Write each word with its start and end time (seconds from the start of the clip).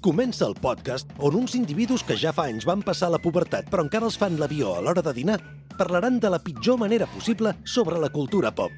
Comença 0.00 0.46
el 0.48 0.54
podcast 0.56 1.10
on 1.20 1.34
uns 1.36 1.52
individus 1.58 2.00
que 2.08 2.14
ja 2.16 2.30
fa 2.32 2.46
anys 2.48 2.64
van 2.64 2.80
passar 2.80 3.10
la 3.12 3.18
pubertat 3.20 3.66
però 3.68 3.82
encara 3.84 4.06
els 4.08 4.14
fan 4.16 4.38
l'avió 4.40 4.70
a 4.72 4.80
l'hora 4.80 5.02
de 5.04 5.12
dinar 5.12 5.34
parlaran 5.76 6.16
de 6.16 6.30
la 6.32 6.38
pitjor 6.40 6.78
manera 6.80 7.04
possible 7.12 7.52
sobre 7.68 7.98
la 8.00 8.08
cultura 8.08 8.48
pop. 8.48 8.72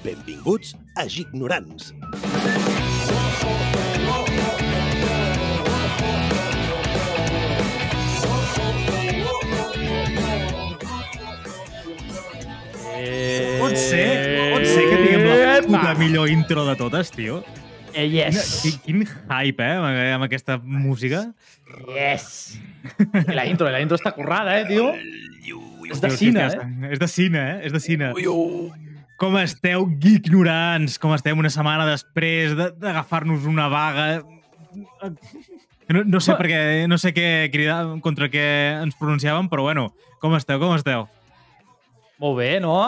Benvinguts 0.00 0.72
a 0.96 1.04
Gignorants. 1.04 1.92
Eh... 13.04 13.60
Pot 13.60 13.76
ser, 13.76 14.08
pot 14.54 14.64
ser 14.64 14.88
que 14.88 14.96
tinguem 14.96 15.28
la 15.28 15.60
puta 15.68 15.92
millor 16.00 16.32
intro 16.32 16.64
de 16.64 16.78
totes, 16.80 17.12
tio. 17.12 17.42
Eh, 17.94 18.08
yes. 18.10 18.60
Quin, 18.62 18.78
quin 18.84 19.04
hype, 19.30 19.62
eh, 19.62 19.76
amb, 19.78 19.98
amb 20.16 20.26
aquesta 20.26 20.56
música. 20.58 21.28
Yes. 21.94 22.58
I 23.30 23.34
la 23.36 23.46
intro, 23.46 23.70
la 23.70 23.80
intro 23.82 23.98
està 24.00 24.12
currada, 24.16 24.58
eh, 24.60 24.66
tio? 24.68 24.90
És 25.90 26.00
de 26.00 26.10
cine, 26.16 26.46
eh? 26.48 26.92
És 26.94 26.98
de 27.02 27.08
cine, 27.08 27.38
eh? 27.38 27.56
És 27.68 27.72
de 27.74 27.80
cine. 27.82 28.10
Com 29.20 29.36
esteu, 29.38 29.84
ignorants? 30.02 30.96
Com 30.98 31.12
estem 31.14 31.38
una 31.38 31.50
setmana 31.52 31.84
després 31.86 32.56
de- 32.58 32.72
d'agafar-nos 32.82 33.44
una 33.46 33.68
vaga? 33.70 34.22
No, 35.92 36.02
no 36.08 36.20
sé 36.24 36.34
per 36.34 36.48
què, 36.48 36.60
no 36.90 36.96
sé 36.98 37.12
què 37.14 37.28
cridar, 37.52 37.84
contra 38.02 38.26
què 38.32 38.44
ens 38.82 38.96
pronunciàvem, 38.98 39.46
però 39.52 39.66
bueno, 39.68 39.90
com 40.22 40.34
esteu, 40.34 40.58
com 40.58 40.74
esteu? 40.74 41.06
Molt 42.18 42.38
bé, 42.40 42.56
no? 42.64 42.78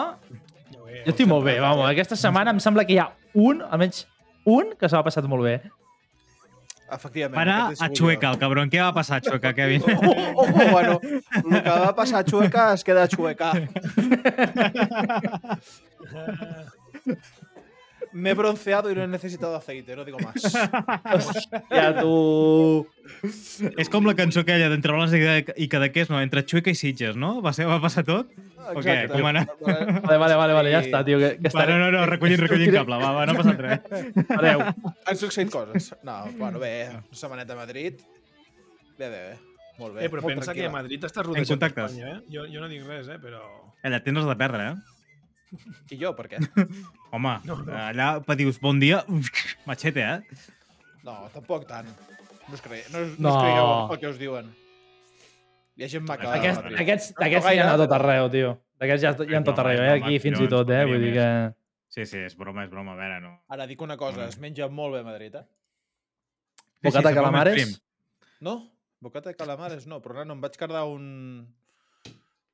Jo 1.05 1.13
estic 1.13 1.29
molt 1.29 1.45
bé, 1.45 1.59
vamos. 1.63 1.85
Aquesta 1.87 2.17
setmana 2.19 2.51
em 2.55 2.59
sembla 2.63 2.83
que 2.87 2.97
hi 2.97 2.99
ha 3.03 3.11
un, 3.37 3.61
almenys 3.61 4.07
un, 4.47 4.71
que 4.79 4.87
s'ha 4.91 5.03
passat 5.05 5.25
molt 5.29 5.43
bé. 5.47 5.55
Efectivament. 6.87 7.35
Va 7.35 7.43
anar 7.43 7.57
aquest 7.65 7.81
a 7.83 7.85
és 7.91 7.99
Chueca, 7.99 8.29
el 8.31 8.37
cabron. 8.39 8.69
Què 8.71 8.79
va 8.79 8.93
passar 8.95 9.17
a 9.19 9.23
Chueca, 9.25 9.51
Kevin? 9.57 9.81
Oh, 9.83 9.87
oh, 10.07 10.45
oh, 10.45 10.47
bueno, 10.71 10.93
el 11.03 11.57
que 11.59 11.73
va 11.83 11.91
passar 11.97 12.19
a 12.21 12.27
Chueca 12.27 12.69
es 12.77 12.83
queda 12.87 13.01
a 13.03 13.11
Chueca. 13.11 13.49
Me 18.13 18.31
he 18.31 18.33
bronceado 18.33 18.91
y 18.91 18.95
no 18.95 19.03
he 19.03 19.07
necesitado 19.07 19.55
aceite, 19.55 19.95
no 19.95 20.05
digo 20.05 20.17
más. 20.19 20.41
Ja, 21.69 21.99
tu... 21.99 22.87
És 23.77 23.89
com 23.89 24.05
la 24.07 24.13
cançó 24.17 24.41
aquella 24.43 24.69
d'Entre 24.71 24.93
Boles 24.95 25.13
i, 25.15 25.67
Cadaqués, 25.71 26.09
no? 26.11 26.19
Entre 26.21 26.43
Chueca 26.45 26.71
i 26.73 26.77
Sitges, 26.77 27.15
no? 27.19 27.37
Va, 27.45 27.53
ser, 27.55 27.67
va 27.69 27.79
passar 27.83 28.03
tot? 28.07 28.31
O 28.73 28.83
què? 28.83 28.97
Com 29.11 29.27
anar? 29.29 29.45
Vale, 29.61 30.17
vale, 30.17 30.35
vale, 30.39 30.55
vale, 30.57 30.73
ja 30.73 30.81
està, 30.83 31.03
tio. 31.07 31.19
Que, 31.21 31.33
que 31.39 31.53
Va, 31.55 31.65
no, 31.69 31.77
no, 31.79 31.91
no, 31.93 32.05
recollint, 32.09 32.41
recollint 32.43 32.73
cable, 32.75 32.99
va, 33.01 33.11
va, 33.15 33.25
no 33.29 33.35
ha 33.35 33.41
passat 33.41 33.61
res. 33.63 34.25
Adéu. 34.37 34.65
Han 35.07 35.19
succeït 35.19 35.53
coses. 35.53 35.93
No, 36.07 36.19
bueno, 36.39 36.59
bé, 36.63 36.73
una 36.91 37.21
setmaneta 37.21 37.55
a 37.55 37.61
Madrid. 37.61 38.01
Bé, 38.97 39.07
bé, 39.07 39.21
bé. 39.29 39.37
Molt 39.77 39.93
bé. 39.93 40.05
Eh, 40.07 40.09
però 40.09 40.23
molt 40.25 40.33
pensa 40.33 40.51
que 40.51 40.65
tranquil·la. 40.65 40.73
Madrid 40.73 41.03
està 41.05 41.23
rodejat 41.23 41.63
d'Espanya, 41.63 42.13
eh? 42.15 42.19
Jo, 42.33 42.47
jo 42.49 42.63
no 42.63 42.69
dic 42.71 42.85
res, 42.89 43.11
eh? 43.13 43.19
Però... 43.21 43.43
Allà 43.85 44.01
tens 44.03 44.25
de 44.25 44.37
perdre, 44.39 44.71
eh? 44.73 44.96
I 45.91 45.97
jo, 45.99 46.13
per 46.17 46.27
què? 46.31 46.39
Home, 47.15 47.33
No, 47.47 47.57
no. 47.63 47.73
allà 47.79 48.09
dius 48.39 48.59
bon 48.59 48.79
dia, 48.83 49.03
machete, 49.65 50.03
eh? 50.03 50.45
No, 51.07 51.19
tampoc 51.33 51.67
tant. 51.69 51.87
No 52.47 52.55
us, 52.55 52.63
cre... 52.63 52.81
no, 52.93 53.03
us, 53.05 53.17
No. 53.19 53.29
no. 53.29 53.35
us 53.35 53.43
cregueu 53.43 53.73
el 53.95 53.99
que 54.01 54.09
us 54.11 54.19
diuen. 54.19 54.49
Hi 55.77 55.85
ha 55.85 55.89
gent 55.91 56.07
maca. 56.07 56.31
Aquest, 56.33 56.63
Madrid. 56.63 56.79
aquests, 56.81 57.11
No 57.13 57.25
aquests 57.27 57.45
hi 57.45 57.49
gaire, 57.53 57.67
ha 57.69 57.75
a 57.77 57.81
tot 57.83 57.93
arreu, 57.99 58.27
tio. 58.33 58.55
D'aquests 58.81 59.03
ja, 59.03 59.11
hi 59.27 59.35
ha 59.37 59.39
a 59.39 59.45
tot 59.45 59.59
arreu, 59.63 59.81
eh? 59.83 59.93
Aquí 60.01 60.19
fins 60.23 60.39
no 60.39 60.45
i 60.45 60.49
tot, 60.51 60.69
eh? 60.73 60.83
Vull 60.89 61.05
dir 61.07 61.13
que... 61.19 61.29
Sí, 61.97 62.03
sí, 62.05 62.19
és 62.19 62.33
broma, 62.35 62.65
és 62.65 62.69
broma, 62.69 62.93
a 62.93 62.99
veure, 62.99 63.21
no. 63.23 63.29
Ara 63.55 63.65
dic 63.65 63.79
una 63.81 63.95
cosa, 63.97 64.25
es 64.27 64.35
menja 64.43 64.67
molt 64.67 64.97
bé 64.97 64.99
a 64.99 65.05
Madrid, 65.07 65.37
eh? 65.39 65.45
Sí, 66.59 66.89
Bocata 66.89 66.91
sí, 66.91 66.91
de 66.91 67.07
sembla 67.07 67.13
calamares? 67.21 67.71
No? 68.43 68.55
Bocata 68.99 69.31
de 69.31 69.37
calamares 69.39 69.87
no, 69.87 70.01
però 70.03 70.25
no, 70.25 70.35
em 70.35 70.41
vaig 70.43 70.57
cardar 70.59 70.83
un... 70.91 71.05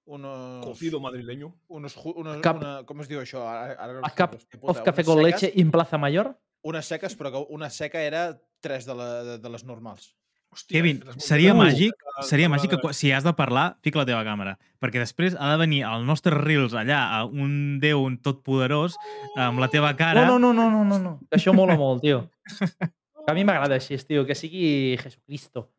Unos... 0.06 0.66
Cocido 0.66 1.00
madrileño. 1.00 1.54
Unos, 1.68 1.96
unos, 2.04 2.42
Cap- 2.44 2.58
una, 2.60 2.84
com 2.84 3.00
es 3.02 3.08
diu 3.08 3.22
això? 3.22 3.46
Ara, 3.48 3.78
ara 3.80 4.02
no 4.02 4.10
cap 4.16 4.36
puta, 4.36 4.66
of 4.74 4.82
café 4.84 5.06
con 5.08 5.22
leche 5.24 5.52
in 5.56 5.72
Plaza 5.72 5.98
Mayor? 5.98 6.34
Unes 6.64 6.88
seques, 6.92 7.16
però 7.20 7.32
que 7.32 7.46
una 7.56 7.70
seca 7.70 8.02
era 8.04 8.34
tres 8.64 8.86
de, 8.86 8.96
la, 8.96 9.08
de, 9.24 9.38
de 9.40 9.50
les 9.52 9.64
normals. 9.68 10.14
Hòstia, 10.54 10.76
Kevin, 10.78 11.00
seria 11.18 11.54
bé. 11.56 11.60
màgic, 11.64 12.04
seria 12.28 12.48
màgic 12.52 12.76
que 12.76 12.92
si 12.94 13.10
has 13.12 13.26
de 13.26 13.32
parlar, 13.34 13.78
fica 13.82 13.98
la 13.98 14.06
teva 14.06 14.22
càmera. 14.28 14.58
Perquè 14.84 15.02
després 15.02 15.34
ha 15.40 15.50
de 15.50 15.58
venir 15.64 15.82
al 15.90 16.06
nostre 16.06 16.36
Reels 16.38 16.76
allà, 16.78 17.00
a 17.18 17.24
un 17.26 17.80
déu 17.82 18.04
un 18.06 18.20
tot 18.22 18.44
poderós, 18.46 19.00
amb 19.36 19.64
la 19.64 19.72
teva 19.74 19.96
cara. 19.98 20.28
No, 20.28 20.38
no, 20.38 20.52
no, 20.54 20.70
no, 20.70 20.84
no, 20.86 21.00
no, 21.02 21.16
això 21.34 21.56
mola 21.58 21.80
molt, 21.80 22.04
tio. 22.06 22.28
A 23.24 23.32
mi 23.34 23.46
m'agrada 23.48 23.78
així, 23.80 23.96
tio. 24.04 24.26
Que 24.28 24.36
sigui 24.36 24.98
Jesucristo. 25.00 25.70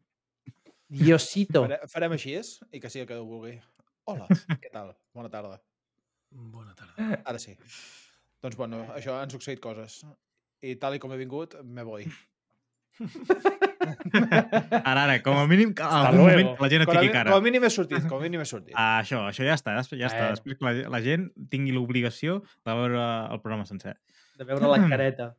Diosito. 0.89 1.67
Fare, 1.67 1.79
farem 1.93 2.15
així 2.17 2.33
és? 2.39 2.55
I 2.73 2.81
que 2.81 2.89
sigui 2.89 3.05
el 3.05 3.09
que 3.11 3.19
Déu 3.19 3.27
vulgui. 3.29 3.59
Hola, 4.11 4.27
què 4.61 4.71
tal? 4.73 4.93
Bona 5.17 5.31
tarda. 5.33 5.59
Bona 6.31 6.75
tarda. 6.77 7.21
Ara 7.25 7.39
sí. 7.41 7.55
Doncs 8.45 8.57
bueno, 8.59 8.83
això 8.97 9.17
han 9.21 9.31
succeït 9.33 9.61
coses. 9.65 10.03
I 10.65 10.75
tal 10.81 10.97
i 10.97 11.01
com 11.01 11.13
he 11.15 11.19
vingut, 11.21 11.55
me 11.65 11.85
voy. 11.87 12.05
Ara, 14.85 15.05
ara, 15.05 15.17
com 15.25 15.37
a 15.39 15.47
mínim, 15.51 15.73
que 15.77 15.83
Hasta 15.83 16.09
algun 16.09 16.25
luego. 16.25 16.39
moment 16.39 16.61
la 16.63 16.69
gent 16.73 16.83
et 16.85 16.89
mi- 17.01 17.11
cara. 17.13 17.31
com 17.31 17.39
a 17.39 17.45
mínim 17.45 17.65
he 17.65 17.71
sortit, 17.71 18.07
com 18.09 18.19
a 18.19 18.23
mínim 18.23 18.41
he 18.41 18.45
sortit. 18.49 18.75
Ah, 18.77 19.01
això, 19.03 19.23
això 19.29 19.45
ja 19.45 19.55
està, 19.59 19.75
ja 19.77 20.07
està. 20.09 20.19
Bueno. 20.21 20.37
Després 20.37 20.59
que 20.59 20.65
la, 20.65 20.89
la 20.95 21.01
gent 21.05 21.31
tingui 21.51 21.73
l'obligació 21.73 22.43
de 22.65 22.75
veure 22.75 23.01
el 23.35 23.41
programa 23.41 23.67
sencer. 23.67 23.97
De 24.39 24.45
veure 24.45 24.69
la 24.69 24.89
careta. 24.89 25.31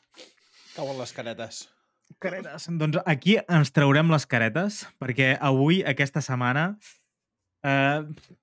Cauen 0.76 0.98
les 1.00 1.12
caretes. 1.16 1.64
Caretes. 2.22 2.68
Doncs 2.70 3.00
aquí 3.04 3.36
ens 3.48 3.72
traurem 3.74 4.10
les 4.12 4.26
caretes, 4.30 4.84
perquè 5.02 5.34
avui, 5.40 5.82
aquesta 5.84 6.22
setmana, 6.22 6.76
eh, 7.66 8.00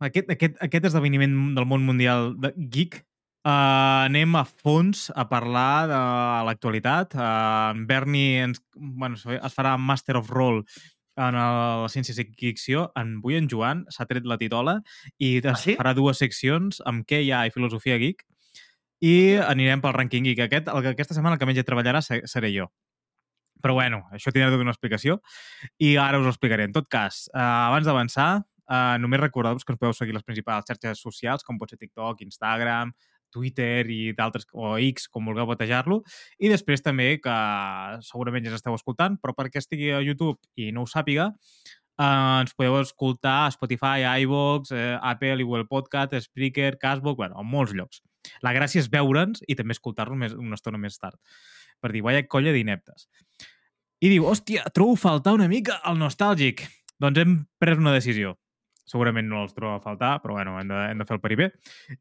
aquest, 0.09 0.29
aquest, 0.35 0.59
aquest 0.67 0.85
esdeveniment 0.91 1.33
del 1.55 1.67
món 1.69 1.85
mundial 1.87 2.33
de 2.43 2.51
geek, 2.57 2.99
eh, 2.99 3.49
anem 3.49 4.35
a 4.39 4.43
fons 4.45 5.07
a 5.15 5.25
parlar 5.31 5.87
de 5.91 6.01
l'actualitat. 6.49 7.15
Eh, 7.15 7.29
en 7.73 7.85
Berni 7.89 8.25
ens, 8.43 8.61
bueno, 8.75 9.15
es 9.15 9.55
farà 9.55 9.77
Master 9.79 10.17
of 10.19 10.29
Role 10.31 10.63
en 11.15 11.35
el, 11.37 11.57
la 11.85 11.89
ciència-ficció. 11.93 12.87
En 12.99 13.19
Vull 13.21 13.35
en 13.37 13.49
Joan 13.51 13.83
s'ha 13.93 14.07
tret 14.09 14.25
la 14.25 14.37
titola 14.41 14.79
i 15.21 15.35
es 15.43 15.59
sí? 15.65 15.75
farà 15.79 15.93
dues 15.93 16.17
seccions 16.21 16.81
amb 16.89 17.05
què 17.05 17.21
hi 17.23 17.31
ha 17.31 17.43
i 17.47 17.53
filosofia 17.53 17.99
geek 18.01 18.23
i 19.03 19.35
anirem 19.43 19.81
pel 19.83 19.93
rànquing 19.93 20.23
geek. 20.29 20.45
Aquest, 20.47 20.71
el, 20.71 20.81
que 20.81 20.93
aquesta 20.95 21.13
setmana 21.17 21.35
el 21.35 21.39
que 21.41 21.45
menys 21.49 21.65
treballarà 21.67 22.01
se- 22.01 22.23
seré 22.31 22.53
jo. 22.55 22.69
Però 23.63 23.75
bueno, 23.77 24.01
això 24.11 24.31
tindrà 24.33 24.49
tota 24.51 24.63
una 24.65 24.73
explicació 24.73 25.19
i 25.79 25.93
ara 26.01 26.19
us 26.19 26.25
ho 26.25 26.31
explicaré. 26.33 26.65
En 26.67 26.73
tot 26.75 26.87
cas, 26.91 27.29
eh, 27.33 27.39
abans 27.39 27.85
d'avançar, 27.87 28.41
eh, 28.69 28.97
només 28.99 29.21
recordar-vos 29.21 29.65
que 29.65 29.73
ens 29.73 29.81
podeu 29.81 29.95
seguir 29.97 30.15
les 30.15 30.25
principals 30.25 30.69
xarxes 30.69 31.01
socials, 31.03 31.43
com 31.43 31.59
pot 31.59 31.71
ser 31.71 31.79
TikTok, 31.81 32.21
Instagram, 32.25 32.93
Twitter 33.33 33.83
i 33.89 34.13
d'altres, 34.15 34.45
o 34.53 34.75
X, 34.77 35.07
com 35.09 35.25
vulgueu 35.25 35.47
batejar-lo. 35.49 36.01
I 36.37 36.51
després 36.51 36.85
també, 36.85 37.15
que 37.23 37.37
segurament 38.05 38.45
ja 38.45 38.53
ens 38.53 38.61
esteu 38.61 38.75
escoltant, 38.77 39.17
però 39.21 39.33
perquè 39.37 39.63
estigui 39.63 39.89
a 39.91 40.03
YouTube 40.05 40.37
i 40.55 40.69
no 40.75 40.85
ho 40.85 40.89
sàpiga, 40.89 41.31
eh, 41.97 42.05
ens 42.05 42.53
podeu 42.53 42.79
escoltar 42.81 43.47
a 43.47 43.51
Spotify, 43.55 44.05
a 44.05 44.17
iVoox, 44.23 44.71
eh, 44.71 44.97
Apple 45.01 45.41
i 45.41 45.47
Google 45.47 45.67
Podcast, 45.69 46.15
Spreaker, 46.27 46.77
Castbox, 46.77 47.17
bueno, 47.17 47.39
en 47.41 47.49
molts 47.49 47.73
llocs. 47.73 48.03
La 48.45 48.53
gràcia 48.55 48.79
és 48.79 48.89
veure'ns 48.91 49.43
i 49.47 49.55
també 49.59 49.75
escoltar-nos 49.75 50.37
una 50.37 50.55
estona 50.55 50.79
més 50.79 50.97
tard. 50.99 51.19
Per 51.81 51.91
dir, 51.91 52.03
vaya 52.05 52.23
colla 52.27 52.53
d'ineptes. 52.55 53.09
I 54.03 54.11
diu, 54.11 54.25
hòstia, 54.27 54.63
trobo 54.75 54.95
faltar 54.99 55.33
una 55.35 55.49
mica 55.51 55.81
el 55.89 55.99
nostàlgic. 55.99 56.63
Doncs 56.99 57.19
hem 57.19 57.35
pres 57.59 57.79
una 57.79 57.93
decisió. 57.95 58.37
Segurament 58.89 59.29
no 59.29 59.43
els 59.45 59.53
trobo 59.55 59.77
a 59.77 59.83
faltar, 59.83 60.17
però 60.23 60.35
bueno, 60.35 60.57
hem 60.59 60.67
de, 60.67 60.79
hem 60.91 60.99
de 60.99 61.05
fer 61.07 61.15
el 61.15 61.21
peripé. 61.23 61.51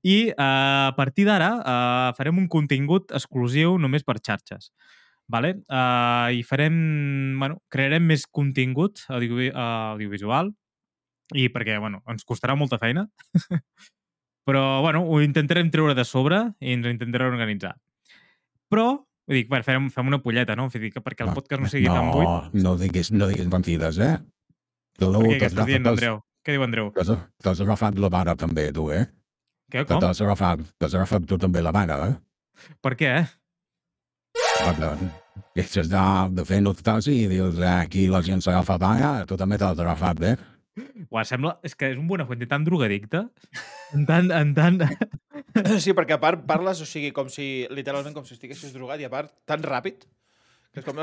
I 0.03 0.16
eh, 0.31 0.34
a 0.38 0.94
partir 0.97 1.28
d'ara 1.28 1.53
eh, 1.60 2.09
farem 2.19 2.41
un 2.43 2.48
contingut 2.50 3.12
exclusiu 3.15 3.76
només 3.78 4.03
per 4.06 4.19
xarxes. 4.19 4.72
Vale? 5.33 5.53
Uh, 5.71 6.28
I 6.34 6.42
farem, 6.45 6.74
bueno, 7.39 7.60
crearem 7.72 8.03
més 8.04 8.27
contingut 8.27 9.04
audio, 9.09 9.39
uh, 9.39 9.95
audiovisual 9.95 10.51
i 11.39 11.47
perquè, 11.48 11.78
bueno, 11.80 12.03
ens 12.10 12.27
costarà 12.28 12.57
molta 12.59 12.77
feina, 12.83 13.07
però, 14.47 14.83
bueno, 14.83 15.04
ho 15.07 15.21
intentarem 15.22 15.71
treure 15.72 15.95
de 15.97 16.04
sobre 16.04 16.42
i 16.60 16.74
ens 16.74 16.84
ho 16.84 16.92
intentarem 16.92 17.30
organitzar. 17.33 17.72
Però, 18.68 18.89
vull 19.28 19.39
dir, 19.39 19.47
bueno, 19.48 19.65
fem, 19.65 19.89
fem 19.95 20.10
una 20.10 20.21
polleta, 20.21 20.59
no? 20.59 20.66
Vull 20.68 20.84
dir 20.89 20.92
que 20.92 21.01
perquè 21.04 21.24
el 21.24 21.33
podcast 21.39 21.62
no 21.65 21.71
sigui 21.71 21.89
tan 21.89 22.10
buit. 22.12 22.28
No, 22.28 22.62
no 22.66 22.77
diguis, 22.83 23.12
no 23.15 23.30
diguis 23.30 23.48
mentides, 23.53 24.03
eh? 24.03 24.15
L'heu- 25.01 25.30
què, 25.30 25.48
estàs 25.48 25.71
dient, 25.71 25.86
Andreu? 25.95 26.21
Què 26.42 26.56
diu 26.56 26.65
Andreu? 26.65 26.91
T'has 26.94 27.60
agafat 27.62 27.98
la 28.03 28.10
mare 28.10 28.34
també, 28.39 28.66
tu, 28.74 28.89
eh? 28.91 29.04
Què, 29.71 29.84
Que 29.84 29.89
com? 29.89 30.00
T'has 30.03 30.21
agafat, 30.24 30.65
t'has 30.83 30.94
agafat 30.98 31.27
tu 31.28 31.39
també 31.41 31.62
la 31.62 31.72
mare, 31.74 31.98
eh? 32.10 32.72
Per 32.83 32.92
què, 32.98 33.12
eh? 33.22 33.27
Perquè 34.62 34.89
deixes 35.56 35.89
de, 35.92 36.00
de 36.36 36.44
fer 36.48 36.59
nostàlgia 36.65 37.15
i 37.15 37.28
dius, 37.30 37.60
eh, 37.60 37.71
aquí 37.86 38.09
la 38.10 38.21
gent 38.27 38.42
s'agafa 38.44 38.78
mare, 38.83 39.12
tu 39.30 39.39
també 39.41 39.59
t'has 39.60 39.78
agafat, 39.78 40.24
eh? 40.33 40.34
Uau, 41.12 41.22
sembla... 41.28 41.59
És 41.62 41.77
que 41.78 41.92
és 41.92 41.98
un 42.00 42.09
Buenafuente 42.09 42.48
tan 42.50 42.65
drogadicte, 42.66 43.27
en 43.95 44.09
tant... 44.09 44.33
En 44.34 44.54
tant... 44.56 44.83
Sí, 45.84 45.92
perquè 45.92 46.16
a 46.16 46.21
part 46.21 46.47
parles, 46.48 46.80
o 46.80 46.86
sigui, 46.88 47.10
com 47.12 47.28
si, 47.28 47.68
literalment 47.77 48.15
com 48.16 48.24
si 48.24 48.34
estiguessis 48.38 48.72
drogat 48.72 49.03
i 49.03 49.06
a 49.06 49.12
part 49.12 49.30
tan 49.48 49.60
ràpid 49.60 50.06
Que 50.72 50.80
és 50.80 50.86
com... 50.89 50.97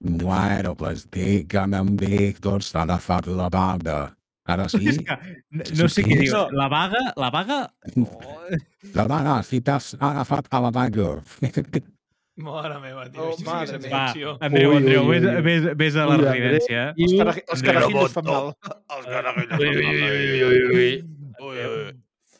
Bueno, 0.00 0.74
pues 0.74 1.04
dígame 1.12 1.80
un 1.80 1.96
Víctor, 2.00 2.62
s'ha 2.64 2.82
agafat 2.86 3.26
la 3.28 3.48
banda. 3.52 4.16
Ara 4.48 4.68
sí? 4.72 4.80
És 4.90 4.98
que 4.98 5.16
no, 5.52 5.66
no 5.82 5.88
sé 5.92 6.02
què 6.06 6.16
dius. 6.18 6.32
La 6.56 6.68
vaga, 6.72 7.02
la 7.16 7.30
vaga... 7.30 7.58
La 8.96 9.04
banda, 9.06 9.36
si 9.46 9.60
t'has 9.62 9.92
agafat 10.00 10.48
a 10.50 10.58
la 10.64 10.70
banda. 10.74 11.22
Mare 12.42 12.78
meva, 12.80 13.04
tio. 13.12 13.28
Oh, 13.28 13.36
sí 13.36 13.44
que 13.44 13.50
mare 13.50 13.76
és 13.76 13.82
meva. 13.84 14.00
Va. 14.16 14.32
Andreu, 14.48 14.70
Ui, 14.72 14.76
Andreu, 14.80 15.02
ui, 15.04 15.18
vés, 15.20 15.24
ui. 15.28 15.42
vés, 15.44 15.66
vés 15.76 15.96
a 16.00 16.06
la 16.08 16.16
Ui, 16.16 16.24
residència. 16.24 16.84
Els, 16.96 17.12
cara, 17.20 17.34
els 17.52 17.62
carajillos 17.68 18.14
fan 18.16 18.24
mal. 18.30 18.46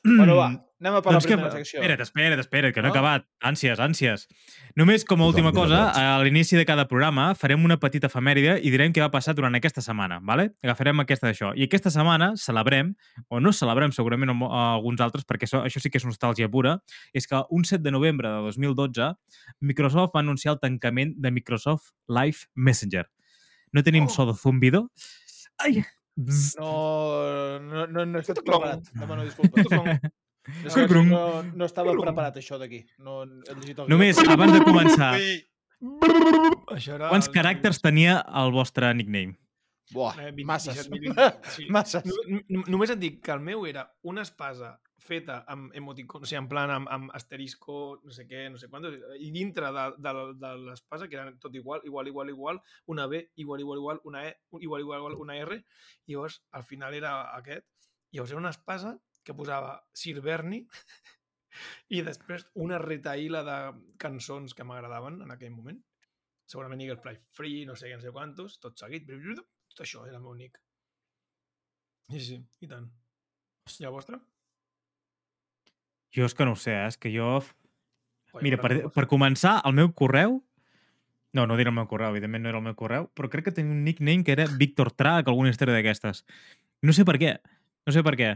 Bueno, 0.03 0.37
va, 0.41 0.49
anem 0.82 0.96
a 0.99 1.02
per 1.02 1.12
Doncs 1.14 1.25
la 1.25 1.29
que, 1.31 1.37
primera 1.38 1.55
secció. 1.55 1.79
espera't, 1.81 2.00
espera't, 2.02 2.40
espera't, 2.43 2.75
que 2.75 2.82
no 2.82 2.88
he 2.88 2.90
No? 2.90 2.94
acabat. 2.96 3.25
Ànsies, 3.40 3.79
ànsies. 3.79 4.26
Només 4.76 5.05
com 5.06 5.23
a 5.23 5.26
última 5.31 5.52
cosa, 5.55 5.93
a 5.94 6.19
l'inici 6.25 6.56
de 6.58 6.64
cada 6.67 6.88
programa 6.90 7.34
farem 7.38 7.62
una 7.64 7.76
petita 7.79 8.08
efemèride 8.11 8.58
i 8.61 8.70
direm 8.75 8.93
què 8.93 9.00
va 9.00 9.11
passar 9.14 9.34
durant 9.38 9.55
aquesta 9.55 9.81
setmana, 9.81 10.19
vale? 10.23 10.50
Agafarem 10.62 10.99
aquesta 11.00 11.29
d'això. 11.31 11.52
I 11.56 11.64
aquesta 11.70 11.90
setmana 11.94 12.32
celebrem, 12.37 12.94
o 13.29 13.38
no 13.40 13.52
celebrem 13.52 13.93
segurament 13.93 14.31
amb, 14.34 14.43
uh, 14.43 14.75
alguns 14.75 15.00
altres, 15.00 15.25
perquè 15.25 15.46
això, 15.46 15.62
això 15.64 15.79
sí 15.81 15.88
que 15.88 15.99
és 15.99 16.05
nostàlgia 16.05 16.50
pura, 16.50 16.81
és 17.14 17.26
que 17.26 17.40
un 17.50 17.64
7 17.64 17.82
de 17.82 17.90
novembre 17.93 18.29
de 18.29 18.43
2012 18.50 19.14
Microsoft 19.61 20.12
va 20.17 20.20
anunciar 20.20 20.55
el 20.55 20.61
tancament 20.61 21.14
de 21.17 21.31
Microsoft 21.31 21.93
Live 22.08 22.49
Messenger. 22.55 23.06
No 23.73 23.82
tenim 23.82 24.05
Oh. 24.05 24.08
so 24.08 24.26
de 24.26 24.34
zumbido? 24.34 24.90
Ai! 25.58 25.84
No, 26.58 27.58
no, 27.61 27.87
no, 27.87 28.05
no 28.05 28.19
he 28.19 28.20
estat 28.20 28.38
Clon. 28.44 28.61
preparat. 28.61 28.82
Demano 28.93 29.25
disculpes. 29.25 29.67
No, 30.43 30.87
Clon. 30.89 31.09
no, 31.09 31.43
no 31.55 31.65
estava 31.65 31.93
preparat 31.94 32.37
això 32.41 32.59
d'aquí. 32.59 32.85
No 32.99 33.23
he 33.23 33.55
llegit 33.55 33.79
el 33.79 33.89
Només 33.89 34.19
guió. 34.19 34.33
abans 34.33 34.53
de 34.53 34.61
començar, 34.67 35.12
Això 36.73 36.94
era 36.94 37.09
quants 37.11 37.29
el- 37.29 37.35
caràcters 37.35 37.81
tenia 37.83 38.21
el 38.43 38.53
vostre 38.55 38.93
nickname? 38.94 39.37
Buah, 39.93 40.15
Eh, 40.19 40.31
20, 40.33 40.44
masses. 40.47 40.89
17.000. 40.91 41.15
Sí. 41.56 41.67
Masses. 41.69 42.05
No- 42.06 42.41
no- 42.49 42.65
Només 42.69 42.91
et 42.91 42.99
dic 42.99 43.21
que 43.25 43.33
el 43.33 43.41
meu 43.41 43.67
era 43.67 43.87
una 44.03 44.23
espasa 44.23 44.81
feta 45.03 45.44
amb 45.50 45.75
emoticon, 45.75 46.23
o 46.23 46.27
sigui, 46.27 46.39
en 46.39 46.47
plan 46.49 46.71
amb, 46.71 46.89
amb 46.89 47.11
asterisco, 47.12 48.00
no 48.05 48.12
sé 48.15 48.25
què, 48.29 48.44
no 48.50 48.56
sé 48.59 48.69
quant, 48.71 48.87
i 49.19 49.33
dintre 49.35 49.67
de, 49.75 49.87
de, 49.99 50.12
de 50.39 50.53
l'espasa, 50.69 51.09
que 51.11 51.17
eren 51.19 51.39
tot 51.43 51.55
igual, 51.59 51.81
igual, 51.85 52.06
igual, 52.06 52.29
igual, 52.31 52.61
una 52.87 53.09
B, 53.09 53.33
igual, 53.35 53.61
igual, 53.61 53.79
igual, 53.83 54.00
una 54.05 54.29
E, 54.29 54.37
igual, 54.61 54.81
igual, 54.83 55.00
igual, 55.00 55.15
una 55.19 55.37
R, 55.37 55.59
i 56.06 56.12
llavors 56.15 56.41
al 56.53 56.62
final 56.62 56.94
era 56.94 57.35
aquest, 57.37 57.67
i 58.12 58.17
llavors 58.17 58.31
era 58.31 58.39
una 58.44 58.50
espasa 58.55 58.94
que 59.25 59.37
posava 59.37 59.77
Sir 59.95 60.21
Bernie 60.25 60.67
i 61.97 62.03
després 62.05 62.47
una 62.65 62.81
retaïla 62.83 63.43
de 63.47 63.57
cançons 64.03 64.55
que 64.57 64.67
m'agradaven 64.67 65.21
en 65.27 65.33
aquell 65.35 65.55
moment. 65.55 65.79
Segurament 66.49 66.83
Eagle 66.85 67.01
Fly 67.01 67.19
Free, 67.37 67.65
no 67.69 67.77
sé 67.79 67.89
què, 67.89 67.97
no 67.97 68.05
sé 68.05 68.13
quantos, 68.13 68.59
tot 68.61 68.79
seguit. 68.81 69.07
Tot 69.07 69.85
això 69.85 70.05
era 70.09 70.19
el 70.19 70.25
meu 70.25 70.35
nick. 70.37 70.59
Sí, 72.11 72.21
sí, 72.21 72.39
i 72.61 72.69
tant. 72.69 72.91
I 73.81 73.87
el 73.89 73.95
vostre? 73.95 74.19
Jo 76.13 76.27
és 76.29 76.35
que 76.37 76.45
no 76.45 76.53
ho 76.53 76.61
sé, 76.61 76.75
eh? 76.77 76.89
és 76.91 76.99
que 77.01 77.13
jo... 77.15 77.39
Mira, 78.43 78.59
per, 78.61 78.89
per 78.93 79.07
començar, 79.09 79.61
el 79.69 79.77
meu 79.77 79.93
correu... 79.97 80.41
No, 81.33 81.47
no 81.49 81.57
diré 81.57 81.71
el 81.73 81.77
meu 81.77 81.87
correu, 81.89 82.13
evidentment 82.13 82.43
no 82.45 82.51
era 82.51 82.59
el 82.61 82.65
meu 82.67 82.75
correu, 82.77 83.07
però 83.17 83.31
crec 83.33 83.47
que 83.47 83.55
tenia 83.57 83.73
un 83.73 83.87
nickname 83.87 84.21
que 84.27 84.35
era 84.35 84.45
Víctor 84.61 84.91
Trac, 84.93 85.31
alguna 85.31 85.49
història 85.49 85.79
d'aquestes. 85.79 86.27
No 86.85 86.93
sé 86.93 87.07
per 87.09 87.17
què. 87.23 87.31
No 87.89 87.95
sé 87.97 88.03
per 88.05 88.13
què. 88.21 88.35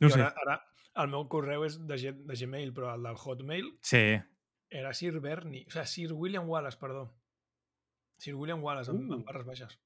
No 0.00 0.10
sé. 0.10 0.20
ara, 0.20 0.34
ara, 0.44 0.56
el 1.02 1.08
meu 1.12 1.26
correu 1.28 1.64
és 1.64 1.78
de, 1.86 1.96
de 2.12 2.34
Gmail, 2.40 2.72
però 2.76 2.94
el 2.94 3.02
del 3.02 3.16
Hotmail 3.16 3.70
Sí. 3.82 4.02
era 4.70 4.92
Sir 4.94 5.20
Bernie, 5.20 5.64
o 5.68 5.70
sigui, 5.70 5.86
Sir 5.86 6.12
William 6.12 6.48
Wallace, 6.48 6.78
perdó. 6.80 7.06
Sir 8.18 8.34
William 8.34 8.62
Wallace, 8.64 8.90
amb, 8.90 9.10
Uh. 9.10 9.14
amb 9.14 9.24
barres 9.26 9.46
baixes. 9.46 9.78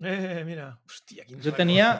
Eh, 0.00 0.42
mira, 0.44 0.72
hòstia, 0.86 1.24
quins 1.24 1.38
Jo 1.40 1.50
records. 1.50 1.56
tenia... 1.56 1.92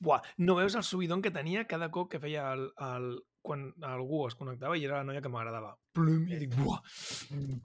Buah, 0.00 0.22
no 0.46 0.54
veus 0.54 0.76
el 0.78 0.84
subidon 0.86 1.20
que 1.20 1.32
tenia 1.34 1.64
cada 1.66 1.88
cop 1.90 2.06
que 2.12 2.20
feia 2.22 2.52
el, 2.54 2.68
el, 2.86 3.06
quan 3.42 3.64
algú 3.82 4.20
es 4.28 4.36
connectava 4.38 4.76
i 4.78 4.84
era 4.86 5.00
la 5.00 5.04
noia 5.08 5.18
que 5.24 5.28
m'agradava. 5.32 5.72
Plum, 5.92 6.20
I 6.30 6.36
dic, 6.38 6.52
buah, 6.54 6.78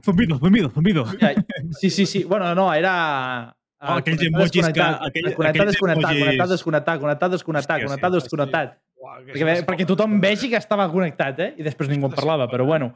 Zumbido, 0.03 0.39
zumbido, 0.41 0.71
zumbido. 0.73 1.03
Ja, 1.21 1.29
sí, 1.79 1.91
sí, 1.91 2.07
sí. 2.07 2.23
Bueno, 2.23 2.55
no, 2.55 2.73
era... 2.73 3.55
Oh, 3.83 3.97
aquells 3.99 4.21
emojis 4.23 4.51
que- 4.51 4.59
aquell- 4.61 4.73
connectar, 4.73 5.07
aquells 5.09 5.35
desconnectar, 5.35 6.11
emojis- 6.11 6.19
connectar, 6.23 6.47
desconnectar, 6.47 6.99
connectar, 6.99 7.29
desconnectar, 7.29 7.75
Hòstia, 7.77 7.85
connectar, 7.87 8.09
sí, 8.11 8.15
desconnectat. 8.17 8.77
que 9.25 9.33
Perquè, 9.33 9.51
és 9.57 9.65
perquè 9.65 9.85
tothom 9.85 10.19
vegi 10.21 10.49
que 10.49 10.55
estava 10.55 10.89
connectat, 10.89 11.39
eh? 11.39 11.53
I 11.57 11.63
després 11.63 11.89
ningú 11.89 12.05
en 12.07 12.13
parlava, 12.13 12.47
però 12.47 12.65
bueno. 12.65 12.93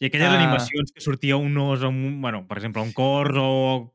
I 0.00 0.06
aquelles 0.06 0.28
Ah. 0.30 0.38
animacions 0.38 0.92
que 0.92 1.00
sortia 1.00 1.36
un 1.36 1.56
os 1.58 1.82
amb 1.82 1.96
un, 2.06 2.20
bueno, 2.22 2.46
per 2.46 2.58
exemple, 2.58 2.80
un 2.82 2.92
cors 2.92 3.34
o 3.36 3.92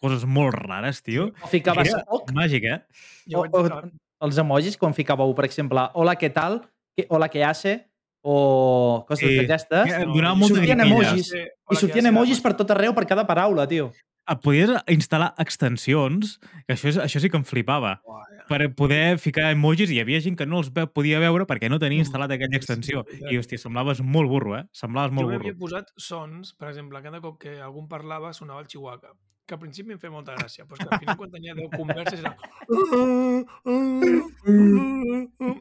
coses 0.00 0.24
molt 0.24 0.54
rares, 0.54 1.02
tio. 1.02 1.32
O 1.42 1.48
ficaves 1.48 1.88
Era 1.88 2.04
poc, 2.04 2.30
màgic, 2.32 2.62
eh? 2.64 2.82
Jo 3.26 3.40
o, 3.40 3.58
o, 3.58 3.90
els 4.22 4.38
emojis, 4.38 4.76
quan 4.78 4.94
ficàveu, 4.94 5.34
per 5.34 5.44
exemple, 5.46 5.80
hola, 5.94 6.14
què 6.14 6.32
tal, 6.32 6.62
que, 6.96 7.06
hola, 7.08 7.28
què 7.28 7.42
hace, 7.44 7.88
o 8.22 9.04
coses 9.08 9.28
Sí. 9.28 9.36
d'aquestes. 9.36 9.86
Eh, 9.92 10.06
No, 10.06 10.14
Donava 10.14 10.36
i 10.36 10.38
molta 10.38 10.54
sortien 10.54 10.80
emojis. 10.80 11.32
Hola, 11.32 11.48
I 11.72 11.76
sortien 11.76 12.06
emojis 12.06 12.40
per 12.40 12.54
tot 12.54 12.70
arreu, 12.70 12.94
per 12.94 13.06
cada 13.06 13.26
paraula, 13.26 13.66
tio. 13.66 13.90
Podies 14.38 14.70
instal·lar 14.92 15.32
extensions, 15.42 16.36
que 16.66 16.74
això, 16.76 16.88
és, 16.92 16.98
això 17.02 17.18
sí 17.22 17.30
que 17.30 17.38
em 17.40 17.44
flipava. 17.44 17.96
Ja. 18.04 18.44
per 18.50 18.66
poder 18.74 19.18
ficar 19.22 19.52
emojis 19.54 19.90
i 19.92 19.94
hi 19.94 20.00
havia 20.02 20.18
gent 20.20 20.34
que 20.38 20.46
no 20.46 20.58
els 20.58 20.72
ve, 20.74 20.82
podia 20.90 21.20
veure 21.22 21.44
perquè 21.46 21.68
no 21.70 21.78
tenia 21.78 22.02
instal·lat 22.02 22.32
aquella 22.34 22.58
extensió. 22.58 23.04
I, 23.30 23.36
hòstia, 23.38 23.58
semblaves 23.62 24.00
molt 24.02 24.28
burro, 24.32 24.56
eh? 24.58 24.64
Semblaves 24.74 25.12
Jo 25.12 25.14
molt 25.20 25.30
m'havia 25.30 25.52
burro. 25.52 25.60
posat 25.60 25.92
sons, 25.94 26.50
per 26.58 26.68
exemple, 26.72 26.98
cada 27.04 27.20
cop 27.22 27.38
que 27.38 27.60
algú 27.62 27.86
parlava 27.86 28.32
sonava 28.34 28.64
el 28.64 28.66
chihuahua, 28.66 29.14
que 29.46 29.54
al 29.54 29.60
principi 29.62 29.94
em 29.94 29.98
feia 30.02 30.10
molta 30.14 30.34
gràcia, 30.34 30.66
però 30.66 30.78
és 30.78 30.82
que 30.82 30.94
al 30.94 31.00
final 31.04 31.16
quan 31.20 31.30
tenia 31.30 31.54
10 31.54 31.70
converses 31.78 32.18
era... 32.22 32.34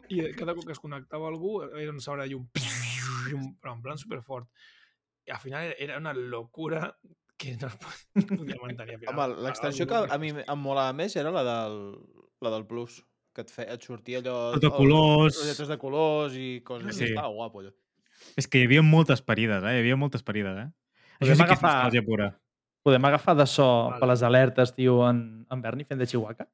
I 0.10 0.34
cada 0.38 0.54
cop 0.58 0.66
que 0.66 0.74
es 0.74 0.82
connectava 0.82 1.30
algú 1.30 1.62
era 1.70 1.92
un 1.94 2.02
sabre 2.02 2.26
de 2.26 2.34
llum 2.34 2.50
però 3.62 3.76
en 3.76 3.82
plan 3.86 3.98
superfort. 4.02 4.50
I 5.28 5.32
al 5.32 5.42
final 5.42 5.74
era 5.78 5.98
una 6.02 6.14
locura 6.14 6.96
que 7.40 7.56
no 7.58 7.70
es 7.72 8.26
podia 8.28 8.58
mantenir. 8.62 9.00
Home, 9.08 9.28
l'extensió 9.46 9.88
que 9.88 10.02
a 10.12 10.18
mi 10.22 10.34
em 10.36 10.60
molava 10.60 10.92
més 10.98 11.16
era 11.20 11.32
la 11.32 11.46
del, 11.48 11.78
la 12.44 12.52
del 12.52 12.66
Plus, 12.68 13.00
que 13.34 13.46
et, 13.46 13.54
fe, 13.54 13.66
et 13.72 13.86
sortia 13.88 14.20
allò... 14.20 14.36
Tot 14.58 14.66
de 14.66 14.72
oh, 14.72 14.76
colors. 14.76 15.40
Rotlletes 15.40 15.72
de 15.72 15.78
colors 15.80 16.36
i 16.36 16.50
coses. 16.68 16.92
Sí. 16.98 17.08
Estava 17.14 17.32
guapo, 17.32 17.64
allò. 17.64 17.72
És 18.38 18.50
que 18.52 18.60
hi 18.60 18.68
havia 18.68 18.84
moltes 18.84 19.24
parides, 19.24 19.64
eh? 19.64 19.78
Hi 19.78 19.84
havia 19.86 19.98
moltes 19.98 20.26
parides, 20.28 20.60
eh? 20.66 20.70
Això 21.20 21.32
Podem 21.32 21.36
sí 21.36 21.40
que 21.40 21.48
és 21.48 21.48
agafar- 21.48 21.76
nostàlgia 21.78 22.06
pura. 22.06 22.30
Podem 22.84 23.06
agafar 23.10 23.36
de 23.40 23.46
so 23.48 23.68
Vale. 23.68 24.00
per 24.02 24.10
les 24.12 24.24
alertes, 24.24 24.76
tio, 24.76 25.00
en, 25.08 25.46
en 25.52 25.62
Berni 25.64 25.88
fent 25.88 26.00
de 26.00 26.08
Chihuahua? 26.08 26.48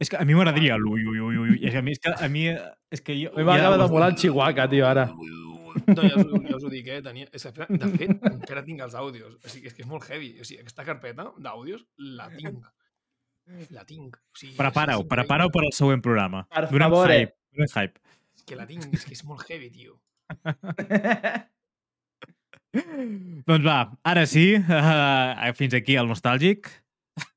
És 0.00 0.10
que 0.10 0.18
a 0.18 0.24
mi 0.26 0.34
m'agradaria 0.36 0.76
l'ui, 0.80 1.04
ui, 1.06 1.20
ui, 1.20 1.36
ui. 1.44 1.58
És 1.60 1.72
que 1.72 1.80
a 1.80 1.84
mi, 1.84 1.92
és 1.94 2.00
que, 2.02 2.12
a 2.12 2.28
mi, 2.28 2.48
és 2.92 3.04
que 3.04 3.16
jo... 3.20 3.30
A 3.32 3.38
mi 3.38 3.46
m'acaba 3.48 3.78
de 3.80 3.86
volar 3.92 4.10
el 4.12 4.18
Chihuahua, 4.20 4.68
tio, 4.72 4.88
ara. 4.88 5.06
No, 5.88 6.02
ja 6.06 6.16
us, 6.20 6.30
ja 6.48 6.56
us 6.56 6.64
ho 6.64 6.70
dic, 6.72 6.88
eh? 6.90 7.00
Tenia... 7.04 7.28
És 7.34 7.44
que, 7.44 7.66
de 7.68 7.90
fet, 7.96 8.14
encara 8.30 8.62
tinc 8.66 8.80
els 8.86 8.94
àudios. 8.98 9.36
O 9.40 9.52
sigui, 9.52 9.68
és 9.70 9.76
que 9.76 9.84
és 9.84 9.90
molt 9.90 10.06
heavy. 10.08 10.30
O 10.40 10.46
sigui, 10.46 10.60
aquesta 10.62 10.86
carpeta 10.86 11.28
d'àudios 11.42 11.84
la 12.18 12.28
tinc. 12.34 12.64
La 13.74 13.84
tinc. 13.88 14.16
O 14.16 14.40
sigui, 14.40 14.54
Prepara-ho, 14.58 15.04
prepara-ho 15.08 15.52
per 15.54 15.64
al 15.66 15.74
següent 15.76 16.02
programa. 16.04 16.44
Per 16.52 16.66
Dona'm 16.70 16.94
favor, 16.94 17.12
eh. 17.12 17.24
hype. 17.24 17.36
Dona'm 17.56 17.74
hype. 17.74 18.00
És 18.34 18.46
que 18.48 18.58
la 18.58 18.66
tinc, 18.70 18.88
és 18.96 19.04
que 19.04 19.14
és 19.16 19.24
molt 19.28 19.44
heavy, 19.50 19.68
tio. 19.74 19.98
Doncs 22.74 23.62
va, 23.62 23.78
ara 24.10 24.24
sí, 24.26 24.56
uh, 24.58 25.52
fins 25.58 25.76
aquí 25.78 25.94
el 26.00 26.10
nostàlgic. 26.10 26.72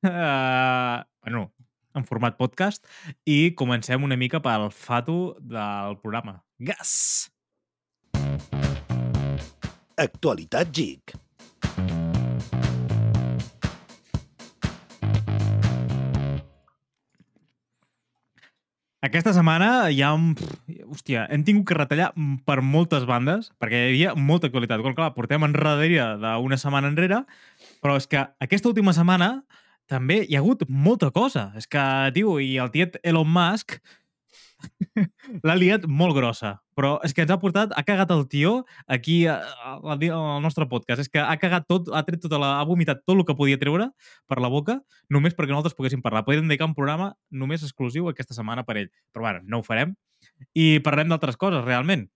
Uh, 0.02 1.04
bueno, 1.22 1.52
en 1.98 2.06
format 2.06 2.38
podcast. 2.38 2.86
I 3.26 3.54
comencem 3.58 4.04
una 4.06 4.18
mica 4.18 4.42
pel 4.44 4.70
fato 4.72 5.38
del 5.42 5.98
programa. 6.02 6.40
Gas! 6.58 7.30
Actualitat 9.98 10.70
GIC. 10.72 11.16
Aquesta 19.06 19.32
setmana 19.36 19.88
ja... 19.94 20.12
hem- 20.16 20.34
Hòstia, 20.88 21.28
hem 21.32 21.44
tingut 21.46 21.68
que 21.70 21.76
retallar 21.78 22.10
per 22.48 22.60
moltes 22.66 23.06
bandes, 23.08 23.52
perquè 23.62 23.78
hi 23.84 23.90
havia 23.92 24.14
molta 24.18 24.50
actualitat. 24.50 24.82
Com, 24.84 24.96
clar, 24.98 25.12
portem 25.16 25.46
enrere 25.46 26.08
d'una 26.22 26.58
setmana 26.60 26.90
enrere, 26.92 27.22
però 27.84 27.98
és 28.00 28.08
que 28.10 28.24
aquesta 28.44 28.72
última 28.72 28.94
setmana 28.98 29.30
també 29.88 30.24
hi 30.26 30.36
ha 30.36 30.42
hagut 30.42 30.66
molta 30.68 31.12
cosa. 31.16 31.52
És 31.60 31.70
que, 31.70 31.84
tio, 32.18 32.38
i 32.44 32.56
el 32.62 32.74
tiet 32.74 32.98
Elon 33.04 33.30
Musk 33.30 33.78
l'ha 35.46 35.56
liat 35.58 35.86
molt 35.90 36.16
grossa. 36.18 36.58
Però 36.78 36.98
és 37.06 37.14
que 37.14 37.24
ens 37.24 37.32
ha 37.34 37.40
portat, 37.42 37.74
ha 37.74 37.84
cagat 37.86 38.12
el 38.14 38.26
tio 38.30 38.52
aquí 38.86 39.20
al 39.28 40.42
nostre 40.44 40.68
podcast. 40.70 41.02
És 41.06 41.12
que 41.14 41.22
ha 41.22 41.38
cagat 41.42 41.68
tot, 41.70 41.90
ha 41.94 42.04
tret 42.08 42.22
tota 42.24 42.40
la, 42.42 42.52
ha 42.62 42.68
vomitat 42.70 43.02
tot 43.06 43.18
el 43.18 43.26
que 43.28 43.38
podia 43.38 43.60
treure 43.62 43.90
per 44.30 44.40
la 44.44 44.52
boca 44.54 44.80
només 45.14 45.38
perquè 45.38 45.54
nosaltres 45.54 45.78
poguéssim 45.78 46.04
parlar. 46.06 46.26
Podríem 46.28 46.50
dedicar 46.50 46.70
un 46.70 46.78
programa 46.78 47.14
només 47.32 47.66
exclusiu 47.66 48.10
aquesta 48.12 48.38
setmana 48.38 48.66
per 48.68 48.78
ell. 48.84 48.92
Però 49.14 49.26
bueno, 49.26 49.44
no 49.46 49.62
ho 49.62 49.66
farem. 49.66 49.96
I 50.58 50.78
parlarem 50.86 51.14
d'altres 51.14 51.38
coses, 51.40 51.66
realment. 51.66 52.08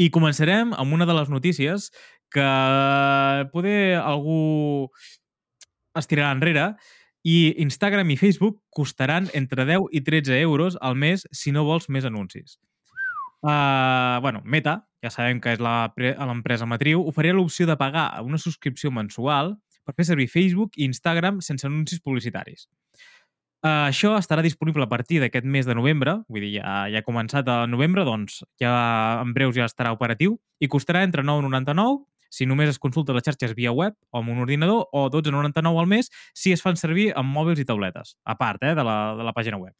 I 0.00 0.08
començarem 0.12 0.72
amb 0.72 0.96
una 0.96 1.04
de 1.08 1.16
les 1.16 1.28
notícies 1.28 1.90
que 2.32 2.46
poder 3.52 3.98
algú 4.00 4.88
es 5.96 6.08
tirarà 6.08 6.32
enrere 6.34 6.70
i 7.26 7.56
Instagram 7.58 8.12
i 8.14 8.16
Facebook 8.20 8.60
costaran 8.70 9.26
entre 9.34 9.64
10 9.66 9.90
i 9.90 10.00
13 10.06 10.38
euros 10.40 10.78
al 10.80 10.94
mes 10.94 11.26
si 11.34 11.50
no 11.50 11.64
vols 11.66 11.88
més 11.90 12.06
anuncis. 12.06 12.60
Uh, 13.42 14.20
bueno, 14.22 14.42
Meta, 14.44 14.84
ja 15.02 15.10
sabem 15.10 15.40
que 15.42 15.56
és 15.56 15.60
l'empresa 15.62 16.68
matriu, 16.70 17.02
oferia 17.02 17.34
l'opció 17.34 17.66
de 17.66 17.76
pagar 17.78 18.22
una 18.22 18.38
subscripció 18.38 18.92
mensual 18.94 19.56
per 19.82 19.94
fer 19.98 20.06
servir 20.06 20.30
Facebook 20.30 20.78
i 20.78 20.86
Instagram 20.86 21.42
sense 21.42 21.66
anuncis 21.66 22.02
publicitaris. 22.02 22.68
Uh, 23.66 23.88
això 23.88 24.14
estarà 24.14 24.42
disponible 24.46 24.86
a 24.86 24.90
partir 24.90 25.18
d'aquest 25.18 25.46
mes 25.50 25.66
de 25.66 25.74
novembre, 25.74 26.20
vull 26.30 26.46
dir, 26.46 26.60
ja, 26.60 26.84
ja 26.92 27.02
ha 27.02 27.06
començat 27.06 27.48
a 27.50 27.64
novembre, 27.66 28.06
doncs 28.06 28.44
ja 28.62 28.72
en 29.18 29.34
breus 29.34 29.58
ja 29.58 29.66
estarà 29.66 29.90
operatiu, 29.94 30.38
i 30.62 30.70
costarà 30.70 31.02
entre 31.02 31.26
9,99 31.26 32.04
si 32.30 32.46
només 32.46 32.70
es 32.72 32.78
consulta 32.82 33.14
les 33.16 33.24
xarxes 33.26 33.54
via 33.56 33.72
web 33.72 33.96
o 34.10 34.20
amb 34.20 34.32
un 34.34 34.44
ordinador, 34.44 34.86
o 34.92 35.08
12,99 35.10 35.80
al 35.80 35.90
mes 35.90 36.10
si 36.34 36.52
es 36.52 36.62
fan 36.62 36.76
servir 36.76 37.12
amb 37.16 37.32
mòbils 37.32 37.60
i 37.62 37.66
tauletes, 37.68 38.16
a 38.24 38.36
part 38.38 38.62
eh, 38.62 38.74
de, 38.74 38.84
la, 38.86 39.14
de 39.18 39.26
la 39.26 39.34
pàgina 39.36 39.60
web. 39.60 39.74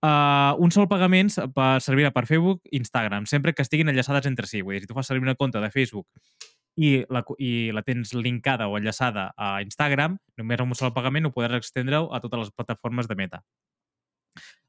Uh, 0.00 0.56
un 0.64 0.72
sol 0.72 0.86
pagament 0.88 1.28
per, 1.52 1.74
servirà 1.84 2.08
per 2.14 2.24
Facebook 2.24 2.62
i 2.70 2.78
Instagram, 2.80 3.26
sempre 3.28 3.52
que 3.52 3.60
estiguin 3.60 3.92
enllaçades 3.92 4.24
entre 4.30 4.48
si. 4.48 4.62
Vull 4.64 4.78
dir, 4.78 4.86
si 4.86 4.88
tu 4.88 4.96
fas 4.96 5.10
servir 5.10 5.26
una 5.26 5.36
compte 5.36 5.60
de 5.60 5.68
Facebook 5.70 6.08
i 6.80 7.02
la, 7.12 7.20
i 7.36 7.68
la 7.76 7.82
tens 7.84 8.14
linkada 8.16 8.70
o 8.70 8.78
enllaçada 8.78 9.30
a 9.36 9.58
Instagram, 9.60 10.16
només 10.40 10.62
amb 10.62 10.72
un 10.72 10.78
sol 10.78 10.94
pagament 10.96 11.28
ho 11.28 11.34
podràs 11.34 11.60
extendre 11.60 12.00
a 12.00 12.20
totes 12.24 12.46
les 12.46 12.54
plataformes 12.56 13.10
de 13.10 13.18
Meta. 13.18 13.42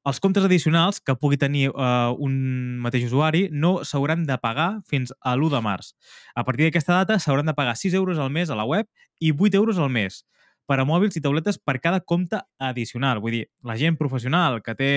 Els 0.10 0.17
comptes 0.17 0.46
addicionals 0.48 0.98
que 1.05 1.13
pugui 1.13 1.38
tenir 1.38 1.67
uh, 1.70 2.10
un 2.25 2.34
mateix 2.81 3.03
usuari 3.05 3.43
no 3.53 3.84
s'hauran 3.86 4.24
de 4.25 4.38
pagar 4.41 4.70
fins 4.89 5.13
a 5.22 5.36
l'1 5.36 5.51
de 5.53 5.62
març. 5.62 5.91
A 6.34 6.41
partir 6.48 6.65
d'aquesta 6.65 6.96
data 7.03 7.20
s'hauran 7.22 7.46
de 7.46 7.53
pagar 7.53 7.75
6 7.77 7.93
euros 8.00 8.17
al 8.17 8.31
mes 8.34 8.50
a 8.50 8.58
la 8.58 8.65
web 8.65 8.89
i 9.20 9.29
8 9.29 9.60
euros 9.62 9.77
al 9.77 9.93
mes 9.93 10.24
per 10.65 10.79
a 10.79 10.86
mòbils 10.88 11.17
i 11.20 11.22
tauletes 11.22 11.60
per 11.60 11.77
cada 11.84 12.00
compte 12.00 12.39
addicional. 12.58 13.22
Vull 13.22 13.36
dir, 13.36 13.46
la 13.67 13.77
gent 13.77 13.98
professional 14.00 14.62
que 14.65 14.74
té 14.79 14.91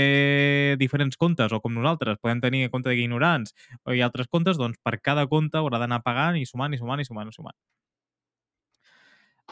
diferents 0.81 1.19
comptes, 1.21 1.53
o 1.53 1.61
com 1.61 1.75
nosaltres, 1.75 2.21
podem 2.23 2.41
tenir 2.41 2.69
compte 2.73 2.89
d'ignorants 2.95 3.53
i 3.93 4.01
altres 4.07 4.31
comptes, 4.31 4.61
doncs 4.61 4.79
per 4.85 5.01
cada 5.03 5.27
compte 5.29 5.61
haurà 5.61 5.83
d'anar 5.83 6.05
pagant 6.07 6.39
i 6.41 6.47
sumant 6.49 6.73
i 6.73 6.81
sumant 6.81 7.03
i 7.03 7.09
sumant 7.09 7.29
i 7.29 7.35
sumant. 7.35 7.59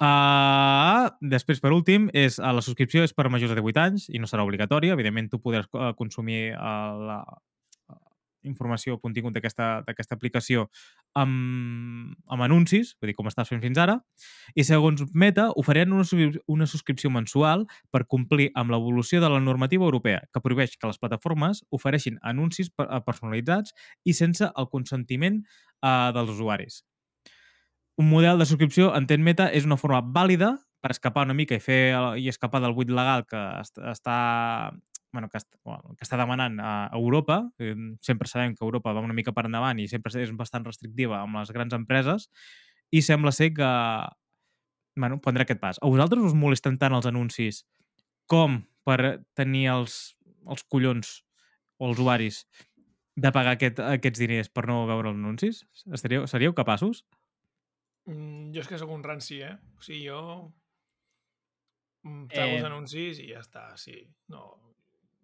Uh, 0.01 1.11
després, 1.21 1.61
per 1.61 1.69
últim, 1.77 2.07
és 2.17 2.39
uh, 2.41 2.49
la 2.57 2.63
subscripció 2.65 3.03
és 3.05 3.13
per 3.13 3.29
majors 3.29 3.53
de 3.53 3.61
18 3.61 3.81
anys 3.83 4.09
i 4.09 4.19
no 4.23 4.29
serà 4.31 4.45
obligatòria. 4.47 4.95
Evidentment, 4.97 5.29
tu 5.29 5.41
podràs 5.43 5.69
uh, 5.77 5.91
consumir 5.99 6.55
uh, 6.57 6.95
la 7.11 7.19
uh, 7.29 7.99
informació 8.49 8.97
o 8.97 9.01
contingut 9.03 9.37
d'aquesta 9.37 10.17
aplicació 10.17 10.65
amb, 11.15 12.15
amb 12.27 12.45
anuncis, 12.47 12.95
vull 13.01 13.13
dir, 13.13 13.17
com 13.19 13.29
estàs 13.29 13.53
fent 13.53 13.61
fins 13.63 13.79
ara, 13.79 13.99
i 14.57 14.65
segons 14.65 15.05
Meta 15.13 15.51
oferien 15.61 15.93
una, 15.93 16.07
una 16.49 16.67
subscripció 16.67 17.13
mensual 17.13 17.67
per 17.93 18.07
complir 18.09 18.49
amb 18.59 18.73
l'evolució 18.73 19.21
de 19.21 19.29
la 19.31 19.43
normativa 19.45 19.85
europea, 19.85 20.25
que 20.33 20.41
prohibeix 20.41 20.79
que 20.79 20.89
les 20.89 20.99
plataformes 20.99 21.63
ofereixin 21.71 22.17
anuncis 22.23 22.73
per- 22.73 22.89
eh, 22.89 23.03
personalitzats 23.05 23.77
i 24.09 24.17
sense 24.17 24.49
el 24.49 24.73
consentiment 24.73 25.43
eh, 25.45 26.11
dels 26.17 26.33
usuaris. 26.33 26.81
Un 28.01 28.09
model 28.09 28.39
de 28.41 28.47
subscripció, 28.49 28.93
entén 28.97 29.23
Meta, 29.23 29.51
és 29.53 29.67
una 29.69 29.77
forma 29.77 30.01
vàlida 30.01 30.55
per 30.83 30.91
escapar 30.95 31.27
una 31.29 31.37
mica 31.37 31.55
i 31.55 31.61
fer 31.63 31.93
i 32.19 32.29
escapar 32.31 32.61
del 32.65 32.73
buit 32.75 32.91
legal 32.91 33.27
que 33.29 33.39
est- 33.61 33.79
està 33.79 34.73
bueno, 35.13 35.29
que, 35.29 35.37
est, 35.37 35.49
bueno, 35.63 35.93
que 35.99 36.07
està 36.07 36.17
demanant 36.17 36.57
a 36.65 36.89
Europa. 36.97 37.43
Eh, 37.61 37.75
Sempre 38.01 38.29
sabem 38.29 38.55
que 38.57 38.65
Europa 38.65 38.95
va 38.97 39.01
una 39.05 39.13
mica 39.13 39.33
per 39.37 39.45
endavant 39.45 39.79
i 39.79 39.87
sempre 39.89 40.11
és 40.23 40.33
bastant 40.33 40.65
restrictiva 40.65 41.21
amb 41.21 41.37
les 41.37 41.53
grans 41.53 41.75
empreses 41.77 42.31
i 42.91 43.03
sembla 43.05 43.31
ser 43.33 43.53
que 43.53 43.69
bueno, 44.97 45.21
prendrà 45.21 45.45
aquest 45.47 45.61
pas. 45.61 45.79
A 45.81 45.89
vosaltres 45.89 46.25
us 46.25 46.35
molesten 46.37 46.79
tant 46.81 46.93
els 46.97 47.07
anuncis 47.09 47.63
com 48.29 48.63
per 48.87 49.21
tenir 49.39 49.67
els, 49.73 50.17
els 50.49 50.65
collons 50.69 51.23
o 51.79 51.89
els 51.91 51.99
usuaris 52.01 52.43
de 53.17 53.31
pagar 53.33 53.57
aquest, 53.59 53.81
aquests 53.85 54.21
diners 54.23 54.49
per 54.49 54.67
no 54.69 54.87
veure 54.89 55.13
els 55.13 55.19
anuncis? 55.21 55.63
Estaríeu, 55.93 56.27
seríeu 56.27 56.55
capaços? 56.57 57.05
Mm, 58.07 58.51
jo 58.55 58.61
és 58.61 58.69
que 58.69 58.79
sóc 58.81 58.91
un 58.91 59.03
ranci, 59.05 59.41
eh? 59.47 59.55
O 59.79 59.83
sigui, 59.85 60.07
jo... 60.09 60.53
mm, 62.05 62.27
Trago 62.33 62.53
els 62.57 62.63
Eh. 62.65 62.67
anuncis 62.67 63.19
i 63.23 63.29
ja 63.33 63.41
està, 63.41 63.77
sí. 63.79 63.97
No, 64.29 64.57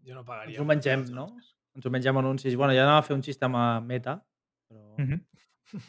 jo 0.07 0.15
no 0.15 0.25
pagaria. 0.25 0.55
Ens 0.57 0.63
ho 0.63 0.69
mengem, 0.69 1.01
els 1.07 1.11
no? 1.15 1.27
Ens 1.75 1.87
ho 1.87 1.91
mengem 1.91 2.17
anuncis. 2.21 2.55
Bueno, 2.57 2.73
ja 2.75 2.85
anava 2.85 2.99
a 3.03 3.07
fer 3.07 3.17
un 3.17 3.23
xiste 3.23 3.45
amb 3.49 3.57
eh, 3.59 3.81
Meta, 3.87 4.19
però 4.69 4.85
mm 4.99 5.03
Mm 5.03 5.09
-hmm. 5.09 5.25
-hmm. 5.73 5.83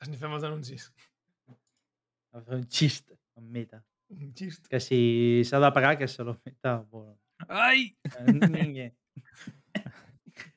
Es 0.00 0.08
ni 0.10 0.16
fem 0.16 0.32
els 0.32 0.44
anuncis. 0.44 0.92
a 2.32 2.40
fer 2.40 2.54
un 2.54 2.66
xiste 2.68 3.18
amb 3.36 3.50
Meta. 3.50 3.84
Un 4.08 4.32
xist. 4.34 4.68
Que 4.68 4.78
si 4.80 5.42
s'ha 5.44 5.58
de 5.58 5.72
pagar, 5.72 5.98
que 5.98 6.06
se 6.08 6.22
lo 6.24 6.40
meta 6.44 6.84
por... 6.90 7.18
Ai! 7.48 7.96
Niñe. 8.50 8.94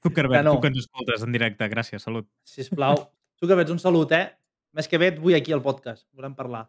Zuckerberg, 0.04 0.40
Que 0.40 0.44
no. 0.44 0.54
tu 0.56 0.62
que 0.62 0.68
ens 0.68 0.80
escoltes 0.80 1.24
en 1.24 1.32
directe. 1.32 1.68
Gràcies, 1.70 2.00
salut. 2.04 2.28
Sisplau. 2.44 2.96
Tu 3.40 3.48
que 3.48 3.56
veig 3.56 3.70
un 3.72 3.80
salut, 3.80 4.12
eh? 4.12 4.38
Més 4.78 4.90
que 4.90 5.00
bé 5.02 5.14
et 5.14 5.20
vull 5.22 5.38
aquí 5.38 5.54
al 5.56 5.64
podcast. 5.66 6.06
Volem 6.14 6.36
parlar. 6.38 6.68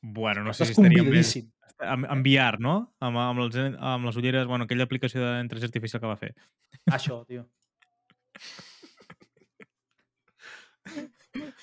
Bueno, 0.00 0.44
no 0.44 0.54
sé 0.56 0.64
si 0.64 0.72
més... 0.72 0.78
convidadíssim. 0.80 1.50
Amb, 1.80 2.06
amb 2.12 2.26
VR, 2.26 2.60
no? 2.60 2.74
Amb, 3.04 3.18
amb, 3.20 3.42
els, 3.44 3.56
amb 3.76 4.08
les 4.08 4.16
ulleres, 4.20 4.46
bueno, 4.48 4.64
aquella 4.64 4.84
aplicació 4.88 5.20
d'intel·ligència 5.20 5.68
artificial 5.68 6.02
que 6.02 6.10
va 6.10 6.16
fer. 6.20 6.30
Això, 6.92 7.22
tio. 7.28 7.46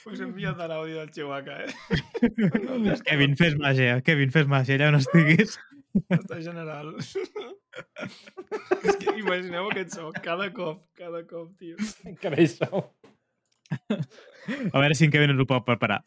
Us 0.07 0.22
he 0.22 0.24
enviat 0.24 0.62
l'àudio 0.62 1.01
del 1.01 1.10
Chihuahua, 1.12 1.57
eh? 1.65 3.01
Kevin, 3.10 3.36
fes 3.39 3.57
màgia. 3.60 3.98
Kevin, 4.05 4.31
fes 4.34 4.48
màgia, 4.50 4.77
allà 4.77 4.93
on 4.93 5.00
estiguis. 5.01 5.57
Està 6.13 6.39
general. 6.46 6.93
és 8.88 8.98
que 9.01 9.17
imagineu 9.19 9.67
aquest 9.72 9.98
so, 9.98 10.10
cada 10.24 10.50
cop, 10.55 10.86
cada 10.98 11.25
cop, 11.29 11.51
tio. 11.60 11.75
Que 12.22 12.31
bé 12.34 12.48
sou. 12.53 12.88
A 14.74 14.79
veure 14.79 14.95
si 14.95 15.05
en 15.05 15.12
Kevin 15.12 15.33
ens 15.33 15.41
ho 15.43 15.47
pot 15.50 15.65
preparar. 15.67 16.03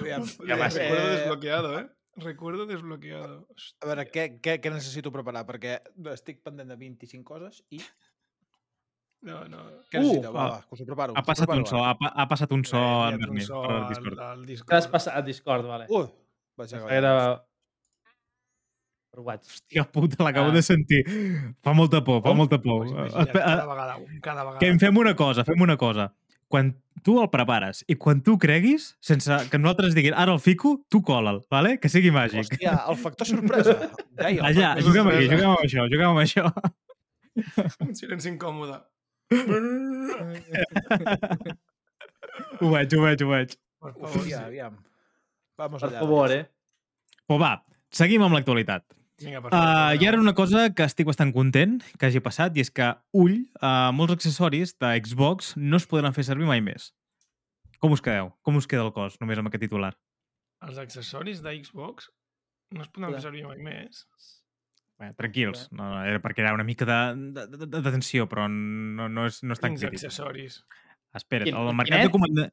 Aviam, 0.00 0.24
Ja 0.48 0.56
eh, 0.56 0.68
Recuerdo 0.68 1.04
eh, 1.06 1.12
desbloqueado, 1.16 1.78
eh? 1.78 1.86
Recuerdo 2.16 2.66
desbloqueado. 2.66 3.46
A 3.82 3.86
veure, 3.92 4.06
què, 4.10 4.24
què, 4.42 4.56
què 4.64 4.72
necessito 4.72 5.12
preparar? 5.14 5.44
Perquè 5.46 5.78
estic 6.14 6.40
pendent 6.42 6.68
de 6.72 6.76
25 6.80 7.22
coses 7.28 7.62
i... 7.70 7.80
No, 9.26 9.40
no. 9.50 9.62
Què 9.90 9.98
Uh, 9.98 10.02
necessito? 10.02 10.32
va, 10.34 10.42
ah, 10.44 10.50
va, 10.56 10.58
que 10.66 10.74
us 10.76 10.80
ho 10.82 10.86
preparo. 10.86 11.14
Ha 11.16 11.22
passat 11.26 11.46
preparo 11.46 11.62
un 11.62 11.66
so, 11.70 11.82
ha, 11.84 11.94
ha 11.96 12.26
passat 12.30 12.52
un 12.52 12.64
so 12.68 12.78
Eh, 12.80 13.12
en 13.14 13.20
Berni 13.22 13.40
so 13.46 13.62
per 13.62 13.72
al- 13.76 13.86
Discord. 13.88 14.18
al 14.26 14.44
Discord. 14.46 14.70
T'has 14.74 14.88
passat 14.92 15.16
a 15.16 15.22
Discord, 15.26 15.66
vale. 15.66 15.86
Ui, 15.90 16.06
vaig 16.60 16.74
a 16.74 16.82
Era 16.94 17.12
per 19.10 19.20
WhatsApp. 19.24 19.54
Hòstia 19.56 19.84
puta, 19.92 20.22
l'acabo 20.24 20.50
Ah. 20.50 20.54
de 20.58 20.62
sentir. 20.62 21.02
Fa 21.62 21.72
molta 21.72 22.02
por, 22.04 22.20
fa 22.22 22.28
Com? 22.30 22.36
molta 22.42 22.58
por. 22.60 22.86
Imagina't, 22.86 23.26
Espe- 23.26 23.40
cada 23.40 23.62
eh, 23.64 23.66
vegada, 23.66 23.94
cada 24.22 24.44
vegada. 24.44 24.58
Que 24.60 24.72
fem 24.78 24.96
una 24.96 25.14
cosa, 25.16 25.44
fem 25.44 25.60
una 25.60 25.76
cosa. 25.76 26.12
Quan 26.48 26.74
tu 27.06 27.14
el 27.22 27.28
prepares 27.30 27.84
i 27.86 27.94
quan 28.02 28.18
tu 28.26 28.34
creguis, 28.42 28.88
sense 29.04 29.30
que 29.52 29.58
nosaltres 29.62 29.94
diguin 29.94 30.16
ara 30.18 30.32
el 30.34 30.40
fico, 30.42 30.72
tu 30.90 30.98
cola'l, 31.06 31.38
vale? 31.52 31.76
que 31.78 31.86
sigui 31.92 32.10
màgic. 32.14 32.42
Hòstia, 32.56 32.74
el 32.90 32.98
factor 32.98 33.26
sorpresa. 33.30 33.76
Deia, 34.18 34.40
el 34.40 34.44
Allà, 34.50 34.72
factor 34.74 34.88
juguem 34.90 35.06
aquí, 35.12 35.14
sorpresa. 35.14 35.32
juguem 35.36 35.50
amb 35.54 35.62
això, 35.68 35.80
juguem 35.94 36.10
amb 36.10 36.20
això. 36.26 36.44
Un 37.86 37.94
silenci 37.94 38.28
incòmode. 38.34 38.76
Ho 42.60 42.70
veig, 42.72 42.92
ho 42.94 43.02
veig, 43.02 43.22
ho 43.24 43.28
veig. 43.30 43.54
Per 43.80 43.92
favor, 43.92 44.10
Hòstia, 44.10 44.38
sí. 44.38 44.44
aviam. 44.44 44.76
Vamos 45.60 45.82
Per 45.82 45.90
allà. 45.90 46.00
favor, 46.02 46.32
eh? 46.34 46.44
Però 47.26 47.38
va, 47.40 47.52
seguim 47.92 48.22
amb 48.26 48.36
l'actualitat. 48.36 48.84
Vinga, 49.18 49.38
Uh, 49.38 49.48
favor. 49.48 50.02
I 50.02 50.06
ara 50.10 50.18
una 50.20 50.34
cosa 50.36 50.66
que 50.76 50.84
estic 50.84 51.06
bastant 51.08 51.32
content 51.32 51.78
que 51.98 52.06
hagi 52.10 52.20
passat 52.20 52.56
i 52.56 52.60
és 52.60 52.70
que, 52.70 52.90
ull, 53.16 53.38
uh, 53.62 53.88
molts 53.96 54.12
accessoris 54.18 54.74
de 54.78 54.90
Xbox 55.00 55.54
no 55.56 55.78
es 55.80 55.86
podran 55.88 56.12
fer 56.16 56.24
servir 56.28 56.44
mai 56.48 56.60
més. 56.60 56.90
Com 57.80 57.92
us 57.96 58.02
quedeu? 58.04 58.34
Com 58.44 58.56
us 58.60 58.66
queda 58.68 58.84
el 58.84 58.92
cos, 58.92 59.16
només 59.20 59.38
amb 59.40 59.48
aquest 59.48 59.64
titular? 59.64 59.94
Els 60.66 60.78
accessoris 60.80 61.40
de 61.44 61.52
Xbox 61.62 62.10
no 62.72 62.82
es 62.82 62.88
poden 62.88 63.08
Clar. 63.08 63.20
fer 63.20 63.26
servir 63.30 63.44
mai 63.48 63.58
més. 63.64 64.04
Bé, 64.98 65.10
tranquils, 65.16 65.66
no, 65.76 65.84
no, 65.92 65.98
era 66.08 66.20
perquè 66.24 66.40
era 66.40 66.54
una 66.56 66.64
mica 66.64 66.86
de, 66.88 66.98
de, 67.36 67.42
de, 67.52 67.66
de 67.68 67.90
tensió, 67.92 68.24
però 68.28 68.46
no, 68.48 69.08
no, 69.12 69.26
és, 69.28 69.42
no 69.44 69.52
és 69.52 69.60
tan 69.60 69.74
Quins 69.74 69.84
crític. 69.84 70.06
accessoris? 70.08 70.62
Espera't, 71.16 71.48
Quin- 71.50 71.56
el 71.60 71.74
mercat 71.76 72.00
de 72.00 72.08
és? 72.08 72.52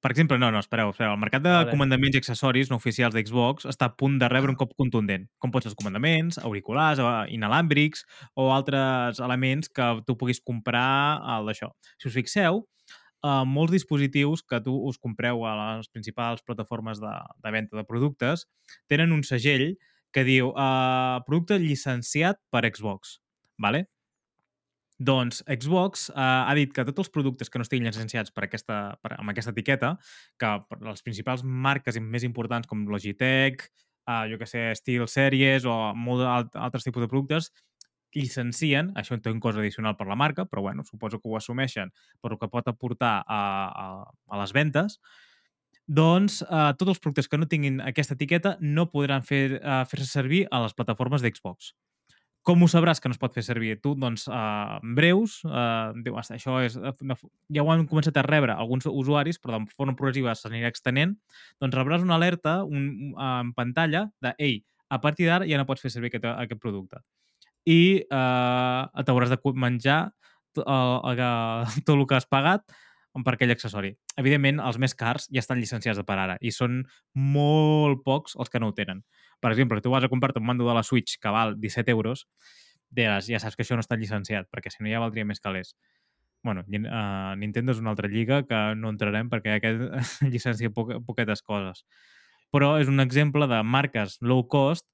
Per 0.00 0.10
exemple, 0.14 0.38
no, 0.40 0.48
no, 0.50 0.60
espereu, 0.64 0.90
espereu. 0.94 1.12
El 1.12 1.20
mercat 1.20 1.42
de 1.44 1.50
Vale. 1.52 1.70
comandaments 1.74 2.16
i 2.16 2.20
accessoris 2.22 2.70
no 2.70 2.78
oficials 2.80 3.12
d'Xbox 3.12 3.66
està 3.68 3.90
a 3.90 3.92
punt 3.92 4.16
de 4.20 4.30
rebre 4.32 4.48
un 4.48 4.56
cop 4.56 4.72
contundent, 4.78 5.26
com 5.38 5.52
pots 5.52 5.68
els 5.68 5.76
comandaments, 5.76 6.38
auriculars, 6.40 7.02
eh, 7.04 7.34
inalàmbrics 7.36 8.06
o 8.40 8.48
altres 8.54 9.20
elements 9.20 9.68
que 9.68 9.90
tu 10.06 10.16
puguis 10.16 10.40
comprar 10.40 11.20
al 11.20 11.44
d'això. 11.50 11.68
Si 12.00 12.08
us 12.08 12.16
fixeu, 12.16 12.62
eh, 13.20 13.44
molts 13.44 13.76
dispositius 13.76 14.42
que 14.42 14.62
tu 14.64 14.72
us 14.88 14.96
compreu 14.96 15.44
a 15.44 15.54
les 15.60 15.92
principals 15.92 16.40
plataformes 16.48 17.00
de, 17.00 17.12
de 17.44 17.52
venda 17.52 17.76
de 17.76 17.84
productes 17.84 18.46
tenen 18.88 19.12
un 19.12 19.22
segell 19.22 19.74
que 20.12 20.24
diu 20.24 20.54
eh, 20.56 21.20
producte 21.26 21.60
llicenciat 21.60 22.40
per 22.50 22.64
Xbox. 22.72 23.18
Vale? 23.60 23.90
Doncs 25.00 25.40
Xbox 25.48 26.10
eh, 26.10 26.20
ha 26.20 26.52
dit 26.58 26.72
que 26.76 26.84
tots 26.84 27.06
els 27.06 27.12
productes 27.12 27.48
que 27.48 27.60
no 27.60 27.64
estiguin 27.64 27.88
llicenciats 27.88 28.34
per 28.36 28.44
aquesta, 28.44 28.80
per, 29.00 29.14
amb 29.16 29.32
aquesta 29.32 29.54
etiqueta, 29.54 29.94
que 30.36 30.50
les 30.84 31.00
principals 31.06 31.44
marques 31.44 31.96
més 32.04 32.26
importants 32.28 32.68
com 32.68 32.84
Logitech, 32.84 33.64
eh, 33.64 34.24
jo 34.28 34.36
que 34.36 34.48
sé, 34.50 34.66
Steel 34.76 35.08
Series 35.08 35.64
o 35.64 35.78
molt 35.96 36.26
alt, 36.28 36.60
altres 36.68 36.84
tipus 36.84 37.06
de 37.06 37.08
productes, 37.08 37.48
llicencien, 38.12 38.90
això 38.98 39.16
té 39.22 39.32
un 39.32 39.40
cost 39.40 39.58
addicional 39.58 39.96
per 39.96 40.08
la 40.10 40.18
marca, 40.18 40.44
però 40.44 40.66
bueno, 40.66 40.84
suposo 40.84 41.20
que 41.20 41.30
ho 41.30 41.36
assumeixen 41.38 41.92
per 42.20 42.36
que 42.36 42.48
pot 42.50 42.68
aportar 42.68 43.20
a, 43.26 43.40
a, 43.70 43.88
a 44.04 44.40
les 44.42 44.52
ventes, 44.52 44.98
doncs 45.86 46.42
eh, 46.42 46.72
tots 46.78 46.92
els 46.92 47.00
productes 47.02 47.28
que 47.30 47.38
no 47.38 47.48
tinguin 47.50 47.80
aquesta 47.82 48.14
etiqueta 48.18 48.58
no 48.60 48.90
podran 48.90 49.24
fer, 49.26 49.60
eh, 49.62 49.84
fer-se 49.90 50.10
servir 50.10 50.44
a 50.50 50.60
les 50.66 50.74
plataformes 50.74 51.22
d'Xbox. 51.22 51.72
Com 52.42 52.62
ho 52.64 52.68
sabràs 52.72 53.00
que 53.04 53.08
no 53.10 53.12
es 53.12 53.20
pot 53.20 53.34
fer 53.36 53.42
servir? 53.44 53.74
Tu, 53.84 53.92
doncs, 54.00 54.24
eh, 54.28 54.78
en 54.80 54.94
breus, 54.96 55.40
eh, 55.44 55.92
diu, 56.04 56.14
"Ostres, 56.16 56.40
això 56.40 56.58
és... 56.64 56.76
f- 56.76 57.28
Ja 57.52 57.62
ho 57.62 57.70
han 57.72 57.86
començat 57.86 58.16
a 58.16 58.22
rebre 58.24 58.52
alguns 58.56 58.86
usuaris, 58.86 59.38
però 59.38 59.58
de 59.60 59.66
forma 59.76 59.94
progressiva 59.94 60.32
s'anirà 60.34 60.68
extenent, 60.72 61.16
doncs 61.60 61.76
rebràs 61.76 62.02
una 62.02 62.14
alerta 62.16 62.64
un, 62.64 63.14
en 63.18 63.52
pantalla 63.52 64.06
de 64.22 64.34
«Ei, 64.38 64.64
a 64.88 65.00
partir 65.00 65.26
d'ara 65.28 65.46
ja 65.46 65.58
no 65.58 65.66
pots 65.66 65.82
fer 65.84 65.90
servir 65.92 66.08
aquest, 66.08 66.24
aquest 66.24 66.60
producte». 66.60 67.02
I 67.68 68.06
eh, 68.08 69.02
t'hauràs 69.04 69.28
de 69.28 69.38
menjar 69.54 70.10
to- 70.54 70.64
el, 70.64 71.12
el, 71.12 71.64
tot 71.84 71.96
el 71.98 72.06
que 72.06 72.14
has 72.16 72.26
pagat 72.26 72.64
per 73.24 73.34
aquell 73.34 73.50
accessori. 73.50 73.90
Evidentment, 74.16 74.60
els 74.64 74.78
més 74.78 74.94
cars 74.94 75.26
ja 75.34 75.40
estan 75.42 75.58
llicenciats 75.58 75.98
de 75.98 76.04
per 76.06 76.16
ara 76.18 76.36
i 76.40 76.50
són 76.54 76.84
molt 77.14 78.02
pocs 78.06 78.36
els 78.38 78.48
que 78.48 78.60
no 78.62 78.68
ho 78.70 78.72
tenen. 78.72 79.02
Per 79.40 79.52
exemple, 79.52 79.80
tu 79.80 79.90
vas 79.90 80.04
a 80.04 80.10
comprar-te 80.12 80.40
un 80.40 80.46
mando 80.46 80.68
de 80.68 80.74
la 80.76 80.82
Switch 80.84 81.18
que 81.20 81.32
val 81.32 81.56
17 81.60 81.90
euros, 81.90 82.26
diràs, 82.90 83.28
ja 83.30 83.40
saps 83.40 83.56
que 83.56 83.64
això 83.64 83.78
no 83.78 83.84
està 83.84 83.96
llicenciat, 83.96 84.48
perquè 84.52 84.72
si 84.72 84.82
no 84.84 84.90
ja 84.90 85.00
valdria 85.02 85.24
més 85.24 85.40
calés. 85.40 85.74
bueno, 86.42 86.62
uh, 86.64 87.36
Nintendo 87.36 87.72
és 87.72 87.80
una 87.82 87.90
altra 87.90 88.08
lliga 88.08 88.42
que 88.48 88.58
no 88.74 88.88
entrarem 88.88 89.28
perquè 89.28 89.58
aquest 89.58 90.22
llicencia 90.32 90.70
poc, 90.72 90.94
poquetes 91.04 91.42
coses. 91.42 91.84
Però 92.50 92.78
és 92.80 92.88
un 92.88 93.00
exemple 93.00 93.46
de 93.46 93.62
marques 93.62 94.16
low 94.22 94.46
cost 94.48 94.86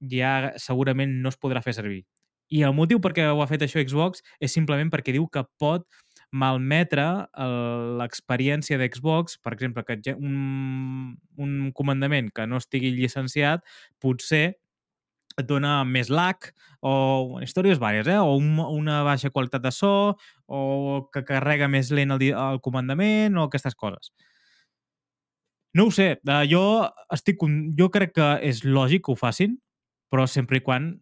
ja 0.00 0.52
segurament 0.56 1.20
no 1.22 1.28
es 1.28 1.36
podrà 1.36 1.60
fer 1.62 1.74
servir. 1.76 2.06
I 2.48 2.62
el 2.62 2.74
motiu 2.78 3.00
per 3.02 3.12
què 3.12 3.26
ho 3.28 3.42
ha 3.42 3.48
fet 3.50 3.66
això 3.66 3.82
Xbox 3.82 4.22
és 4.40 4.52
simplement 4.54 4.90
perquè 4.92 5.12
diu 5.12 5.26
que 5.28 5.42
pot 5.60 5.84
malmetre 6.32 7.06
l'experiència 8.00 8.78
d'Xbox, 8.80 9.38
per 9.42 9.54
exemple, 9.54 9.84
que 9.86 10.14
un, 10.16 11.16
un 11.38 11.56
comandament 11.76 12.30
que 12.34 12.46
no 12.46 12.58
estigui 12.60 12.92
llicenciat 12.96 13.64
potser 14.02 14.56
et 15.36 15.44
dona 15.46 15.82
més 15.84 16.08
lag 16.08 16.48
o 16.86 17.40
històries 17.44 17.80
vàries, 17.80 18.08
eh? 18.08 18.18
o 18.18 18.36
un, 18.40 18.56
una 18.60 19.02
baixa 19.04 19.30
qualitat 19.30 19.64
de 19.64 19.72
so 19.74 20.16
o 20.46 20.60
que 21.12 21.24
carrega 21.28 21.68
més 21.68 21.90
lent 21.92 22.14
el, 22.16 22.30
el 22.32 22.60
comandament 22.64 23.36
o 23.36 23.46
aquestes 23.46 23.76
coses. 23.76 24.12
No 25.76 25.88
ho 25.88 25.92
sé, 25.92 26.14
eh, 26.16 26.44
jo, 26.48 26.62
estic, 27.12 27.42
jo 27.76 27.90
crec 27.92 28.14
que 28.16 28.28
és 28.48 28.62
lògic 28.64 29.04
que 29.04 29.12
ho 29.12 29.18
facin, 29.20 29.58
però 30.08 30.24
sempre 30.30 30.62
i 30.62 30.64
quan 30.64 30.94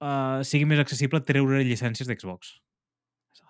eh, 0.00 0.38
sigui 0.48 0.68
més 0.70 0.80
accessible 0.80 1.20
treure 1.28 1.60
llicències 1.66 2.08
d'Xbox. 2.08 2.56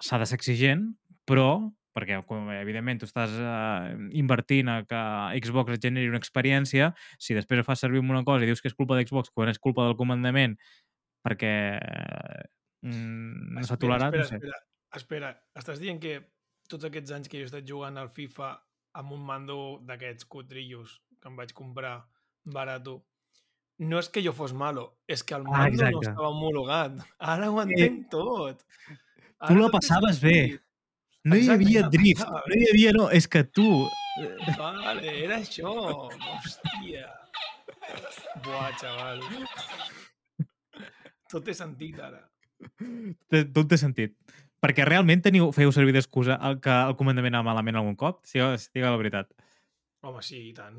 S'ha 0.01 0.19
de 0.21 0.27
ser 0.29 0.39
exigent, 0.41 0.89
però 1.29 1.71
perquè, 1.97 2.19
com, 2.29 2.51
evidentment, 2.53 2.99
tu 3.01 3.07
estàs 3.09 3.33
eh, 3.41 3.95
invertint 4.21 4.69
a 4.69 4.83
que 4.85 5.01
Xbox 5.41 5.73
et 5.79 5.87
generi 5.87 6.11
una 6.13 6.21
experiència, 6.21 6.91
si 7.17 7.33
després 7.37 7.63
ho 7.63 7.65
fas 7.65 7.81
servir 7.81 8.03
amb 8.03 8.13
una 8.13 8.25
cosa 8.27 8.45
i 8.45 8.51
dius 8.51 8.61
que 8.61 8.69
és 8.69 8.77
culpa 8.77 8.99
d'Xbox 8.99 9.33
quan 9.33 9.49
és 9.49 9.61
culpa 9.63 9.87
del 9.87 9.97
comandament 9.97 10.59
perquè 11.25 11.53
mm, 12.85 13.57
no 13.57 13.65
s'ha 13.65 13.79
tolerat, 13.81 14.13
espera, 14.13 14.23
no 14.23 14.29
sé. 14.29 14.37
espera, 14.37 14.61
espera, 15.01 15.33
estàs 15.63 15.81
dient 15.81 16.03
que 16.03 16.19
tots 16.69 16.85
aquests 16.85 17.17
anys 17.17 17.33
que 17.33 17.41
jo 17.41 17.47
he 17.47 17.51
estat 17.51 17.67
jugant 17.69 17.97
al 17.97 18.13
FIFA 18.13 18.53
amb 19.01 19.17
un 19.17 19.25
mando 19.25 19.59
d'aquests 19.89 20.29
cutrillos 20.29 20.99
que 21.21 21.33
em 21.33 21.37
vaig 21.41 21.57
comprar 21.57 21.97
barato, 22.45 23.01
no 23.81 23.99
és 24.01 24.09
que 24.13 24.23
jo 24.25 24.33
fos 24.37 24.55
malo, 24.57 24.87
és 25.09 25.25
que 25.25 25.35
el 25.37 25.49
Ah, 25.49 25.65
mando 25.65 25.83
no 25.83 25.89
exacte. 25.89 26.11
estava 26.13 26.29
homologat. 26.29 27.01
Ara 27.19 27.51
ho 27.51 27.61
entenc 27.65 28.07
tot. 28.13 28.63
Tu 29.45 29.57
la 29.59 29.69
passaves 29.73 30.21
bé. 30.23 30.39
No 31.27 31.37
hi 31.37 31.49
havia 31.51 31.83
drift, 31.91 32.23
no 32.25 32.55
hi 32.57 32.69
havia... 32.71 32.93
No, 32.97 33.09
és 33.11 33.27
que 33.29 33.43
tu... 33.45 33.67
Vale, 34.57 35.11
era 35.25 35.41
això. 35.43 35.73
Hòstia. 36.07 37.09
Buah, 38.47 38.71
xaval. 38.81 39.21
Tot 41.31 41.45
té 41.45 41.55
sentit 41.59 41.99
ara. 42.01 42.23
Té- 43.29 43.45
Tot 43.53 43.69
té 43.69 43.79
sentit. 43.81 44.15
Perquè 44.63 44.87
realment 44.89 45.21
teniu, 45.23 45.51
feu 45.53 45.71
servir 45.75 45.93
d'excusa 45.95 46.39
el 46.49 46.61
que 46.65 46.73
el 46.73 46.97
comandament 46.99 47.35
anava 47.35 47.51
malament 47.51 47.77
algun 47.83 47.99
cop? 47.99 48.23
Sigues, 48.27 48.71
digue 48.73 48.89
la 48.89 48.97
veritat. 48.99 49.29
Home, 50.07 50.23
sí, 50.25 50.41
i 50.49 50.55
tant. 50.57 50.79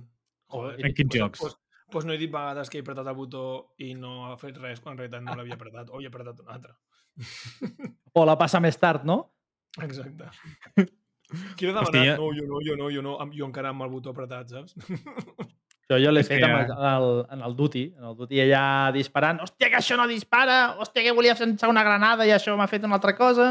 Joder, 0.52 0.80
En 0.80 0.96
quins 0.96 1.12
pues, 1.12 1.22
jocs? 1.22 1.44
Pues, 1.44 1.58
pues 1.92 2.08
no 2.08 2.16
he 2.16 2.18
dit 2.18 2.32
vegades 2.34 2.72
que 2.72 2.80
he 2.80 2.84
apretat 2.86 3.08
el 3.12 3.16
botó 3.20 3.44
i 3.84 3.94
no 4.00 4.32
ha 4.32 4.38
fet 4.42 4.58
res, 4.64 4.80
quan 4.82 4.96
en 4.96 5.04
realitat 5.04 5.24
no 5.28 5.36
l'havia 5.38 5.60
apretat, 5.60 5.92
o 5.92 6.02
he 6.02 6.08
apretat 6.10 6.40
un 6.42 6.50
altre. 6.56 6.74
O 8.18 8.26
la 8.26 8.38
passa 8.40 8.60
més 8.64 8.78
tard, 8.82 9.04
no? 9.06 9.20
Exacte. 9.84 10.30
Qui 11.58 11.68
ha 11.68 11.74
demanat? 11.76 11.90
Hòstia, 11.92 12.16
No, 12.18 12.32
jo 12.34 12.46
no, 12.48 12.60
jo 12.66 12.76
no, 12.80 12.90
jo 12.94 13.02
no. 13.06 13.18
Jo 13.36 13.46
encara 13.50 13.70
amb 13.74 13.84
el 13.86 13.92
botó 13.94 14.14
apretat, 14.14 14.50
saps? 14.50 14.74
Jo, 15.88 15.98
jo 16.04 16.12
l'he 16.12 16.24
fet 16.28 16.42
que 16.42 16.48
amb 16.48 16.68
ja- 16.68 16.76
el, 16.76 16.78
en, 16.78 16.96
el, 16.98 17.26
en 17.38 17.44
el 17.48 17.56
Duty. 17.56 17.84
En 17.98 18.08
el 18.10 18.16
Duty 18.20 18.42
allà 18.44 18.64
disparant. 18.96 19.40
Hòstia, 19.44 19.70
que 19.72 19.78
això 19.80 19.96
no 20.00 20.08
dispara! 20.10 20.76
Hòstia, 20.82 21.04
que 21.06 21.14
volia 21.16 21.36
llançar 21.38 21.70
una 21.72 21.84
granada 21.86 22.26
i 22.28 22.34
això 22.36 22.56
m'ha 22.60 22.68
fet 22.72 22.84
una 22.88 22.98
altra 23.00 23.14
cosa. 23.16 23.50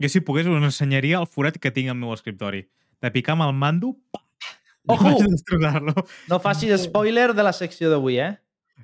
Jo, 0.00 0.08
si 0.08 0.22
pogués, 0.24 0.46
us 0.48 0.62
ensenyaria 0.64 1.18
el 1.20 1.26
forat 1.28 1.58
que 1.60 1.72
tinc 1.74 1.90
al 1.92 1.98
meu 2.00 2.14
escriptori. 2.14 2.62
De 3.00 3.10
picar 3.12 3.34
amb 3.36 3.48
el 3.48 3.52
mando... 3.56 3.94
pa! 4.12 4.22
Ojo! 4.94 5.16
Destrossar-lo. 5.34 5.92
No 6.30 6.38
facis 6.40 6.86
spoiler 6.86 7.32
de 7.36 7.42
la 7.44 7.52
secció 7.52 7.90
d'avui, 7.92 8.16
eh? 8.24 8.30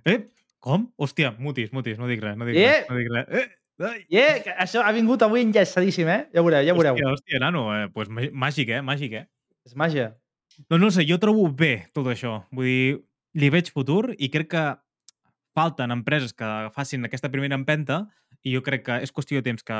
Eh? 0.04 0.18
Com? 0.60 0.90
Hòstia, 1.00 1.30
mutis, 1.40 1.70
mutis, 1.72 1.96
no 2.00 2.08
dic 2.10 2.20
res, 2.24 2.36
no 2.36 2.44
dic 2.48 2.56
Eh! 2.60 2.66
res. 2.82 2.90
No 2.90 2.98
dic 3.00 3.08
res. 3.14 3.28
Eh! 3.30 3.46
Ai! 3.78 4.06
Yeah, 4.08 4.38
que 4.42 4.52
això 4.56 4.80
ha 4.80 4.92
vingut 4.96 5.20
avui 5.26 5.42
enllaçadíssim, 5.44 6.08
eh? 6.08 6.22
Ja 6.32 6.40
veureu, 6.44 6.64
ja 6.64 6.72
veureu. 6.76 6.94
Hòstia, 6.96 7.10
hòstia, 7.12 7.40
nano, 7.42 7.66
eh, 7.74 7.88
pues, 7.92 8.08
màgic, 8.08 8.70
eh? 8.72 8.80
Màgic, 8.80 9.12
eh? 9.20 9.26
És 9.68 9.74
màgia. 9.76 10.14
Doncs 10.70 10.80
no 10.80 10.90
sé, 10.94 11.04
jo 11.04 11.18
trobo 11.20 11.44
bé 11.52 11.86
tot 11.92 12.06
això. 12.08 12.38
Vull 12.56 12.64
dir, 12.70 13.00
li 13.36 13.50
veig 13.52 13.68
futur 13.74 14.14
i 14.16 14.30
crec 14.32 14.48
que 14.54 14.62
falten 15.56 15.92
empreses 15.92 16.32
que 16.32 16.48
facin 16.72 17.04
aquesta 17.04 17.28
primera 17.32 17.56
empenta 17.58 18.06
i 18.44 18.54
jo 18.54 18.62
crec 18.64 18.84
que 18.86 18.96
és 19.04 19.12
qüestió 19.12 19.40
de 19.42 19.44
temps 19.50 19.62
que, 19.66 19.76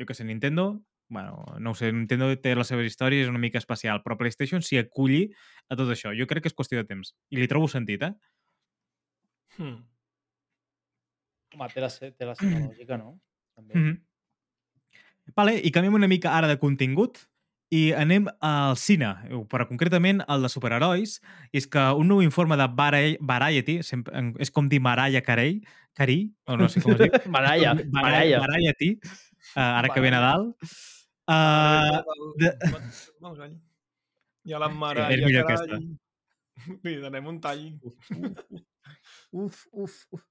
jo 0.00 0.04
que 0.08 0.14
sé, 0.16 0.24
Nintendo, 0.28 0.82
bueno, 1.08 1.44
no 1.58 1.70
ho 1.72 1.74
sé, 1.78 1.88
Nintendo 1.92 2.28
té 2.36 2.52
les 2.56 2.68
seves 2.68 2.84
històries, 2.90 3.24
és 3.24 3.30
una 3.32 3.40
mica 3.40 3.56
especial, 3.62 4.02
però 4.04 4.18
PlayStation 4.20 4.60
s'hi 4.60 4.76
aculli 4.82 5.22
a 5.70 5.76
tot 5.78 5.88
això. 5.94 6.12
Jo 6.12 6.26
crec 6.28 6.44
que 6.44 6.52
és 6.52 6.56
qüestió 6.58 6.82
de 6.82 6.84
temps. 6.84 7.14
I 7.32 7.40
li 7.40 7.48
trobo 7.48 7.68
sentit, 7.70 8.02
eh? 8.04 8.12
Hmm. 9.56 9.78
Home, 11.54 11.68
té 11.72 11.80
la, 11.80 11.88
se- 11.88 12.10
té 12.12 12.28
la 12.28 12.34
seva 12.36 12.60
lògica, 12.66 12.98
no? 13.00 13.14
També. 13.58 13.74
Mm 13.74 13.82
-hmm. 13.88 15.34
Vale, 15.36 15.58
i 15.58 15.70
canviem 15.74 15.98
una 15.98 16.08
mica 16.08 16.36
ara 16.36 16.48
de 16.48 16.58
contingut 16.58 17.18
i 17.70 17.92
anem 17.92 18.28
al 18.40 18.76
cine, 18.80 19.10
però 19.52 19.66
concretament 19.68 20.22
al 20.26 20.42
de 20.42 20.48
superherois. 20.48 21.18
I 21.52 21.58
és 21.60 21.66
que 21.66 21.82
un 22.00 22.08
nou 22.08 22.22
informe 22.24 22.56
de 22.56 22.66
Vari- 22.80 23.18
Variety, 23.20 23.82
sempre, 23.82 24.14
és 24.38 24.50
com 24.50 24.68
dir 24.68 24.80
Mariah 24.80 25.22
Carey, 25.22 25.60
Carey, 25.92 26.32
o 26.46 26.56
no 26.56 26.68
sé 26.68 26.80
com 26.80 26.92
es 26.92 26.98
diu. 26.98 27.12
Mariah, 27.36 27.74
Mariah. 27.92 28.40
Variety, 28.40 28.98
uh, 29.54 29.60
ara 29.60 29.88
que 29.92 30.00
ve. 30.00 30.10
Nadal. 30.10 30.54
Uh, 31.28 32.00
de-. 32.40 32.56
I 34.44 34.52
a 34.54 34.58
la 34.58 34.68
mare... 34.68 35.10
És 35.12 35.24
millor 35.24 35.44
aquesta. 35.44 35.78
Li 36.84 36.96
donem 37.02 37.26
un 37.26 37.40
tall. 37.40 37.66
uf, 39.30 39.66
uf, 39.72 40.06
uf. 40.10 40.24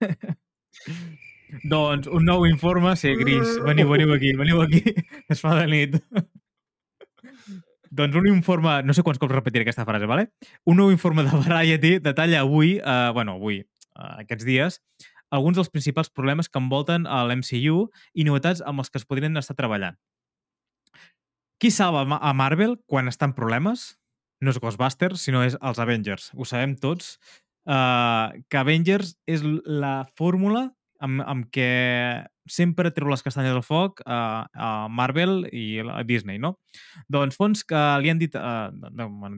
doncs 1.64 2.08
un 2.10 2.26
nou 2.26 2.46
informe, 2.48 2.96
sí, 2.98 3.14
Gris, 3.18 3.56
veniu, 3.64 3.88
veniu 3.90 4.12
aquí, 4.14 4.32
veniu 4.38 4.62
aquí, 4.64 4.82
es 5.32 5.42
fa 5.42 5.54
de 5.60 5.66
nit. 5.70 5.96
doncs 7.96 8.16
un 8.18 8.26
informe, 8.28 8.80
no 8.84 8.94
sé 8.96 9.04
quants 9.06 9.20
cops 9.22 9.34
repetiré 9.34 9.64
aquesta 9.64 9.86
frase, 9.88 10.08
vale? 10.10 10.28
Un 10.66 10.80
nou 10.82 10.90
informe 10.92 11.24
de 11.26 11.42
Variety 11.46 11.96
detalla 12.02 12.42
avui, 12.42 12.76
eh, 12.78 13.10
bueno, 13.14 13.38
avui, 13.40 13.60
eh, 13.62 14.10
aquests 14.24 14.48
dies, 14.48 14.80
alguns 15.30 15.56
dels 15.58 15.70
principals 15.70 16.10
problemes 16.10 16.48
que 16.48 16.60
envolten 16.62 17.06
a 17.06 17.22
l'MCU 17.26 17.86
i 18.14 18.26
novetats 18.26 18.62
amb 18.66 18.82
els 18.82 18.90
que 18.90 19.00
es 19.00 19.06
podrien 19.06 19.36
estar 19.38 19.56
treballant. 19.58 19.98
Qui 21.56 21.70
salva 21.72 22.18
a 22.20 22.32
Marvel 22.36 22.76
quan 22.86 23.08
està 23.08 23.30
en 23.30 23.34
problemes? 23.36 23.94
No 24.44 24.52
és 24.52 24.60
Ghostbusters, 24.60 25.22
sinó 25.24 25.40
és 25.46 25.56
els 25.64 25.78
Avengers. 25.80 26.28
Ho 26.36 26.44
sabem 26.44 26.74
tots, 26.76 27.16
uh, 27.64 28.28
que 28.50 28.60
Avengers 28.60 29.14
és 29.26 29.40
la 29.42 30.04
fórmula 30.18 30.68
amb, 31.00 31.22
amb 31.26 31.46
què 31.52 31.70
sempre 32.46 32.92
treu 32.94 33.10
les 33.10 33.22
castanyes 33.26 33.54
al 33.54 33.64
foc 33.66 34.00
a, 34.06 34.46
a 34.54 34.68
Marvel 34.92 35.48
i 35.50 35.80
a 35.82 36.02
Disney, 36.06 36.38
no? 36.38 36.54
Doncs 37.12 37.36
fons 37.38 37.64
que 37.66 37.80
li 38.02 38.12
han 38.12 38.20
dit, 38.20 38.36
eh, 38.38 38.68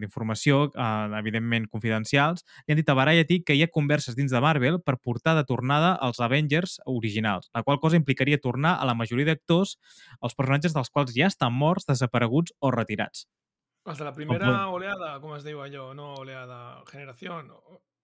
d'informació, 0.02 0.60
eh, 0.74 0.88
evidentment 1.18 1.68
confidencials, 1.72 2.44
li 2.66 2.74
han 2.74 2.82
dit 2.82 2.92
a 2.92 2.96
Variety 2.98 3.40
que 3.44 3.56
hi 3.56 3.64
ha 3.64 3.70
converses 3.72 4.16
dins 4.18 4.34
de 4.34 4.42
Marvel 4.44 4.80
per 4.84 4.98
portar 5.00 5.34
de 5.38 5.46
tornada 5.48 5.96
els 6.04 6.20
Avengers 6.20 6.78
originals, 6.86 7.50
la 7.56 7.64
qual 7.64 7.80
cosa 7.80 7.96
implicaria 7.96 8.40
tornar 8.44 8.76
a 8.76 8.86
la 8.88 8.96
majoria 8.98 9.32
d'actors 9.32 9.78
els 10.20 10.36
personatges 10.36 10.76
dels 10.76 10.92
quals 10.92 11.16
ja 11.16 11.32
estan 11.32 11.56
morts, 11.56 11.88
desapareguts 11.88 12.54
o 12.60 12.72
retirats. 12.74 13.26
Els 13.88 13.96
de 13.96 14.04
la 14.04 14.12
primera 14.12 14.66
oleada, 14.68 15.14
com 15.22 15.32
es 15.32 15.44
diu 15.46 15.62
allò? 15.64 15.94
No 15.96 16.12
oleada, 16.20 16.82
generació. 16.90 17.40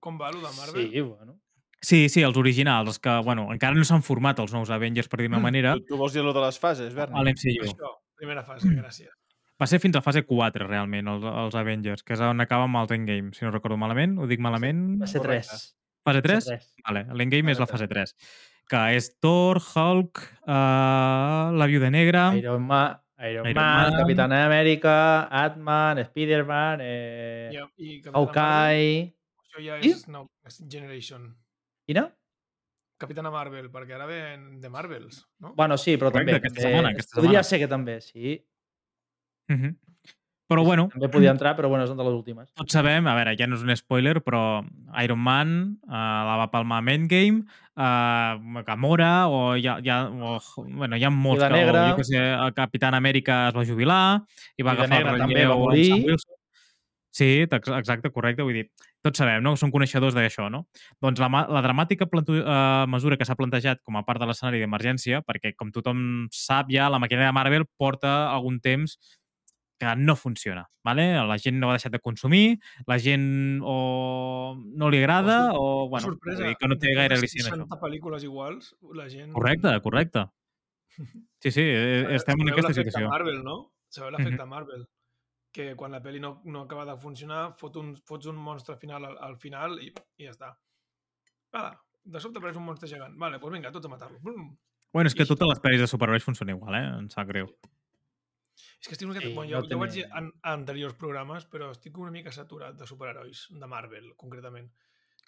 Com 0.01 0.17
va, 0.21 0.31
allò 0.31 0.41
de 0.41 0.53
Marvel? 0.57 0.87
Sí, 0.89 1.03
bueno. 1.05 1.37
Sí, 1.85 2.07
sí, 2.09 2.23
els 2.25 2.39
originals, 2.41 2.95
els 2.95 3.03
que, 3.03 3.13
bueno, 3.27 3.51
encara 3.53 3.77
no 3.77 3.85
s'han 3.85 4.05
format 4.07 4.39
els 4.41 4.55
nous 4.57 4.71
Avengers, 4.73 5.11
per 5.13 5.21
dir-ne 5.21 5.37
una 5.37 5.45
manera, 5.45 5.75
Tu, 5.77 5.91
tu 5.93 5.99
vols 6.01 6.17
dir 6.17 6.25
lo 6.25 6.33
de 6.33 6.41
les 6.47 6.59
fases, 6.61 6.95
Berni? 6.97 7.19
a 7.19 7.25
l'MCU. 7.27 7.67
Això, 7.69 7.93
primera 8.17 8.45
fase, 8.47 8.71
gràcies. 8.73 9.13
Va 9.61 9.69
ser 9.71 9.79
fins 9.83 9.95
a 9.95 10.03
fase 10.03 10.25
4, 10.27 10.67
realment, 10.67 11.07
els, 11.13 11.25
els 11.45 11.55
Avengers, 11.61 12.03
que 12.03 12.17
és 12.17 12.23
on 12.25 12.43
acaba 12.43 12.67
amb 12.67 12.81
els 12.81 12.95
Endgame, 12.97 13.31
si 13.37 13.45
no 13.45 13.53
recordo 13.53 13.77
malament. 13.79 14.17
Ho 14.19 14.27
dic 14.31 14.43
malament? 14.43 14.97
Va 15.03 15.11
ser 15.11 15.23
Correcte. 15.23 15.61
3. 15.61 15.69
Fase 16.09 16.25
3? 16.25 16.49
Vale, 16.89 17.05
l'Endgame 17.21 17.55
és 17.55 17.61
la 17.63 17.69
fase 17.71 17.87
3. 17.91 18.17
Que 18.73 18.83
és 18.97 19.11
Thor, 19.23 19.61
Hulk, 19.61 20.25
uh, 20.49 21.53
la 21.55 21.69
Viuda 21.71 21.93
Negra... 21.93 22.27
Iron 22.41 22.65
Man, 22.67 22.97
Iron, 23.21 23.47
Iron 23.47 23.61
Man, 23.61 23.93
Man. 23.93 24.01
Capitán 24.01 24.35
América, 24.41 24.97
Ant-Man, 25.45 26.03
Spider-Man, 26.09 26.83
eh, 26.83 27.53
Marvel, 27.53 28.11
Hawkeye... 28.11 28.99
Això 29.45 29.63
ja 29.63 29.79
és, 29.79 30.07
no, 30.11 30.27
és 30.49 30.59
Generation. 30.67 31.31
Quina? 31.87 32.09
Capitana 33.01 33.31
Marvel, 33.35 33.71
perquè 33.73 33.97
ara 33.97 34.07
ven 34.09 34.61
de 34.63 34.69
Marvels, 34.71 35.25
no? 35.43 35.53
Bueno, 35.59 35.77
sí, 35.77 35.97
però 35.99 36.13
Correcte, 36.13 36.33
també. 36.33 36.41
aquesta 36.41 36.55
també 36.61 36.69
setmana, 36.71 36.93
aquesta 36.95 37.17
podria 37.19 37.43
setmana. 37.43 37.49
ser 37.51 37.59
que 37.59 37.69
també, 37.69 38.01
sí. 38.01 38.45
Uh 39.51 39.57
-huh. 39.57 39.75
Però 40.47 40.63
bueno, 40.63 40.89
També 40.93 41.09
podia 41.09 41.31
entrar, 41.31 41.57
però 41.57 41.69
bueno, 41.69 41.87
són 41.87 41.97
de 41.97 42.05
les 42.05 42.13
últimes. 42.13 42.53
tots 42.55 42.73
sabem, 42.73 43.07
a 43.07 43.15
veure, 43.15 43.35
ja 43.37 43.47
no 43.47 43.57
és 43.57 43.63
un 43.63 43.75
spoiler, 43.77 44.21
però 44.23 44.63
Iron 45.03 45.19
Man 45.19 45.79
uh, 45.89 45.91
la 45.91 46.37
va 46.37 46.51
palmar 46.51 46.79
amb 46.79 46.89
Endgame, 46.91 47.45
uh, 47.77 48.63
Gamora, 48.63 49.27
o 49.29 49.57
hi 49.57 49.67
ha, 49.67 49.79
o, 50.11 50.39
bueno, 50.69 50.97
hi 50.97 51.05
ha 51.05 51.11
molts 51.11 51.43
que, 51.43 51.53
o, 51.53 51.57
Negra. 51.57 51.91
jo 51.91 51.97
que 51.97 52.05
sé, 52.05 52.19
el 52.19 52.53
Capitán 52.53 52.95
Amèrica 52.95 53.49
es 53.49 53.55
va 53.55 53.65
jubilar 53.65 54.23
i 54.57 54.63
va 54.63 54.73
Viuda 54.73 54.85
agafar 54.85 54.99
Negra 54.99 55.13
el 55.13 55.19
també 55.19 55.35
relleu 55.35 55.49
va 55.49 55.55
amb 55.55 55.63
morir. 55.65 55.93
Wilson. 56.05 56.37
Sí, 57.15 57.45
ex- 57.47 57.69
exacte, 57.79 58.11
correcte. 58.11 58.43
Vull 58.43 58.57
dir, 58.59 58.65
tots 59.05 59.21
sabem, 59.23 59.39
no? 59.45 59.53
Som 59.57 59.71
coneixedors 59.71 60.17
d'això, 60.17 60.49
no? 60.51 60.65
Doncs 61.05 61.21
la, 61.23 61.29
la 61.47 61.61
dramàtica 61.63 62.09
plantu- 62.11 62.41
eh, 62.43 62.87
mesura 62.91 63.17
que 63.17 63.25
s'ha 63.29 63.37
plantejat 63.39 63.85
com 63.87 63.95
a 64.01 64.03
part 64.03 64.19
de 64.19 64.27
l'escenari 64.27 64.59
d'emergència, 64.59 65.21
perquè, 65.23 65.53
com 65.55 65.71
tothom 65.71 66.01
sap 66.35 66.73
ja, 66.75 66.89
la 66.91 66.99
màquina 66.99 67.29
de 67.29 67.37
Marvel 67.37 67.69
porta 67.79 68.17
algun 68.33 68.59
temps 68.65 68.97
que 69.79 69.93
no 69.99 70.15
funciona, 70.17 70.65
¿vale? 70.87 71.05
La 71.27 71.37
gent 71.39 71.57
no 71.59 71.69
ha 71.71 71.77
deixat 71.77 71.93
de 71.95 72.01
consumir, 72.03 72.59
la 72.87 72.99
gent 72.99 73.61
o 73.63 74.55
no 74.57 74.91
li 74.91 74.99
agrada 75.03 75.53
o, 75.55 75.89
bueno, 75.91 76.09
Sorpresa, 76.13 76.47
dir 76.47 76.57
que 76.59 76.69
no 76.71 76.79
té 76.79 76.95
gaire 76.95 77.15
al·licient 77.19 77.47
això. 77.47 77.59
60 77.63 77.79
pel·lícules 77.83 78.23
iguals, 78.27 78.73
la 78.95 79.09
gent... 79.11 79.33
Correcte, 79.35 79.75
correcte. 79.87 80.27
Sí, 81.43 81.51
sí, 81.51 81.63
eh, 81.63 82.07
estem 82.19 82.39
en 82.39 82.47
Sabeu 82.49 82.55
aquesta 82.55 82.69
l'efecte 82.71 82.91
situació. 82.91 83.11
Marvel, 83.11 83.41
no? 83.47 83.57
Sabeu 83.91 84.15
l'efecte 84.15 84.47
Marvel? 84.47 84.87
Que 85.55 85.73
quan 85.79 85.95
la 85.95 86.03
pel·li 86.03 86.19
no, 86.19 86.41
no 86.51 86.65
acaba 86.65 86.85
de 86.89 86.97
funcionar, 86.99 87.55
fot 87.61 87.77
un, 87.79 87.95
fots 88.09 88.27
un 88.27 88.39
monstre 88.43 88.75
final 88.81 89.05
al, 89.07 89.17
al 89.23 89.37
final 89.39 89.79
i, 89.79 89.93
i 90.19 90.27
ja 90.27 90.35
està. 90.35 90.51
Vale, 91.55 91.77
de 92.05 92.23
sobte 92.23 92.41
apareix 92.41 92.59
un 92.59 92.67
monstre 92.67 92.91
gegant. 92.91 93.15
Vale, 93.21 93.39
doncs 93.39 93.55
vinga, 93.55 93.71
tots 93.75 93.87
a 93.87 93.93
matar-lo. 93.93 94.19
Bueno, 94.25 95.11
és 95.11 95.15
que 95.15 95.27
I 95.27 95.31
totes 95.31 95.51
les 95.51 95.63
pel·lis 95.63 95.81
de 95.83 95.91
superherois 95.91 96.27
funcionen 96.27 96.59
igual, 96.59 96.77
eh? 96.79 96.89
Em 96.99 97.07
sap 97.13 97.31
greu. 97.31 97.49
És 98.81 98.89
que 98.89 98.97
estic 98.97 99.07
una 99.09 99.15
mica... 99.15 99.27
Sí, 99.27 99.35
bueno, 99.35 99.51
no 99.51 99.63
jo, 99.63 99.71
jo 99.71 99.79
ho 99.79 99.83
vaig 99.83 99.95
dir 99.95 100.05
en, 100.07 100.27
en 100.29 100.51
anteriors 100.53 100.99
programes, 101.01 101.47
però 101.51 101.71
estic 101.75 101.99
una 102.03 102.13
mica 102.15 102.35
saturat 102.35 102.77
de 102.79 102.87
superherois, 102.91 103.47
de 103.63 103.71
Marvel, 103.71 104.11
concretament. 104.21 104.69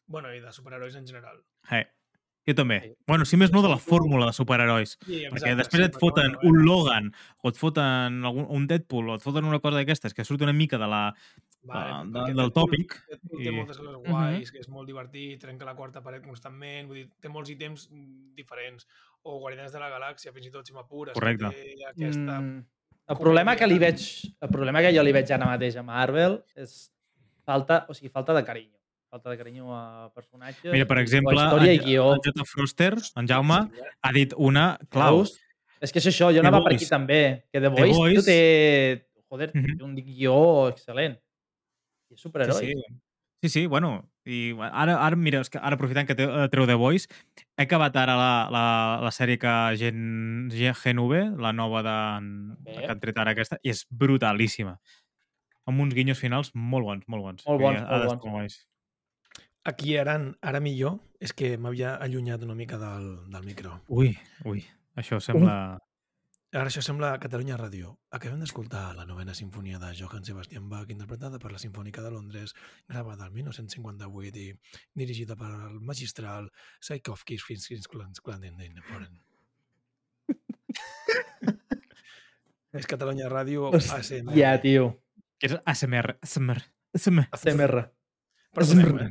Bueno, 0.07 0.31
i 0.35 0.43
de 0.43 0.53
superherois 0.55 0.99
en 0.99 1.07
general. 1.09 1.41
Hey. 1.71 1.87
Jo 2.47 2.55
també. 2.55 2.81
Sí. 2.85 2.93
Bueno, 3.09 3.25
si 3.27 3.37
més 3.37 3.51
no 3.53 3.61
de 3.63 3.69
la 3.73 3.79
fórmula 3.83 4.27
de 4.27 4.33
superherois. 4.37 4.97
Sí, 5.05 5.25
Perquè 5.33 5.57
després 5.59 5.89
et 5.89 5.97
foten 5.99 6.37
un 6.47 6.61
Logan, 6.65 7.09
o 7.43 7.49
et 7.51 7.57
foten 7.59 8.21
algun, 8.25 8.47
un 8.49 8.67
Deadpool, 8.71 9.09
o 9.11 9.17
et 9.19 9.23
foten 9.25 9.45
una 9.45 9.59
cosa 9.59 9.81
d'aquestes 9.81 10.15
que 10.15 10.25
surt 10.25 10.43
una 10.47 10.53
mica 10.55 10.79
de 10.79 10.87
la... 10.87 11.03
Vale, 11.67 12.05
de- 12.13 12.21
del 12.29 12.37
Deadpool- 12.37 12.53
tòpic, 12.55 12.93
Deadpool 13.11 13.41
i- 13.41 13.45
té 13.49 13.51
moltes 13.51 13.79
coses 13.83 13.97
guais, 14.07 14.53
que 14.55 14.61
és 14.63 14.69
molt 14.71 14.87
divertit, 14.87 15.41
trenca 15.43 15.67
la 15.67 15.75
quarta 15.75 16.01
paret 16.05 16.23
constantment, 16.23 16.87
vull 16.87 17.01
dir, 17.01 17.09
té 17.21 17.29
molts 17.29 17.51
ítems 17.51 17.89
diferents. 18.39 18.87
O 19.27 19.41
Guardians 19.43 19.73
de 19.75 19.81
la 19.83 19.89
Galàxia, 19.91 20.31
fins 20.33 20.47
i 20.47 20.51
tot 20.55 20.65
si 20.65 20.73
m'apures. 20.73 21.15
que 21.15 21.19
Correcte. 21.19 21.51
Té 21.51 21.75
aquesta... 21.91 22.39
Mm, 22.41 22.61
el 23.09 23.17
problema 23.19 23.57
que 23.59 23.67
li 23.67 23.79
veig, 23.83 23.99
el 24.41 24.49
problema 24.55 24.81
que 24.87 24.95
jo 24.95 25.03
li 25.03 25.11
veig 25.15 25.31
ara 25.35 25.47
mateix 25.51 25.75
a 25.77 25.83
Marvel 25.83 26.39
és 26.55 26.93
falta, 27.45 27.85
o 27.91 27.95
sigui, 27.95 28.09
falta 28.15 28.33
de 28.35 28.45
carinyo. 28.47 28.76
Falta 29.11 29.31
de 29.31 29.38
carinyo 29.38 29.71
a 29.75 30.11
personatges. 30.14 30.73
Mira, 30.73 30.87
per 30.87 30.99
exemple, 30.99 31.35
història 31.35 31.73
i 31.73 31.79
en, 31.79 31.85
guió. 31.85 32.07
en 32.14 32.21
J. 32.25 32.45
Froster, 32.45 32.95
en 33.16 33.29
Jaume, 33.31 33.59
ha 34.03 34.12
dit 34.12 34.33
una 34.37 34.79
clau. 34.90 35.23
És 35.81 35.92
que 35.92 36.01
és 36.01 36.07
això, 36.11 36.31
jo 36.33 36.40
The 36.40 36.47
anava 36.49 36.64
per 36.64 36.75
aquí 36.75 36.87
també. 36.90 37.45
Que 37.53 37.61
The 37.61 37.69
The 37.71 37.75
Voice, 37.77 37.97
Voice. 37.97 38.14
tio, 38.14 38.23
té... 38.27 39.03
Joder, 39.29 39.51
Mhm. 39.55 39.77
té 39.79 39.85
un 39.85 39.95
guió 39.97 40.69
excel·lent. 40.71 41.16
I 41.19 42.14
és 42.14 42.21
Sí, 42.21 42.23
superheroi. 42.29 42.66
sí. 42.66 42.75
Sí, 43.42 43.49
sí, 43.51 43.66
bueno, 43.66 44.09
i 44.25 44.55
ara, 44.59 44.97
ara 45.05 45.14
mira, 45.14 45.40
és 45.40 45.51
que 45.51 45.59
ara 45.59 45.75
aprofitant 45.77 46.07
que 46.09 46.14
eh, 46.19 46.49
treu 46.49 46.66
The 46.66 46.75
Voice, 46.75 47.07
he 47.59 47.62
acabat 47.64 47.95
ara 47.97 48.14
la, 48.16 48.49
la, 48.51 49.01
la 49.03 49.11
sèrie 49.11 49.37
que 49.38 49.77
Gen, 49.77 50.49
Gen, 50.51 50.99
V, 50.99 51.37
la 51.38 51.53
nova 51.53 51.83
de, 51.83 52.57
Bé. 52.64 52.79
que 52.81 52.87
han 52.90 52.99
tret 53.01 53.19
ara 53.19 53.33
aquesta, 53.33 53.59
i 53.62 53.71
és 53.71 53.85
brutalíssima. 53.90 54.79
Amb 55.66 55.81
uns 55.81 55.95
guinyos 55.95 56.19
finals 56.19 56.51
molt 56.55 56.85
bons, 56.87 57.05
molt 57.09 57.23
bons. 57.23 57.45
Molt 57.47 57.61
Vull 57.61 57.75
dir, 57.75 57.83
bons, 57.83 58.09
molt 58.09 58.23
bons. 58.33 58.66
Aquí 59.67 59.97
ara, 59.99 60.15
ara 60.47 60.61
millor 60.63 61.01
és 61.19 61.33
que 61.35 61.57
m'havia 61.59 61.97
allunyat 61.99 62.45
una 62.47 62.55
mica 62.55 62.79
del, 62.79 63.07
del 63.33 63.43
micro. 63.43 63.81
Ui, 63.91 64.13
ui, 64.47 64.63
això 64.95 65.19
sembla... 65.19 65.57
Ara 66.57 66.71
això 66.71 66.81
sembla 66.81 67.19
Catalunya 67.21 67.57
Ràdio. 67.59 67.97
Acabem 68.15 68.39
d'escoltar 68.41 68.95
la 68.97 69.05
novena 69.05 69.35
sinfonia 69.35 69.81
de 69.83 69.91
Johann 69.99 70.25
Sebastian 70.25 70.69
Bach, 70.71 70.87
interpretada 70.95 71.41
per 71.43 71.51
la 71.51 71.59
Sinfònica 71.59 72.05
de 72.05 72.13
Londres, 72.15 72.55
gravada 72.89 73.27
el 73.27 73.35
1958 73.35 74.39
i 74.39 74.55
dirigida 74.95 75.35
per 75.37 75.51
el 75.51 75.81
magistral 75.83 76.47
Tchaikovsky 76.79 77.37
Clandestine. 77.91 78.81
És 82.77 82.87
Catalunya 82.87 83.29
Ràdio 83.33 83.75
ASMR. 83.75 84.31
Hòstia, 84.31 84.57
tio. 84.63 84.89
És 85.43 85.59
ASMR, 85.59 86.19
ASMR, 86.23 86.63
ASMR. 86.95 87.29
CMR. 87.43 87.87
Perdoneu, 88.55 88.99
eh? 89.03 89.11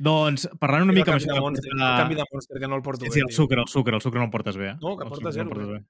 Doncs, 0.00 0.46
parlant 0.58 0.86
una 0.86 0.92
El 0.94 0.98
mica 0.98 1.10
canvi 1.12 1.24
això 1.26 1.34
de 1.36 1.40
Monster, 1.44 1.70
portar- 1.74 1.90
el 1.92 1.98
canvi 2.00 2.14
de 2.16 2.24
Monster, 2.32 2.60
que 2.62 2.68
no 2.72 2.76
el 2.76 2.82
porto 2.82 3.04
Sí, 3.04 3.08
bé, 3.10 3.14
sí, 3.14 3.20
el 3.20 3.32
sucre, 3.36 3.60
el 3.60 3.68
sucre, 3.68 3.94
el 3.96 4.00
sucre 4.00 4.18
no 4.18 4.24
el 4.24 4.30
portes 4.30 4.56
bé. 4.56 4.70
eh? 4.70 4.76
No, 4.80 4.96
que 4.96 5.08
sucre 5.14 5.32
zero, 5.32 5.42
el 5.44 5.48
portes 5.50 5.68
eh? 5.68 5.72
bé. 5.72 5.84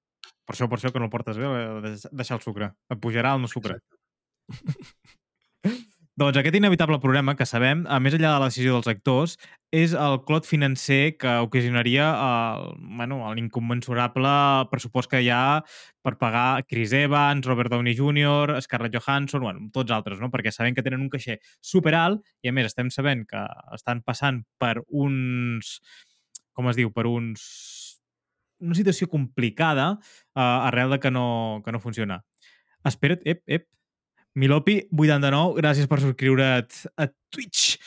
Per 0.46 0.54
això, 0.56 0.68
per 0.68 0.78
això 0.80 0.92
que 0.92 0.98
no 0.98 1.04
el 1.06 1.10
portes 1.12 1.38
bé, 1.38 1.46
eh, 1.46 1.80
deix- 1.84 2.08
deixar 2.10 2.36
el 2.38 2.42
sucre. 2.42 2.72
Et 2.90 2.98
pujarà 2.98 3.36
el 3.36 3.42
no 3.42 3.46
sucre. 3.48 3.78
Doncs 6.20 6.36
aquest 6.36 6.56
inevitable 6.58 6.98
problema 7.00 7.32
que 7.32 7.46
sabem, 7.48 7.86
a 7.88 7.96
més 7.96 8.12
enllà 8.12 8.34
de 8.34 8.40
la 8.42 8.48
decisió 8.50 8.74
dels 8.74 8.90
actors, 8.90 9.38
és 9.72 9.94
el 9.96 10.18
clot 10.28 10.44
financer 10.44 11.14
que 11.16 11.30
ocasionaria 11.46 12.10
el, 12.12 12.66
bueno, 12.98 13.22
l'incommensurable 13.38 14.34
pressupost 14.68 15.08
que 15.08 15.22
hi 15.24 15.30
ha 15.32 15.62
per 16.04 16.18
pagar 16.20 16.66
Chris 16.68 16.92
Evans, 16.98 17.48
Robert 17.48 17.72
Downey 17.72 17.96
Jr., 17.96 18.58
Scarlett 18.60 18.98
Johansson, 18.98 19.46
bueno, 19.46 19.64
tots 19.72 19.96
altres, 19.96 20.20
no? 20.20 20.28
perquè 20.28 20.52
sabem 20.52 20.76
que 20.76 20.84
tenen 20.84 21.00
un 21.00 21.08
caixer 21.08 21.38
superalt 21.64 22.20
i 22.44 22.52
a 22.52 22.56
més 22.58 22.68
estem 22.68 22.92
sabent 22.92 23.24
que 23.32 23.46
estan 23.78 24.04
passant 24.04 24.44
per 24.60 24.74
uns 24.92 25.78
com 26.52 26.68
es 26.68 26.76
diu, 26.76 26.92
per 26.92 27.08
uns 27.08 27.48
una 28.60 28.76
situació 28.76 29.08
complicada 29.08 29.94
uh, 29.96 30.68
arrel 30.68 30.98
de 30.98 31.00
que 31.00 31.16
no, 31.16 31.62
que 31.64 31.72
no 31.72 31.80
funciona. 31.80 32.20
Espera't, 32.84 33.24
ep, 33.24 33.40
ep. 33.48 33.70
Milopi, 34.38 34.76
89, 34.94 35.56
gràcies 35.58 35.88
per 35.90 35.98
subscriure't 36.02 36.84
a 36.96 37.08
Twitch 37.34 37.80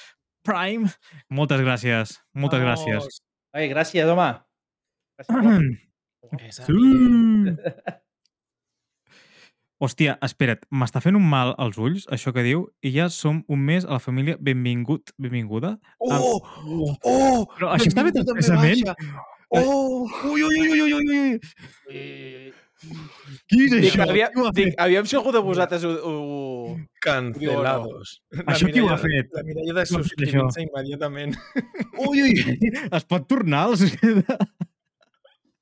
Prime. 0.43 0.91
Moltes 1.31 1.61
gràcies, 1.63 2.17
moltes 2.35 2.63
gràcies. 2.63 3.21
Ai, 3.55 3.69
gràcies, 3.71 4.09
home. 4.09 4.33
Gràcies. 6.33 6.65
Sí. 6.65 7.53
Hòstia, 9.83 10.15
espera't, 10.23 10.63
m'està 10.71 11.01
fent 11.03 11.17
un 11.19 11.25
mal 11.27 11.51
als 11.59 11.77
ulls, 11.81 12.05
això 12.15 12.31
que 12.35 12.43
diu, 12.45 12.63
i 12.85 12.93
ja 12.95 13.09
som 13.11 13.41
un 13.51 13.63
mes 13.67 13.83
a 13.83 13.97
la 13.97 14.01
família 14.03 14.39
benvingut, 14.39 15.11
benvinguda. 15.19 15.75
Oh! 15.99 16.39
Oh! 17.03 17.43
Però 17.57 17.73
això 17.75 17.91
està 17.91 18.05
amb 18.05 18.15
expressament? 18.15 18.93
Oh! 19.51 20.07
Ui, 20.31 20.39
ui, 20.47 20.61
ui, 20.63 20.69
ui, 20.71 20.93
ui, 20.93 21.03
ui, 21.91 22.53
ui. 22.89 22.97
Ui, 22.97 23.37
Qui 23.49 23.59
és 23.65 23.71
Dic, 23.73 23.85
això? 23.91 24.05
havia, 24.07 24.29
ho 24.35 24.51
dic, 24.55 24.73
aviam 24.81 25.05
si 25.09 25.17
algú 25.19 25.31
de 25.35 25.41
vosaltres 25.43 25.83
ho, 25.87 25.91
ho, 26.09 26.75
Cancelados. 27.03 28.15
Això 28.45 28.69
qui 28.71 28.83
ho 28.83 28.89
ha 28.93 28.97
fet? 29.01 29.29
La 29.35 29.43
Mireia 29.47 29.73
de 29.75 29.83
ho 29.83 29.89
subscrivint-se 29.91 30.63
immediatament. 30.65 31.35
Ui, 32.07 32.23
ui, 32.23 32.71
es 32.85 33.07
pot 33.09 33.27
tornar 33.29 33.65
societat? 33.77 34.47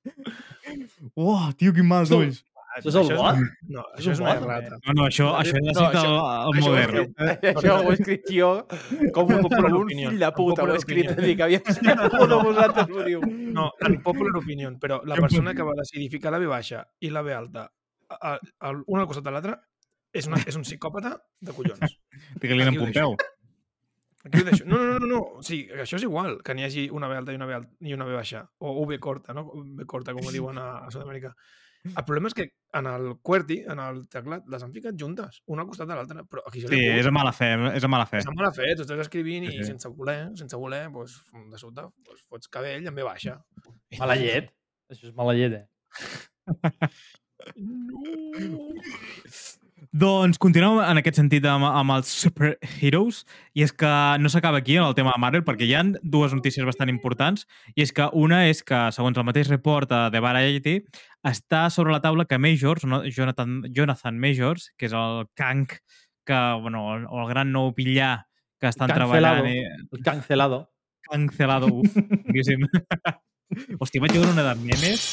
Uah, 1.17 1.51
tio, 1.57 1.73
quin 1.75 1.87
mal 1.87 2.07
d'ulls. 2.07 2.43
Això 2.77 2.87
és 2.89 2.95
el 3.01 3.17
bot? 3.17 3.39
No, 3.75 3.81
És 3.95 3.99
això 3.99 4.11
és 4.13 4.19
un 4.21 4.25
una 4.25 4.33
bot, 4.35 4.43
errata. 4.43 4.77
No, 4.85 4.93
no, 4.99 5.07
això, 5.09 5.25
això 5.39 5.51
ser 5.51 5.61
No, 5.61 5.71
el, 5.71 5.95
això- 5.97 6.27
el 6.47 6.61
modern. 6.61 7.15
Això 7.51 7.73
ho 7.81 7.89
he 7.91 7.95
escrit 7.97 8.29
jo 8.31 8.51
com 9.15 9.33
un, 9.33 9.41
Popular 9.41 9.71
com 9.71 9.75
un 9.75 9.83
opinion. 9.83 10.11
fill 10.13 10.23
de 10.25 10.31
puta. 10.37 10.63
Ho 10.63 10.71
he 10.71 10.77
escrit 10.79 11.09
opinion. 11.11 11.25
i 11.25 11.33
dic, 11.33 11.43
aviam 11.47 11.75
si 11.75 11.91
algú 11.95 12.27
de 12.31 12.39
vosaltres 12.47 12.93
ho 12.95 13.03
diu. 13.09 13.25
No, 13.57 13.67
en 13.87 13.99
popular 14.05 14.35
opinion, 14.39 14.79
però 14.79 15.01
la 15.03 15.15
persona 15.19 15.53
que 15.53 15.63
va 15.67 15.75
decidir 15.81 16.09
ficar 16.13 16.31
la 16.31 16.39
B 16.39 16.47
baixa 16.47 16.85
i 17.01 17.09
la 17.11 17.21
B 17.21 17.33
alta 17.35 17.67
a, 18.09 18.15
a, 18.15 18.39
a, 18.69 18.71
una 18.87 19.03
al 19.03 19.07
costat 19.11 19.23
de 19.27 19.31
l'altra 19.35 19.57
és, 20.13 20.27
una, 20.27 20.39
és 20.47 20.55
un 20.55 20.63
psicòpata 20.67 21.17
de 21.39 21.53
collons. 21.55 21.99
Digue-li 22.39 22.67
en 22.67 22.75
Pompeu. 22.79 23.15
Aquí 24.23 24.41
ho 24.41 24.43
deixo. 24.45 24.65
No, 24.69 24.77
no, 24.77 24.99
no, 24.99 25.07
no, 25.09 25.19
sigui, 25.41 25.71
això 25.81 25.97
és 25.97 26.03
igual, 26.05 26.35
que 26.45 26.53
n'hi 26.53 26.63
hagi 26.67 26.83
una 26.93 27.07
B 27.09 27.15
alta 27.17 27.33
i 27.33 27.39
una 27.39 27.47
B, 27.49 27.55
alta, 27.57 27.71
i 27.81 27.95
una 27.95 28.05
B 28.05 28.13
baixa. 28.13 28.43
O 28.59 28.83
V 28.85 28.99
corta, 29.01 29.33
no? 29.33 29.47
B 29.55 29.87
corta, 29.89 30.13
com 30.13 30.27
ho 30.27 30.31
diuen 30.35 30.59
a, 30.61 30.67
a 30.85 30.91
Sud-amèrica. 30.93 31.31
El 31.83 32.03
problema 32.05 32.29
és 32.29 32.35
que 32.37 32.45
en 32.77 32.87
el 32.87 33.07
QWERTY, 33.25 33.57
en 33.73 33.79
el 33.81 34.03
teclat, 34.13 34.45
les 34.53 34.61
han 34.63 34.73
ficat 34.75 34.97
juntes, 34.99 35.39
una 35.49 35.63
al 35.63 35.69
costat 35.71 35.89
de 35.89 35.95
l'altra. 35.97 36.23
Però 36.29 36.43
aquí 36.45 36.61
Sí, 36.61 36.81
és 36.85 37.07
a 37.09 37.13
mala 37.15 37.33
fe, 37.33 37.49
és 37.73 37.87
a 37.87 37.89
mala 37.91 38.05
fe. 38.09 38.21
És 38.21 38.29
mala 38.37 38.51
fe, 38.55 38.69
tu 38.77 38.85
estàs 38.85 39.01
escrivint 39.05 39.47
Sí, 39.49 39.55
i 39.55 39.63
sí. 39.63 39.69
sense 39.71 39.89
voler, 39.97 40.19
sense 40.37 40.59
voler, 40.61 40.83
doncs, 40.93 41.17
de 41.51 41.57
sobte, 41.61 41.87
doncs, 42.05 42.21
fots 42.29 42.51
cabell 42.53 42.85
en 42.85 42.95
B 42.95 43.07
baixa. 43.07 43.39
Mala 43.99 44.15
llet. 44.19 44.53
Això 44.91 45.09
és 45.09 45.15
mala 45.17 45.33
llet, 45.33 45.53
eh? 45.57 45.65
Doncs 49.91 50.37
continuem 50.39 50.77
en 50.79 50.99
aquest 51.01 51.17
sentit 51.19 51.43
amb, 51.51 51.65
amb 51.67 51.91
els 51.97 52.07
superheroes 52.23 53.25
i 53.59 53.65
és 53.65 53.73
que 53.75 53.89
no 54.23 54.29
s'acaba 54.31 54.61
aquí 54.61 54.77
en 54.79 54.85
el 54.85 54.93
tema 54.95 55.11
de 55.11 55.19
Marvel 55.19 55.43
perquè 55.43 55.67
hi 55.67 55.73
han 55.75 55.89
dues 55.99 56.31
notícies 56.31 56.63
bastant 56.63 56.87
importants 56.87 57.43
i 57.75 57.83
és 57.83 57.91
que 57.91 58.05
una 58.15 58.45
és 58.47 58.63
que, 58.63 58.79
segons 58.95 59.19
el 59.19 59.27
mateix 59.27 59.49
report 59.51 59.91
eh, 59.91 60.05
de 60.13 60.21
Variety, 60.23 60.77
està 61.27 61.65
sobre 61.75 61.91
la 61.91 61.99
taula 61.99 62.23
que 62.23 62.39
Majors, 62.39 62.85
no, 62.87 63.01
Jonathan, 63.03 63.65
Jonathan 63.67 64.15
Majors, 64.15 64.69
que 64.79 64.87
és 64.87 64.95
el 64.95 65.25
Kang, 65.35 65.67
que, 65.67 66.39
bueno, 66.63 66.85
el, 66.95 67.03
el 67.11 67.27
gran 67.33 67.51
nou 67.51 67.73
villà 67.75 68.13
que 68.63 68.71
estan 68.71 68.95
Cancelado. 68.95 69.43
treballant... 69.43 69.51
I, 69.51 69.91
El 69.91 70.05
cancelado. 70.07 70.61
cancelado, 71.11 71.67
uf, 71.81 71.99
diguéssim. 72.29 72.63
Hòstia, 73.81 73.99
vaig 74.07 74.15
veure 74.15 74.31
una 74.31 74.47
de 74.47 74.55
memes 74.63 75.03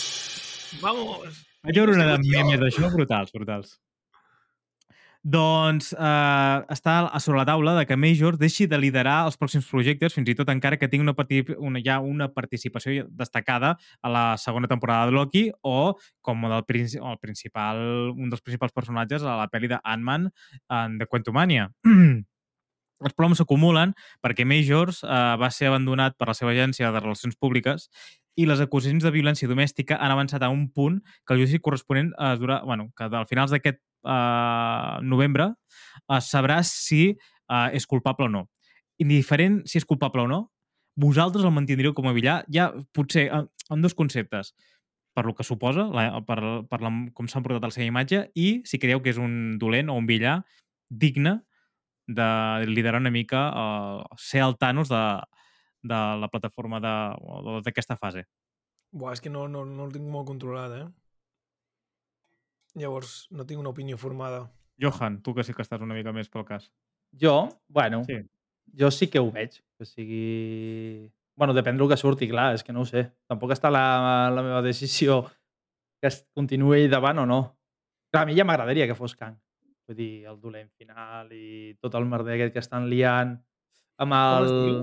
Vamos! 0.78 1.42
vaig 1.66 1.82
veure 1.82 1.98
una 1.98 2.12
de 2.14 2.18
memes 2.30 2.62
d'això 2.62 2.94
brutals, 2.94 3.34
brutals. 3.34 3.74
Doncs 5.28 5.90
eh, 5.92 6.58
està 6.72 6.94
a 7.04 7.18
sobre 7.20 7.42
la 7.42 7.44
taula 7.44 7.74
de 7.76 7.84
que 7.84 7.96
Major 8.00 8.38
deixi 8.40 8.64
de 8.70 8.78
liderar 8.80 9.26
els 9.26 9.36
pròxims 9.36 9.66
projectes, 9.68 10.14
fins 10.16 10.30
i 10.32 10.34
tot 10.38 10.48
encara 10.48 10.78
que 10.80 10.88
tingui 10.88 11.04
una, 11.04 11.14
una, 11.58 11.82
ja 11.84 11.98
una 12.00 12.30
participació 12.32 13.04
destacada 13.10 13.74
a 14.00 14.12
la 14.14 14.22
segona 14.40 14.70
temporada 14.70 15.10
de 15.10 15.16
Loki 15.18 15.44
o 15.60 15.98
com 16.24 16.48
el, 16.48 16.54
el 16.62 17.18
principal, 17.20 17.82
un 18.14 18.32
dels 18.32 18.40
principals 18.40 18.72
personatges 18.72 19.26
a 19.26 19.36
la 19.42 19.50
pel·li 19.52 19.68
de 19.68 19.82
Ant-Man 19.84 20.30
The 21.02 21.10
Quantumania. 21.10 21.68
Els 22.98 23.14
problemes 23.14 23.38
s'acumulen 23.38 23.92
perquè 24.24 24.46
Majors 24.48 25.04
eh, 25.04 25.18
va 25.38 25.52
ser 25.54 25.68
abandonat 25.68 26.16
per 26.18 26.30
la 26.32 26.34
seva 26.34 26.54
agència 26.56 26.88
de 26.90 27.04
relacions 27.04 27.36
públiques 27.36 27.90
i 28.38 28.46
les 28.46 28.60
acusacions 28.62 29.02
de 29.02 29.10
violència 29.14 29.50
domèstica 29.50 29.98
han 29.98 30.14
avançat 30.14 30.44
a 30.46 30.50
un 30.54 30.68
punt 30.70 31.00
que 31.26 31.34
el 31.34 31.42
judici 31.42 31.58
corresponent 31.58 32.12
es 32.30 32.38
durà, 32.38 32.60
bueno, 32.64 32.88
que 32.96 33.08
al 33.08 33.26
finals 33.26 33.50
d'aquest 33.54 33.80
eh, 33.80 34.94
novembre 35.02 35.50
es 36.16 36.30
sabrà 36.30 36.60
si 36.66 37.02
eh, 37.10 37.68
és 37.74 37.86
culpable 37.90 38.28
o 38.28 38.32
no. 38.32 38.46
Indiferent 39.02 39.60
si 39.66 39.80
és 39.82 39.86
culpable 39.86 40.22
o 40.22 40.30
no, 40.30 40.40
vosaltres 40.98 41.46
el 41.46 41.54
mantindríeu 41.54 41.94
com 41.94 42.06
a 42.10 42.14
villà, 42.14 42.40
ja 42.54 42.70
potser 42.94 43.28
en, 43.34 43.48
en 43.74 43.82
dos 43.82 43.94
conceptes 43.98 44.54
per 45.18 45.24
lo 45.26 45.34
que 45.34 45.42
suposa, 45.42 45.88
la, 45.90 46.20
per, 46.22 46.38
per 46.70 46.78
la, 46.84 46.92
com 47.14 47.26
s'han 47.26 47.42
portat 47.42 47.64
la 47.66 47.74
seva 47.74 47.88
imatge, 47.88 48.28
i 48.38 48.60
si 48.68 48.78
creieu 48.78 49.02
que 49.02 49.10
és 49.10 49.18
un 49.18 49.56
dolent 49.58 49.90
o 49.90 49.98
un 49.98 50.06
villà 50.06 50.38
digne 50.86 51.40
de 52.06 52.28
liderar 52.70 53.02
una 53.02 53.10
mica, 53.10 53.48
uh, 53.50 54.16
ser 54.16 54.44
el 54.46 54.54
Thanos 54.62 54.88
de, 54.88 55.02
de 55.82 55.98
la 56.20 56.28
plataforma 56.32 56.80
d'aquesta 56.80 57.96
fase. 57.96 58.24
Buah, 58.92 59.12
és 59.12 59.20
que 59.20 59.30
no, 59.30 59.46
no, 59.48 59.64
no 59.68 59.84
el 59.86 59.92
tinc 59.92 60.06
molt 60.08 60.26
controlat, 60.30 60.72
eh? 60.78 60.86
Llavors, 62.78 63.26
no 63.30 63.44
tinc 63.46 63.60
una 63.60 63.70
opinió 63.74 63.98
formada. 63.98 64.46
Johan, 64.80 65.20
tu 65.22 65.34
que 65.34 65.44
sí 65.44 65.54
que 65.54 65.64
estàs 65.64 65.82
una 65.82 65.96
mica 65.96 66.12
més 66.14 66.28
pel 66.30 66.44
cas. 66.46 66.68
Jo, 67.18 67.48
bueno, 67.68 68.04
Sí. 68.06 68.18
jo 68.78 68.90
sí 68.90 69.08
que 69.08 69.18
ho 69.18 69.30
veig. 69.32 69.58
Que 69.78 69.84
sigui... 69.84 71.12
bueno, 71.38 71.54
depèn 71.54 71.76
del 71.78 71.88
que 71.88 71.96
surti, 71.96 72.28
clar, 72.28 72.54
és 72.54 72.64
que 72.64 72.72
no 72.72 72.80
ho 72.82 72.86
sé. 72.86 73.04
Tampoc 73.30 73.52
està 73.54 73.70
la, 73.70 74.30
la 74.34 74.42
meva 74.42 74.62
decisió 74.62 75.22
que 76.00 76.08
es 76.08 76.24
continuï 76.34 76.88
davant 76.88 77.18
o 77.18 77.26
no. 77.26 77.40
Clar, 78.10 78.22
a 78.24 78.26
mi 78.26 78.34
ja 78.36 78.44
m'agradaria 78.44 78.86
que 78.86 78.96
fos 78.98 79.14
Kang. 79.16 79.36
Vull 79.88 79.96
dir, 79.96 80.26
el 80.26 80.40
dolent 80.40 80.68
final 80.76 81.30
i 81.32 81.76
tot 81.80 81.94
el 81.94 82.04
merder 82.06 82.34
aquest 82.36 82.52
que 82.52 82.62
estan 82.62 82.88
liant 82.90 83.36
amb 83.98 84.12
el... 84.18 84.48
diu? 84.66 84.82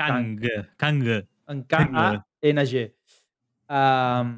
Kang. 0.00 0.40
Kang. 0.80 1.02
en 1.50 1.62
K-A-N-G. 1.66 2.74
Um, 3.70 4.28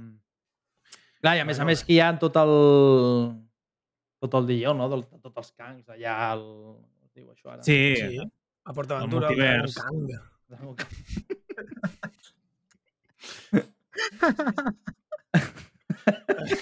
clar, 1.22 1.34
i 1.38 1.40
a 1.42 1.46
més 1.48 1.60
a 1.60 1.64
més 1.68 1.84
que 1.86 1.94
hi 1.96 2.00
ha 2.04 2.10
tot 2.20 2.36
el 2.42 2.52
tot 4.22 4.34
el 4.38 4.44
guió, 4.50 4.74
no? 4.76 4.88
De, 4.92 5.00
de 5.02 5.18
tots 5.24 5.42
els 5.42 5.50
cangs 5.58 5.88
allà, 5.94 6.14
el... 6.36 6.44
com 6.44 7.08
es 7.08 7.12
diu 7.16 7.26
això 7.32 7.46
ara? 7.54 7.62
Sí, 7.66 7.80
Sí. 7.98 8.30
A 8.62 8.70
PortAventura. 8.76 9.32
El 9.32 9.36
multivers. 9.36 9.74
Kang. 9.82 10.06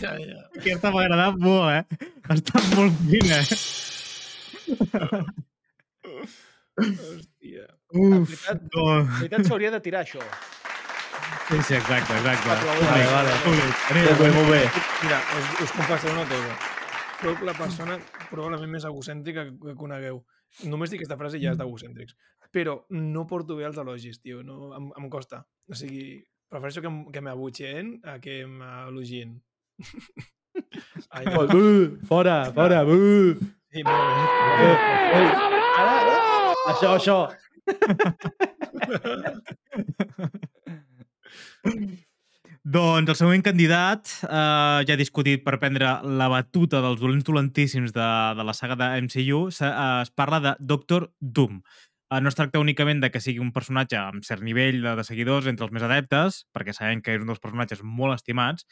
Ja, 0.00 0.12
ja. 0.20 0.40
aquesta 0.58 0.90
m'ha 0.92 1.02
agradat 1.06 1.36
molt, 1.40 1.72
eh? 1.72 2.08
Ha 2.28 2.34
estat 2.36 2.66
molt 2.76 2.94
fina, 3.08 3.38
eh? 3.40 3.46
Hòstia. 6.80 7.64
Uf, 7.90 8.29
veritat, 8.31 8.62
no. 8.74 8.87
En 9.00 9.12
veritat 9.18 9.46
s'hauria 9.48 9.70
de 9.74 9.81
tirar 9.85 10.05
això. 10.07 10.22
Sí, 11.50 11.59
sí, 11.66 11.74
exacte, 11.74 12.14
exacte. 12.14 12.48
Vale, 12.48 13.07
vale. 13.11 13.33
Molt 13.44 14.20
bé, 14.20 14.29
molt 14.37 14.50
bé. 14.53 14.61
Mira, 15.03 15.18
us, 15.38 15.48
us 15.66 15.72
confesso 15.74 16.12
una 16.12 16.26
cosa. 16.31 16.59
Soc 17.20 17.42
la 17.44 17.55
persona 17.59 17.98
probablement 18.31 18.70
més 18.72 18.87
egocèntrica 18.88 19.44
que, 19.48 19.57
que 19.64 19.74
conegueu. 19.76 20.22
Només 20.70 20.90
dic 20.90 21.03
aquesta 21.03 21.18
frase 21.20 21.38
i 21.38 21.44
ja 21.44 21.53
és 21.55 21.59
d'egocèntrics. 21.59 22.14
Però 22.55 22.81
no 22.94 23.26
porto 23.31 23.59
bé 23.59 23.66
els 23.68 23.79
elogis, 23.83 24.20
tio. 24.22 24.44
No, 24.46 24.70
em, 24.79 24.88
em 24.98 25.11
costa. 25.12 25.42
O 25.70 25.76
sigui, 25.79 26.20
prefereixo 26.50 26.83
que, 26.87 26.90
que 27.14 27.22
m'abutxeen 27.26 27.96
a 28.09 28.16
que 28.22 28.40
m'elogien. 28.46 29.37
Ai, 31.14 31.26
no. 31.26 31.44
Uh, 31.50 31.98
fora, 32.09 32.44
fora, 32.55 32.83
uh. 32.87 33.35
Sí, 33.70 33.83
no, 33.87 33.98
Eh, 34.61 34.72
eh, 35.14 35.29
ara, 35.79 35.94
això, 36.72 36.96
això. 36.96 37.18
Doncs 42.70 43.09
el 43.09 43.16
següent 43.16 43.42
candidat 43.42 44.11
eh, 44.26 44.80
ja 44.87 44.96
discutit 45.00 45.40
per 45.42 45.56
prendre 45.62 45.94
la 46.04 46.28
batuta 46.28 46.83
dels 46.85 47.00
dolents 47.00 47.24
dolentíssims 47.24 47.94
de, 47.96 48.09
de 48.37 48.44
la 48.44 48.54
saga 48.54 48.76
de 48.76 48.90
MCU. 49.00 49.46
Se, 49.54 49.64
eh, 49.66 50.02
es 50.04 50.11
parla 50.12 50.40
de 50.44 50.52
Doctor 50.61 51.09
Doom. 51.20 51.62
Eh, 52.12 52.20
no 52.20 52.28
es 52.28 52.35
tracta 52.35 52.59
únicament 52.61 53.00
de 53.00 53.11
que 53.14 53.22
sigui 53.22 53.40
un 53.40 53.52
personatge 53.54 53.96
amb 53.96 54.24
cert 54.26 54.42
nivell 54.42 54.80
de, 54.83 54.94
de 54.98 55.04
seguidors 55.06 55.46
entre 55.46 55.64
els 55.68 55.72
més 55.72 55.85
adeptes, 55.87 56.40
perquè 56.52 56.74
sabem 56.76 57.00
que 57.06 57.14
és 57.14 57.22
un 57.22 57.30
dels 57.30 57.42
personatges 57.42 57.85
molt 57.87 58.18
estimats, 58.18 58.66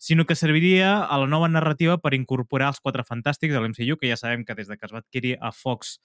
sinó 0.00 0.24
que 0.24 0.36
serviria 0.38 0.94
a 1.04 1.18
la 1.20 1.28
nova 1.28 1.50
narrativa 1.52 1.98
per 2.00 2.16
incorporar 2.16 2.72
els 2.72 2.80
quatre 2.80 3.04
fantàstics 3.04 3.52
de 3.52 3.60
l'MCU, 3.60 4.00
que 4.00 4.08
ja 4.08 4.16
sabem 4.16 4.46
que 4.48 4.56
des 4.56 4.72
de 4.72 4.78
que 4.80 4.88
es 4.88 4.94
va 4.94 5.04
adquirir 5.04 5.36
a 5.38 5.52
Fox 5.52 5.98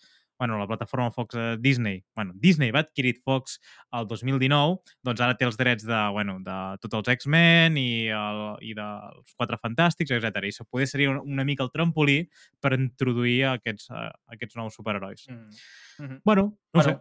bueno, 0.44 0.58
la 0.60 0.68
plataforma 0.68 1.10
Fox 1.10 1.36
eh, 1.36 1.56
Disney. 1.58 2.04
Bueno, 2.14 2.34
Disney 2.36 2.70
va 2.72 2.80
adquirir 2.80 3.22
Fox 3.24 3.62
el 3.96 4.08
2019, 4.10 4.82
doncs 5.08 5.22
ara 5.24 5.38
té 5.40 5.48
els 5.48 5.56
drets 5.56 5.86
de, 5.88 6.00
bueno, 6.12 6.36
de 6.44 6.58
tots 6.84 7.00
els 7.00 7.12
X-Men 7.14 7.80
i, 7.80 8.10
el, 8.12 8.42
i 8.68 8.76
dels 8.76 9.38
Quatre 9.40 9.56
Fantàstics, 9.62 10.12
etc. 10.12 10.44
I 10.44 10.52
això 10.52 10.68
poder 10.68 10.90
seria 10.92 11.14
una, 11.14 11.24
una 11.24 11.48
mica 11.48 11.64
el 11.64 11.72
trampolí 11.72 12.18
per 12.60 12.74
introduir 12.76 13.38
aquests, 13.54 13.88
uh, 13.96 14.12
aquests 14.36 14.60
nous 14.60 14.76
superherois. 14.76 15.24
Mm. 15.32 15.58
Mhm. 16.04 16.22
Bueno, 16.26 16.50
no 16.74 16.82
Bueno, 16.82 16.90
sé. 16.90 17.00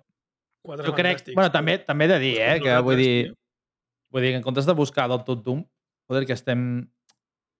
Quatre 0.63 0.87
Jo 0.87 0.95
crec... 0.95 1.17
fantàstics. 1.19 1.35
Bueno, 1.35 1.51
també, 1.51 1.79
també 1.83 2.07
he 2.07 2.15
de 2.15 2.19
dir, 2.23 2.35
eh, 2.47 2.57
que 2.63 2.81
vull 2.87 3.03
dir, 3.03 3.15
vull 4.15 4.23
dir 4.23 4.37
que 4.37 4.43
en 4.45 4.47
comptes 4.47 4.71
de 4.71 4.79
buscar 4.79 5.09
Doctor 5.11 5.43
Doom, 5.43 5.65
poder 6.07 6.27
que 6.31 6.39
estem... 6.39 6.87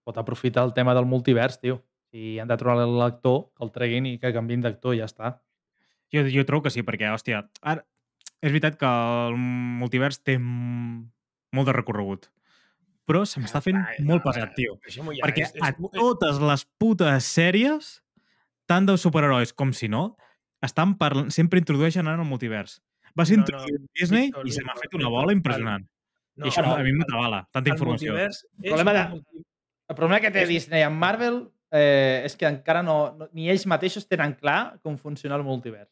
Pot 0.03 0.17
aprofitar 0.19 0.65
el 0.67 0.73
tema 0.75 0.91
del 0.95 1.05
multivers, 1.07 1.59
tio. 1.59 1.77
Si 2.11 2.37
han 2.39 2.49
de 2.49 2.55
trobar 2.59 2.83
l'actor, 2.87 3.49
que 3.55 3.63
el 3.63 3.71
treguin 3.71 4.05
i 4.05 4.17
que 4.19 4.31
canvin 4.35 4.63
d'actor 4.63 4.95
i 4.95 4.99
ja 4.99 5.07
està. 5.07 5.39
Jo, 6.13 6.23
jo 6.29 6.45
trobo 6.45 6.63
que 6.67 6.69
sí, 6.73 6.83
perquè, 6.85 7.09
hòstia, 7.09 7.41
ara, 7.61 7.83
és 8.43 8.51
veritat 8.51 8.77
que 8.77 8.85
el 8.85 9.35
multivers 9.79 10.19
té 10.21 10.37
molt 10.39 11.65
de 11.69 11.73
recorregut, 11.73 12.27
però 13.09 13.23
se 13.27 13.41
m'està 13.41 13.61
fent 13.65 13.79
Ai, 13.81 13.97
molt 14.05 14.21
no, 14.23 14.31
pesat, 14.31 14.53
tio. 14.55 14.77
Ja. 14.87 15.03
Perquè 15.25 15.47
és, 15.47 15.55
és, 15.55 15.61
a 15.65 15.71
és, 15.73 15.79
totes 15.97 16.39
les 16.43 16.65
putes 16.79 17.25
sèries 17.33 17.89
tant 18.69 18.85
de 18.87 18.95
superherois 18.97 19.51
com 19.53 19.73
si 19.75 19.89
no, 19.91 20.15
estan 20.63 20.93
parlant, 20.99 21.31
sempre 21.35 21.59
introdueixen 21.59 22.07
ara 22.07 22.21
el 22.21 22.29
multivers. 22.29 22.77
Va 23.17 23.25
ser 23.27 23.37
No, 23.37 23.43
no, 23.43 23.49
introduït 23.49 23.81
a 23.81 23.99
Disney 23.99 24.29
Víctor, 24.29 24.47
i 24.47 24.51
se 24.55 24.63
m'ha 24.63 24.77
fet 24.79 24.93
una 24.97 25.09
bola 25.11 25.31
el- 25.31 25.37
impressionant. 25.37 25.83
No, 26.35 26.45
I 26.47 26.49
això 26.49 26.63
el- 26.63 26.79
a 26.79 26.83
mi 26.85 26.93
m'atabala, 26.97 27.43
tanta 27.51 27.69
el 27.69 27.75
informació. 27.75 28.15
és 28.17 28.45
Problema 28.63 28.93
de- 28.93 29.23
El 29.89 29.95
problema 29.95 30.19
que 30.21 30.31
té 30.31 30.45
Disney 30.47 30.81
amb 30.81 30.97
Marvel 30.97 31.49
eh, 31.75 32.21
és 32.25 32.35
que 32.37 32.45
encara 32.47 32.81
no, 32.81 33.13
no, 33.17 33.27
ni 33.33 33.49
ells 33.49 33.65
mateixos 33.67 34.07
tenen 34.07 34.33
clar 34.39 34.79
com 34.81 34.95
funciona 34.97 35.35
el 35.35 35.43
multivers. 35.43 35.89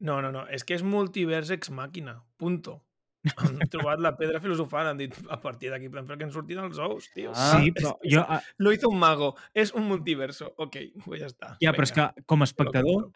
No, 0.00 0.20
no, 0.20 0.30
no. 0.32 0.44
És 0.52 0.64
que 0.64 0.74
és 0.76 0.82
multivers 0.84 1.50
ex 1.54 1.70
màquina. 1.72 2.18
Punto. 2.36 2.82
Han 3.42 3.56
trobat 3.72 3.98
la 3.98 4.12
pedra 4.16 4.38
filosofal, 4.40 4.86
han 4.92 4.98
dit 5.00 5.14
a 5.32 5.38
partir 5.42 5.70
d'aquí 5.72 5.88
podem 5.90 6.06
fer 6.06 6.18
que 6.20 6.26
ens 6.28 6.34
surtin 6.36 6.60
els 6.62 6.78
ous, 6.78 7.08
tio. 7.14 7.32
Ah. 7.34 7.56
Sí, 7.56 7.72
però 7.74 7.96
jo, 8.12 8.20
ah, 8.22 8.40
Lo 8.58 8.72
hizo 8.72 8.90
un 8.92 8.98
mago. 9.00 9.34
És 9.54 9.72
un 9.74 9.88
multiverso. 9.88 10.52
Ok, 10.62 10.76
pues 11.04 11.22
ja 11.24 11.30
està. 11.32 11.56
ja, 11.62 11.72
però 11.72 11.88
és 11.88 11.94
que 11.96 12.06
com 12.26 12.44
a 12.44 12.48
espectador, 12.48 13.08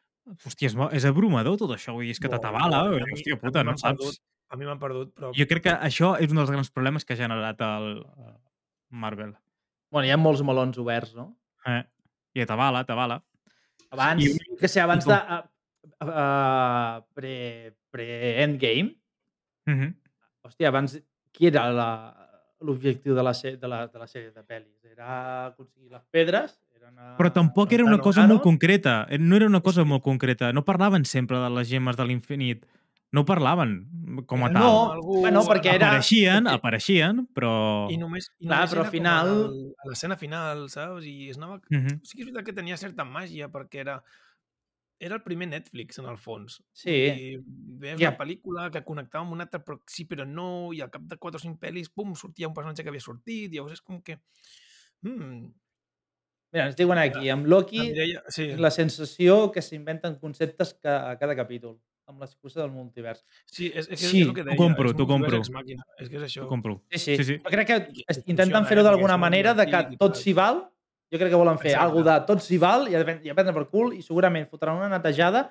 hòstia, 0.46 0.70
és, 0.72 0.76
és 0.98 1.06
abrumador 1.08 1.58
tot 1.60 1.76
això, 1.76 1.94
vull 1.94 2.08
dir, 2.08 2.16
és 2.16 2.22
que 2.22 2.30
t'atabala, 2.32 2.82
A 2.88 3.04
hòstia 3.12 3.36
a 3.36 3.42
puta, 3.44 3.62
no 3.66 3.76
saps? 3.76 4.00
perdut. 4.00 4.18
A 4.50 4.56
mi 4.58 4.66
m'han 4.66 4.80
perdut, 4.82 5.12
però... 5.14 5.28
Jo 5.36 5.46
crec 5.46 5.62
que 5.68 5.76
això 5.86 6.16
és 6.18 6.32
un 6.32 6.40
dels 6.40 6.50
grans 6.50 6.72
problemes 6.74 7.04
que 7.06 7.14
ha 7.14 7.20
generat 7.20 7.60
el 7.62 8.00
eh, 8.02 8.32
Marvel. 8.90 9.36
Bueno, 9.94 10.08
hi 10.08 10.10
ha 10.10 10.18
molts 10.18 10.42
melons 10.42 10.74
oberts, 10.82 11.12
no? 11.14 11.28
Eh? 11.70 11.84
I 12.34 12.46
t'avala, 12.50 12.82
t'avala. 12.88 13.20
Abans, 13.94 14.24
I- 14.26 14.56
que 14.58 14.66
sé, 14.70 14.82
abans 14.82 15.06
i 15.06 15.10
com- 15.10 15.14
de... 15.14 15.38
Uh, 15.82 16.06
uh, 16.06 17.00
pre, 17.14 17.74
pre-endgame, 17.90 18.96
Mhm. 19.66 19.94
hòstia, 20.44 20.68
abans, 20.68 20.98
qui 21.32 21.46
era 21.46 21.70
la- 21.72 22.16
l'objectiu 22.60 23.14
de, 23.14 23.22
la 23.22 23.32
de, 23.32 23.68
la, 23.68 23.86
de 23.88 23.98
la 23.98 24.06
sèrie 24.06 24.30
de 24.32 24.42
pel·lis? 24.44 24.84
Era 24.84 25.46
aconseguir 25.46 25.90
les 25.90 26.02
pedres? 26.10 26.60
Eren 26.76 26.98
a, 26.98 27.16
Però 27.16 27.30
tampoc 27.32 27.72
era 27.72 27.84
una 27.84 27.98
cosa 27.98 28.26
molt 28.26 28.42
concreta. 28.42 29.06
Eh, 29.08 29.18
No 29.18 29.36
era 29.36 29.46
una 29.46 29.60
cosa 29.60 29.84
molt 29.84 30.02
concreta. 30.02 30.52
No 30.52 30.64
parlaven 30.64 31.04
sempre 31.04 31.38
de 31.38 31.48
les 31.50 31.68
gemes 31.68 31.96
de 31.96 32.04
l'infinit. 32.04 32.66
No 33.12 33.24
parlaven 33.24 33.88
com 34.26 34.44
a 34.44 34.52
tal. 34.52 34.62
No, 34.62 34.92
Algú- 34.94 35.20
bueno, 35.20 35.42
perquè 35.42 35.74
era... 35.74 35.88
Apareixien, 35.88 36.46
apareixien, 36.46 37.26
però... 37.34 37.88
I 37.90 37.96
només, 37.98 38.30
i 38.38 38.46
Clar, 38.46 38.58
només 38.58 38.70
però 38.70 38.80
era 38.80 38.86
al 38.86 38.92
final- 38.92 39.74
a 39.82 39.88
l'escena 39.88 40.16
final, 40.16 40.68
saps? 40.70 41.04
I 41.06 41.30
es 41.30 41.36
anava... 41.38 41.60
Mhm. 41.70 42.00
Sí 42.04 42.16
que 42.16 42.22
és 42.22 42.26
veritat 42.30 42.44
que 42.44 42.52
tenia 42.52 42.76
certa 42.76 43.04
màgia, 43.04 43.48
perquè 43.50 43.80
era 43.80 44.02
era 45.00 45.16
el 45.16 45.22
primer 45.24 45.48
Netflix, 45.48 45.98
en 45.98 46.06
el 46.06 46.18
fons. 46.20 46.58
Sí. 46.72 46.90
I 46.92 47.38
veies 47.80 47.98
Ja. 47.98 48.10
una 48.10 48.18
pel·lícula 48.18 48.70
que 48.70 48.84
connectava 48.84 49.24
amb 49.24 49.32
una 49.32 49.44
altra, 49.48 49.62
però 49.64 49.80
sí, 49.88 50.04
però 50.06 50.26
no, 50.28 50.72
i 50.76 50.80
al 50.84 50.90
cap 50.92 51.02
de 51.08 51.16
4 51.16 51.38
o 51.40 51.42
5 51.42 51.58
pel·lis, 51.58 51.88
pum, 51.94 52.14
sortia 52.14 52.48
un 52.48 52.54
personatge 52.54 52.82
que 52.84 52.90
havia 52.92 53.00
sortit, 53.00 53.48
i 53.52 53.56
llavors 53.56 53.78
és 53.78 53.82
com 53.82 54.02
que... 54.02 54.18
Mm, 55.02 55.48
Mira, 56.52 56.64
ens 56.66 56.74
diuen 56.76 56.98
aquí, 56.98 57.28
amb 57.30 57.46
Loki, 57.46 57.78
la 57.78 57.84
Mireia, 57.84 58.22
sí, 58.34 58.48
la 58.58 58.72
sensació 58.74 59.52
que 59.54 59.62
s'inventen 59.62 60.16
conceptes 60.18 60.72
ca, 60.82 60.96
a 61.12 61.18
cada 61.20 61.36
capítol, 61.38 61.76
amb 62.10 62.20
l'excusa 62.24 62.60
del 62.64 62.72
multivers. 62.74 63.20
sí, 63.46 63.68
és, 63.72 63.86
és, 63.86 64.00
que 64.00 64.08
Sí, 64.08 64.22
és 64.22 64.26
el 64.26 64.34
que 64.34 64.42
t'ho 64.42 64.48
deia. 64.48 64.58
compro, 64.58 64.90
és 64.90 64.96
t'ho 64.98 65.06
compro. 65.06 65.38
màquina, 65.54 65.84
És 65.96 66.08
que 66.10 66.16
és 66.16 66.22
això. 66.26 66.42
Ho 66.44 66.48
compro. 66.48 66.82
Sí, 66.90 66.98
sí. 66.98 67.16
Sí, 67.18 67.24
sí. 67.24 67.38
Crec 67.38 67.66
que 67.68 67.76
intenten 68.26 68.66
fer-ho 68.66 68.80
eh, 68.82 68.84
perquè 68.84 68.90
d'alguna 68.90 69.14
és 69.14 69.20
manera 69.20 69.54
de 69.54 69.66
que 69.70 69.96
tot 69.96 70.16
s'hi 70.18 70.32
val. 70.34 70.64
Jo 71.10 71.18
crec 71.18 71.32
que 71.32 71.38
volen 71.40 71.58
fer 71.58 71.72
Exacte. 71.72 71.86
alguna 71.88 72.18
de 72.20 72.26
tot 72.28 72.42
s'hi 72.44 72.58
val 72.62 72.86
i 72.88 72.94
a, 72.94 73.00
i 73.02 73.30
a 73.32 73.34
prendre 73.34 73.54
per 73.56 73.66
cul 73.72 73.92
i 73.96 74.02
segurament 74.02 74.46
fotran 74.46 74.76
una 74.78 74.88
netejada 74.92 75.48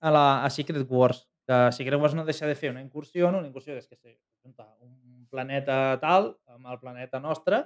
a, 0.00 0.10
la, 0.12 0.26
a 0.44 0.50
Secret 0.52 0.84
Wars. 0.90 1.24
Que 1.48 1.62
Secret 1.72 1.98
Wars 2.00 2.14
no 2.14 2.26
deixa 2.28 2.46
de 2.46 2.54
fer 2.54 2.70
una 2.74 2.82
incursió, 2.84 3.30
no? 3.32 3.38
una 3.40 3.48
incursió 3.48 3.72
és 3.78 3.86
que 3.88 3.96
se 3.96 4.18
junta 4.44 4.66
un 4.84 5.26
planeta 5.30 5.96
tal 6.02 6.34
amb 6.52 6.68
el 6.68 6.78
planeta 6.82 7.18
nostre, 7.24 7.62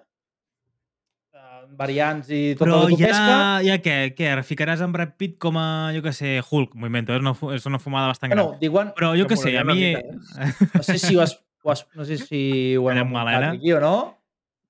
eh, 1.35 1.67
variants 1.79 2.31
i 2.31 2.55
tot 2.55 2.67
Però 2.67 2.81
el 2.87 2.97
que 2.97 3.07
pesca. 3.11 3.27
ja, 3.27 3.61
ja 3.67 3.77
què? 3.83 3.97
Què? 4.17 4.31
Ara 4.37 4.47
ficaràs 4.47 4.83
en 4.85 4.95
Brad 4.95 5.17
Pitt 5.19 5.39
com 5.43 5.59
a, 5.59 5.67
jo 5.97 6.03
què 6.05 6.13
sé, 6.15 6.37
Hulk? 6.47 6.75
M'ho 6.79 6.91
invento, 6.91 7.15
és 7.17 7.23
una, 7.25 7.35
és 7.57 7.67
una 7.67 7.81
fumada 7.83 8.11
bastant 8.13 8.31
gran. 8.33 8.45
Bueno, 8.53 8.61
diuen, 8.63 8.95
Però 8.99 9.13
jo 9.19 9.27
que 9.27 9.35
què 9.35 9.43
sé, 9.43 9.57
a 9.59 9.65
mi... 9.67 9.79
mica, 9.97 10.03
no 10.79 10.83
sé 10.87 10.99
si 11.03 11.17
ho 11.17 11.23
has, 11.27 11.37
ho 11.65 11.71
has 11.75 11.87
no 11.99 12.05
sé 12.07 12.19
si 12.23 12.43
ho 12.79 12.91
hem 12.91 13.11
malena. 13.11 13.53
aquí 13.57 13.73
o 13.73 13.81
no, 13.83 13.97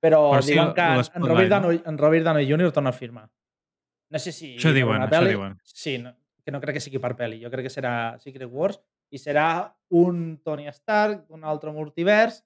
però, 0.02 0.18
Però 0.32 0.42
sí, 0.42 0.52
diuen 0.56 0.72
ho- 0.72 0.74
que 0.74 0.86
en 0.90 1.22
Robert, 1.28 1.48
no? 1.48 1.60
Downey, 1.60 1.82
en 1.86 1.98
Robert 2.00 2.24
Downey 2.26 2.48
Jr. 2.50 2.72
torna 2.74 2.90
a 2.90 2.96
firmar. 2.96 3.28
No 4.10 4.18
sé 4.18 4.32
si... 4.34 4.56
Això 4.58 4.72
diuen, 4.74 5.00
això 5.06 5.14
pel·li. 5.14 5.30
diuen. 5.36 5.54
Sí, 5.64 5.96
no, 6.02 6.12
que 6.44 6.50
no 6.52 6.60
crec 6.60 6.76
que 6.76 6.82
sigui 6.84 6.98
per 7.00 7.14
pel·li. 7.16 7.38
Jo 7.44 7.50
crec 7.52 7.68
que 7.68 7.72
serà 7.72 7.92
Secret 8.20 8.50
Wars 8.50 8.80
i 9.14 9.20
serà 9.20 9.46
un 9.94 10.38
Tony 10.44 10.66
Stark, 10.74 11.24
un 11.30 11.44
altre 11.44 11.72
multivers, 11.72 12.42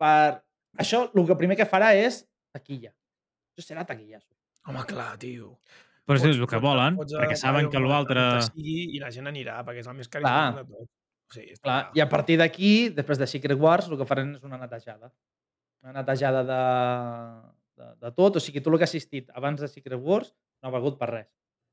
per... 0.00 0.40
Això, 0.78 1.04
el 1.14 1.26
que 1.28 1.36
primer 1.38 1.56
que 1.58 1.66
farà 1.70 1.92
és 1.98 2.22
taquilla. 2.54 2.90
Això 3.54 3.66
serà 3.68 3.84
taquillazo. 3.86 4.30
Home, 4.66 4.82
clar, 4.88 5.12
tio. 5.20 5.58
Però 6.04 6.16
és 6.18 6.24
Pots- 6.24 6.40
el 6.40 6.48
que 6.50 6.58
volen, 6.60 6.96
pots 6.98 7.14
perquè 7.16 7.36
saben 7.40 7.68
que 7.72 7.80
l'altre... 7.80 8.24
I 8.60 8.98
la 9.00 9.10
gent 9.14 9.28
anirà, 9.30 9.60
perquè 9.66 9.80
és 9.84 9.88
el 9.90 9.94
més 9.98 10.08
carismàtic 10.12 10.62
de 10.62 10.64
tot. 10.78 10.88
O 11.30 11.32
sigui, 11.36 11.52
està 11.54 11.62
Clar, 11.64 11.78
clar. 11.88 11.96
I 11.96 12.02
a 12.04 12.08
partir 12.10 12.36
d'aquí, 12.40 12.72
després 12.96 13.18
de 13.20 13.26
Secret 13.30 13.58
Wars, 13.60 13.86
el 13.88 13.96
que 14.00 14.06
faran 14.08 14.34
és 14.36 14.42
una 14.44 14.58
netejada. 14.60 15.12
Una 15.84 15.92
netejada 16.00 16.42
de, 16.48 16.60
de, 17.82 17.88
de 18.00 18.10
tot. 18.16 18.38
O 18.38 18.42
sigui, 18.42 18.62
tot 18.64 18.72
el 18.72 18.80
que 18.80 18.86
ha 18.86 18.90
assistit 18.90 19.28
abans 19.36 19.60
de 19.60 19.68
Secret 19.68 20.00
Wars 20.00 20.32
no 20.62 20.70
ha 20.70 20.74
valgut 20.74 20.96
per 21.00 21.10
res. 21.12 21.28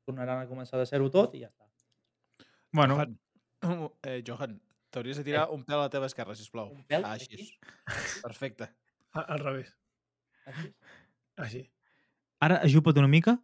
Tornaran 0.07 0.41
a 0.43 0.49
començar 0.49 0.79
de 0.81 0.85
ser-ho 0.89 1.07
tot 1.13 1.35
i 1.37 1.43
ja 1.45 1.49
està. 1.51 1.65
Bueno, 2.75 2.95
Johan, 2.99 3.15
eh, 4.07 4.19
Johan 4.27 4.57
t'hauries 4.91 5.19
de 5.19 5.23
tirar 5.27 5.45
un 5.55 5.63
pèl 5.67 5.77
a 5.79 5.85
la 5.85 5.91
teva 5.93 6.07
esquerra, 6.11 6.35
sisplau. 6.35 6.71
Un 6.75 6.83
pèl? 6.87 7.05
Ah, 7.07 7.13
Aquí? 7.15 7.27
així. 7.39 8.19
Perfecte. 8.23 8.67
A- 9.15 9.27
Al 9.35 9.39
revés. 9.43 9.71
Així. 10.51 10.73
Així. 11.45 11.61
ara 12.41 12.57
ajupa't 12.65 12.97
una 12.99 13.07
mica. 13.11 13.37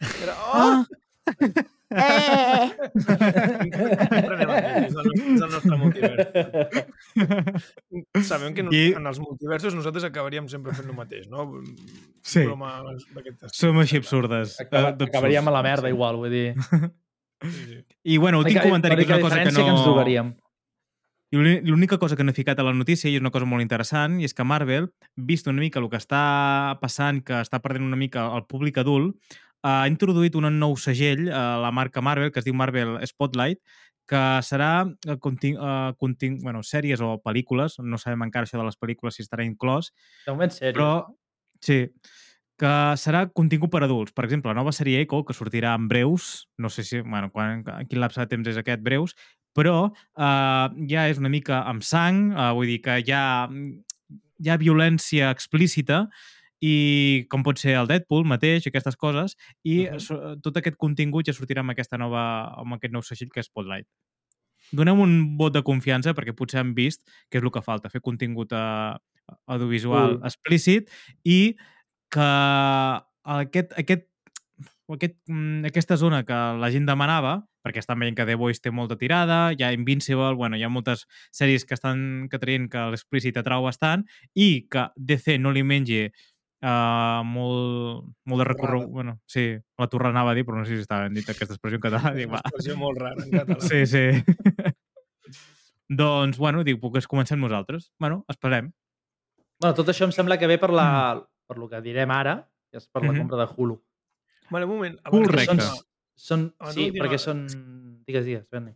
Però, 0.00 0.34
oh! 0.34 0.62
Ah! 0.74 0.84
És 1.94 2.98
el, 4.20 4.46
nostre- 4.46 5.34
és 5.34 5.42
el 5.42 5.50
nostre 5.50 5.76
multivers. 5.78 6.26
Sabem 8.28 8.54
que 8.54 8.62
no, 8.66 8.70
I- 8.74 8.94
en 8.96 9.06
els 9.06 9.18
multiversos 9.22 9.74
nosaltres 9.76 10.04
acabaríem 10.08 10.48
sempre 10.50 10.74
fent 10.76 10.88
el 10.90 10.96
mateix, 10.96 11.28
no? 11.30 11.46
Sí. 12.22 12.44
Bromes 12.46 13.04
estil. 13.04 13.34
Som 13.52 13.78
així 13.82 13.96
absurdes. 14.00 14.56
Acaba, 14.60 14.94
eh, 14.94 15.08
acabaríem 15.08 15.48
a 15.48 15.54
la 15.58 15.62
merda 15.66 15.88
igual, 15.92 16.16
vull 16.20 16.30
dir. 16.32 16.54
Sí, 17.44 17.50
sí. 17.66 17.84
I 18.14 18.16
bueno, 18.18 18.38
últim 18.40 18.58
comentari, 18.62 18.96
que 19.04 19.12
és 19.12 19.18
una 19.18 19.20
cosa 19.28 19.42
que 19.44 19.52
no... 19.52 19.60
que 19.64 19.70
ens 19.74 19.84
drogaríem. 19.84 20.34
I 21.34 21.36
l'única 21.66 21.98
cosa 21.98 22.14
que 22.14 22.22
no 22.22 22.30
he 22.30 22.34
ficat 22.36 22.60
a 22.62 22.62
la 22.62 22.72
notícia, 22.72 23.10
i 23.10 23.16
és 23.18 23.20
una 23.20 23.32
cosa 23.34 23.44
molt 23.48 23.60
interessant, 23.64 24.20
i 24.22 24.24
és 24.28 24.32
que 24.36 24.44
Marvel, 24.46 24.86
vist 25.16 25.48
una 25.50 25.58
mica 25.64 25.80
el 25.82 25.88
que 25.90 25.98
està 25.98 26.78
passant, 26.80 27.18
que 27.26 27.40
està 27.42 27.58
perdent 27.64 27.82
una 27.88 27.98
mica 27.98 28.28
el 28.36 28.44
públic 28.46 28.78
adult, 28.78 29.16
ha 29.64 29.86
introduït 29.88 30.36
un 30.36 30.50
nou 30.60 30.76
segell 30.76 31.30
a 31.32 31.56
la 31.62 31.72
marca 31.72 32.02
Marvel, 32.04 32.30
que 32.32 32.42
es 32.42 32.46
diu 32.46 32.56
Marvel 32.56 32.98
Spotlight, 33.08 33.62
que 34.08 34.20
serà 34.44 34.84
eh, 34.84 35.16
contin 35.20 35.56
uh, 35.56 35.94
contin 36.00 36.36
bueno, 36.42 36.60
sèries 36.66 37.00
o 37.00 37.14
pel·lícules, 37.24 37.78
no 37.80 37.96
sabem 38.00 38.26
encara 38.26 38.44
això 38.44 38.60
de 38.60 38.66
les 38.66 38.76
pel·lícules 38.76 39.16
si 39.16 39.24
estarà 39.24 39.46
inclòs, 39.46 39.90
De 40.26 40.34
moment, 40.34 40.52
sèrio. 40.52 40.76
però 40.76 40.90
sí, 41.64 41.78
que 42.60 42.74
serà 43.00 43.24
contingut 43.32 43.72
per 43.72 43.82
adults. 43.82 44.12
Per 44.14 44.26
exemple, 44.26 44.52
la 44.52 44.58
nova 44.60 44.74
sèrie 44.76 45.00
Echo, 45.02 45.24
que 45.24 45.34
sortirà 45.34 45.72
en 45.74 45.88
breus, 45.88 46.46
no 46.58 46.70
sé 46.70 46.84
si, 46.84 47.00
bueno, 47.00 47.32
quan, 47.32 47.64
quin 47.88 48.02
lapse 48.02 48.20
de 48.20 48.28
temps 48.30 48.52
és 48.52 48.60
aquest, 48.60 48.84
breus, 48.84 49.16
però 49.56 49.88
uh, 49.88 50.68
ja 50.90 51.08
és 51.08 51.18
una 51.22 51.32
mica 51.32 51.64
amb 51.70 51.82
sang, 51.86 52.28
uh, 52.34 52.52
vull 52.54 52.70
dir 52.70 52.80
que 52.84 53.00
hi 53.00 53.12
ha, 53.14 53.48
hi 53.48 54.50
ha 54.50 54.60
violència 54.60 55.32
explícita 55.32 56.04
i 56.62 57.26
com 57.30 57.42
pot 57.42 57.58
ser 57.58 57.74
el 57.76 57.86
Deadpool 57.86 58.24
mateix, 58.24 58.66
aquestes 58.66 58.96
coses, 58.96 59.36
i 59.64 59.86
uh 59.86 59.92
Mhm. 59.92 59.98
-huh. 59.98 60.40
tot 60.42 60.56
aquest 60.56 60.76
contingut 60.76 61.26
ja 61.26 61.32
sortirà 61.32 61.60
amb, 61.60 61.70
aquesta 61.70 61.98
nova, 61.98 62.52
amb 62.56 62.74
aquest 62.74 62.92
nou 62.92 63.02
segell 63.02 63.30
que 63.30 63.40
és 63.40 63.46
Spotlight. 63.46 63.86
Donem 64.72 64.98
un 64.98 65.36
vot 65.36 65.52
de 65.52 65.62
confiança 65.62 66.14
perquè 66.14 66.32
potser 66.34 66.60
han 66.60 66.74
vist 66.74 67.02
que 67.30 67.38
és 67.38 67.44
el 67.44 67.50
que 67.50 67.60
falta, 67.62 67.90
fer 67.90 68.00
contingut 68.00 68.52
uh, 68.52 68.96
audiovisual 69.46 70.16
Cool. 70.18 70.24
explícit 70.26 70.90
i 71.24 71.54
que 72.10 72.20
aquest, 73.24 73.72
aquest, 73.78 74.06
aquest, 74.88 75.16
mm, 75.28 75.64
aquesta 75.66 75.96
zona 75.96 76.24
que 76.24 76.34
la 76.60 76.70
gent 76.70 76.86
demanava, 76.86 77.44
perquè 77.64 77.78
estan 77.80 77.98
veient 77.98 78.16
que 78.16 78.26
The 78.26 78.34
Voice 78.36 78.60
té 78.60 78.70
molta 78.70 78.96
tirada, 78.96 79.52
hi 79.52 79.62
ha 79.64 79.72
Invincible, 79.72 80.34
bueno, 80.34 80.56
hi 80.56 80.62
ha 80.62 80.68
moltes 80.68 81.06
sèries 81.32 81.64
que 81.64 81.74
estan 81.74 82.28
que 82.30 82.38
traient 82.38 82.68
que 82.70 82.78
l'explícit 82.92 83.36
atrau 83.40 83.64
bastant 83.64 84.04
i 84.34 84.66
que 84.70 84.88
DC 84.96 85.38
no 85.38 85.50
li 85.50 85.62
mengi 85.62 86.10
uh, 86.64 87.20
molt, 87.28 88.08
molt 88.24 88.40
de 88.42 88.46
recorregut. 88.48 88.88
Bueno, 88.90 89.18
sí, 89.28 89.44
la 89.78 89.86
torre 89.92 90.08
anava 90.08 90.32
a 90.32 90.34
dir, 90.38 90.44
però 90.48 90.56
no 90.58 90.64
sé 90.64 90.74
si 90.78 90.84
estava 90.86 91.04
ben 91.06 91.14
dit 91.20 91.28
aquesta 91.28 91.52
expressió 91.54 91.76
en 91.78 91.84
català. 91.84 92.10
És 92.14 92.22
Dic, 92.22 92.30
una 92.32 92.38
va. 92.38 92.42
expressió 92.48 92.76
molt 92.80 92.98
rara 93.02 93.22
en 93.22 93.30
català. 93.38 93.60
Sí, 93.60 93.84
sí. 93.86 94.04
doncs, 95.88 96.38
bueno, 96.38 96.64
dic, 96.64 96.80
puc 96.80 96.98
comencem 97.10 97.40
nosaltres. 97.40 97.92
Bueno, 98.00 98.24
esperem. 98.28 98.72
Bueno, 99.60 99.74
tot 99.76 99.88
això 99.92 100.04
em 100.08 100.12
sembla 100.16 100.38
que 100.40 100.48
ve 100.50 100.58
per, 100.58 100.70
la, 100.74 100.88
per 101.46 101.58
lo 101.60 101.68
que 101.70 101.80
direm 101.84 102.10
ara, 102.10 102.38
que 102.70 102.78
és 102.80 102.88
per 102.88 103.02
la 103.04 103.12
Mhm. 103.12 103.18
compra 103.20 103.38
de 103.44 103.48
Hulu. 103.56 103.76
Vale, 104.50 104.64
un 104.66 104.72
moment. 104.74 104.98
Correcte. 105.04 105.56
Són, 105.60 105.84
Són, 106.16 106.54
Abans 106.60 106.74
sí, 106.76 106.84
d'última- 106.90 107.04
perquè 107.04 107.18
són... 107.18 107.46
Digues, 108.06 108.24
digues, 108.24 108.48
Berni. 108.50 108.74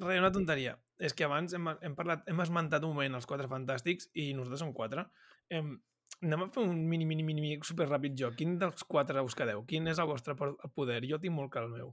Re, 0.00 0.18
una 0.18 0.32
tonteria. 0.32 0.76
És 0.98 1.12
que 1.14 1.24
abans 1.24 1.52
hem, 1.54 1.68
hem, 1.80 1.94
parlat, 1.94 2.24
hem 2.26 2.40
esmentat 2.40 2.82
un 2.82 2.90
moment 2.94 3.14
els 3.14 3.26
quatre 3.26 3.46
fantàstics 3.46 4.08
i 4.14 4.32
nosaltres 4.34 4.60
som 4.64 4.72
quatre. 4.72 5.04
Hem, 5.48 5.76
anem 6.24 6.42
a 6.46 6.48
fer 6.52 6.62
un 6.64 6.78
mini, 6.88 7.04
mini, 7.04 7.22
mini, 7.22 7.40
mini 7.44 7.58
super 7.66 7.86
ràpid 7.90 8.16
joc. 8.18 8.36
Quin 8.38 8.56
dels 8.60 8.84
quatre 8.88 9.22
us 9.24 9.34
quedeu? 9.36 9.64
Quin 9.68 9.86
és 9.92 9.98
el 10.02 10.08
vostre 10.08 10.34
po- 10.38 10.56
poder? 10.74 11.02
Jo 11.08 11.18
tinc 11.22 11.34
molt 11.34 11.52
clar 11.52 11.66
el 11.66 11.74
meu. 11.74 11.92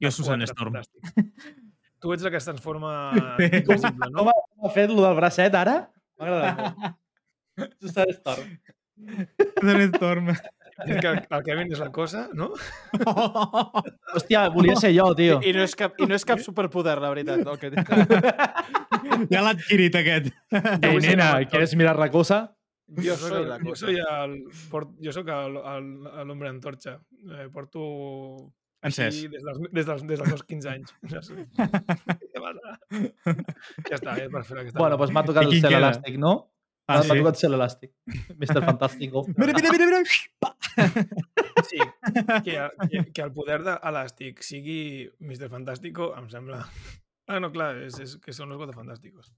Jo, 0.00 0.10
Susan 0.10 0.40
Storm. 0.48 0.78
Tu 2.00 2.12
ets 2.14 2.22
la 2.24 2.30
que 2.32 2.38
es 2.40 2.46
transforma 2.48 2.92
invisible, 3.36 4.08
no? 4.08 4.22
Com 4.24 4.30
ha, 4.32 4.36
com 4.56 4.72
fet 4.72 4.88
lo 4.88 5.02
del 5.04 5.18
bracet 5.18 5.54
ara? 5.54 5.74
M'ha 6.16 6.30
agradat 6.30 6.62
molt. 6.62 6.96
Susan 7.82 8.14
Storm. 8.16 8.54
Susan 9.60 9.84
Storm. 9.92 10.30
És 10.80 10.96
que 10.96 11.10
el, 11.10 11.18
el 11.28 11.42
Kevin 11.44 11.74
és 11.74 11.80
la 11.82 11.90
cosa, 11.92 12.22
no? 12.32 12.54
Hòstia, 14.14 14.46
volia 14.54 14.76
ser 14.80 14.94
jo, 14.96 15.10
tio. 15.18 15.36
I 15.44 15.52
no 15.52 15.66
és 15.66 15.74
cap, 15.76 15.98
i 16.00 16.08
no 16.08 16.16
és 16.16 16.24
cap 16.24 16.40
superpoder, 16.40 16.96
la 17.02 17.10
veritat. 17.12 17.44
El 17.44 17.58
que... 17.60 17.68
ja 19.28 19.42
l'ha 19.44 19.52
adquirit, 19.52 19.98
aquest. 20.00 20.32
Ei, 20.80 20.96
nena, 21.04 21.34
¿quieres 21.50 21.76
mirar 21.76 21.98
la 22.00 22.08
cosa? 22.08 22.46
Jo 22.98 23.14
soc 23.16 23.28
soy 23.30 23.44
la 23.46 23.58
jo 23.62 23.74
soy 23.78 23.98
el, 24.02 24.32
port, 24.70 24.94
jo 25.02 25.12
el- 25.14 26.26
l'hombre 26.26 26.48
antorxa. 26.50 26.96
Eh, 27.38 27.48
porto 27.52 27.82
Encès. 28.82 29.06
així 29.14 29.28
des 29.28 29.42
dels, 29.44 29.58
des, 29.70 29.86
dels, 29.86 30.02
des 30.08 30.18
dels 30.18 30.28
meus 30.30 30.42
15 30.42 30.68
anys. 30.72 30.94
No 31.14 31.22
sé. 31.22 31.46
Què 32.32 32.40
passa? 32.40 32.78
ja 33.90 33.98
està, 33.98 34.16
eh, 34.18 34.28
per 34.32 34.42
fer 34.48 34.58
aquesta... 34.64 34.78
Bueno, 34.80 34.96
pues 34.98 35.10
m'ha 35.14 35.22
tocat 35.26 35.44
el 35.46 35.60
cel 35.60 35.76
elàstic, 35.78 36.16
no? 36.18 36.32
Ah, 36.90 36.96
M'ha 36.98 37.04
sí? 37.06 37.18
tocat 37.20 37.38
cel 37.38 37.54
elàstic. 37.54 37.92
Mr. 38.40 38.64
Fantástico. 38.66 39.22
Mira, 39.36 39.52
mira, 39.54 39.70
mira, 39.70 39.86
mira. 39.86 40.02
Sí, 41.68 41.78
que, 42.42 42.56
que, 42.90 43.04
que 43.12 43.22
el 43.22 43.30
poder 43.36 43.60
d'Elàstic 43.62 44.40
sigui 44.42 44.80
Mr. 45.20 45.50
Fantástico 45.52 46.10
em 46.18 46.26
sembla... 46.32 46.64
Ah, 47.30 47.38
no, 47.38 47.52
clar, 47.54 47.76
és, 47.84 47.94
és 48.02 48.16
que 48.18 48.32
són 48.34 48.50
els 48.50 48.58
Quatre 48.58 48.74
Fantàsticos. 48.74 49.28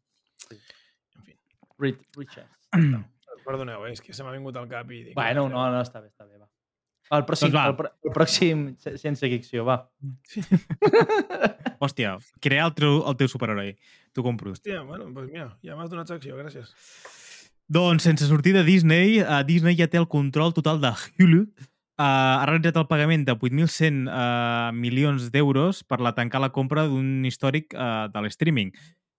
En 0.48 1.26
fi, 1.26 1.34
Rich, 1.82 2.06
Richard. 2.16 2.48
Perdoneu, 3.46 3.86
eh, 3.86 3.92
és 3.96 4.00
que 4.04 4.12
se 4.16 4.24
m'ha 4.24 4.32
vingut 4.34 4.56
al 4.60 4.68
cap 4.70 4.90
i 4.90 5.02
dic... 5.08 5.14
Bueno, 5.18 5.48
no, 5.48 5.64
no, 5.72 5.80
està 5.82 6.00
bé, 6.02 6.08
està 6.12 6.26
bé, 6.28 6.38
va. 6.40 6.48
El 7.12 7.26
pròxim, 7.28 7.50
Doncs 7.52 7.58
va. 7.58 7.64
el, 7.68 7.74
prò- 7.76 7.90
el 8.08 8.12
pròxim 8.14 8.60
ciència 8.80 9.28
ficció, 9.28 9.64
va. 9.68 9.82
Hòstia, 11.82 12.14
crear 12.40 12.68
el 12.70 12.74
teu, 12.78 13.00
el 13.10 13.16
teu 13.18 13.28
superheroi. 13.28 13.74
T'ho 14.14 14.22
compro. 14.24 14.52
Hòstia, 14.54 14.82
bueno, 14.86 15.08
doncs 15.10 15.32
mira, 15.32 15.48
ja 15.66 15.76
m'has 15.76 15.90
donat 15.92 16.08
secció, 16.12 16.36
gràcies. 16.38 16.70
Doncs 17.72 18.04
sense 18.06 18.26
sortir 18.28 18.52
de 18.56 18.62
Disney, 18.66 19.20
uh, 19.22 19.42
Disney 19.48 19.76
ja 19.78 19.88
té 19.90 19.98
el 20.00 20.08
control 20.10 20.54
total 20.56 20.80
de 20.82 20.92
Hulu. 21.18 21.42
Uh, 22.00 22.04
ha 22.40 22.46
realitzat 22.48 22.78
el 22.80 22.88
pagament 22.88 23.26
de 23.28 23.34
8.100 23.36 24.08
uh, 24.08 24.72
milions 24.74 25.28
d'euros 25.34 25.82
per 25.84 26.00
la 26.02 26.14
tancar 26.16 26.40
la 26.42 26.50
compra 26.54 26.86
d'un 26.88 27.24
històric 27.28 27.74
uh, 27.76 28.08
de 28.12 28.22
l'streaming. 28.24 28.72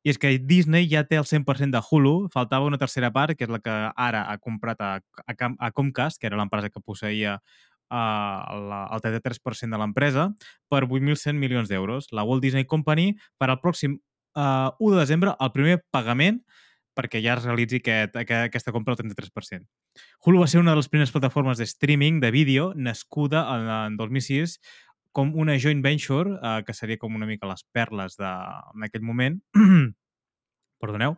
I 0.03 0.11
és 0.11 0.19
que 0.19 0.33
Disney 0.39 0.89
ja 0.91 1.05
té 1.07 1.15
el 1.19 1.27
100% 1.27 1.71
de 1.71 1.81
Hulu, 1.83 2.27
faltava 2.33 2.67
una 2.67 2.79
tercera 2.79 3.11
part, 3.15 3.37
que 3.39 3.47
és 3.47 3.51
la 3.51 3.61
que 3.63 3.75
ara 3.95 4.25
ha 4.31 4.37
comprat 4.37 4.81
a, 4.83 4.97
a, 4.99 5.33
a 5.33 5.71
Comcast, 5.71 6.19
que 6.19 6.27
era 6.27 6.39
l'empresa 6.39 6.69
que 6.69 6.83
posseïa 6.83 7.37
la, 7.93 8.81
el 8.91 9.03
33% 9.03 9.71
de 9.71 9.79
l'empresa, 9.79 10.27
per 10.71 10.83
8.100 10.87 11.39
milions 11.39 11.69
d'euros. 11.69 12.09
La 12.11 12.25
Walt 12.27 12.43
Disney 12.43 12.65
Company 12.65 13.13
farà 13.39 13.55
el 13.55 13.63
pròxim 13.63 13.97
uh, 14.35 14.73
1 14.79 14.93
de 14.95 14.99
desembre 14.99 15.35
el 15.39 15.51
primer 15.55 15.79
pagament 15.93 16.41
perquè 16.93 17.23
ja 17.23 17.33
es 17.37 17.45
realitzi 17.45 17.79
aquest, 17.81 18.17
aquest, 18.21 18.49
aquesta 18.51 18.73
compra 18.73 18.93
al 18.93 18.99
33%. 18.99 19.65
Hulu 20.25 20.43
va 20.43 20.47
ser 20.49 20.61
una 20.61 20.73
de 20.73 20.77
les 20.77 20.89
primeres 20.89 21.13
plataformes 21.13 21.57
de 21.57 21.65
streaming 21.65 22.19
de 22.21 22.29
vídeo 22.31 22.73
nascuda 22.75 23.47
en, 23.55 23.69
en 23.93 23.97
2006 23.97 24.59
com 25.13 25.31
una 25.39 25.55
joint 25.61 25.79
venture, 25.85 26.35
eh, 26.41 26.63
que 26.65 26.73
seria 26.73 26.97
com 26.97 27.15
una 27.15 27.27
mica 27.29 27.47
les 27.47 27.63
perles 27.71 28.17
de, 28.17 28.29
en 28.75 28.83
aquell 28.89 29.05
moment, 29.05 29.39
perdoneu, 30.83 31.15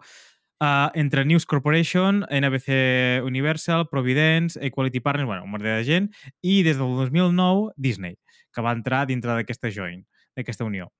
uh, 0.61 0.89
entre 0.93 1.23
News 1.25 1.45
Corporation, 1.45 2.23
NBC 2.29 3.21
Universal, 3.25 3.87
Providence, 3.89 4.59
Equality 4.61 4.99
Partners, 4.99 5.27
bueno, 5.27 5.43
un 5.43 5.51
merder 5.51 5.77
de 5.79 5.85
gent, 5.87 6.09
i 6.43 6.61
des 6.63 6.77
del 6.77 6.93
2009 6.99 7.71
Disney, 7.75 8.17
que 8.53 8.61
va 8.61 8.75
entrar 8.75 9.05
dintre 9.07 9.33
d'aquesta 9.33 9.71
joint, 9.73 10.03
d'aquesta 10.35 10.67
unió. 10.67 10.91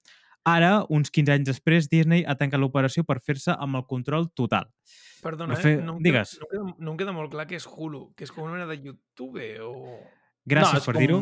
Ara, 0.46 0.84
uns 0.94 1.10
15 1.10 1.32
anys 1.34 1.48
després, 1.50 1.88
Disney 1.90 2.22
ha 2.30 2.36
tancat 2.38 2.62
l'operació 2.62 3.02
per 3.04 3.18
fer-se 3.20 3.56
amb 3.58 3.80
el 3.80 3.86
control 3.90 4.28
total. 4.38 4.68
Perdona, 5.26 5.56
Va 5.56 5.62
fer- 5.62 5.80
eh? 5.80 5.84
No 5.84 5.96
em, 5.98 6.04
digues. 6.06 6.36
Queda, 6.38 6.60
no, 6.62 6.62
em 6.62 6.68
queda, 6.74 6.86
no 6.86 6.92
em 6.92 6.98
queda 7.00 7.14
molt 7.18 7.32
clar 7.34 7.48
què 7.50 7.58
és 7.58 7.66
Hulu, 7.66 8.12
que 8.16 8.28
és 8.28 8.32
com 8.32 8.44
una 8.46 8.54
mena 8.54 8.68
de 8.70 8.78
YouTube 8.78 9.46
o... 9.66 9.72
Gràcies 10.46 10.84
és 10.84 10.86
per 10.86 10.94
com- 10.94 11.02
dir-ho. 11.02 11.22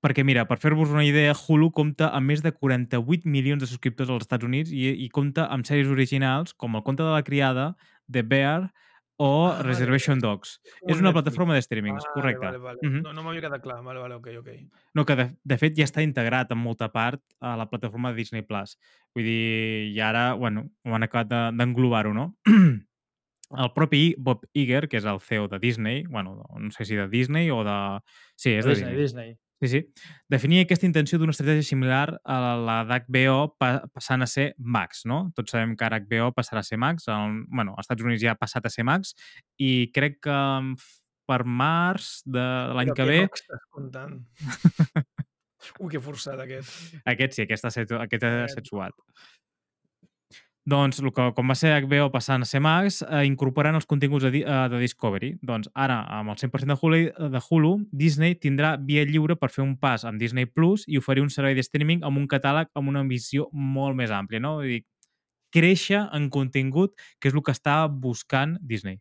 Perquè, 0.00 0.24
mira, 0.24 0.46
per 0.48 0.56
fer-vos 0.58 0.88
una 0.94 1.04
idea, 1.04 1.34
Hulu 1.36 1.70
compta 1.76 2.08
amb 2.16 2.30
més 2.32 2.40
de 2.42 2.52
48 2.56 3.28
milions 3.28 3.60
de 3.60 3.66
subscriptors 3.68 4.08
als 4.10 4.24
Estats 4.24 4.46
Units 4.46 4.70
i, 4.72 4.86
i 5.04 5.08
compta 5.12 5.44
amb 5.52 5.66
sèries 5.68 5.90
originals 5.92 6.54
com 6.56 6.74
El 6.78 6.82
conte 6.86 7.02
de 7.04 7.10
la 7.12 7.22
criada, 7.22 7.74
The 8.10 8.22
Bear 8.22 8.70
o 9.20 9.48
Ah, 9.50 9.58
Reservation 9.62 10.16
vale. 10.16 10.30
Dogs. 10.30 10.54
Com 10.80 10.88
És 10.94 10.96
un 10.96 11.04
una 11.04 11.12
plataforma 11.12 11.52
de 11.52 11.60
streaming, 11.60 11.92
Vale, 11.98 12.12
correcte. 12.14 12.46
Vale, 12.46 12.58
vale. 12.58 12.78
Mhm. 12.82 13.02
No, 13.04 13.12
no 13.12 13.22
m'havia 13.22 13.42
quedat 13.44 13.60
clar. 13.60 13.82
Vale, 13.84 14.00
vale, 14.00 14.14
ok, 14.16 14.28
ok. 14.38 14.48
No, 14.94 15.04
que 15.04 15.16
de, 15.18 15.26
de 15.44 15.58
fet 15.60 15.76
ja 15.76 15.84
està 15.84 16.00
integrat 16.02 16.50
en 16.56 16.58
molta 16.58 16.88
part 16.90 17.20
a 17.38 17.52
la 17.60 17.68
plataforma 17.68 18.10
de 18.14 18.16
Disney+. 18.16 18.40
Plus. 18.48 18.78
Vull 19.14 19.24
dir, 19.28 19.92
i 19.92 20.00
ara, 20.00 20.32
bueno, 20.32 20.70
ho 20.86 20.94
han 20.96 21.02
acabat 21.04 21.28
de- 21.28 21.50
d'englobar-ho, 21.60 22.14
no? 22.16 22.30
El 23.50 23.72
propi 23.74 24.14
Bob 24.16 24.46
Iger, 24.54 24.86
que 24.88 24.96
és 24.96 25.04
el 25.04 25.18
CEO 25.20 25.48
de 25.48 25.58
Disney, 25.58 26.04
bueno, 26.06 26.46
no 26.56 26.70
sé 26.70 26.84
si 26.86 26.94
de 26.94 27.08
Disney 27.10 27.50
o 27.50 27.64
de... 27.66 27.76
Sí, 28.38 28.52
és 28.54 28.64
de 28.64 28.70
Disney, 28.76 28.96
Disney. 28.96 29.36
Sí, 29.60 29.68
sí. 29.68 29.80
Definia 30.32 30.64
aquesta 30.64 30.88
intenció 30.88 31.18
d'una 31.20 31.34
estratègia 31.34 31.66
similar 31.66 32.06
a 32.24 32.36
la 32.56 32.78
d'HBO 32.88 33.58
pa 33.60 33.68
passant 33.92 34.24
a 34.24 34.28
ser 34.30 34.54
Max, 34.56 35.02
no? 35.04 35.26
Tots 35.36 35.52
sabem 35.52 35.74
que 35.76 35.84
ara 35.84 35.98
HBO 36.00 36.30
passarà 36.32 36.62
a 36.64 36.66
ser 36.66 36.78
Max. 36.80 37.10
El, 37.12 37.42
bueno, 37.52 37.74
als 37.76 37.84
Estats 37.84 38.06
Units 38.06 38.22
ja 38.24 38.32
ha 38.32 38.40
passat 38.40 38.64
a 38.64 38.72
ser 38.72 38.86
Max 38.88 39.12
i 39.60 39.90
crec 39.92 40.16
que 40.24 40.32
mm, 40.36 40.78
per 41.28 41.42
març 41.44 42.22
de 42.24 42.46
l'any 42.78 42.94
que 42.96 43.08
ve... 43.10 43.18
Max 43.26 43.44
estàs 43.44 43.66
comptant? 43.76 44.16
Ui, 45.80 45.90
que 45.92 46.00
forçat 46.00 46.40
aquest. 46.40 46.96
Aquest 47.12 47.36
sí, 47.36 47.44
aquest 47.44 47.68
ha 47.68 47.74
set, 47.74 47.92
aquest 47.92 48.24
ha 48.24 48.32
Aquest. 48.40 48.56
set 48.56 48.72
suat. 48.72 48.96
Doncs, 50.68 50.98
el 51.00 51.08
que, 51.16 51.24
com 51.32 51.48
va 51.48 51.54
ser 51.56 51.70
HBO 51.72 52.10
passant 52.12 52.44
a 52.44 52.46
ser 52.48 52.60
Max, 52.60 53.00
eh, 53.02 53.22
incorporant 53.24 53.78
els 53.78 53.88
continguts 53.88 54.26
de, 54.26 54.42
eh, 54.42 54.68
de 54.68 54.80
Discovery. 54.82 55.30
Doncs 55.42 55.70
ara, 55.72 56.02
amb 56.18 56.30
el 56.30 56.36
100% 56.36 56.74
de 56.74 56.76
Hulu, 56.76 57.30
de 57.32 57.40
Hulu, 57.48 57.72
Disney 57.90 58.36
tindrà 58.36 58.76
via 58.76 59.06
lliure 59.08 59.36
per 59.40 59.48
fer 59.50 59.64
un 59.64 59.78
pas 59.80 60.04
amb 60.04 60.20
Disney 60.20 60.44
Plus 60.44 60.84
i 60.86 60.98
oferir 60.98 61.24
un 61.24 61.30
servei 61.30 61.56
de 61.56 61.64
streaming 61.64 62.04
amb 62.04 62.20
un 62.20 62.28
catàleg 62.28 62.68
amb 62.74 62.92
una 62.92 63.02
visió 63.08 63.48
molt 63.52 63.96
més 63.96 64.12
àmplia, 64.12 64.40
no? 64.40 64.58
Vull 64.60 64.76
dir, 64.76 64.82
créixer 65.50 66.04
en 66.12 66.28
contingut, 66.28 66.92
que 67.18 67.28
és 67.28 67.34
el 67.34 67.42
que 67.42 67.56
està 67.56 67.86
buscant 67.88 68.58
Disney. 68.60 69.00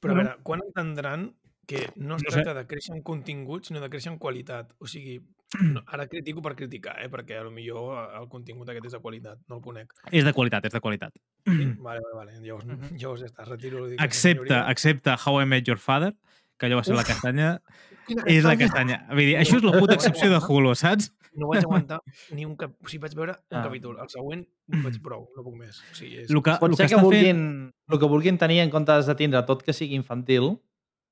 Però 0.00 0.12
a 0.12 0.16
veure, 0.16 0.36
quan 0.44 0.60
entendran 0.64 1.30
que 1.70 1.84
no 1.96 2.16
es 2.18 2.24
No 2.24 2.30
sé. 2.30 2.40
tracta 2.40 2.54
de 2.58 2.64
créixer 2.66 2.96
en 2.96 3.02
contingut, 3.06 3.64
sinó 3.68 3.80
de 3.80 3.88
créixer 3.92 4.10
en 4.12 4.18
qualitat? 4.18 4.72
O 4.82 4.88
sigui, 4.90 5.20
no, 5.62 5.82
ara 5.94 6.08
critico 6.10 6.42
per 6.42 6.56
criticar, 6.58 6.96
eh? 7.04 7.08
perquè 7.12 7.38
a 7.38 7.44
lo 7.46 7.52
millor 7.54 7.94
el 8.18 8.26
contingut 8.32 8.68
aquest 8.72 8.90
és 8.90 8.96
de 8.96 9.00
qualitat, 9.04 9.38
no 9.48 9.60
el 9.60 9.62
conec. 9.62 9.94
És 10.10 10.26
de 10.26 10.32
qualitat, 10.34 10.66
és 10.66 10.74
de 10.74 10.80
qualitat. 10.82 11.14
Sí? 11.46 11.68
Vale, 11.86 12.02
vale, 12.02 12.16
vale. 12.18 12.34
Llavors, 12.42 12.66
llavors 13.00 13.22
ja 13.22 13.30
està, 13.30 13.46
retiro. 13.46 13.86
dic, 13.86 14.02
Excepte, 14.02 14.48
senyoria. 14.50 14.66
excepte 14.74 15.14
How 15.24 15.42
I 15.42 15.46
Met 15.46 15.68
Your 15.70 15.78
Father, 15.78 16.12
que 16.58 16.66
allò 16.68 16.76
va 16.82 16.84
ser 16.84 16.98
la 16.98 17.06
castanya, 17.06 17.54
Quina 18.10 18.24
és 18.26 18.42
la 18.42 18.56
castanya! 18.58 18.98
castanya. 18.98 19.14
Vull 19.14 19.28
dir, 19.30 19.36
això 19.38 19.56
és 19.60 19.64
la 19.70 19.78
puta 19.78 19.94
excepció 20.00 20.28
de 20.32 20.40
Hulu, 20.42 20.74
saps? 20.74 21.12
No 21.38 21.46
vaig 21.46 21.62
aguantar 21.62 22.00
ni 22.34 22.42
un 22.44 22.56
cap... 22.58 22.72
O 22.82 22.88
sigui, 22.90 23.04
vaig 23.04 23.12
veure 23.14 23.36
un 23.38 23.58
Ah. 23.60 23.62
capítol. 23.62 23.94
El 24.02 24.08
següent 24.10 24.40
vaig 24.82 24.96
prou, 25.04 25.28
no 25.36 25.44
puc 25.46 25.54
més. 25.60 25.78
O 25.92 25.94
sigui, 25.94 26.16
és... 26.24 26.30
El 26.34 26.42
que, 26.42 26.56
Pot 26.58 26.72
el 26.72 26.76
ser 26.80 26.88
que 26.90 26.96
que, 26.96 27.02
vulguin, 27.04 27.44
el 27.70 28.00
que 28.02 28.08
vulguin 28.10 28.36
tenir 28.42 28.58
en 28.64 28.72
comptes 28.74 29.06
de 29.06 29.14
tindre 29.14 29.44
tot 29.46 29.62
que 29.62 29.72
sigui 29.72 29.94
infantil, 29.94 30.56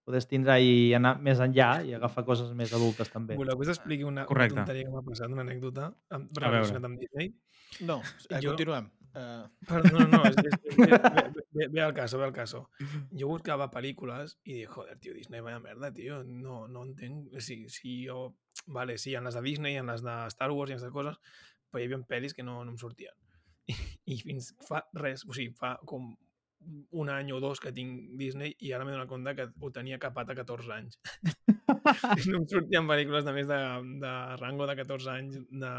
podes 0.08 0.26
tindre 0.30 0.56
i 0.64 0.94
anar 0.96 1.14
més 1.20 1.40
enllà 1.44 1.70
i 1.86 1.92
agafar 1.96 2.24
coses 2.26 2.50
més 2.56 2.72
adultes 2.76 3.10
també. 3.12 3.36
Voleu 3.36 3.58
que 3.60 3.66
us 3.68 3.74
expliqui 3.76 4.06
una, 4.08 4.22
una 4.24 4.28
Correcte. 4.32 4.56
tonteria 4.62 4.86
que 4.88 4.94
m'ha 4.94 5.04
passat, 5.06 5.28
una 5.34 5.44
anècdota 5.44 5.90
amb, 6.16 6.30
veure. 6.32 6.54
relacionada 6.56 6.88
amb 6.88 7.02
Disney? 7.04 7.34
No, 7.84 8.00
eh, 8.30 8.40
Jo- 8.40 8.54
continuem. 8.54 8.88
Eh, 9.18 9.44
Però, 9.66 9.80
no, 9.92 10.02
no, 10.06 10.18
és, 10.28 10.36
és, 10.44 10.56
és, 10.68 10.76
ve, 10.78 10.98
ve, 10.98 11.42
ve, 11.56 11.66
ve 11.72 11.80
al 11.82 11.94
caso, 11.96 12.18
ve 12.20 12.24
al 12.26 12.32
caso. 12.36 12.60
Jo 13.10 13.28
buscava 13.30 13.66
pel·lícules 13.72 14.36
i 14.44 14.58
dic, 14.60 14.68
joder, 14.70 14.98
tio, 15.00 15.14
Disney, 15.16 15.40
vaya 15.44 15.58
merda, 15.64 15.90
tio, 15.96 16.20
no, 16.24 16.66
no 16.68 16.84
entenc. 16.86 17.38
Si, 17.44 17.62
si 17.72 18.04
jo... 18.06 18.34
Vale, 18.66 18.98
sí, 19.00 19.14
en 19.16 19.24
les 19.24 19.34
de 19.34 19.42
Disney, 19.42 19.76
en 19.80 19.86
les 19.88 20.02
de 20.04 20.14
Star 20.34 20.50
Wars 20.52 20.70
i 20.70 20.74
en 20.74 20.78
aquestes 20.78 20.92
coses, 20.94 21.16
però 21.70 21.80
hi 21.82 21.86
havia 21.88 21.98
pel·lis 22.10 22.34
que 22.36 22.44
no, 22.44 22.58
no 22.64 22.72
em 22.74 22.78
sortien. 22.80 23.14
I, 23.68 23.74
I 24.12 24.20
fins 24.24 24.52
fa 24.68 24.82
res, 24.96 25.24
o 25.28 25.32
sigui, 25.36 25.54
fa 25.56 25.74
com 25.88 26.12
un 26.90 27.08
any 27.08 27.30
o 27.32 27.38
dos 27.40 27.60
que 27.60 27.72
tinc 27.72 28.16
Disney 28.18 28.54
i 28.64 28.72
ara 28.74 28.84
m'he 28.84 28.92
donat 28.92 29.08
compte 29.08 29.34
que 29.38 29.46
ho 29.48 29.70
tenia 29.74 29.98
capat 30.02 30.32
a 30.32 30.36
14 30.38 30.72
anys. 30.74 30.98
no 32.28 32.40
em 32.40 32.46
sortien 32.50 32.88
pel·lícules 32.88 33.24
de 33.24 33.34
més 33.36 33.48
de, 33.48 33.58
de 34.02 34.14
rango 34.42 34.66
de 34.68 34.76
14 34.80 35.12
anys 35.14 35.38
de, 35.48 35.72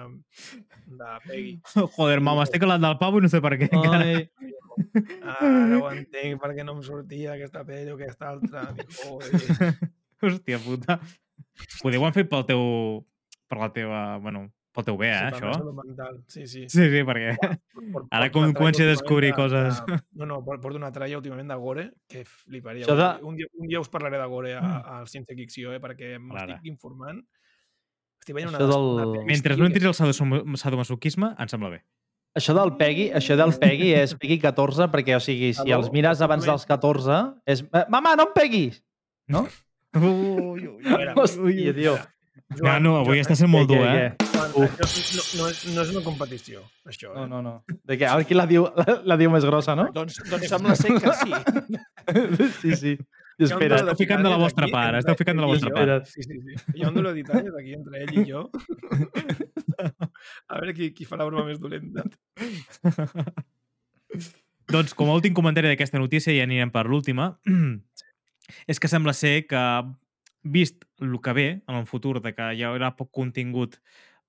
de 1.02 1.12
Peggy. 1.28 1.54
Joder, 1.98 2.20
mama, 2.26 2.48
estic 2.48 2.66
al 2.66 2.78
del 2.80 2.98
pavo 3.02 3.20
i 3.20 3.26
no 3.26 3.32
sé 3.32 3.42
per 3.44 3.56
què. 3.62 3.70
Ai, 3.76 4.28
Ara 5.40 5.80
ho 5.80 5.90
entenc 5.92 6.40
perquè 6.42 6.66
no 6.66 6.78
em 6.78 6.84
sortia 6.86 7.34
aquesta 7.36 7.66
pell 7.68 7.92
o 7.94 7.98
aquesta 7.98 8.32
altra. 8.34 8.70
Joder. 9.02 9.74
Hòstia 10.24 10.60
puta. 10.64 11.00
Poder 11.82 12.00
ho 12.00 12.08
han 12.08 12.16
fet 12.16 12.30
pel 12.32 12.48
teu... 12.48 12.64
per 13.50 13.60
la 13.60 13.70
teva... 13.76 14.02
Bueno, 14.24 14.48
pel 14.76 14.86
teu 14.86 14.98
bé, 14.98 15.10
eh, 15.10 15.30
Sí, 15.32 15.40
això? 15.40 15.74
mental. 15.84 16.20
Sí, 16.28 16.46
sí. 16.48 16.62
Sí, 16.70 16.86
sí, 16.94 17.02
perquè... 17.08 17.36
Por- 17.94 18.06
Ara 18.12 18.30
com 18.32 18.54
comenci 18.54 18.84
a 18.84 18.88
descobrir 18.92 19.34
coses. 19.34 19.82
De, 19.86 19.98
no, 20.20 20.26
no, 20.30 20.40
por- 20.46 20.60
porto 20.62 20.78
una 20.78 20.92
tralla 20.92 21.18
últimament 21.18 21.50
de 21.50 21.56
Gore 21.56 21.86
que 22.08 22.24
fliparia. 22.26 22.86
Això 22.86 22.96
de- 22.96 23.24
Un, 23.26 23.36
dia, 23.36 23.48
un 23.58 23.68
dia 23.68 23.80
us 23.82 23.90
parlaré 23.90 24.18
de 24.22 24.26
Gore 24.30 24.54
a- 24.56 25.00
al 25.00 25.08
Ciència 25.08 25.36
Ficció, 25.36 25.74
eh, 25.74 25.82
perquè 25.82 26.18
m'estic 26.20 26.66
informant 26.70 27.24
Estic 28.20 28.36
veient 28.36 28.50
una, 28.50 28.60
Això 28.60 28.68
del- 28.68 29.08
una 29.16 29.26
Mentre 29.26 29.56
no 29.58 29.66
entris 29.66 29.86
al 29.88 29.96
sadomasoquisme, 30.60 31.34
em 31.40 31.48
sembla 31.48 31.70
bé. 31.70 31.84
Això 32.36 32.54
del 32.54 32.76
Peggy, 32.78 33.08
això 33.16 33.36
del 33.40 33.54
Peggy 33.58 33.94
és 33.96 34.14
Peggy 34.14 34.38
14, 34.44 34.86
perquè, 34.94 35.16
o 35.16 35.22
sigui, 35.24 35.54
si 35.58 35.72
els 35.74 35.88
mires 35.92 36.20
abans 36.22 36.46
dels 36.46 36.66
14, 36.68 37.16
és... 37.46 37.64
"Eh, 37.74 37.86
Mama, 37.90 38.16
no 38.20 38.28
em 38.28 38.34
peguis! 38.36 38.84
No? 39.28 39.48
Ui, 39.96 40.68
ui, 40.68 40.84
Hòstia, 41.16 41.74
tio. 41.74 41.96
Joan, 42.58 42.82
no, 42.82 42.96
avui 42.98 43.20
Joan, 43.20 43.26
està 43.28 43.36
sent 43.38 43.50
molt 43.52 43.70
dur, 43.70 43.84
eh? 43.86 44.16
Joan, 44.34 44.52
no, 44.56 44.64
no, 44.66 45.48
és, 45.52 45.60
no 45.76 45.84
és 45.84 45.92
una 45.94 46.02
competició, 46.06 46.64
això. 46.90 47.12
No, 47.14 47.26
Eh? 47.26 47.30
no, 47.30 47.42
no. 47.46 47.54
De 47.86 47.98
què? 48.00 48.08
Aquí 48.10 48.34
la 48.38 48.48
diu, 48.50 48.66
la, 48.74 48.96
la 49.06 49.18
diu 49.22 49.30
més 49.34 49.46
grossa, 49.46 49.76
no? 49.78 49.86
Doncs, 49.94 50.18
doncs 50.32 50.48
sembla 50.50 50.76
ser 50.80 50.96
que 50.98 51.14
sí. 51.22 51.32
Sí, 52.64 52.76
sí. 52.76 52.94
I 53.40 53.46
espera, 53.46 53.78
esteu 53.80 53.96
ficant 53.96 54.26
de 54.26 54.32
la 54.34 54.40
vostra 54.42 54.66
aquí 54.66 54.74
part, 54.74 54.98
esteu 55.00 55.16
ficant 55.16 55.38
de 55.38 55.44
la 55.46 55.48
vostra 55.48 55.70
jo. 55.70 55.76
part. 55.78 56.10
Sí, 56.12 56.26
sí, 56.26 56.40
sí. 56.44 56.58
Hi 56.76 56.84
ha 56.84 56.90
un 56.90 56.98
duelo 56.98 57.14
detalles 57.16 57.54
aquí 57.56 57.76
entre 57.78 58.02
ell 58.04 58.18
i 58.18 58.26
jo. 58.28 58.42
A 60.50 60.58
veure 60.60 60.74
qui, 60.76 60.90
qui 60.98 61.06
fa 61.08 61.16
la 61.22 61.30
broma 61.30 61.46
més 61.48 61.62
dolenta. 61.62 62.04
Doncs 64.74 64.94
com 64.98 65.10
a 65.10 65.16
últim 65.18 65.34
comentari 65.38 65.70
d'aquesta 65.72 66.02
notícia, 66.02 66.34
ja 66.36 66.44
anirem 66.46 66.70
per 66.74 66.84
l'última, 66.90 67.32
és 68.70 68.82
que 68.82 68.90
sembla 68.92 69.16
ser 69.18 69.46
que, 69.48 69.64
vist 70.56 70.86
el 71.00 71.18
que 71.22 71.34
ve 71.34 71.50
en 71.68 71.76
el 71.76 71.88
futur, 71.88 72.20
de 72.22 72.34
que 72.36 72.54
hi 72.56 72.64
haurà 72.68 72.94
poc 72.98 73.12
contingut 73.16 73.80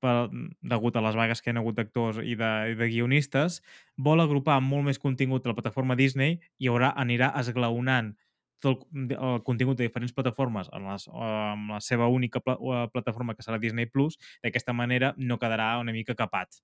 per, 0.00 0.30
degut 0.62 0.96
a 0.96 1.04
les 1.04 1.16
vagues 1.18 1.42
que 1.42 1.50
hi 1.50 1.56
ha 1.56 1.60
hagut 1.60 1.76
d'actors 1.76 2.20
i, 2.22 2.34
de, 2.40 2.50
i 2.72 2.78
de 2.78 2.88
guionistes, 2.88 3.60
vol 3.96 4.22
agrupar 4.24 4.60
molt 4.64 4.88
més 4.88 5.00
contingut 5.02 5.46
a 5.46 5.52
la 5.52 5.58
plataforma 5.58 5.96
Disney 5.98 6.38
i 6.58 6.72
haurà, 6.72 6.94
anirà 6.96 7.32
esglaonant 7.40 8.14
tot 8.60 8.84
el, 8.92 9.14
el 9.16 9.38
contingut 9.44 9.78
de 9.78 9.86
diferents 9.88 10.12
plataformes 10.16 10.68
en, 10.76 10.88
les, 10.90 11.06
en 11.08 11.68
la 11.72 11.80
seva 11.84 12.08
única 12.12 12.42
pla, 12.44 12.56
eh, 12.60 12.82
plataforma 12.92 13.34
que 13.36 13.46
serà 13.46 13.60
Disney+, 13.60 13.88
Plus, 13.88 14.18
d'aquesta 14.44 14.76
manera 14.76 15.14
no 15.16 15.40
quedarà 15.40 15.72
una 15.80 15.96
mica 15.96 16.16
capat 16.16 16.60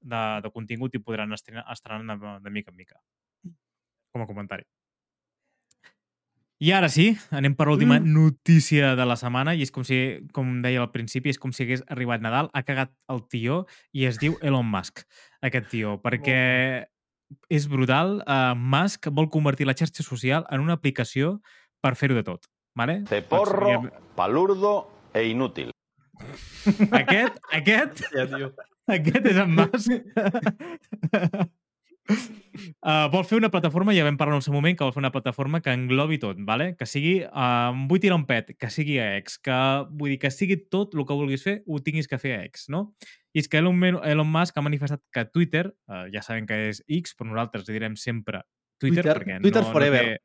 de, 0.00 0.22
de 0.44 0.52
contingut 0.54 0.96
i 0.96 1.02
podran 1.04 1.36
estrenar, 1.36 1.66
estrenar 1.72 2.16
de, 2.20 2.38
de 2.44 2.54
mica 2.56 2.72
en 2.72 2.80
mica. 2.80 3.00
Com 4.14 4.24
a 4.24 4.30
comentari. 4.30 4.64
I 6.64 6.70
ara 6.72 6.88
sí, 6.88 7.10
anem 7.34 7.52
per 7.58 7.66
l'última 7.68 7.98
mm. 7.98 8.12
notícia 8.14 8.94
de 8.96 9.04
la 9.04 9.18
setmana 9.20 9.52
i 9.52 9.60
és 9.66 9.72
com 9.74 9.84
si, 9.84 9.98
com 10.32 10.62
deia 10.64 10.80
al 10.80 10.88
principi, 10.94 11.28
és 11.34 11.38
com 11.40 11.52
si 11.52 11.66
hagués 11.66 11.82
arribat 11.92 12.22
Nadal, 12.24 12.48
ha 12.56 12.62
cagat 12.64 12.94
el 13.12 13.20
tio 13.28 13.58
i 13.92 14.06
es 14.08 14.16
diu 14.22 14.38
Elon 14.40 14.64
Musk, 14.72 15.02
aquest 15.44 15.68
tio, 15.74 15.98
perquè 16.00 16.38
és 17.52 17.66
brutal. 17.68 18.16
Uh, 18.24 18.54
Musk 18.56 19.10
vol 19.12 19.28
convertir 19.34 19.68
la 19.68 19.76
xarxa 19.76 20.06
social 20.06 20.46
en 20.48 20.64
una 20.64 20.78
aplicació 20.78 21.34
per 21.84 21.92
fer-ho 22.00 22.16
de 22.16 22.24
tot. 22.24 22.48
Vale? 22.78 23.02
Ceporro, 23.10 23.74
palurdo 24.16 24.72
e 25.12 25.26
inútil. 25.28 25.68
Aquest, 26.96 27.36
aquest, 27.60 28.06
Ja, 28.14 28.24
tio. 28.30 28.54
aquest 28.96 29.28
és 29.34 29.42
en 29.44 29.52
Musk. 29.60 29.92
Uh, 32.08 33.08
vol 33.10 33.24
fer 33.24 33.38
una 33.38 33.48
plataforma, 33.50 33.94
ja 33.96 34.04
vam 34.04 34.18
parlar 34.20 34.36
en 34.36 34.42
el 34.42 34.44
seu 34.44 34.52
moment, 34.54 34.76
que 34.76 34.84
vol 34.84 34.92
fer 34.94 35.00
una 35.00 35.10
plataforma 35.14 35.60
que 35.64 35.72
englobi 35.72 36.18
tot, 36.22 36.38
vale? 36.46 36.74
que 36.78 36.86
sigui, 36.86 37.14
uh, 37.24 37.72
vull 37.88 38.00
tirar 38.02 38.18
un 38.20 38.26
pet, 38.28 38.52
que 38.60 38.68
sigui 38.70 38.98
a 39.02 39.14
X, 39.22 39.38
que 39.42 39.56
vull 39.90 40.12
dir 40.12 40.18
que 40.22 40.30
sigui 40.30 40.58
tot 40.70 40.94
el 40.94 41.06
que 41.08 41.16
vulguis 41.16 41.44
fer, 41.46 41.56
ho 41.66 41.80
tinguis 41.82 42.08
que 42.10 42.20
fer 42.20 42.34
a 42.36 42.42
X, 42.44 42.68
no? 42.72 42.84
I 43.34 43.42
és 43.42 43.48
que 43.50 43.58
Elon, 43.58 43.80
Elon 44.04 44.30
Musk 44.30 44.60
ha 44.60 44.62
manifestat 44.66 45.02
que 45.12 45.24
Twitter, 45.32 45.64
uh, 45.90 46.04
ja 46.12 46.22
sabem 46.22 46.46
que 46.46 46.60
és 46.68 46.84
X, 47.00 47.16
però 47.18 47.32
nosaltres 47.32 47.66
li 47.68 47.78
direm 47.78 47.96
sempre 47.96 48.44
Twitter, 48.78 49.02
Twitter- 49.02 49.16
perquè 49.18 49.40
Twitter 49.42 49.64
no, 49.64 49.72
forever. 49.72 50.04
No 50.04 50.12
té, 50.12 50.20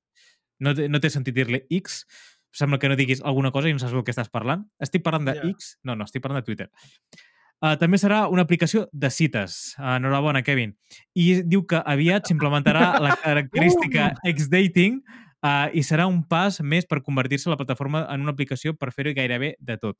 no, 0.60 0.76
té, 0.76 0.90
no 0.92 1.02
té 1.02 1.14
sentit 1.16 1.38
dir-li 1.40 1.64
X, 1.80 2.04
sembla 2.52 2.78
que 2.82 2.92
no 2.92 3.00
diguis 3.00 3.24
alguna 3.24 3.54
cosa 3.56 3.70
i 3.70 3.74
no 3.74 3.82
saps 3.82 3.96
el 3.96 4.04
que 4.04 4.14
estàs 4.14 4.30
parlant. 4.34 4.68
Estic 4.84 5.02
parlant 5.06 5.26
de 5.32 5.38
Ja. 5.40 5.50
X? 5.56 5.78
No, 5.88 5.96
no, 5.96 6.06
estic 6.10 6.22
parlant 6.22 6.44
de 6.44 6.46
Twitter. 6.52 6.70
Uh, 7.60 7.74
també 7.76 7.98
serà 8.00 8.22
una 8.32 8.46
aplicació 8.46 8.86
de 8.94 9.10
cites. 9.12 9.74
Uh, 9.78 9.98
enhorabona, 9.98 10.40
Kevin. 10.48 10.72
I 11.20 11.42
diu 11.44 11.66
que 11.68 11.82
aviat 11.84 12.30
s'implementarà 12.30 12.94
la 13.04 13.18
característica 13.20 14.14
X-Dating 14.32 15.02
uh, 15.44 15.68
i 15.76 15.84
serà 15.84 16.06
un 16.08 16.22
pas 16.24 16.62
més 16.64 16.88
per 16.88 17.02
convertir-se 17.04 17.50
la 17.52 17.58
plataforma 17.60 18.06
en 18.14 18.22
una 18.24 18.32
aplicació 18.32 18.72
per 18.80 18.94
fer-ho 18.96 19.12
gairebé 19.18 19.56
de 19.60 19.76
tot. 19.82 19.98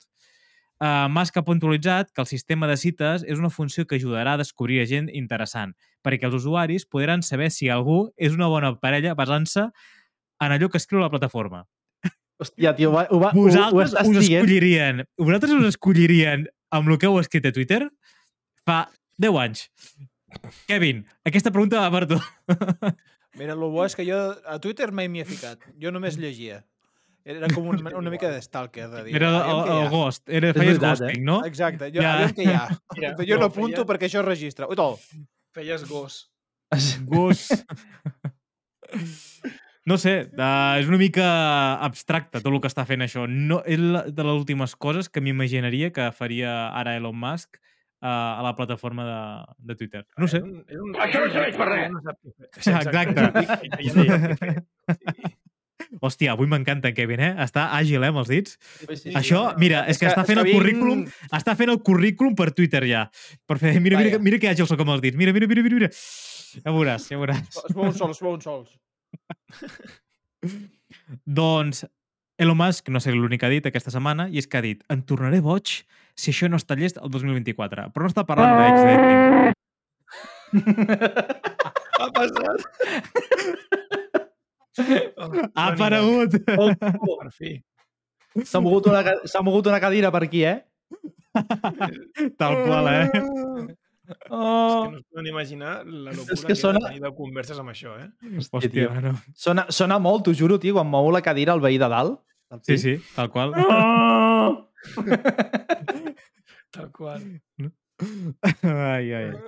Uh, 0.80 1.04
Musk 1.12 1.36
ha 1.36 1.42
puntualitzat 1.44 2.08
que 2.16 2.22
el 2.24 2.26
sistema 2.30 2.64
de 2.66 2.78
cites 2.80 3.26
és 3.28 3.36
una 3.36 3.50
funció 3.52 3.84
que 3.84 3.98
ajudarà 4.00 4.38
a 4.38 4.40
descobrir 4.40 4.78
gent 4.88 5.10
interessant, 5.12 5.74
perquè 6.00 6.24
els 6.30 6.38
usuaris 6.38 6.86
podran 6.88 7.20
saber 7.20 7.50
si 7.52 7.68
algú 7.68 8.06
és 8.16 8.32
una 8.32 8.48
bona 8.48 8.70
parella 8.80 9.12
basant-se 9.18 9.66
en 10.40 10.54
allò 10.56 10.70
que 10.72 10.80
escriu 10.80 11.02
la 11.04 11.10
plataforma. 11.12 11.66
Hòstia, 12.40 12.72
tio, 12.72 12.88
ho, 12.88 12.94
va- 12.96 13.04
ho, 13.12 13.18
va- 13.20 13.34
ho, 13.34 13.42
ho 13.42 13.44
Vosaltres 13.50 13.92
estàs 13.92 14.08
us 14.08 14.24
dient? 14.24 14.40
escollirien, 14.40 15.04
vosaltres 15.20 15.52
us 15.58 15.68
escollirien 15.74 16.46
amb 16.70 16.88
el 16.88 16.98
que 16.98 17.06
heu 17.10 17.18
escrit 17.20 17.46
a 17.46 17.52
Twitter 17.52 17.82
fa 18.66 18.82
10 19.18 19.36
anys. 19.42 19.66
Kevin, 20.70 21.04
aquesta 21.26 21.50
pregunta 21.50 21.80
va 21.82 21.90
per 21.90 22.06
tu. 22.10 22.18
Mira, 23.38 23.54
el 23.54 23.62
bo 23.62 23.84
és 23.86 23.94
que 23.98 24.04
jo 24.06 24.18
a 24.46 24.58
Twitter 24.62 24.90
mai 24.94 25.08
m'hi 25.10 25.20
he 25.22 25.26
ficat. 25.28 25.62
Jo 25.80 25.90
només 25.94 26.16
llegia. 26.18 26.64
Era 27.24 27.50
com 27.52 27.66
un, 27.68 27.82
una 27.94 28.10
mica 28.10 28.30
de 28.32 28.40
stalker, 28.42 28.86
de 28.90 29.02
dir. 29.04 29.14
Era 29.18 29.28
el, 29.28 29.36
"Aviam 29.42 29.58
què 29.66 29.70
hi 29.74 29.76
el 29.80 29.86
ha". 29.86 29.90
ghost, 29.92 30.22
era, 30.28 30.52
feies 30.56 30.78
veritat, 30.78 31.02
ghosting, 31.02 31.24
no? 31.26 31.36
Exacte, 31.46 31.90
jo, 31.94 32.00
Ja. 32.02 32.14
hi 32.32 32.46
ha. 32.48 32.62
Mira, 32.96 33.10
jo 33.28 33.38
no 33.38 33.46
apunto 33.50 33.82
feia- 33.84 33.88
perquè 33.90 34.08
això 34.08 34.22
es 34.22 34.26
registra. 34.30 34.66
Ui, 34.70 34.76
tol. 34.78 34.96
Feies 35.54 35.84
gos. 35.90 36.22
Ghost. 37.10 37.52
No 39.90 39.96
sé, 39.98 40.12
uh, 40.30 40.76
és 40.78 40.86
una 40.90 41.00
mica 41.00 41.26
abstracte 41.82 42.38
tot 42.38 42.52
el 42.52 42.60
que 42.62 42.70
està 42.70 42.84
fent 42.86 43.02
això. 43.02 43.24
No, 43.26 43.58
és 43.66 43.80
la- 43.82 44.04
de 44.06 44.22
les 44.28 44.36
últimes 44.38 44.76
coses 44.78 45.08
que 45.10 45.20
m'imaginaria 45.24 45.90
que 45.96 46.10
faria 46.14 46.52
ara 46.78 46.94
Elon 47.00 47.16
Musk 47.18 47.58
uh, 47.58 48.06
a 48.06 48.42
la 48.46 48.54
plataforma 48.54 49.06
de, 49.08 49.20
de 49.72 49.76
Twitter. 49.80 50.04
No 50.16 50.28
sé. 50.30 50.38
És 50.38 50.78
un, 50.78 50.92
un, 50.92 50.94
Això 51.02 51.24
no 51.24 51.32
serveix 51.34 51.58
per 51.58 51.68
res. 51.72 51.90
Exacte. 52.70 53.26
Hòstia, 56.04 56.34
avui 56.36 56.46
m'encanta 56.46 56.90
en 56.92 56.94
Kevin, 56.94 57.20
eh? 57.24 57.30
Està 57.42 57.64
àgil, 57.74 58.02
eh, 58.04 58.10
amb 58.12 58.20
els 58.22 58.28
dits. 58.30 58.58
Sí, 58.84 58.96
sí, 59.00 59.12
Això, 59.16 59.40
mira, 59.58 59.80
és 59.90 59.98
que 59.98 60.06
està 60.10 60.22
fent 60.28 60.38
el 60.42 60.50
currículum, 60.52 61.06
està 61.34 61.54
fent 61.58 61.72
el 61.72 61.80
currículum 61.82 62.36
per 62.38 62.50
Twitter 62.54 62.84
ja. 62.86 63.06
Per 63.48 63.56
fer, 63.58 63.72
mira, 63.80 63.96
mira, 63.98 64.12
Vaja. 64.12 64.22
mira 64.22 64.38
que 64.38 64.50
àgil 64.52 64.68
soc 64.70 64.80
amb 64.84 64.92
els 64.94 65.02
dits. 65.06 65.16
Mira, 65.18 65.32
mira, 65.34 65.48
mira, 65.50 65.64
mira, 65.66 65.80
mira. 65.80 65.90
Ja 65.90 66.70
veuràs, 66.76 67.08
ja 67.10 67.18
veuràs. 67.18 67.42
Es 67.64 67.74
mouen 67.74 67.96
sols, 67.96 68.20
es 68.20 68.22
mouen 68.26 68.44
sols. 68.44 68.70
doncs, 71.40 71.84
Elon 72.40 72.56
Musk, 72.56 72.88
no 72.88 73.00
sé 73.02 73.12
l'únic 73.12 73.42
que 73.42 73.48
ha 73.48 73.52
dit 73.52 73.66
aquesta 73.68 73.92
setmana, 73.92 74.28
i 74.32 74.40
és 74.40 74.48
que 74.48 74.58
ha 74.58 74.64
dit, 74.64 74.84
em 74.92 75.02
tornaré 75.04 75.42
boig 75.44 75.82
si 76.16 76.32
això 76.32 76.48
no 76.50 76.56
està 76.60 76.76
llest 76.76 76.96
el 77.00 77.10
2024. 77.12 77.90
Però 77.94 78.06
no 78.06 78.10
està 78.12 78.24
parlant 78.28 78.56
d'ex-dating. 78.60 79.54
Ha 82.00 82.08
passat. 82.16 82.58
Oh, 84.80 85.26
Ha 85.58 85.64
aparegut! 85.74 86.36
Oh, 86.56 86.68
nit. 86.70 86.78
Per 86.80 87.30
fi. 87.34 87.50
S'ha 88.46 88.60
mogut, 88.62 88.86
una, 88.88 89.02
mogut 89.44 89.66
una 89.68 89.80
cadira 89.82 90.08
per 90.14 90.22
aquí, 90.24 90.44
eh? 90.46 90.62
Tal 92.38 92.54
qual, 92.64 92.88
eh? 92.88 93.76
És 94.10 94.16
Oh, 94.30 94.82
que 94.86 94.90
no 94.92 94.98
es 94.98 95.04
poden 95.10 95.26
imaginar 95.30 95.72
la 95.86 96.10
locura 96.12 96.34
És 96.34 96.40
que, 96.42 96.48
que 96.48 96.56
sona- 96.58 96.90
he 96.92 96.98
de 97.00 97.10
converses 97.14 97.58
amb 97.62 97.70
això, 97.70 97.94
eh? 98.00 98.08
Hòstia, 98.50 98.70
tio. 98.70 98.90
no. 99.00 99.12
sona, 99.34 99.66
sona 99.70 99.98
molt, 100.02 100.24
t'ho 100.26 100.34
juro, 100.34 100.58
tio, 100.58 100.74
quan 100.74 100.86
mou 100.90 101.10
la 101.14 101.22
cadira 101.22 101.54
el 101.54 101.60
veí 101.62 101.78
de 101.78 101.88
dalt. 101.88 102.20
Sí, 102.66 102.78
sí, 102.78 102.96
tal 103.14 103.30
qual. 103.30 103.52
Oh! 103.56 104.66
Tal 106.70 106.90
qual. 106.92 107.22
Ai, 108.62 109.12
ai. 109.12 109.32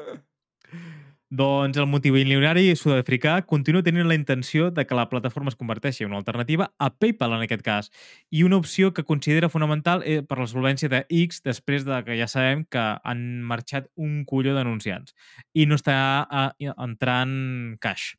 Doncs 1.33 1.79
el 1.81 1.87
multimilionari 1.89 2.75
sud-africà 2.77 3.39
continua 3.49 3.81
tenint 3.85 4.05
la 4.05 4.17
intenció 4.19 4.67
de 4.75 4.83
que 4.85 4.97
la 4.99 5.07
plataforma 5.09 5.49
es 5.49 5.57
converteixi 5.57 6.05
en 6.05 6.11
una 6.11 6.19
alternativa 6.21 6.67
a 6.77 6.91
PayPal 6.93 7.33
en 7.39 7.45
aquest 7.47 7.65
cas 7.65 7.89
i 8.29 8.43
una 8.45 8.59
opció 8.61 8.91
que 8.93 9.07
considera 9.09 9.49
fonamental 9.49 10.05
eh, 10.05 10.21
per 10.21 10.37
la 10.43 10.49
solvència 10.51 10.91
de 10.93 11.07
X 11.09 11.41
després 11.47 11.87
de 11.89 12.03
que 12.05 12.19
ja 12.21 12.29
sabem 12.29 12.67
que 12.69 12.85
han 13.01 13.25
marxat 13.49 13.89
un 13.97 14.27
colló 14.29 14.53
d'anunciants 14.53 15.17
i 15.57 15.65
no 15.65 15.81
està 15.81 15.97
eh, 16.29 16.69
entrant 16.77 17.35
cash. 17.81 18.13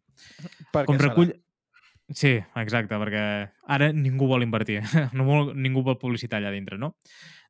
Per 0.73 0.87
Com 0.87 0.97
què 0.97 1.03
serà? 1.03 1.11
recull... 1.11 1.35
Sí, 2.17 2.33
exacte, 2.59 2.97
perquè 2.97 3.21
ara 3.77 3.93
ningú 3.93 4.25
vol 4.27 4.43
invertir, 4.43 4.81
no 5.17 5.29
vol, 5.29 5.53
ningú 5.53 5.85
vol 5.85 6.01
publicitar 6.01 6.41
allà 6.41 6.49
dintre, 6.51 6.81
no? 6.81 6.95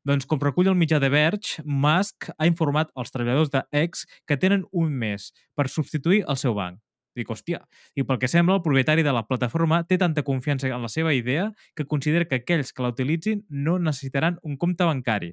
Doncs 0.04 0.26
com 0.28 0.40
recull 0.40 0.68
el 0.68 0.76
mitjà 0.76 0.98
de 1.00 1.08
Verge, 1.08 1.62
Musk 1.64 2.28
ha 2.36 2.48
informat 2.48 2.90
als 2.94 3.12
treballadors 3.14 3.48
de 3.54 3.62
X 3.86 4.04
que 4.28 4.36
tenen 4.36 4.66
un 4.70 4.92
mes 4.92 5.30
per 5.56 5.70
substituir 5.72 6.26
el 6.28 6.36
seu 6.36 6.52
banc. 6.58 6.76
Dic, 7.16 7.30
hòstia, 7.30 7.60
i 7.94 8.02
pel 8.04 8.18
que 8.20 8.28
sembla, 8.28 8.58
el 8.58 8.64
propietari 8.64 9.04
de 9.06 9.14
la 9.14 9.22
plataforma 9.24 9.80
té 9.88 9.96
tanta 10.02 10.24
confiança 10.26 10.68
en 10.68 10.82
la 10.82 10.90
seva 10.90 11.14
idea 11.14 11.52
que 11.78 11.86
considera 11.86 12.26
que 12.28 12.42
aquells 12.42 12.74
que 12.74 12.82
la 12.82 12.90
utilitzin 12.92 13.44
no 13.48 13.78
necessitaran 13.78 14.40
un 14.42 14.58
compte 14.58 14.84
bancari. 14.84 15.32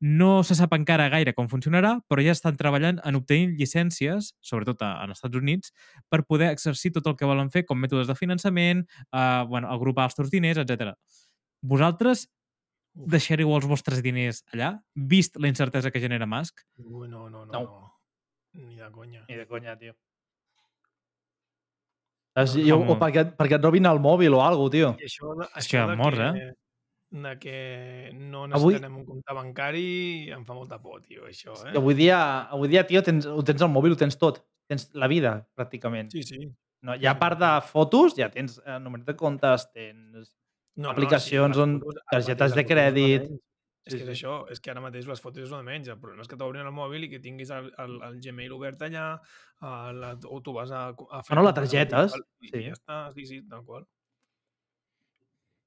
No 0.00 0.42
se 0.42 0.56
sap 0.58 0.74
encara 0.74 1.06
gaire 1.12 1.32
com 1.36 1.46
funcionarà, 1.48 1.94
però 2.10 2.24
ja 2.24 2.32
estan 2.34 2.58
treballant 2.58 2.98
en 3.04 3.20
obtenir 3.20 3.54
llicències, 3.60 4.32
sobretot 4.42 4.82
en 4.82 5.12
Estats 5.14 5.38
Units, 5.38 5.70
per 6.10 6.24
poder 6.26 6.50
exercir 6.50 6.90
tot 6.96 7.06
el 7.06 7.14
que 7.20 7.28
volen 7.28 7.52
fer 7.54 7.62
com 7.68 7.78
mètodes 7.78 8.10
de 8.10 8.16
finançament, 8.18 8.82
eh, 9.12 9.44
bueno, 9.48 9.70
agrupar 9.70 10.08
els 10.08 10.18
teus 10.18 10.32
diners, 10.34 10.58
etc. 10.64 10.96
Vosaltres, 11.62 12.26
deixareu 12.94 13.50
els 13.56 13.66
vostres 13.66 14.00
diners 14.02 14.44
allà, 14.54 14.72
vist 14.94 15.36
la 15.36 15.48
incertesa 15.50 15.90
que 15.90 16.00
genera 16.00 16.26
Musk? 16.26 16.62
Ui, 16.78 17.08
no, 17.08 17.28
no, 17.28 17.44
no, 17.44 17.52
No. 17.52 17.62
no. 17.62 17.90
Ni 18.54 18.76
de 18.78 18.90
conya. 18.92 19.24
Ni 19.28 19.34
de 19.34 19.46
conya, 19.50 19.76
tio. 19.76 19.94
Saps? 22.34 22.54
Jo, 22.66 22.80
o 22.82 22.96
perquè, 22.98 23.24
perquè 23.38 23.58
et 23.58 23.64
robin 23.66 23.86
el 23.86 24.00
mòbil 24.02 24.34
o 24.34 24.42
alguna 24.42 24.70
tio. 24.74 24.92
I 24.98 25.06
això, 25.08 25.34
això 25.54 25.84
que 25.84 25.90
de 25.90 25.96
morts, 25.98 26.18
que, 26.18 26.44
eh? 26.44 26.54
de 27.24 27.32
que 27.38 27.58
no 28.14 28.44
Avui- 28.48 28.74
necessitem 28.74 28.96
un 28.98 29.04
compte 29.06 29.34
bancari 29.36 30.30
em 30.34 30.42
fa 30.46 30.54
molta 30.56 30.80
por, 30.82 31.02
tio, 31.02 31.26
això, 31.30 31.54
Eh? 31.68 31.76
Avui 31.78 31.94
dia, 31.94 32.18
avui 32.50 32.68
dia, 32.68 32.82
tio, 32.86 33.02
tens, 33.06 33.26
ho 33.26 33.42
tens 33.46 33.62
al 33.62 33.70
mòbil, 33.70 33.92
ho 33.94 33.96
tens 34.00 34.18
tot. 34.18 34.42
Tens 34.66 34.88
la 34.94 35.06
vida, 35.06 35.46
pràcticament. 35.54 36.10
Sí, 36.10 36.22
sí. 36.22 36.48
No, 36.84 36.94
ja 37.00 37.12
a 37.14 37.18
part 37.18 37.38
de 37.38 37.50
fotos, 37.70 38.14
ja 38.16 38.28
tens 38.30 38.58
eh, 38.64 38.78
número 38.80 39.04
de 39.04 39.14
comptes, 39.16 39.68
tens... 39.72 40.34
No, 40.76 40.90
Aplicacions 40.90 41.54
les 41.56 41.62
on- 41.62 41.80
fotos- 41.80 42.00
ara 42.10 42.20
targetes 42.20 42.54
de 42.54 42.64
crèdit. 42.66 43.28
És 43.84 43.92
Sí, 43.92 43.98
que 43.98 44.04
és 44.04 44.18
sí. 44.18 44.24
això, 44.24 44.34
és 44.50 44.60
que 44.64 44.70
ara 44.72 44.80
mateix 44.80 45.06
les 45.06 45.20
fotos 45.20 45.42
és 45.44 45.50
de 45.52 45.58
menys. 45.62 45.88
El 45.92 45.98
problema 46.00 46.22
és 46.24 46.28
que 46.28 46.36
t'obrin 46.40 46.64
el 46.64 46.72
mòbil 46.72 47.04
i 47.04 47.10
que 47.10 47.18
tinguis 47.20 47.50
el, 47.50 47.66
el, 47.78 47.98
el 48.02 48.14
Gmail 48.24 48.52
obert 48.56 48.80
allà, 48.82 49.20
a 49.60 49.92
la, 49.92 50.14
o 50.24 50.40
tu 50.40 50.54
vas 50.56 50.70
a, 50.72 50.86
a 50.88 51.20
fer... 51.22 51.34
Ah, 51.34 51.36
no, 51.36 51.42
la 51.44 51.52
compres 51.52 51.70
targeta, 51.70 52.08
sí. 52.08 52.50
Ja 52.64 52.72
està, 52.72 52.98
sí, 53.14 53.26
sí, 53.26 53.42
tal 53.48 53.62
qual. 53.64 53.84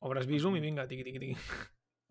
Obres 0.08 0.26
Visum 0.30 0.56
i 0.58 0.62
vinga, 0.62 0.88
tiqui, 0.90 1.04
tiqui, 1.06 1.20
tiqui. 1.20 1.38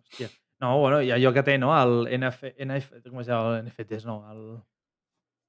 Hòstia. 0.07 0.28
No, 0.62 0.78
bueno, 0.80 1.03
i 1.05 1.11
allò 1.12 1.32
que 1.34 1.42
té, 1.42 1.59
no? 1.59 1.74
El 1.76 2.07
NF, 2.16 2.55
NF, 2.64 3.03
com 3.11 3.20
es 3.20 3.26
diu? 3.28 3.36
El 3.51 3.66
NFTs, 3.66 4.07
no? 4.09 4.20
El, 4.32 4.40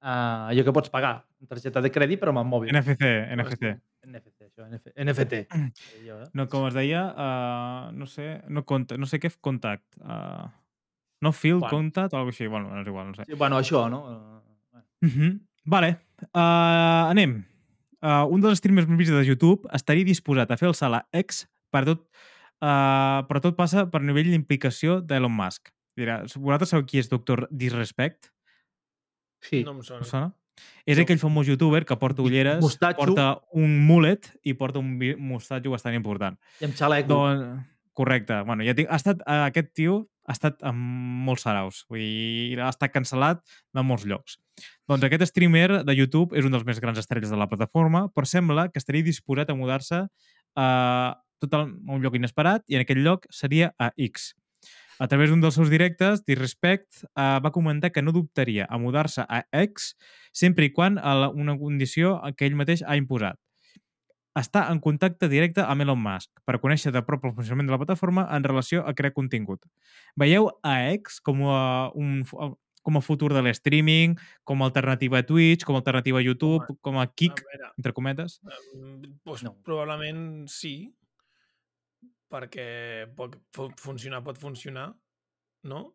uh, 0.02 0.48
allò 0.52 0.64
que 0.64 0.72
pots 0.72 0.90
pagar, 0.90 1.24
amb 1.40 1.48
targeta 1.50 1.80
de 1.84 1.90
crèdit, 1.90 2.20
però 2.20 2.30
amb 2.34 2.42
el 2.44 2.48
mòbil. 2.50 2.72
NFC, 2.72 3.02
NFC. 3.36 3.74
NFT, 4.08 4.46
això, 4.46 4.64
NF, 4.68 4.92
NFT. 5.04 5.40
Allò, 6.00 6.20
eh? 6.22 6.28
No, 6.34 6.46
com 6.48 6.66
es 6.68 6.74
deia, 6.74 7.02
uh, 7.12 7.92
no 7.92 8.06
sé, 8.06 8.40
no, 8.48 8.62
conta, 8.64 8.96
no 8.96 9.06
sé 9.10 9.18
què 9.20 9.30
contact. 9.40 9.84
Uh, 10.00 10.46
no 11.20 11.32
field 11.34 11.60
Bueno. 11.60 11.76
contact 11.76 12.14
o 12.14 12.16
alguna 12.16 12.30
cosa 12.32 12.42
així. 12.44 12.48
Bueno, 12.48 12.70
no 12.72 12.80
és 12.80 12.86
igual, 12.88 13.08
no 13.08 13.14
sé. 13.14 13.24
Sí, 13.26 13.34
bueno, 13.34 13.58
això, 13.58 13.88
no? 13.90 14.02
Uh, 14.06 14.34
Uh 15.00 15.08
-huh. 15.08 15.40
Vale. 15.64 16.00
Uh, 16.34 17.10
anem. 17.10 17.44
Uh, 18.02 18.24
un 18.30 18.40
dels 18.40 18.58
streamers 18.58 18.88
més 18.88 18.98
vistos 18.98 19.18
de 19.20 19.26
YouTube 19.26 19.68
estaria 19.72 20.04
disposat 20.04 20.50
a 20.50 20.56
fer 20.56 20.66
el 20.68 20.74
salt 20.74 20.94
a 20.94 21.06
X 21.12 21.46
per 21.70 21.84
tot, 21.84 22.00
uh, 22.62 23.22
però 23.28 23.40
tot 23.40 23.54
passa 23.56 23.86
per 23.90 24.00
nivell 24.02 24.30
d'implicació 24.30 25.00
d'Elon 25.00 25.30
Musk. 25.34 25.68
Dirà, 25.96 26.22
vosaltres 26.36 26.70
sabeu 26.70 26.84
qui 26.86 26.98
és 26.98 27.08
Doctor 27.08 27.46
Disrespect? 27.50 28.30
Sí. 29.40 29.62
No 29.64 29.72
em 29.72 29.82
sona. 29.82 30.04
Sona? 30.04 30.32
És 30.84 30.96
No. 30.98 31.04
aquell 31.04 31.18
famós 31.22 31.46
youtuber 31.46 31.84
que 31.86 31.96
porta 31.96 32.22
ulleres, 32.22 32.60
Mostatxo. 32.60 33.04
porta 33.04 33.40
un 33.52 33.86
mullet 33.86 34.26
i 34.42 34.54
porta 34.54 34.80
un 34.80 34.96
mostatxo 35.18 35.70
bastant 35.70 35.94
important. 35.94 36.36
I 36.60 36.64
amb 36.64 36.74
xaleco. 36.74 37.08
Doncs, 37.14 37.66
correcte. 37.94 38.40
Bueno, 38.44 38.64
ja 38.64 38.74
tinc, 38.74 38.88
ha 38.90 38.96
estat, 38.96 39.20
eh, 39.26 39.44
aquest 39.46 39.72
tio 39.74 40.08
ha 40.26 40.32
estat 40.32 40.60
en 40.62 40.74
molts 41.24 41.42
saraus. 41.42 41.84
Vull 41.88 42.00
dir, 42.00 42.60
ha 42.60 42.68
estat 42.68 42.92
cancel·lat 42.92 43.40
de 43.72 43.82
molts 43.82 44.04
llocs. 44.04 44.38
Doncs 44.88 45.04
aquest 45.04 45.22
streamer 45.30 45.84
de 45.84 45.94
YouTube 45.94 46.36
és 46.36 46.44
un 46.44 46.50
dels 46.50 46.64
més 46.66 46.80
grans 46.80 46.98
estrelles 46.98 47.30
de 47.30 47.36
la 47.36 47.46
plataforma, 47.48 48.08
però 48.12 48.26
sembla 48.26 48.68
que 48.72 48.78
estaria 48.78 49.02
disposat 49.02 49.48
a 49.50 49.54
mudar-se 49.54 50.06
a, 50.56 51.22
tot 51.38 51.54
a 51.54 51.62
un 51.62 52.02
lloc 52.02 52.16
inesperat 52.16 52.64
i 52.66 52.74
en 52.74 52.82
aquest 52.82 52.98
lloc 52.98 53.26
seria 53.30 53.72
a 53.78 53.92
X. 53.96 54.34
A 54.98 55.06
través 55.06 55.30
d'un 55.30 55.40
dels 55.40 55.54
seus 55.54 55.70
directes, 55.70 56.24
Disrespect 56.26 57.04
eh, 57.04 57.38
va 57.42 57.52
comentar 57.54 57.92
que 57.94 58.02
no 58.02 58.14
dubtaria 58.14 58.66
a 58.68 58.78
mudar-se 58.78 59.22
a 59.22 59.44
X 59.64 59.92
sempre 60.32 60.66
i 60.66 60.72
quan 60.74 60.98
a 60.98 61.14
la, 61.14 61.28
una 61.30 61.56
condició 61.58 62.18
que 62.36 62.48
ell 62.48 62.58
mateix 62.58 62.82
ha 62.86 62.98
imposat 62.98 63.38
està 64.38 64.68
en 64.70 64.78
contacte 64.78 65.28
directe 65.30 65.64
amb 65.64 65.82
Elon 65.82 65.98
Musk 65.98 66.30
per 66.46 66.60
conèixer 66.62 66.92
de 66.94 67.02
prop 67.02 67.24
el 67.26 67.34
funcionament 67.34 67.66
de 67.66 67.74
la 67.74 67.80
plataforma 67.80 68.26
en 68.34 68.44
relació 68.46 68.84
a 68.86 68.94
crear 68.94 69.14
contingut. 69.16 69.64
Veieu 70.14 70.46
a 70.62 70.74
X 70.94 71.18
com 71.24 71.42
a 71.50 71.90
un 71.98 72.22
com 72.88 72.96
a 72.96 73.02
futur 73.04 73.34
de 73.34 73.42
l'streaming, 73.44 74.14
com 74.48 74.62
a 74.62 74.68
alternativa 74.70 75.18
a 75.20 75.26
Twitch, 75.26 75.66
com 75.66 75.76
a 75.76 75.82
alternativa 75.82 76.22
a 76.22 76.24
YouTube, 76.24 76.78
com 76.80 76.96
a 76.96 77.04
A 77.04 77.10
Kik, 77.10 77.42
veure, 77.50 77.72
entre 77.76 77.92
cometes? 77.92 78.38
doncs 79.26 79.42
No. 79.44 79.52
probablement 79.66 80.46
sí, 80.48 80.94
perquè 82.30 83.06
pot 83.16 83.36
fu- 83.52 83.70
funcionar, 83.76 84.22
pot 84.24 84.36
funcionar, 84.38 84.90
no? 85.64 85.94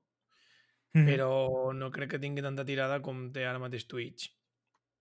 Mhm. 0.93 1.05
Però 1.07 1.73
no 1.73 1.89
crec 1.91 2.11
que 2.11 2.19
tingui 2.19 2.41
tanta 2.45 2.65
tirada 2.65 3.01
com 3.01 3.31
té 3.33 3.45
ara 3.45 3.59
mateix 3.59 3.87
Twitch. 3.87 4.29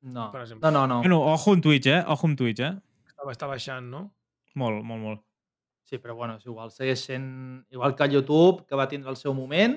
No. 0.02 0.30
per 0.32 0.40
exemple. 0.42 0.68
no, 0.70 0.80
no, 0.80 0.86
no. 0.86 1.00
Bueno, 1.00 1.20
ojo 1.32 1.52
amb 1.52 1.62
Twitch, 1.62 1.86
eh? 1.86 2.02
Ojo 2.08 2.26
amb 2.26 2.36
Twitch, 2.38 2.60
eh? 2.60 2.72
Està, 3.06 3.28
està 3.30 3.46
baixant, 3.46 3.84
no? 3.90 4.00
Molt, 4.54 4.82
molt, 4.82 5.00
molt. 5.02 5.20
Sí, 5.84 5.98
però 5.98 6.14
bueno, 6.16 6.36
és 6.40 6.46
igual. 6.46 6.70
Segueix 6.72 7.04
sent 7.04 7.66
igual 7.70 7.94
que 7.94 8.08
YouTube, 8.08 8.64
que 8.66 8.74
va 8.74 8.88
tindre 8.88 9.10
el 9.10 9.16
seu 9.16 9.34
moment. 9.34 9.76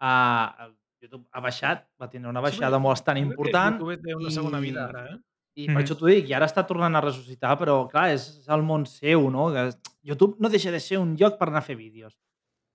Uh, 0.00 0.46
el 0.64 0.72
YouTube 1.02 1.26
ha 1.32 1.40
baixat, 1.40 1.84
va 2.00 2.08
tindre 2.08 2.30
una 2.30 2.40
baixada 2.40 2.78
molt 2.78 2.94
bastant 2.96 3.18
important. 3.18 3.76
YouTube 3.80 4.00
té 4.02 4.14
una 4.14 4.30
segona 4.30 4.60
vida 4.60 4.86
ara, 4.88 5.04
eh? 5.12 5.18
I 5.54 5.66
Mhm. 5.68 5.74
per 5.76 5.82
això 5.84 5.96
t'ho 5.98 6.06
dic, 6.06 6.28
i 6.30 6.32
ara 6.34 6.46
està 6.46 6.66
tornant 6.66 6.94
a 6.96 7.00
ressuscitar, 7.02 7.58
però 7.60 7.88
clar, 7.90 8.10
és 8.14 8.46
el 8.48 8.62
món 8.62 8.86
seu, 8.86 9.30
no? 9.30 9.50
Que 9.52 9.70
YouTube 10.02 10.36
no 10.40 10.48
deixa 10.48 10.70
de 10.70 10.80
ser 10.80 10.98
un 10.98 11.14
lloc 11.16 11.38
per 11.38 11.48
anar 11.48 11.58
a 11.58 11.66
fer 11.66 11.76
vídeos. 11.76 12.16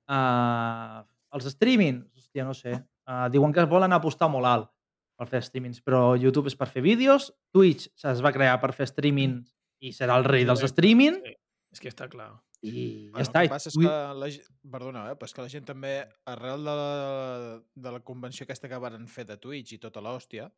Uh, 0.08 1.02
els 1.36 1.50
streamings, 1.52 2.06
hòstia, 2.16 2.46
no 2.46 2.54
sé. 2.54 2.74
Uh, 3.08 3.28
diuen 3.32 3.52
que 3.56 3.62
es 3.64 3.70
volen 3.70 3.94
apostar 3.96 4.30
molt 4.32 4.46
alt 4.48 4.70
per 5.18 5.28
fer 5.28 5.42
streamings, 5.44 5.82
però 5.84 6.16
YouTube 6.20 6.48
és 6.52 6.56
per 6.56 6.68
fer 6.70 6.84
vídeos, 6.86 7.32
Twitch 7.52 7.88
es 8.06 8.22
va 8.22 8.32
crear 8.36 8.60
per 8.62 8.72
fer 8.78 8.86
streaming 8.88 9.40
i 9.82 9.92
serà 9.96 10.18
el 10.20 10.24
rei 10.28 10.46
dels 10.46 10.62
streaming, 10.70 11.22
Sí. 11.24 11.34
És 11.74 11.80
que 11.84 11.90
està 11.90 12.08
clar. 12.10 12.30
i 12.64 12.72
ja 13.08 13.12
Bueno, 13.12 13.26
està. 13.28 13.42
El 13.44 13.48
que 13.50 13.54
passa 13.54 13.70
és 13.70 13.76
que 13.78 13.84
la, 13.86 14.28
perdona, 14.72 15.12
eh, 15.12 15.16
però 15.16 15.26
és 15.26 15.34
que 15.34 15.42
la 15.44 15.50
gent 15.50 15.66
també, 15.66 16.08
arrel 16.26 16.64
de 16.66 16.74
la, 16.80 17.62
de 17.76 17.92
la 17.92 18.00
convenció 18.00 18.46
aquesta 18.46 18.68
que 18.70 18.78
varen 18.82 19.08
fer 19.08 19.26
de 19.26 19.38
Twitch 19.38 19.74
i 19.74 19.78
tota 19.78 20.02
l'hòstia, 20.02 20.50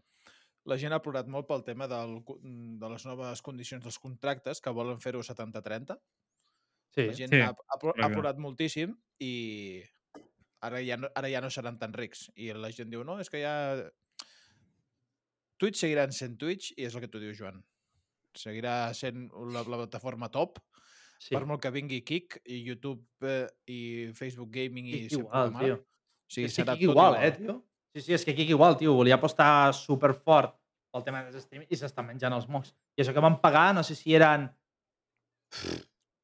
la 0.67 0.77
gent 0.77 0.93
ha 0.93 1.01
plorat 1.03 1.29
molt 1.31 1.47
pel 1.47 1.63
tema 1.63 1.87
del, 1.87 2.19
co- 2.27 2.39
de 2.43 2.89
les 2.91 3.05
noves 3.07 3.41
condicions 3.45 3.83
dels 3.83 3.99
contractes 4.01 4.59
que 4.61 4.73
volen 4.75 4.99
fer-ho 4.99 5.21
70-30. 5.23 5.95
Sí, 6.89 7.05
La 7.05 7.13
gent 7.13 7.31
sí, 7.31 7.39
ha, 7.39 7.53
ha, 7.53 7.77
ha 7.77 8.09
plorat 8.09 8.39
moltíssim 8.41 8.95
i 9.21 9.33
ara 10.65 10.81
ja, 10.83 10.97
no, 10.97 11.09
ara 11.15 11.29
ja 11.31 11.41
no 11.41 11.51
seran 11.53 11.77
tan 11.79 11.93
rics. 11.93 12.27
I 12.35 12.51
la 12.57 12.71
gent 12.75 12.91
diu, 12.91 13.05
no, 13.07 13.19
és 13.21 13.29
que 13.31 13.43
ja... 13.43 13.53
Twitch 15.59 15.81
seguiran 15.81 16.13
sent 16.15 16.37
Twitch 16.39 16.71
i 16.77 16.85
és 16.87 16.95
el 16.95 17.03
que 17.03 17.11
tu 17.11 17.19
dius, 17.19 17.37
Joan. 17.37 17.59
Seguirà 18.35 18.93
sent 18.95 19.27
la, 19.51 19.63
la 19.67 19.79
plataforma 19.83 20.29
top 20.31 20.61
sí. 21.19 21.33
per 21.33 21.43
molt 21.45 21.61
que 21.63 21.71
vingui 21.75 21.99
Kik 22.07 22.39
i 22.47 22.61
YouTube 22.63 23.03
eh, 23.27 23.47
i 23.67 23.79
Facebook 24.15 24.53
Gaming 24.55 24.87
i 24.87 25.01
igual, 25.09 25.51
tio. 25.59 25.81
Sí, 26.29 26.47
serà 26.47 26.77
Kik 26.77 26.87
tot 26.87 26.95
igual, 26.95 27.19
eh, 27.19 27.33
tio? 27.35 27.57
Sí, 27.93 28.01
sí, 28.05 28.13
és 28.13 28.23
que 28.25 28.35
Kik 28.37 28.49
igual, 28.53 28.77
tio. 28.77 28.93
Volia 28.93 29.15
apostar 29.17 29.73
superfort 29.73 30.53
pel 30.93 31.03
tema 31.05 31.23
dels 31.25 31.43
streaming 31.43 31.69
i 31.73 31.77
s'està 31.77 32.03
menjant 32.05 32.33
els 32.33 32.47
mocs. 32.49 32.71
I 32.97 33.01
això 33.03 33.13
que 33.13 33.23
van 33.23 33.39
pagar, 33.41 33.71
no 33.77 33.83
sé 33.85 33.95
si 33.97 34.13
eren 34.17 34.47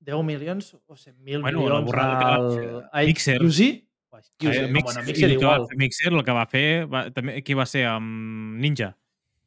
10 0.06 0.24
milions 0.24 0.76
o 0.86 0.94
100.000 0.96 1.42
Bueno, 1.42 1.60
milions 1.62 1.94
al, 1.94 2.90
a 2.92 3.02
Mixer. 3.02 3.40
No, 3.42 3.48
Mixer, 3.50 4.72
bueno, 4.72 5.02
i 5.02 5.06
Mixer 5.08 5.28
va 5.30 5.34
igual. 5.34 5.66
fer 5.68 5.78
Mixer, 5.78 6.14
el 6.14 6.24
que 6.24 6.32
va 6.38 6.46
fer, 6.48 6.68
va, 6.88 7.02
també, 7.12 7.40
qui 7.44 7.58
va 7.58 7.66
ser? 7.66 7.86
Amb 7.90 8.60
Ninja. 8.62 8.92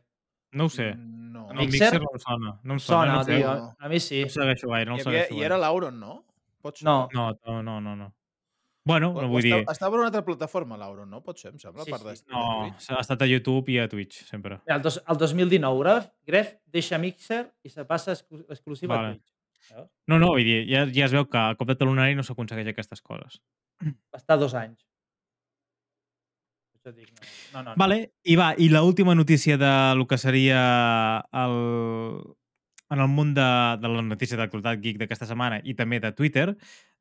No 0.51 0.65
ho 0.65 0.73
sé. 0.73 0.95
No. 0.95 1.18
No, 1.53 1.61
Mixer? 1.61 1.91
Mixer 1.91 2.01
no 2.01 2.09
em 2.13 2.19
sona. 2.23 2.59
No 2.63 2.73
em 2.73 2.79
sona, 2.79 2.99
Sona, 2.99 3.17
no, 3.17 3.25
tio. 3.25 3.53
no. 3.55 3.75
A 3.79 3.89
mi 3.89 3.99
sí. 3.99 4.23
no 4.23 4.29
segueixo 4.29 4.69
gaire, 4.69 4.89
no 4.91 4.97
I, 4.97 5.01
havia, 5.01 5.23
segueixo 5.25 5.35
I 5.41 5.43
era 5.45 5.57
l'Auron, 5.57 5.99
no? 5.99 6.23
Pot 6.61 6.77
ser? 6.81 6.85
No. 6.85 7.07
No, 7.13 7.31
no, 7.45 7.61
no, 7.63 7.79
no, 7.81 7.95
no. 7.95 8.13
Bueno, 8.89 9.11
O- 9.13 9.21
no 9.21 9.27
vull 9.29 9.43
dir... 9.43 9.53
estava, 9.69 9.93
en 9.95 9.99
una 9.99 10.07
altra 10.07 10.23
plataforma, 10.25 10.77
l'Auron, 10.79 11.09
no? 11.09 11.19
Pot 11.21 11.37
ser, 11.37 11.51
em 11.53 11.59
sembla, 11.59 11.83
Sí, 11.85 11.91
part 11.91 12.01
sí. 12.07 12.23
de, 12.25 12.31
No, 12.33 12.69
ha 12.97 13.01
estat 13.03 13.21
a 13.21 13.27
YouTube 13.27 13.69
i 13.71 13.77
a 13.77 13.87
Twitch, 13.91 14.23
sempre. 14.25 14.57
Mira, 14.65 14.77
El, 14.77 14.81
dos, 14.81 15.01
el 15.05 15.17
2019, 15.17 15.83
Gref, 15.83 16.07
Gref 16.25 16.55
deixa 16.65 16.97
Mixer 16.97 17.43
i 17.63 17.69
se 17.69 17.85
passa 17.85 18.13
exclu 18.15 18.45
exclusiva 18.49 18.95
Vale. 18.95 19.07
a 19.07 19.11
Twitch. 19.19 19.35
Veus? 19.75 19.89
No, 20.07 20.17
no, 20.17 20.31
vull 20.33 20.43
dir, 20.47 20.63
ja, 20.71 20.85
ja 20.89 21.05
es 21.05 21.13
veu 21.13 21.27
que 21.29 21.37
a 21.37 21.53
cop 21.59 21.67
de 21.69 21.75
talonari 21.77 22.15
no 22.17 22.23
s'aconsegueix 22.25 22.71
aquestes 22.71 23.01
coses. 23.05 23.41
Va 23.83 24.17
estar 24.17 24.39
dos 24.39 24.55
anys. 24.57 24.81
Això 26.89 26.97
dic, 26.97 27.09
no, 27.53 27.59
no, 27.59 27.61
no. 27.61 27.69
no. 27.71 27.77
Vale, 27.77 27.99
i 28.25 28.35
va, 28.39 28.53
i 28.57 28.69
la 28.73 28.81
última 28.83 29.13
notícia 29.15 29.57
de 29.57 29.71
lo 29.95 30.07
que 30.07 30.17
seria 30.17 30.59
el, 31.31 31.55
en 32.89 32.99
el 32.99 33.07
món 33.07 33.33
de, 33.37 33.47
de 33.81 33.91
la 33.93 34.01
notícia 34.01 34.37
d'actualitat 34.39 34.81
geek 34.81 34.97
d'aquesta 35.01 35.27
setmana 35.29 35.61
i 35.63 35.75
també 35.77 35.99
de 36.01 36.11
Twitter, 36.17 36.53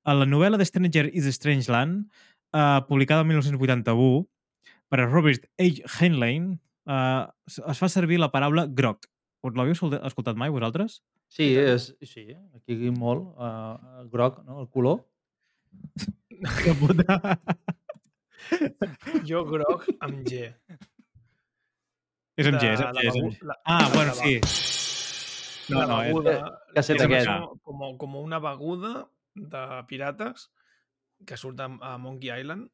a 0.05 0.15
la 0.15 0.27
novel·la 0.29 0.61
de 0.61 0.67
Stranger 0.69 1.09
is 1.13 1.29
Strangeland, 1.37 2.09
eh, 2.53 2.81
publicada 2.89 3.25
el 3.25 3.29
1981 3.33 4.27
per 4.89 5.01
a 5.01 5.07
Robert 5.07 5.49
H. 5.57 5.85
Heinlein, 5.99 6.59
eh, 6.89 7.25
es 7.47 7.81
fa 7.81 7.89
servir 7.89 8.21
la 8.21 8.33
paraula 8.33 8.67
groc. 8.69 9.09
Us 9.45 9.55
l'havíeu 9.55 9.99
escoltat 10.03 10.37
mai, 10.37 10.51
vosaltres? 10.51 11.01
Sí, 11.31 11.53
és, 11.57 11.93
sí, 12.03 12.27
aquí 12.57 12.91
molt, 12.91 13.37
uh, 13.39 14.09
groc, 14.11 14.41
no? 14.45 14.61
el 14.65 14.69
color. 14.69 15.05
Que 16.63 16.73
puta. 16.79 17.19
Jo 19.29 19.45
groc 19.49 19.87
amb 20.01 20.23
G. 20.27 20.49
és 22.39 22.47
amb 22.47 22.59
G, 22.61 22.73
és 22.73 22.81
amb 22.81 22.97
G. 22.97 23.03
És 23.03 23.15
amb 23.15 23.19
begu- 23.19 23.33
G. 23.35 23.45
la- 23.51 23.59
Ah, 23.65 23.79
la- 23.83 23.89
bueno, 23.95 24.15
la- 24.15 24.23
sí. 24.23 24.41
No, 25.75 25.87
no, 25.87 26.03
és- 26.03 26.13
que 27.09 27.19
és 27.19 27.27
com, 27.65 27.97
com, 27.99 28.17
una 28.17 28.39
beguda 28.41 29.11
de 29.35 29.65
pirates 29.87 30.51
que 31.27 31.37
surt 31.37 31.61
a, 31.61 31.67
a 31.81 31.99
Monkey 31.99 32.31
Island 32.41 32.71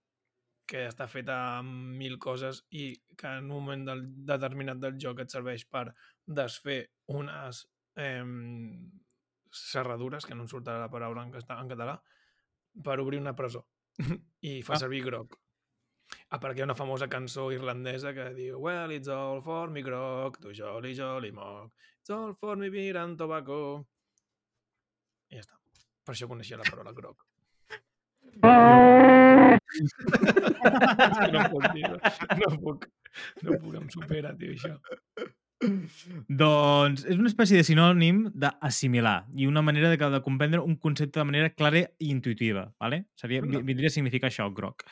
que 0.66 0.86
està 0.88 1.06
feta 1.08 1.58
amb 1.58 1.96
mil 1.98 2.18
coses 2.18 2.62
i 2.70 2.94
que 3.18 3.26
en 3.26 3.50
un 3.50 3.64
moment 3.64 3.82
del, 3.88 4.04
determinat 4.24 4.78
del 4.80 4.94
joc 5.00 5.20
et 5.20 5.30
serveix 5.30 5.66
per 5.68 5.90
desfer 6.24 6.78
unes 7.12 7.66
eh, 7.96 8.22
serradures, 9.50 10.24
que 10.26 10.34
no 10.34 10.42
em 10.44 10.48
surt 10.48 10.66
la 10.66 10.88
paraula 10.90 11.22
en, 11.26 11.34
en 11.34 11.68
català, 11.68 11.98
per 12.82 12.96
obrir 13.00 13.20
una 13.20 13.34
presó. 13.36 13.66
I 14.40 14.62
fa 14.62 14.74
Ah. 14.74 14.78
servir 14.78 15.02
grog. 16.14 16.30
Ah, 16.30 16.38
perquè 16.38 16.58
hi 16.58 16.62
ha 16.62 16.68
una 16.68 16.74
famosa 16.78 17.08
cançó 17.08 17.50
irlandesa 17.52 18.14
que 18.14 18.32
diu 18.34 18.60
Well, 18.60 18.90
it's 18.92 19.08
all 19.08 19.40
for 19.42 19.70
me 19.70 19.82
grog, 19.82 20.38
to 20.40 20.52
jolly 20.52 20.94
jolly 20.94 21.32
mog, 21.32 21.70
it's 22.00 22.10
all 22.10 22.34
for 22.34 22.56
me 22.56 22.70
beer 22.70 22.96
and 22.98 23.18
tobacco. 23.18 23.86
I 25.30 25.36
ja 25.36 25.44
està. 25.44 25.58
Per 26.04 26.14
això 26.14 26.28
coneixia 26.28 26.58
la 26.60 26.64
paraula 26.68 26.92
grog. 26.92 27.16
Que 31.14 31.30
no 31.32 31.44
puc, 31.50 31.64
tio. 31.72 31.94
No 32.40 32.50
puc. 32.60 32.86
No 33.42 33.58
puc, 33.62 33.74
em 33.78 33.88
supera, 33.90 34.34
tio, 34.38 34.52
això. 34.52 34.78
Doncs 36.28 37.04
és 37.08 37.16
una 37.16 37.30
espècie 37.30 37.56
de 37.56 37.64
sinònim 37.64 38.24
d'assimilar 38.36 39.16
i 39.38 39.46
una 39.48 39.62
manera 39.64 39.88
de, 39.92 39.96
de 39.96 40.20
comprendre 40.24 40.60
un 40.60 40.76
concepte 40.76 41.20
de 41.20 41.24
manera 41.24 41.50
clara 41.50 41.84
i 41.98 42.10
intuitiva. 42.10 42.66
¿vale? 42.80 43.04
Seria, 43.16 43.40
vindria 43.42 43.88
a 43.88 43.94
significar 43.94 44.30
això, 44.30 44.50
groc. 44.52 44.84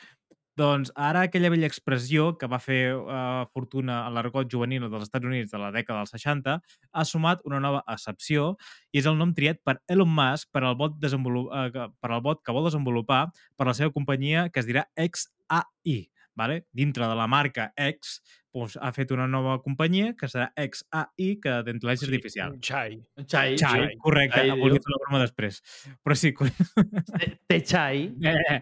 Doncs 0.55 0.91
ara 0.95 1.23
aquella 1.25 1.49
vella 1.49 1.65
expressió 1.65 2.35
que 2.37 2.45
va 2.45 2.59
fer 2.61 2.93
uh, 2.93 3.45
fortuna 3.55 4.03
a 4.05 4.11
l'argot 4.13 4.45
juvenil 4.51 4.83
dels 4.85 5.07
Estats 5.07 5.25
Units 5.25 5.49
de 5.49 5.57
la 5.57 5.71
dècada 5.73 6.03
dels 6.03 6.13
60 6.13 6.59
ha 6.93 7.05
sumat 7.09 7.41
una 7.49 7.57
nova 7.63 7.81
accepció 7.89 8.51
i 8.93 8.99
és 9.01 9.07
el 9.09 9.17
nom 9.17 9.33
triat 9.33 9.63
per 9.65 9.79
Elon 9.89 10.13
Musk 10.13 10.51
per 10.53 10.61
al 10.67 10.75
bot, 10.77 10.99
desenvolup 11.01 11.49
uh, 11.49 11.69
que- 11.73 11.89
per 11.99 12.11
al 12.13 12.21
bot 12.21 12.43
que 12.45 12.53
vol 12.53 12.69
desenvolupar 12.69 13.23
per 13.57 13.65
la 13.67 13.73
seva 13.73 13.89
companyia 13.91 14.49
que 14.53 14.61
es 14.61 14.69
dirà 14.69 14.85
XAI. 14.95 16.09
Vale? 16.35 16.63
Dintre 16.73 17.05
de 17.05 17.13
la 17.17 17.27
marca 17.29 17.67
X 17.77 18.15
doncs, 18.53 18.77
ha 18.81 18.89
fet 18.93 19.11
una 19.13 19.25
nova 19.29 19.59
companyia 19.61 20.13
que 20.17 20.25
serà 20.29 20.47
XAI, 20.57 21.27
que 21.41 21.53
d'intel·ligència 21.65 22.07
artificial. 22.09 22.55
Xai. 22.61 22.95
Un 23.17 23.25
Chai. 23.25 23.55
Chai, 23.57 23.81
Chai. 23.81 23.97
correcte. 24.01 24.37
Chai, 24.41 24.49
Chai, 24.49 24.59
volia 24.61 24.81
fer 24.81 24.93
la 24.93 24.99
broma 25.03 25.21
després. 25.21 25.59
Però 26.05 26.17
sí, 26.17 26.31
Té- 26.37 27.29
Té 27.49 27.59
chai. 27.61 28.03
eh, 28.33 28.59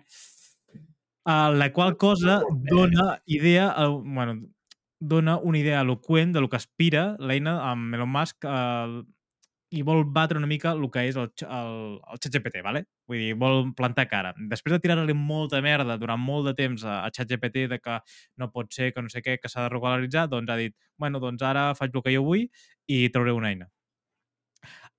uh, 1.25 1.51
la 1.53 1.71
qual 1.73 1.97
cosa 1.97 2.41
dona 2.69 3.21
idea, 3.25 3.71
uh, 3.77 4.01
bueno, 4.01 4.39
dona 4.99 5.37
una 5.37 5.57
idea 5.57 5.81
eloqüent 5.81 6.33
de 6.33 6.41
lo 6.41 6.49
que 6.49 6.59
aspira 6.59 7.15
l'eina 7.19 7.57
amb 7.71 7.95
Elon 7.95 8.11
Musk 8.11 8.45
uh, 8.45 9.01
i 9.71 9.81
vol 9.87 10.03
batre 10.03 10.37
una 10.37 10.49
mica 10.51 10.73
el 10.75 10.83
que 10.91 11.05
és 11.07 11.15
el, 11.15 11.29
el, 11.47 11.75
el 12.11 12.19
ChatGPT, 12.19 12.59
¿vale? 12.63 12.83
Vull 13.07 13.21
dir, 13.23 13.35
vol 13.39 13.69
plantar 13.75 14.05
cara. 14.11 14.33
Després 14.51 14.75
de 14.75 14.81
tirar-li 14.83 15.15
molta 15.15 15.61
merda 15.63 15.95
durant 15.97 16.19
molt 16.19 16.49
de 16.49 16.53
temps 16.57 16.83
a, 16.83 16.99
a 17.05 17.11
ChatGPT 17.11 17.69
de 17.71 17.79
que 17.79 17.99
no 18.37 18.51
pot 18.51 18.73
ser, 18.75 18.91
que 18.91 19.01
no 19.01 19.09
sé 19.09 19.23
què, 19.23 19.37
que 19.39 19.51
s'ha 19.51 19.65
de 19.65 19.71
regularitzar, 19.71 20.27
doncs 20.31 20.51
ha 20.51 20.59
dit, 20.59 20.75
bueno, 20.99 21.23
doncs 21.23 21.45
ara 21.47 21.69
faig 21.79 21.95
el 21.95 22.03
que 22.03 22.15
jo 22.17 22.25
vull 22.27 22.43
i 22.91 23.05
trauré 23.15 23.31
una 23.37 23.53
eina. 23.53 23.71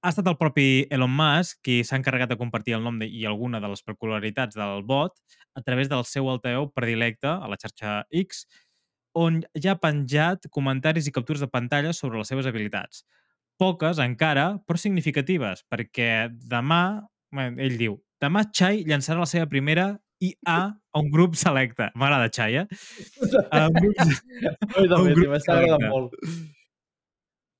Ha 0.03 0.11
estat 0.11 0.27
el 0.27 0.35
propi 0.39 0.85
Elon 0.91 1.13
Musk 1.15 1.61
qui 1.63 1.77
s'ha 1.87 1.95
encarregat 2.01 2.33
de 2.33 2.37
compartir 2.41 2.75
el 2.75 2.83
nom 2.83 2.97
de, 2.99 3.07
i 3.07 3.23
alguna 3.29 3.61
de 3.63 3.69
les 3.71 3.85
peculiaritats 3.87 4.57
del 4.59 4.83
bot 4.83 5.15
a 5.55 5.63
través 5.63 5.89
del 5.93 6.03
seu 6.09 6.27
altaveu 6.33 6.67
predilecte 6.75 7.31
a 7.31 7.47
la 7.51 7.59
xarxa 7.61 8.01
X, 8.11 8.45
on 9.15 9.43
ja 9.55 9.77
ha 9.77 9.79
penjat 9.79 10.49
comentaris 10.51 11.07
i 11.07 11.13
captures 11.15 11.43
de 11.45 11.49
pantalla 11.53 11.93
sobre 11.95 12.19
les 12.19 12.33
seves 12.33 12.49
habilitats. 12.51 13.05
Poques 13.61 14.01
encara, 14.03 14.57
però 14.67 14.81
significatives, 14.81 15.63
perquè 15.71 16.31
demà, 16.51 17.05
ell 17.39 17.77
diu, 17.79 18.01
demà 18.23 18.43
Chai 18.51 18.83
llançarà 18.89 19.23
la 19.23 19.29
seva 19.31 19.47
primera 19.47 19.93
IA 20.23 20.57
a 20.73 20.99
un 20.99 21.11
grup 21.15 21.37
selecte. 21.39 21.91
M'agrada 21.95 22.31
Chai, 22.33 22.57
eh? 22.63 22.67
A 23.53 23.69
un 23.69 23.79
grup, 23.79 23.95
Ui, 24.81 24.89
Un 24.89 25.15
grup 25.15 25.39
selecte. 25.47 25.79
molt. 25.87 26.19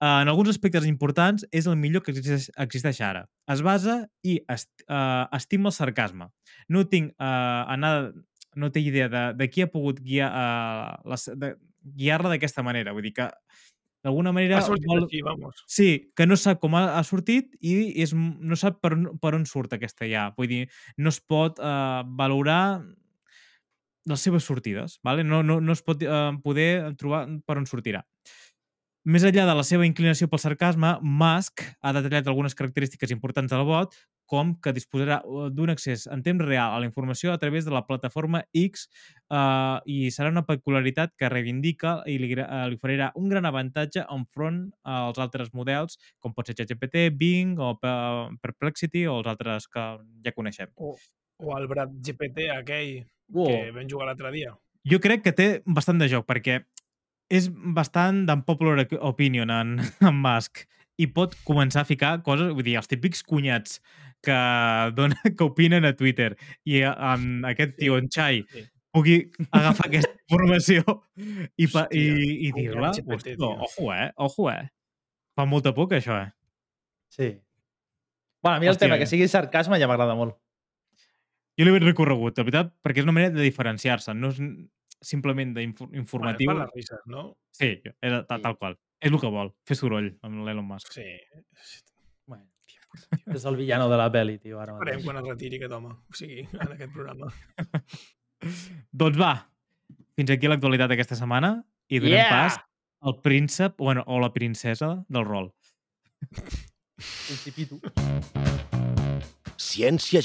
En 0.03 0.29
alguns 0.29 0.51
aspectes 0.51 0.87
importants, 0.91 1.45
és 1.55 1.69
el 1.71 1.77
millor 1.79 2.03
que 2.03 2.11
existeix, 2.11 2.49
existeix 2.65 3.01
ara. 3.07 3.27
Es 3.53 3.63
basa 3.63 4.01
i 4.27 4.41
est, 4.51 4.71
uh, 4.89 5.29
estima 5.39 5.71
el 5.71 5.77
sarcasme. 5.77 6.27
No 6.69 6.83
tinc 6.91 7.13
uh, 7.15 7.63
anada, 7.71 8.11
no 8.59 8.73
té 8.75 8.83
idea 8.83 9.07
de, 9.13 9.29
de 9.39 9.49
qui 9.49 9.63
ha 9.63 9.71
pogut 9.71 10.01
guiar, 10.03 10.33
uh, 10.35 11.13
les, 11.13 11.29
de, 11.39 11.53
guiar-la 12.01 12.35
d'aquesta 12.35 12.65
manera. 12.67 12.95
Vull 12.97 13.07
dir 13.07 13.15
que, 13.21 13.29
d'alguna 14.03 14.33
manera... 14.35 14.59
Ha 14.59 14.67
sortit 14.67 14.91
vol- 14.91 15.07
així, 15.07 15.23
vamos. 15.23 15.63
Sí, 15.71 15.89
que 16.19 16.27
no 16.27 16.39
sap 16.41 16.59
com 16.63 16.75
ha, 16.79 16.89
ha 16.99 17.05
sortit 17.07 17.55
i 17.63 17.77
és, 18.03 18.15
no 18.17 18.59
sap 18.59 18.83
per 18.83 18.97
on, 18.97 19.07
per 19.23 19.37
on 19.39 19.47
surt 19.47 19.79
aquesta 19.79 20.09
ja. 20.11 20.33
Vull 20.35 20.51
dir, 20.51 20.63
no 20.99 21.15
es 21.15 21.23
pot 21.23 21.63
uh, 21.63 22.03
valorar 22.19 22.83
les 24.11 24.19
seves 24.27 24.43
sortides, 24.43 24.99
vale? 25.07 25.23
no, 25.23 25.45
no, 25.47 25.61
no 25.63 25.75
es 25.77 25.83
pot 25.87 26.01
uh, 26.03 26.33
poder 26.43 26.97
trobar 26.99 27.29
per 27.47 27.61
on 27.61 27.71
sortirà. 27.71 28.03
Més 29.03 29.25
enllà 29.27 29.49
de 29.49 29.55
la 29.59 29.65
seva 29.67 29.83
inclinació 29.83 30.29
pel 30.31 30.39
sarcasme, 30.39 30.93
Musk 31.03 31.65
ha 31.83 31.91
detallat 31.97 32.29
algunes 32.31 32.55
característiques 32.55 33.11
importants 33.11 33.51
del 33.51 33.65
bot, 33.67 33.97
com 34.31 34.53
que 34.63 34.71
disposarà 34.73 35.17
eh, 35.27 35.49
d'un 35.51 35.73
accés 35.73 36.05
en 36.07 36.23
temps 36.23 36.41
real 36.47 36.73
a 36.73 36.79
la 36.81 36.87
informació 36.87 37.33
a 37.33 37.39
través 37.43 37.67
de 37.67 37.73
la 37.75 37.83
plataforma 37.89 38.45
X 38.55 38.87
eh, 38.87 39.79
i 39.91 40.13
serà 40.15 40.31
una 40.31 40.45
peculiaritat 40.47 41.17
que 41.19 41.29
reivindica 41.29 41.97
i 42.07 42.15
li, 42.23 42.31
eh, 42.39 42.47
li 42.71 42.79
oferirà 42.79 43.11
un 43.19 43.27
gran 43.33 43.49
avantatge 43.51 44.07
enfront 44.07 44.69
als 44.87 45.19
altres 45.19 45.51
models, 45.53 45.99
com 46.23 46.33
pot 46.37 46.47
ser 46.47 46.55
ChatGPT, 46.61 47.09
Bing 47.19 47.59
o 47.59 47.75
Pe- 47.83 48.39
Perplexity 48.41 49.03
o 49.11 49.19
els 49.19 49.33
altres 49.35 49.67
que 49.67 49.89
ja 50.25 50.35
coneixem. 50.37 50.71
O, 50.79 50.95
o 51.43 51.59
el 51.59 51.67
Brad 51.67 51.99
GPT 51.99 52.53
aquell 52.55 53.01
Uau. 53.35 53.51
que 53.51 53.75
vam 53.75 53.91
jugar 53.91 54.13
l'altre 54.13 54.31
dia. 54.31 54.55
Jo 54.89 55.03
crec 55.03 55.27
que 55.27 55.35
té 55.35 55.51
bastant 55.67 55.99
de 55.99 56.09
joc, 56.11 56.25
perquè 56.31 56.63
és 57.33 57.49
bastant 57.77 58.25
d'unpopular 58.29 58.85
opinion 59.01 59.51
en, 59.53 59.77
en 60.09 60.21
Musk 60.21 60.67
i 61.01 61.09
pot 61.09 61.35
començar 61.49 61.83
a 61.83 61.89
ficar 61.89 62.19
coses, 62.27 62.53
vull 62.53 62.67
dir, 62.67 62.77
els 62.81 62.91
típics 62.91 63.25
cunyats 63.25 63.81
que, 64.23 64.37
dona, 64.97 65.17
que 65.37 65.47
opinen 65.49 65.89
a 65.89 65.95
Twitter 65.97 66.35
i 66.69 66.83
amb 66.85 67.49
aquest 67.49 67.79
tio, 67.81 67.97
en 67.99 68.11
Chai, 68.13 68.45
Sí. 68.53 68.67
pugui 68.93 69.17
agafar 69.51 69.89
aquesta 69.89 70.13
informació 70.29 70.85
i, 71.57 71.67
pa, 71.73 71.87
i, 71.89 72.05
i 72.49 72.53
dir-la. 72.53 72.93
Ojo, 73.49 73.89
eh? 73.95 74.11
Ojo, 74.21 74.51
eh? 74.53 74.69
Fa 75.33 75.49
molta 75.49 75.73
por, 75.73 75.89
que 75.89 76.03
això, 76.03 76.19
eh? 76.21 76.29
Sí. 77.09 77.31
Bueno, 78.43 78.59
a 78.59 78.61
mi 78.61 78.69
el 78.69 78.75
Hòstia, 78.75 78.85
tema 78.87 78.99
eh. 78.99 79.01
que 79.01 79.09
sigui 79.09 79.31
sarcasme 79.33 79.81
ja 79.81 79.89
m'agrada 79.89 80.17
molt. 80.19 80.37
Jo 81.57 81.65
l'he 81.65 81.81
recorregut, 81.81 82.37
la 82.37 82.45
veritat, 82.45 82.71
perquè 82.85 83.01
és 83.03 83.07
una 83.09 83.15
manera 83.17 83.33
de 83.35 83.45
diferenciar-se, 83.45 84.13
no 84.17 84.31
és 84.33 84.39
simplement 85.03 85.53
d'informatiu. 85.57 86.47
Bueno, 86.49 86.63
és 86.65 86.71
per 86.71 86.71
les 86.71 86.75
risses, 86.79 87.05
no? 87.11 87.25
Sí, 87.53 87.73
és, 87.83 88.17
tal, 88.29 88.43
tal 88.43 88.57
qual. 88.59 88.79
És 89.03 89.11
el 89.11 89.19
que 89.21 89.31
vol, 89.35 89.51
fer 89.67 89.77
soroll 89.77 90.13
amb 90.23 90.45
l'Elon 90.47 90.65
Musk. 90.69 90.93
Sí. 90.95 91.05
Bueno, 92.31 92.47
és 93.35 93.45
el 93.51 93.57
villano 93.59 93.89
de 93.91 93.99
la 93.99 94.09
pel·li, 94.15 94.39
tio, 94.43 94.61
ara 94.63 94.77
Esperem 94.79 95.01
mateix. 95.01 95.07
quan 95.09 95.19
es 95.23 95.29
retiri 95.29 95.59
aquest 95.61 95.75
home. 95.79 95.95
O 95.99 96.19
sigui, 96.19 96.45
en 96.55 96.75
aquest 96.77 96.93
programa. 96.95 97.33
Doncs 99.03 99.19
va, 99.21 99.33
fins 100.19 100.31
aquí 100.35 100.51
l'actualitat 100.51 100.91
d'aquesta 100.93 101.19
setmana 101.19 101.57
i 101.93 102.01
donem 102.03 102.19
Yeah! 102.19 102.31
pas 102.31 102.61
al 103.03 103.17
príncep, 103.23 103.75
bueno, 103.83 104.05
o 104.07 104.21
la 104.23 104.33
princesa 104.33 104.95
del 105.11 105.27
rol. 105.27 105.51
Principito. 107.03 107.81
Ciència 109.59 110.23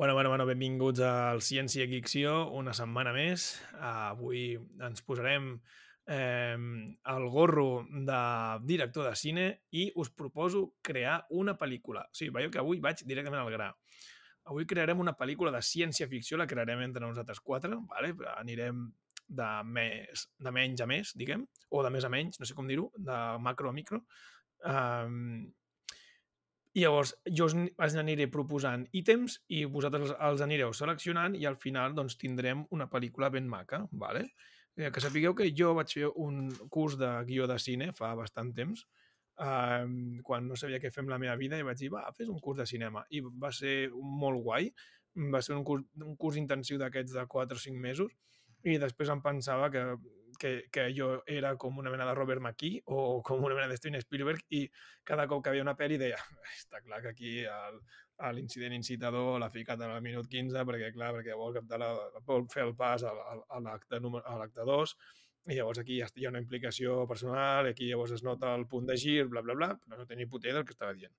Bueno, 0.00 0.14
bueno, 0.14 0.30
bueno, 0.30 0.46
benvinguts 0.46 1.02
al 1.04 1.42
Ciència 1.44 1.84
Ficció, 1.84 2.30
una 2.56 2.72
setmana 2.72 3.10
més. 3.12 3.50
Avui 3.84 4.54
ens 4.56 5.02
posarem 5.04 5.50
eh, 6.08 6.56
el 7.12 7.26
gorro 7.34 7.82
de 8.08 8.20
director 8.64 9.04
de 9.04 9.12
cine 9.20 9.44
i 9.76 9.82
us 10.00 10.08
proposo 10.08 10.62
crear 10.80 11.18
una 11.36 11.52
pel·lícula. 11.60 12.06
O 12.08 12.16
sigui, 12.16 12.32
veieu 12.38 12.54
que 12.54 12.62
avui 12.62 12.80
vaig 12.80 13.04
directament 13.04 13.42
al 13.42 13.52
gra. 13.52 13.68
Avui 14.48 14.64
crearem 14.64 15.04
una 15.04 15.12
pel·lícula 15.20 15.52
de 15.52 15.60
ciència-ficció, 15.60 16.40
la 16.40 16.48
crearem 16.48 16.80
entre 16.88 17.04
nosaltres 17.04 17.44
quatre, 17.44 17.76
vale? 17.92 18.14
anirem 18.38 18.86
de, 19.28 19.52
més, 19.68 20.30
de 20.40 20.56
menys 20.62 20.80
a 20.80 20.88
més, 20.88 21.12
diguem, 21.12 21.44
o 21.68 21.84
de 21.84 21.92
més 21.92 22.08
a 22.08 22.14
menys, 22.16 22.40
no 22.40 22.48
sé 22.48 22.56
com 22.56 22.72
dir-ho, 22.72 22.88
de 22.96 23.20
macro 23.44 23.68
a 23.68 23.76
micro. 23.76 24.06
Um, 24.64 25.50
llavors 26.78 27.14
jo 27.26 27.48
us, 27.50 27.56
us 27.56 27.96
aniré 27.98 28.28
proposant 28.30 28.86
ítems 28.94 29.40
i 29.50 29.64
vosaltres 29.64 30.14
els 30.14 30.44
anireu 30.44 30.72
seleccionant 30.76 31.34
i 31.34 31.46
al 31.48 31.58
final 31.58 31.96
doncs, 31.96 32.16
tindrem 32.20 32.64
una 32.70 32.86
pel·lícula 32.90 33.30
ben 33.30 33.48
maca. 33.50 33.84
Vale? 33.90 34.28
Eh, 34.76 34.90
Que 34.90 35.02
sapigueu 35.02 35.34
que 35.34 35.50
jo 35.56 35.74
vaig 35.74 35.92
fer 35.92 36.08
un 36.14 36.48
curs 36.70 36.96
de 36.98 37.10
guió 37.26 37.46
de 37.50 37.58
cine 37.58 37.90
fa 37.92 38.14
bastant 38.14 38.54
temps, 38.54 38.86
eh, 39.40 39.84
quan 40.22 40.46
no 40.46 40.56
sabia 40.56 40.78
què 40.78 40.92
fer 40.94 41.02
amb 41.02 41.10
la 41.10 41.18
meva 41.18 41.36
vida 41.36 41.58
i 41.58 41.66
vaig 41.66 41.78
dir, 41.78 41.90
va, 41.90 42.06
fes 42.16 42.28
un 42.28 42.38
curs 42.38 42.62
de 42.62 42.66
cinema. 42.66 43.04
I 43.10 43.20
va 43.20 43.50
ser 43.52 43.90
molt 43.92 44.42
guai, 44.44 44.70
va 45.34 45.42
ser 45.42 45.56
un 45.56 45.64
curs, 45.64 45.84
un 46.06 46.16
curs 46.16 46.38
intensiu 46.38 46.78
d'aquests 46.78 47.18
de 47.18 47.26
4 47.26 47.58
o 47.58 47.60
5 47.60 47.82
mesos 47.82 48.14
i 48.62 48.76
després 48.78 49.10
em 49.10 49.22
pensava 49.24 49.70
que, 49.72 49.82
que, 50.40 50.52
que 50.72 50.86
jo 50.96 51.10
era 51.28 51.52
com 51.60 51.78
una 51.82 51.90
mena 51.92 52.06
de 52.08 52.14
Robert 52.16 52.40
McKee 52.40 52.82
o 52.96 53.20
com 53.26 53.44
una 53.44 53.54
mena 53.58 53.68
de 53.68 53.76
Steven 53.76 54.00
Spielberg 54.00 54.40
i 54.56 54.64
cada 55.04 55.26
cop 55.28 55.42
que 55.44 55.52
havia 55.52 55.64
una 55.66 55.76
pel·li 55.76 55.98
deia 56.00 56.18
està 56.56 56.80
clar 56.80 57.02
que 57.04 57.12
aquí 57.12 57.32
el, 57.44 57.80
l'incident 58.36 58.72
incitador 58.76 59.38
l'ha 59.40 59.50
ficat 59.52 59.80
al 59.84 60.00
minut 60.04 60.28
15 60.32 60.64
perquè, 60.68 60.90
clar, 60.96 61.12
perquè 61.18 61.36
vol, 61.36 61.52
captar 61.56 61.80
la, 61.80 61.90
vol 62.26 62.46
fer 62.52 62.64
el 62.66 62.74
pas 62.76 63.04
a, 63.04 63.12
l'acte 63.60 64.00
número- 64.00 64.24
a 64.28 64.38
l'acte 64.40 64.64
2 64.68 64.96
i 65.50 65.56
llavors 65.56 65.80
aquí 65.80 65.98
hi 66.00 66.26
ha 66.26 66.30
una 66.32 66.40
implicació 66.42 67.06
personal, 67.08 67.70
aquí 67.70 67.88
llavors 67.88 68.12
es 68.12 68.22
nota 68.22 68.54
el 68.54 68.66
punt 68.68 68.86
de 68.86 68.96
gir, 69.00 69.24
bla, 69.32 69.40
bla, 69.40 69.54
bla, 69.56 69.70
però 69.80 69.96
no 69.98 70.06
tenia 70.06 70.24
ni 70.24 70.30
puta 70.30 70.52
del 70.52 70.66
que 70.68 70.74
estava 70.76 70.92
dient. 70.94 71.14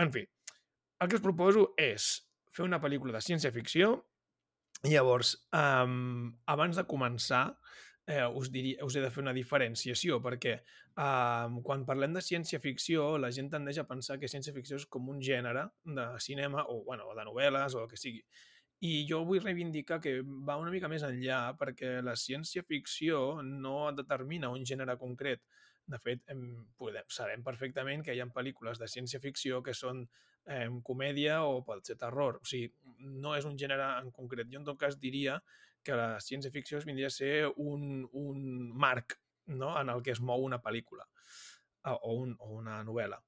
En 0.00 0.10
fi, 0.10 0.22
el 0.24 1.08
que 1.08 1.18
us 1.18 1.22
proposo 1.22 1.74
és 1.76 2.08
fer 2.50 2.64
una 2.64 2.80
pel·lícula 2.80 3.12
de 3.14 3.20
ciència-ficció 3.22 3.90
i 4.88 4.94
llavors, 4.94 5.34
um, 5.52 6.32
abans 6.48 6.80
de 6.80 6.86
començar, 6.88 7.44
eh, 8.08 8.26
us, 8.26 8.50
diria, 8.50 8.84
us 8.84 8.96
he 8.96 9.02
de 9.04 9.10
fer 9.12 9.20
una 9.20 9.34
diferenciació, 9.36 10.16
perquè 10.24 10.54
um, 10.96 11.58
quan 11.64 11.84
parlem 11.88 12.14
de 12.16 12.22
ciència-ficció, 12.24 13.10
la 13.20 13.30
gent 13.34 13.50
tendeix 13.52 13.82
a 13.82 13.86
pensar 13.88 14.16
que 14.18 14.30
ciència-ficció 14.32 14.78
és 14.80 14.86
com 14.88 15.10
un 15.12 15.20
gènere 15.24 15.66
de 15.84 16.06
cinema 16.24 16.64
o, 16.72 16.80
bueno, 16.86 17.10
de 17.18 17.26
novel·les 17.28 17.76
o 17.76 17.84
el 17.84 17.90
que 17.90 18.00
sigui. 18.00 18.24
I 18.88 19.02
jo 19.10 19.20
vull 19.28 19.42
reivindicar 19.44 19.98
que 20.00 20.20
va 20.24 20.56
una 20.56 20.72
mica 20.72 20.88
més 20.88 21.04
enllà 21.04 21.42
perquè 21.60 21.98
la 22.06 22.16
ciència-ficció 22.16 23.42
no 23.44 23.90
determina 23.92 24.52
un 24.54 24.64
gènere 24.64 24.96
concret. 24.96 25.44
De 25.88 26.00
fet, 26.00 26.24
em, 26.32 26.42
podem, 26.80 27.04
sabem 27.12 27.44
perfectament 27.44 28.06
que 28.06 28.16
hi 28.16 28.22
ha 28.22 28.28
pel·lícules 28.32 28.80
de 28.80 28.88
ciència-ficció 28.88 29.60
que 29.64 29.76
són 29.76 30.06
eh, 30.46 30.68
comèdia 30.84 31.42
o 31.44 31.60
pot 31.66 31.84
ser 31.84 31.98
terror. 32.00 32.40
O 32.40 32.48
sigui, 32.48 32.72
no 33.20 33.36
és 33.36 33.44
un 33.48 33.56
gènere 33.60 33.98
en 34.00 34.12
concret. 34.16 34.48
Jo, 34.52 34.62
en 34.62 34.68
tot 34.68 34.80
cas, 34.80 34.96
diria 35.00 35.40
que 35.84 35.96
la 35.96 36.18
ciència-ficció 36.22 36.80
vindria 36.84 37.08
a 37.08 37.14
ser 37.14 37.48
un, 37.56 38.04
un 38.12 38.42
marc 38.74 39.18
no? 39.46 39.72
en 39.80 39.88
el 39.88 40.02
que 40.04 40.12
es 40.14 40.20
mou 40.20 40.44
una 40.44 40.60
pel·lícula 40.62 41.06
o, 41.84 41.94
o, 41.94 42.14
un, 42.24 42.36
o 42.38 42.58
una 42.58 42.82
novel·la. 42.84 43.18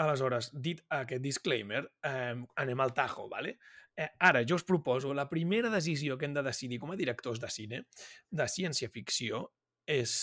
Aleshores, 0.00 0.48
dit 0.64 0.80
aquest 0.96 1.20
disclaimer, 1.20 1.82
eh, 2.08 2.36
anem 2.62 2.80
al 2.80 2.94
tajo, 2.96 3.28
¿vale? 3.28 3.58
Eh, 3.96 4.08
ara, 4.18 4.40
jo 4.48 4.56
us 4.56 4.64
proposo, 4.64 5.12
la 5.12 5.28
primera 5.28 5.68
decisió 5.68 6.16
que 6.16 6.24
hem 6.24 6.34
de 6.34 6.44
decidir 6.46 6.78
com 6.80 6.94
a 6.94 6.96
directors 6.96 7.40
de 7.42 7.50
cine, 7.52 7.82
de 8.30 8.46
ciència-ficció, 8.48 9.42
és 9.84 10.14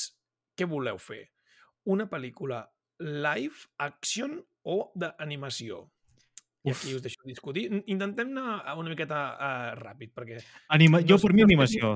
què 0.58 0.66
voleu 0.66 0.98
fer? 0.98 1.28
Una 1.94 2.08
pel·lícula 2.10 2.64
live 3.04 3.70
action 3.86 4.40
o 4.66 4.80
d'animació? 4.98 5.84
I 6.68 6.74
aquí 6.76 6.94
us 6.98 7.04
deixo 7.06 7.24
discutir. 7.26 7.66
In- 7.72 7.84
Intentem 7.96 8.34
anar 8.36 8.76
una 8.78 8.92
miqueta 8.92 9.22
uh, 9.34 9.72
ràpid, 9.80 10.14
perquè 10.16 10.42
Anima... 10.76 11.02
No 11.02 11.08
Jo, 11.08 11.20
per 11.24 11.34
mi, 11.34 11.42
no 11.44 11.50
animació. 11.50 11.96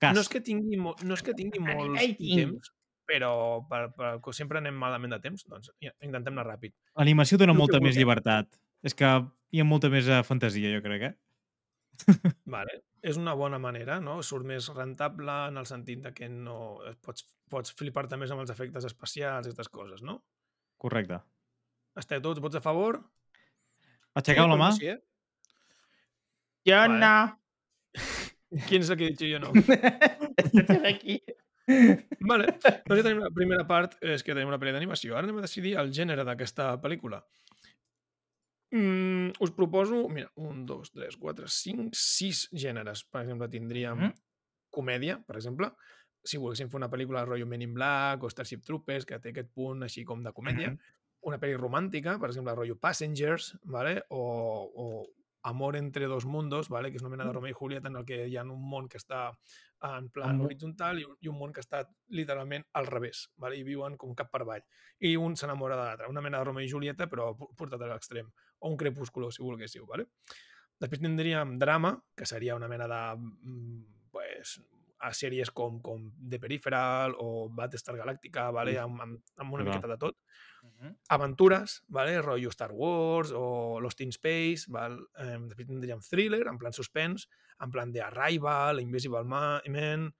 Cas. 0.00 0.12
no 0.12 0.20
és 0.20 0.28
que 0.28 0.42
tingui, 0.44 0.76
mo 0.76 0.92
no 1.08 1.16
és 1.16 1.22
que 1.24 1.32
tingui 1.32 1.62
molt 1.64 1.96
temps, 1.96 2.72
però 3.08 3.30
per, 3.70 3.86
per, 3.96 4.10
que 4.20 4.34
sempre 4.36 4.60
anem 4.60 4.76
malament 4.76 5.14
de 5.14 5.20
temps, 5.24 5.46
doncs 5.48 5.70
intentem 5.80 6.34
anar 6.36 6.44
ràpid. 6.50 6.74
Animació 7.00 7.38
dona 7.40 7.54
que 7.54 7.60
molta 7.62 7.80
més 7.80 7.96
llibertat. 7.96 8.50
És 8.84 8.92
que 8.94 9.08
hi 9.54 9.62
ha 9.62 9.64
molta 9.64 9.88
més 9.88 10.08
eh, 10.12 10.20
fantasia, 10.26 10.74
jo 10.74 10.82
crec, 10.84 11.06
eh? 11.08 11.14
Vale. 12.56 12.82
És 13.06 13.16
una 13.16 13.32
bona 13.38 13.58
manera, 13.62 14.00
no? 14.02 14.18
Surt 14.26 14.44
més 14.44 14.68
rentable 14.74 15.32
en 15.48 15.56
el 15.60 15.66
sentit 15.68 16.02
de 16.04 16.12
que 16.12 16.28
no 16.28 16.80
pots, 17.06 17.24
pots 17.48 17.72
flipar-te 17.78 18.18
més 18.20 18.32
amb 18.34 18.42
els 18.42 18.52
efectes 18.52 18.84
especials 18.88 19.46
i 19.46 19.52
aquestes 19.52 19.70
coses, 19.72 20.02
no? 20.02 20.18
Correcte. 20.76 21.20
Esteu 21.96 22.20
tots 22.20 22.42
vots 22.42 22.58
a 22.58 22.64
favor? 22.64 22.98
Aixequeu 24.16 24.48
la 24.48 24.56
mà. 24.60 24.70
Jo 26.66 26.76
Vale. 26.82 26.98
no. 27.00 27.16
Quin 28.68 28.82
és 28.82 28.90
el 28.90 28.96
que 28.98 29.10
he 29.10 29.14
dit 29.14 29.26
jo 29.34 29.40
no? 29.42 29.52
Aquí. 30.88 31.18
Vale, 31.66 32.46
doncs 32.62 33.00
ja 33.00 33.02
tenim 33.02 33.20
la 33.24 33.30
primera 33.34 33.64
part, 33.66 33.96
és 34.02 34.22
que 34.22 34.32
tenim 34.34 34.48
una 34.52 34.58
pel·li 34.62 34.72
d'animació. 34.76 35.16
Ara 35.16 35.26
anem 35.26 35.40
a 35.40 35.46
decidir 35.46 35.74
el 35.80 35.90
gènere 35.94 36.24
d'aquesta 36.26 36.72
pel·lícula. 36.82 37.20
Mm, 38.74 39.32
us 39.42 39.52
proposo, 39.54 40.08
mira, 40.10 40.30
un, 40.42 40.64
dos, 40.66 40.90
tres, 40.94 41.16
quatre, 41.20 41.46
cinc, 41.50 41.94
sis 41.98 42.46
gèneres. 42.52 43.04
Per 43.10 43.22
exemple, 43.22 43.48
tindríem 43.52 43.98
Mhm. 44.06 44.14
comèdia, 44.70 45.18
per 45.26 45.36
exemple. 45.36 45.70
Si 46.26 46.38
volguéssim 46.38 46.68
fer 46.70 46.76
una 46.80 46.90
pel·lícula 46.90 47.20
de 47.20 47.26
rotllo 47.30 47.46
Men 47.46 47.62
in 47.62 47.74
Black 47.74 48.22
o 48.24 48.30
Starship 48.30 48.64
Troopers, 48.66 49.06
que 49.06 49.18
té 49.18 49.30
aquest 49.30 49.52
punt 49.54 49.82
així 49.82 50.04
com 50.04 50.22
de 50.22 50.32
comèdia. 50.32 50.70
Mhm. 50.70 50.78
Una 51.26 51.38
pel·li 51.42 51.56
romàntica, 51.58 52.16
per 52.22 52.30
exemple, 52.30 52.54
rotllo 52.54 52.76
Passengers, 52.78 53.56
¿vale? 53.64 54.02
o, 54.10 54.22
o 54.74 55.06
Amor 55.46 55.76
entre 55.76 56.06
dos 56.10 56.24
mundos, 56.26 56.68
¿vale? 56.68 56.90
que 56.90 56.96
és 56.98 57.02
una 57.04 57.10
mena 57.12 57.24
de 57.24 57.32
Romeo 57.32 57.52
i 57.52 57.54
Julieta 57.54 57.86
en 57.86 57.94
el 58.00 58.04
que 58.04 58.16
hi 58.26 58.34
ha 58.36 58.42
un 58.42 58.62
món 58.66 58.88
que 58.90 58.98
està 58.98 59.28
en 59.86 60.08
plan 60.10 60.40
horitzontal 60.42 60.98
i, 60.98 61.04
un- 61.06 61.14
i 61.22 61.28
un 61.30 61.36
món 61.38 61.52
que 61.54 61.62
està 61.62 61.84
literalment 62.10 62.64
al 62.74 62.88
revés, 62.90 63.28
¿vale? 63.38 63.54
i 63.58 63.62
viuen 63.62 63.94
com 63.96 64.14
cap 64.18 64.32
per 64.32 64.40
avall. 64.42 64.64
I 64.98 65.12
un 65.16 65.36
s'enamora 65.38 65.76
de 65.78 65.84
l'altre, 65.84 66.08
una 66.10 66.20
mena 66.24 66.38
de 66.42 66.48
Romeo 66.48 66.66
i 66.66 66.70
Julieta, 66.72 67.06
però 67.06 67.28
portat 67.38 67.78
a 67.86 67.92
l'extrem. 67.92 68.26
O 68.58 68.70
un 68.72 68.76
crepúsculo, 68.76 69.30
si 69.30 69.42
volguéssiu. 69.46 69.86
¿vale? 69.86 70.08
Després 70.82 71.00
tindríem 71.00 71.58
drama, 71.62 71.94
que 72.16 72.26
seria 72.26 72.56
una 72.58 72.66
mena 72.68 72.88
de 72.90 73.02
mm, 73.22 74.10
pues, 74.10 74.58
a 74.98 75.12
sèries 75.14 75.50
com, 75.52 75.78
com 75.84 76.10
The 76.28 76.40
Peripheral 76.40 77.14
o 77.20 77.46
Battlestar 77.52 77.94
Galactica, 78.00 78.50
¿vale? 78.50 78.78
Amb, 78.80 78.98
amb, 79.04 79.18
amb 79.36 79.52
una 79.54 79.62
Clar. 79.62 79.76
miqueta 79.76 79.92
de 79.92 79.98
tot 80.00 80.16
Aventures, 81.08 81.84
¿vale? 81.88 82.20
rotllo 82.22 82.50
Star 82.50 82.72
Wars 82.72 83.32
o 83.34 83.80
Lost 83.80 84.00
in 84.00 84.10
Space, 84.10 84.66
¿vale? 84.68 84.98
Eh, 85.18 85.38
després 85.48 85.66
tindríem 85.68 86.00
thriller, 86.04 86.46
en 86.50 86.58
plan 86.58 86.72
suspens, 86.72 87.28
en 87.60 87.70
plan 87.70 87.92
de 87.92 88.02
Arrival, 88.02 88.80
Invisible 88.80 89.24
Ma- 89.24 89.62
Man, 89.68 90.10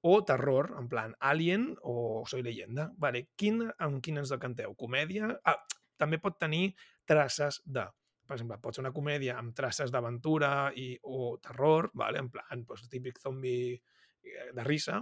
o 0.00 0.24
terror, 0.24 0.74
en 0.78 0.88
plan 0.88 1.14
Alien 1.20 1.76
o 1.82 2.24
Soy 2.26 2.42
leyenda. 2.42 2.92
Vale. 2.96 3.28
Quin, 3.36 3.64
amb 3.78 4.00
quin 4.02 4.18
ens 4.22 4.30
decanteu? 4.30 4.74
Comèdia? 4.78 5.32
Ah, 5.44 5.58
també 5.98 6.18
pot 6.22 6.38
tenir 6.38 6.74
traces 7.04 7.62
de... 7.66 7.84
Per 8.28 8.36
exemple, 8.36 8.58
pot 8.60 8.76
ser 8.76 8.82
una 8.82 8.92
comèdia 8.92 9.38
amb 9.40 9.54
traces 9.56 9.90
d'aventura 9.90 10.70
i 10.76 10.90
o 11.02 11.38
terror, 11.40 11.90
vale? 11.94 12.20
en 12.20 12.28
plan 12.28 12.64
pues, 12.68 12.82
típic 12.92 13.18
zombi 13.22 13.72
eh, 13.72 14.50
de 14.52 14.64
risa, 14.64 15.00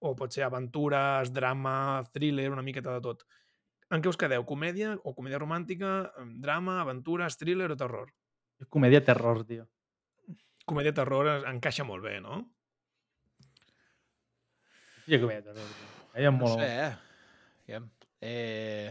o 0.00 0.14
pot 0.16 0.32
ser 0.32 0.44
aventures, 0.44 1.32
drama, 1.32 2.02
thriller, 2.12 2.50
una 2.52 2.62
miqueta 2.62 2.92
de 2.92 3.00
tot. 3.00 3.24
En 3.90 4.02
què 4.02 4.10
us 4.10 4.18
quedeu? 4.18 4.44
Comèdia 4.46 4.94
o 5.02 5.12
comèdia 5.16 5.40
romàntica, 5.42 5.90
drama, 6.42 6.78
aventures, 6.84 7.36
thriller 7.40 7.70
o 7.74 7.76
terror? 7.78 8.12
Comèdia 8.70 9.02
terror, 9.02 9.42
tio. 9.48 9.66
Comèdia 10.68 10.92
terror 10.94 11.30
encaixa 11.50 11.86
molt 11.88 12.04
bé, 12.06 12.20
no? 12.22 12.44
Quina 15.06 15.18
comèdia 15.24 15.42
terror, 15.48 15.70
tio. 15.74 15.88
Ella 16.14 16.30
em 16.30 16.38
No 16.38 16.44
mola. 16.44 16.62
sé, 16.62 16.70
eh? 16.86 16.92
Aviam. 17.66 17.90
Eh... 18.20 18.90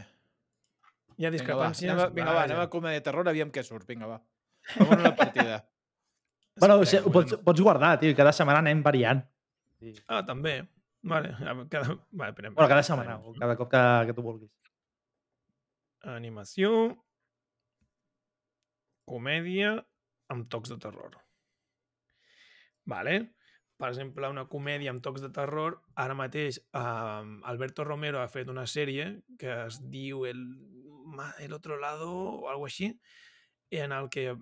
Hi 1.19 1.25
ha 1.27 1.29
Vinga, 1.31 1.55
va, 1.59 1.67
vinga, 2.15 2.31
va, 2.31 2.43
anem 2.45 2.59
a 2.63 2.69
comèdia 2.71 3.03
terror, 3.03 3.27
aviam 3.27 3.49
què 3.51 3.63
surt. 3.63 3.87
Vinga, 3.87 4.07
va. 4.07 4.19
Fem 4.73 4.95
una 4.99 5.15
partida. 5.15 5.61
Bueno, 6.59 6.75
o 6.81 6.83
sigui, 6.83 7.07
pots, 7.15 7.37
pots 7.39 7.61
guardar, 7.63 7.93
tio. 8.01 8.11
Cada 8.17 8.33
setmana 8.35 8.59
anem 8.59 8.81
variant. 8.83 9.21
Sí. 9.79 9.93
Ah, 10.11 10.25
també. 10.27 10.57
Vale, 11.07 11.29
cada... 11.71 11.93
Vale, 12.11 12.33
esperem. 12.33 12.51
Bueno, 12.57 12.67
cada 12.67 12.83
setmana, 12.83 13.13
o 13.23 13.31
cada 13.37 13.55
cop 13.55 13.69
que, 13.71 13.83
que 14.09 14.15
tu 14.17 14.25
vulguis. 14.25 14.49
Animació, 16.07 16.71
comèdia 19.09 19.73
amb 20.29 20.47
tocs 20.53 20.71
de 20.71 20.77
terror. 20.79 21.17
Vale? 22.89 23.17
Per 23.79 23.87
exemple, 23.89 24.27
una 24.27 24.45
comèdia 24.51 24.91
amb 24.91 25.01
tocs 25.03 25.23
de 25.23 25.29
terror, 25.31 25.79
ara 25.95 26.15
mateix 26.17 26.59
eh, 26.59 27.23
Alberto 27.51 27.85
Romero 27.87 28.19
ha 28.19 28.27
fet 28.31 28.49
una 28.51 28.65
sèrie 28.67 29.09
que 29.39 29.53
es 29.65 29.79
diu 29.91 30.25
El, 30.27 30.43
el 31.39 31.53
otro 31.53 31.79
lado 31.79 32.09
o 32.11 32.49
algo 32.51 32.67
així, 32.67 32.91
en 33.71 33.93
el 33.95 34.09
que 34.11 34.33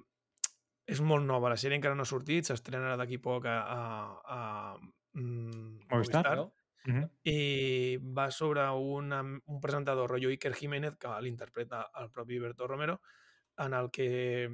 és 0.88 1.02
molt 1.04 1.28
nova, 1.28 1.52
la 1.52 1.60
sèrie 1.60 1.78
encara 1.78 1.96
no 2.00 2.06
ha 2.08 2.10
sortit, 2.10 2.48
s'estrenarà 2.48 2.96
d'aquí 2.98 3.20
poc 3.22 3.46
a, 3.46 3.58
a, 3.60 3.82
a 4.38 4.40
mm, 5.20 5.88
Movistar, 5.92 6.24
Movistar 6.24 6.36
no? 6.40 6.48
Mhm. 6.88 7.04
i 7.28 7.98
va 8.16 8.30
sobre 8.32 8.64
una, 8.72 9.20
un 9.22 9.60
presentador, 9.60 10.10
rotllo 10.10 10.30
Iker 10.32 10.54
Jiménez, 10.56 10.96
que 10.98 11.10
l'interpreta 11.22 11.90
el 12.00 12.12
propi 12.12 12.40
Berto 12.40 12.68
Romero, 12.68 13.02
en 13.58 13.74
el 13.74 13.92
que 13.92 14.48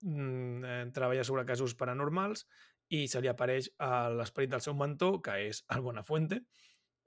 mm, 0.00 0.64
eh, 0.64 0.90
treballa 0.94 1.24
sobre 1.24 1.46
casos 1.46 1.74
paranormals 1.74 2.46
i 2.94 3.06
se 3.10 3.20
li 3.20 3.28
apareix 3.28 3.72
a 3.82 4.08
l'esperit 4.12 4.52
del 4.54 4.62
seu 4.64 4.76
mentor, 4.78 5.18
que 5.24 5.34
és 5.48 5.64
el 5.74 5.82
Buenafuente, 5.82 6.42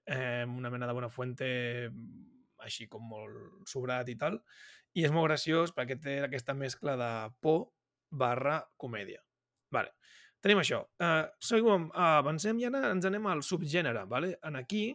eh, 0.06 0.46
una 0.48 0.70
mena 0.70 0.88
de 0.88 0.94
Buenafuente 0.94 1.50
mm, 1.90 2.28
així 2.68 2.88
com 2.92 3.08
molt 3.08 3.70
sobrat 3.70 4.10
i 4.10 4.18
tal, 4.20 4.42
i 4.94 5.06
és 5.08 5.14
molt 5.16 5.30
graciós 5.30 5.72
perquè 5.74 5.98
té 6.02 6.20
aquesta 6.26 6.54
mescla 6.54 6.98
de 7.00 7.12
por 7.42 7.70
barra 8.12 8.60
comèdia. 8.78 9.24
Vale. 9.72 9.96
Tenim 10.42 10.58
això. 10.58 10.82
Uh, 10.98 11.28
seguim, 11.38 11.90
uh, 11.92 12.18
avancem 12.20 12.58
i 12.60 12.66
ara 12.66 12.88
ens 12.92 13.06
anem 13.06 13.28
al 13.30 13.44
subgènere. 13.46 14.08
Vale? 14.10 14.36
En 14.44 14.56
aquí 14.58 14.88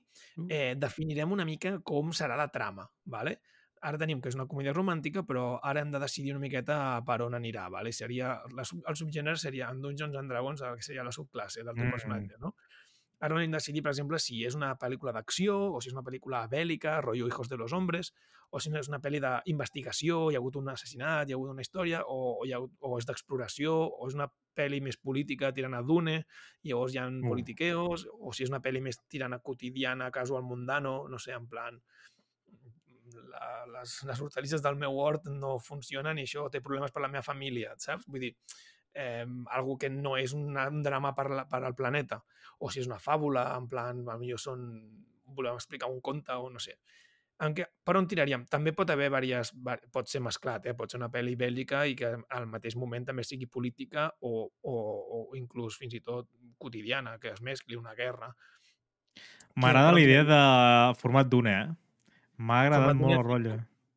eh, 0.51 0.75
definirem 0.77 1.33
una 1.33 1.45
mica 1.47 1.79
com 1.87 2.11
serà 2.13 2.37
la 2.37 2.49
trama. 2.49 2.89
Vale? 3.05 3.39
ara 3.87 3.99
tenim 4.01 4.19
que 4.25 4.31
és 4.31 4.35
una 4.35 4.47
comèdia 4.51 4.73
romàntica, 4.73 5.23
però 5.23 5.61
ara 5.63 5.83
hem 5.85 5.91
de 5.93 5.99
decidir 6.03 6.33
una 6.33 6.41
miqueta 6.43 6.77
per 7.07 7.21
on 7.23 7.37
anirà, 7.37 7.69
vale? 7.71 7.93
Seria, 7.95 8.33
la, 8.57 8.65
el 8.65 8.97
subgènere 8.99 9.37
seria 9.39 9.69
en 9.71 9.83
Dungeons 9.85 10.17
and 10.17 10.33
Dragons, 10.33 10.63
que 10.75 10.83
seria 10.83 11.05
la 11.07 11.13
subclasse 11.13 11.63
del 11.63 11.77
teu 11.77 11.85
Mm. 11.85 11.93
personatge, 11.93 12.39
no? 12.41 12.55
Ara 13.25 13.39
hem 13.41 13.51
de 13.51 13.57
decidir, 13.57 13.81
per 13.83 13.95
exemple, 13.95 14.19
si 14.21 14.43
és 14.45 14.55
una 14.59 14.75
pel·lícula 14.77 15.13
d'acció 15.17 15.57
o 15.73 15.81
si 15.81 15.89
és 15.89 15.95
una 15.97 16.05
pel·lícula 16.05 16.43
bèl·lica, 16.53 16.99
rotllo 17.01 17.29
Hijos 17.31 17.49
de 17.49 17.57
los 17.57 17.73
Hombres, 17.73 18.13
o 18.51 18.61
si 18.61 18.71
no 18.71 18.79
és 18.79 18.91
una 18.91 19.01
pel·li 19.03 19.21
d'investigació, 19.23 20.19
hi 20.31 20.37
ha 20.37 20.43
hagut 20.43 20.59
un 20.61 20.69
assassinat, 20.69 21.29
hi 21.29 21.33
ha 21.33 21.39
hagut 21.39 21.55
una 21.55 21.65
història, 21.65 22.03
o, 22.05 22.37
o, 22.37 22.45
hi 22.47 22.53
ha, 22.53 22.61
o 22.61 22.99
és 22.99 23.09
d'exploració, 23.09 23.73
o 23.73 24.11
és 24.11 24.19
una 24.19 24.29
pel·li 24.57 24.83
més 24.85 25.01
política 25.01 25.51
tirant 25.57 25.75
a 25.75 25.83
Dune, 25.83 26.19
i 26.63 26.71
llavors 26.71 26.95
hi 26.95 27.01
ha 27.01 27.09
Mm. 27.09 27.25
politiqueos, 27.29 28.07
o 28.21 28.33
si 28.33 28.45
és 28.45 28.53
una 28.53 28.61
pel·li 28.61 28.83
més 28.85 29.01
tirant 29.09 29.33
a 29.33 29.41
quotidiana, 29.41 30.11
casual, 30.11 30.45
mundano, 30.45 31.09
no 31.09 31.19
sé, 31.19 31.33
en 31.33 31.49
plan 31.49 31.81
la, 33.33 33.65
les, 33.79 34.03
les 34.05 34.21
hortalisses 34.21 34.63
del 34.63 34.77
meu 34.77 34.97
hort 34.99 35.29
no 35.33 35.57
funcionen 35.63 36.19
i 36.19 36.27
això 36.27 36.49
té 36.53 36.61
problemes 36.61 36.93
per 36.93 37.03
la 37.05 37.09
meva 37.13 37.25
família, 37.25 37.75
saps? 37.79 38.07
Vull 38.11 38.29
dir, 38.29 38.33
eh, 38.97 39.27
algo 39.53 39.77
que 39.79 39.91
no 39.93 40.17
és 40.17 40.35
un, 40.37 40.57
un 40.57 40.83
drama 40.83 41.13
per, 41.15 41.29
la, 41.31 41.45
per 41.49 41.63
al 41.63 41.77
planeta. 41.79 42.23
O 42.59 42.71
si 42.73 42.81
és 42.81 42.89
una 42.89 43.01
fàbula, 43.03 43.51
en 43.57 43.69
plan, 43.69 44.05
millor 44.17 44.41
són... 44.43 44.71
volem 45.37 45.59
explicar 45.59 45.91
un 45.91 46.01
conte 46.01 46.33
o 46.33 46.49
no 46.51 46.63
sé. 46.63 46.79
En 47.45 47.53
què, 47.53 47.67
per 47.85 47.97
on 47.99 48.07
tiraríem? 48.09 48.47
També 48.49 48.73
pot 48.73 48.89
haver 48.91 49.11
diverses... 49.13 49.53
Pot 49.93 50.09
ser 50.09 50.23
mesclat, 50.25 50.71
eh? 50.71 50.75
pot 50.79 50.91
ser 50.91 51.01
una 51.01 51.11
pel·li 51.13 51.37
bèl·lica 51.37 51.85
i 51.85 51.97
que 51.99 52.15
al 52.17 52.47
mateix 52.49 52.79
moment 52.81 53.05
també 53.05 53.27
sigui 53.29 53.47
política 53.47 54.09
o, 54.25 54.47
o, 54.49 54.77
o 55.19 55.19
inclús 55.37 55.77
fins 55.77 55.99
i 55.99 56.01
tot 56.01 56.31
quotidiana, 56.57 57.19
que 57.21 57.35
es 57.35 57.43
mescli 57.45 57.77
una 57.77 57.93
guerra. 57.99 58.33
M'agrada 59.57 59.93
la 59.93 60.01
idea 60.01 60.25
de 60.29 60.41
format 61.01 61.29
d'una, 61.29 61.53
eh? 61.61 61.69
M'ha 62.37 62.63
agradat 62.65 62.93
Format 62.93 63.03
molt 63.03 63.19
el 63.19 63.25
rotllo. 63.25 63.55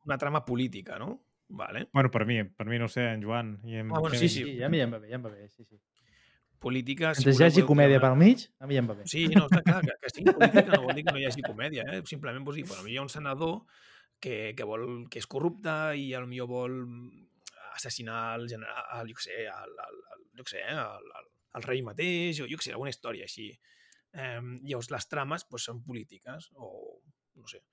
Una 0.08 0.18
trama 0.20 0.44
política, 0.46 1.00
no? 1.00 1.18
Vale. 1.50 1.88
Bueno, 1.92 2.12
per 2.12 2.26
mi, 2.26 2.44
per 2.44 2.68
mi 2.70 2.78
no 2.78 2.86
ho 2.86 2.92
sé, 2.94 3.08
en 3.10 3.24
Joan. 3.24 3.60
I 3.66 3.82
en 3.82 3.92
Ah, 3.92 4.00
bueno, 4.00 4.16
sí, 4.16 4.30
Sí, 4.30 4.58
ja 4.58 4.68
a 4.68 4.70
mi 4.70 4.78
ja 4.78 4.86
em 4.86 4.94
va 4.94 5.00
bé, 5.00 5.10
ja 5.10 5.18
em 5.18 5.26
va 5.26 5.32
bé, 5.34 5.48
sí, 5.50 5.66
sí. 5.66 5.80
Política... 6.60 7.14
Mentre 7.16 7.34
hi 7.34 7.46
hagi 7.48 7.64
comèdia 7.66 8.02
pel 8.04 8.18
mig, 8.20 8.44
a 8.60 8.68
mi 8.68 8.76
ja 8.76 8.84
em 8.84 8.90
va 8.90 8.96
bé. 9.00 9.08
Sí, 9.10 9.26
no, 9.32 9.48
està 9.48 9.64
clar, 9.66 9.80
que, 9.86 9.96
que 10.04 10.12
sigui 10.14 10.34
política 10.36 10.76
no 10.76 10.84
vol 10.84 10.98
dir 10.98 11.06
que 11.08 11.16
no 11.16 11.22
hi 11.22 11.26
hagi 11.30 11.46
comèdia, 11.46 11.86
eh? 11.88 12.02
Simplement 12.10 12.46
vols 12.46 12.60
dir, 12.60 12.66
bueno, 12.68 12.86
hi 12.86 13.00
ha 13.00 13.06
un 13.06 13.10
senador 13.10 13.64
que, 14.20 14.54
que, 14.56 14.68
vol, 14.68 14.86
que 15.10 15.24
és 15.24 15.30
corrupte 15.32 15.76
i 15.98 16.12
potser 16.14 16.48
vol 16.52 16.78
assassinar 17.74 18.36
el 18.38 18.48
general, 18.52 18.86
el, 19.00 19.10
jo 19.10 19.18
què 19.18 19.26
sé, 19.26 19.42
el, 19.48 19.76
el, 19.88 20.00
el, 20.14 20.24
jo 20.38 20.46
què 20.46 20.54
sé, 20.54 20.64
eh? 20.68 20.76
el, 20.76 21.12
el, 21.22 21.30
el 21.60 21.66
rei 21.66 21.82
mateix, 21.86 22.44
o 22.44 22.50
jo 22.52 22.60
què 22.60 22.68
sé, 22.68 22.76
alguna 22.76 22.94
història 22.94 23.26
així. 23.26 23.50
Eh, 24.14 24.42
llavors, 24.68 24.92
les 24.94 25.10
trames 25.10 25.48
pues, 25.50 25.66
són 25.72 25.82
polítiques, 25.86 26.52
o 26.60 27.00
no 27.40 27.48
sé. 27.48 27.64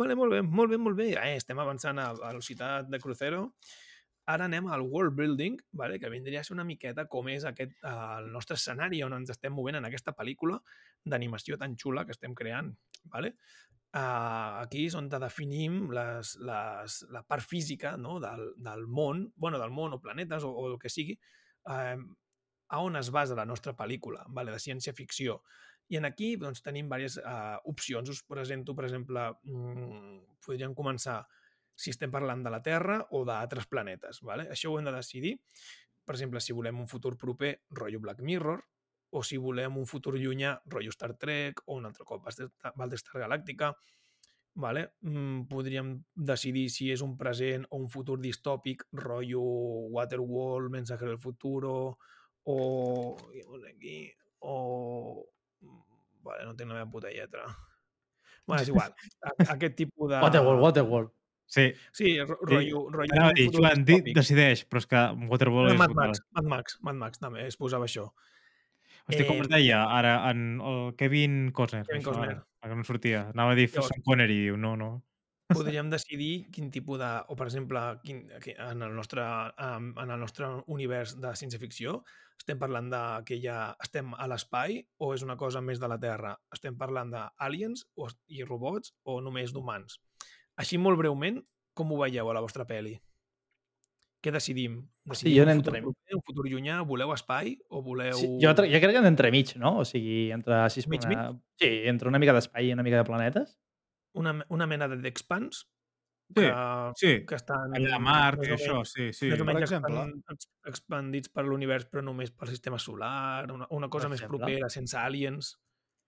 Vale, 0.00 0.16
molt 0.18 0.34
bé, 0.34 0.42
molt 0.42 0.72
bé, 0.72 0.80
molt 0.80 0.98
bé. 0.98 1.12
Eh, 1.18 1.36
estem 1.36 1.58
avançant 1.62 1.98
a, 1.98 2.10
a 2.10 2.32
velocitat 2.32 2.90
de 2.90 3.00
crucero. 3.02 3.46
Ara 4.30 4.46
anem 4.46 4.68
al 4.70 4.82
world 4.82 5.16
building, 5.16 5.56
vale? 5.72 5.98
que 5.98 6.10
vindria 6.10 6.40
a 6.40 6.46
ser 6.46 6.54
una 6.54 6.66
miqueta 6.66 7.06
com 7.10 7.28
és 7.32 7.46
aquest, 7.48 7.72
el 7.88 8.28
nostre 8.30 8.58
escenari 8.60 9.00
on 9.02 9.16
ens 9.16 9.32
estem 9.32 9.52
movent 9.56 9.80
en 9.80 9.88
aquesta 9.88 10.14
pel·lícula 10.14 10.60
d'animació 11.04 11.58
tan 11.58 11.74
xula 11.80 12.04
que 12.06 12.14
estem 12.14 12.36
creant. 12.38 12.70
Vale? 13.10 13.34
Uh, 13.90 14.60
aquí 14.60 14.84
és 14.86 14.94
on 14.94 15.08
te 15.10 15.18
definim 15.18 15.88
les, 15.90 16.36
les, 16.46 16.98
la 17.10 17.24
part 17.26 17.42
física 17.42 17.96
no? 17.98 18.20
del, 18.22 18.52
del 18.62 18.84
món, 18.86 19.24
bueno, 19.34 19.58
del 19.58 19.72
món 19.74 19.96
o 19.96 19.98
planetes 20.04 20.46
o, 20.46 20.52
o 20.52 20.68
el 20.70 20.78
que 20.78 20.92
sigui, 20.92 21.16
uh, 21.66 21.98
a 22.70 22.78
on 22.86 23.00
es 23.00 23.10
basa 23.10 23.34
la 23.34 23.48
nostra 23.48 23.74
pel·lícula, 23.74 24.22
vale? 24.28 24.54
de 24.54 24.62
ciència-ficció. 24.62 25.40
I 25.90 25.98
en 25.98 26.06
aquí 26.06 26.34
doncs, 26.38 26.62
tenim 26.62 26.86
diverses 26.86 27.18
uh, 27.24 27.58
opcions. 27.70 28.10
Us 28.12 28.22
presento, 28.22 28.76
per 28.78 28.86
exemple, 28.86 29.26
mm, 29.42 30.38
podríem 30.46 30.74
començar 30.78 31.20
si 31.74 31.90
estem 31.90 32.12
parlant 32.12 32.44
de 32.44 32.52
la 32.52 32.60
Terra 32.62 33.00
o 33.16 33.24
d'altres 33.26 33.66
planetes. 33.66 34.20
Vale? 34.26 34.46
Això 34.54 34.70
ho 34.70 34.78
hem 34.78 34.86
de 34.86 34.94
decidir. 34.94 35.36
Per 36.04 36.14
exemple, 36.14 36.42
si 36.42 36.54
volem 36.54 36.78
un 36.82 36.88
futur 36.90 37.16
proper, 37.18 37.54
rotllo 37.78 38.00
Black 38.04 38.22
Mirror, 38.26 38.62
o 39.10 39.22
si 39.26 39.38
volem 39.42 39.78
un 39.80 39.86
futur 39.90 40.14
llunyà, 40.18 40.54
rotllo 40.70 40.92
Star 40.94 41.16
Trek, 41.18 41.64
o 41.66 41.78
un 41.80 41.88
altre 41.88 42.06
cop 42.06 42.22
Battlestar 42.26 43.24
Galàctica. 43.24 43.72
Vale? 44.60 44.92
Mm, 45.06 45.46
podríem 45.50 45.92
decidir 46.14 46.68
si 46.74 46.90
és 46.90 47.02
un 47.02 47.16
present 47.18 47.66
o 47.70 47.78
un 47.78 47.88
futur 47.90 48.18
distòpic, 48.22 48.86
rotllo 48.92 49.42
Waterworld, 49.94 50.70
Mensajero 50.70 51.14
del 51.14 51.22
Futuro, 51.22 51.98
o... 52.44 52.56
Aquí, 53.68 54.10
o... 54.40 55.26
Vale, 56.22 56.44
no 56.44 56.54
tinc 56.56 56.68
la 56.68 56.74
meva 56.80 56.90
puta 56.90 57.08
lletra. 57.10 57.46
Bueno, 58.46 58.62
és 58.62 58.68
igual. 58.72 58.92
A- 59.24 59.34
Aquest 59.54 59.76
tipus 59.76 60.10
de... 60.10 60.20
Waterworld, 60.22 60.62
Waterworld. 60.62 61.10
Sí, 61.50 61.72
Sí, 61.92 62.12
ro- 62.22 62.38
rotllo... 62.46 62.84
rotllo 62.94 63.14
anava 63.16 63.30
a 63.32 63.34
dir, 63.34 63.48
Joan, 63.50 63.84
decideix, 64.14 64.60
però 64.70 64.78
és 64.84 64.86
que 64.86 65.00
Waterworld 65.32 65.72
Eh, 65.72 65.74
és... 65.74 65.80
Mad. 65.80 65.94
Max, 65.98 66.20
Mad 66.36 66.50
Max, 66.52 66.76
Mad 66.86 66.94
Max 67.00 67.18
també 67.18 67.46
es 67.48 67.56
posava 67.58 67.88
això. 67.88 68.04
Hosti, 69.08 69.24
com 69.26 69.40
Eh, 69.40 69.40
es 69.42 69.48
deia 69.50 69.80
ara 69.90 70.12
en 70.30 70.60
el 70.60 70.94
Kevin 71.00 71.50
Costner? 71.56 71.82
Kevin 71.88 72.04
Costner. 72.06 72.28
Ara, 72.36 72.44
perquè 72.62 72.76
no 72.78 72.84
sortia. 72.86 73.24
Anava 73.34 73.56
a 73.56 73.58
dir 73.58 73.66
Sean 73.72 74.04
Connery, 74.06 74.36
diu, 74.44 74.56
no, 74.60 74.76
no. 74.78 74.90
Podríem 75.50 75.90
decidir 75.92 76.48
quin 76.54 76.70
tipus 76.70 77.00
de... 77.00 77.10
O, 77.28 77.36
per 77.38 77.48
exemple, 77.48 77.82
quin, 78.04 78.24
en, 78.30 78.82
el 78.86 78.94
nostre, 78.96 79.24
en 79.58 79.92
el 80.06 80.18
nostre 80.20 80.48
univers 80.70 81.16
de 81.20 81.34
ciència-ficció 81.36 82.00
estem 82.40 82.56
parlant 82.60 82.88
de 82.88 83.02
que 83.28 83.36
ja 83.42 83.74
estem 83.84 84.14
a 84.16 84.26
l'espai 84.30 84.78
o 85.04 85.10
és 85.12 85.24
una 85.26 85.36
cosa 85.36 85.60
més 85.60 85.80
de 85.80 85.90
la 85.92 85.98
Terra? 86.00 86.32
Estem 86.54 86.78
parlant 86.80 87.12
d'aliens 87.12 87.84
o, 88.00 88.08
i 88.32 88.46
robots 88.46 88.94
o 89.04 89.20
només 89.20 89.52
d'humans? 89.52 89.98
Així, 90.60 90.80
molt 90.80 90.98
breument, 91.00 91.42
com 91.76 91.92
ho 91.92 92.00
veieu 92.00 92.30
a 92.30 92.36
la 92.36 92.42
vostra 92.44 92.66
pel·li? 92.68 92.96
Què 94.20 94.32
decidim? 94.32 94.80
decidim 95.08 95.38
jo 95.38 95.44
un 95.48 95.62
futur, 95.64 95.92
un 96.16 96.24
futur 96.26 96.48
llunyà? 96.48 96.80
Voleu 96.88 97.12
espai 97.14 97.54
o 97.72 97.80
voleu... 97.84 98.16
Sí, 98.18 98.28
jo, 98.42 98.52
jo 98.52 98.80
crec 98.82 98.96
que 98.96 99.04
d'entremig, 99.04 99.54
no? 99.60 99.78
O 99.80 99.86
sigui, 99.88 100.28
entre... 100.36 100.58
Si 100.72 100.82
es 100.84 100.88
Mig, 100.92 101.06
una... 101.08 101.30
Sí, 101.60 101.70
entre 101.88 102.08
una 102.12 102.20
mica 102.20 102.34
d'espai 102.36 102.68
i 102.68 102.74
una 102.76 102.84
mica 102.84 103.00
de 103.00 103.08
planetes. 103.08 103.56
Una, 104.14 104.34
una 104.48 104.66
mena 104.66 104.88
d'expans 104.88 105.66
Sí, 106.30 106.34
que, 106.44 106.50
sí. 106.94 107.08
que 107.26 107.34
estan 107.34 107.72
Allà 107.74 107.96
a 107.96 107.98
Mart 107.98 108.44
i 108.46 108.52
o 108.52 108.54
això, 108.54 108.84
sí, 108.86 109.08
sí. 109.12 109.26
més 109.32 109.40
o 109.40 109.44
Per 109.44 109.54
menys 109.54 109.64
exemple. 109.66 109.90
expan- 109.96 110.34
ex- 110.36 110.48
expandits 110.70 111.28
per 111.34 111.42
l'univers 111.44 111.88
però 111.90 112.04
només 112.06 112.30
pel 112.30 112.48
sistema 112.52 112.78
solar, 112.78 113.50
una, 113.50 113.66
una 113.74 113.88
cosa 113.88 114.06
Per 114.06 114.10
més 114.12 114.20
exemple. 114.22 114.38
propera, 114.38 114.68
sense 114.70 114.96
aliens. 114.96 115.56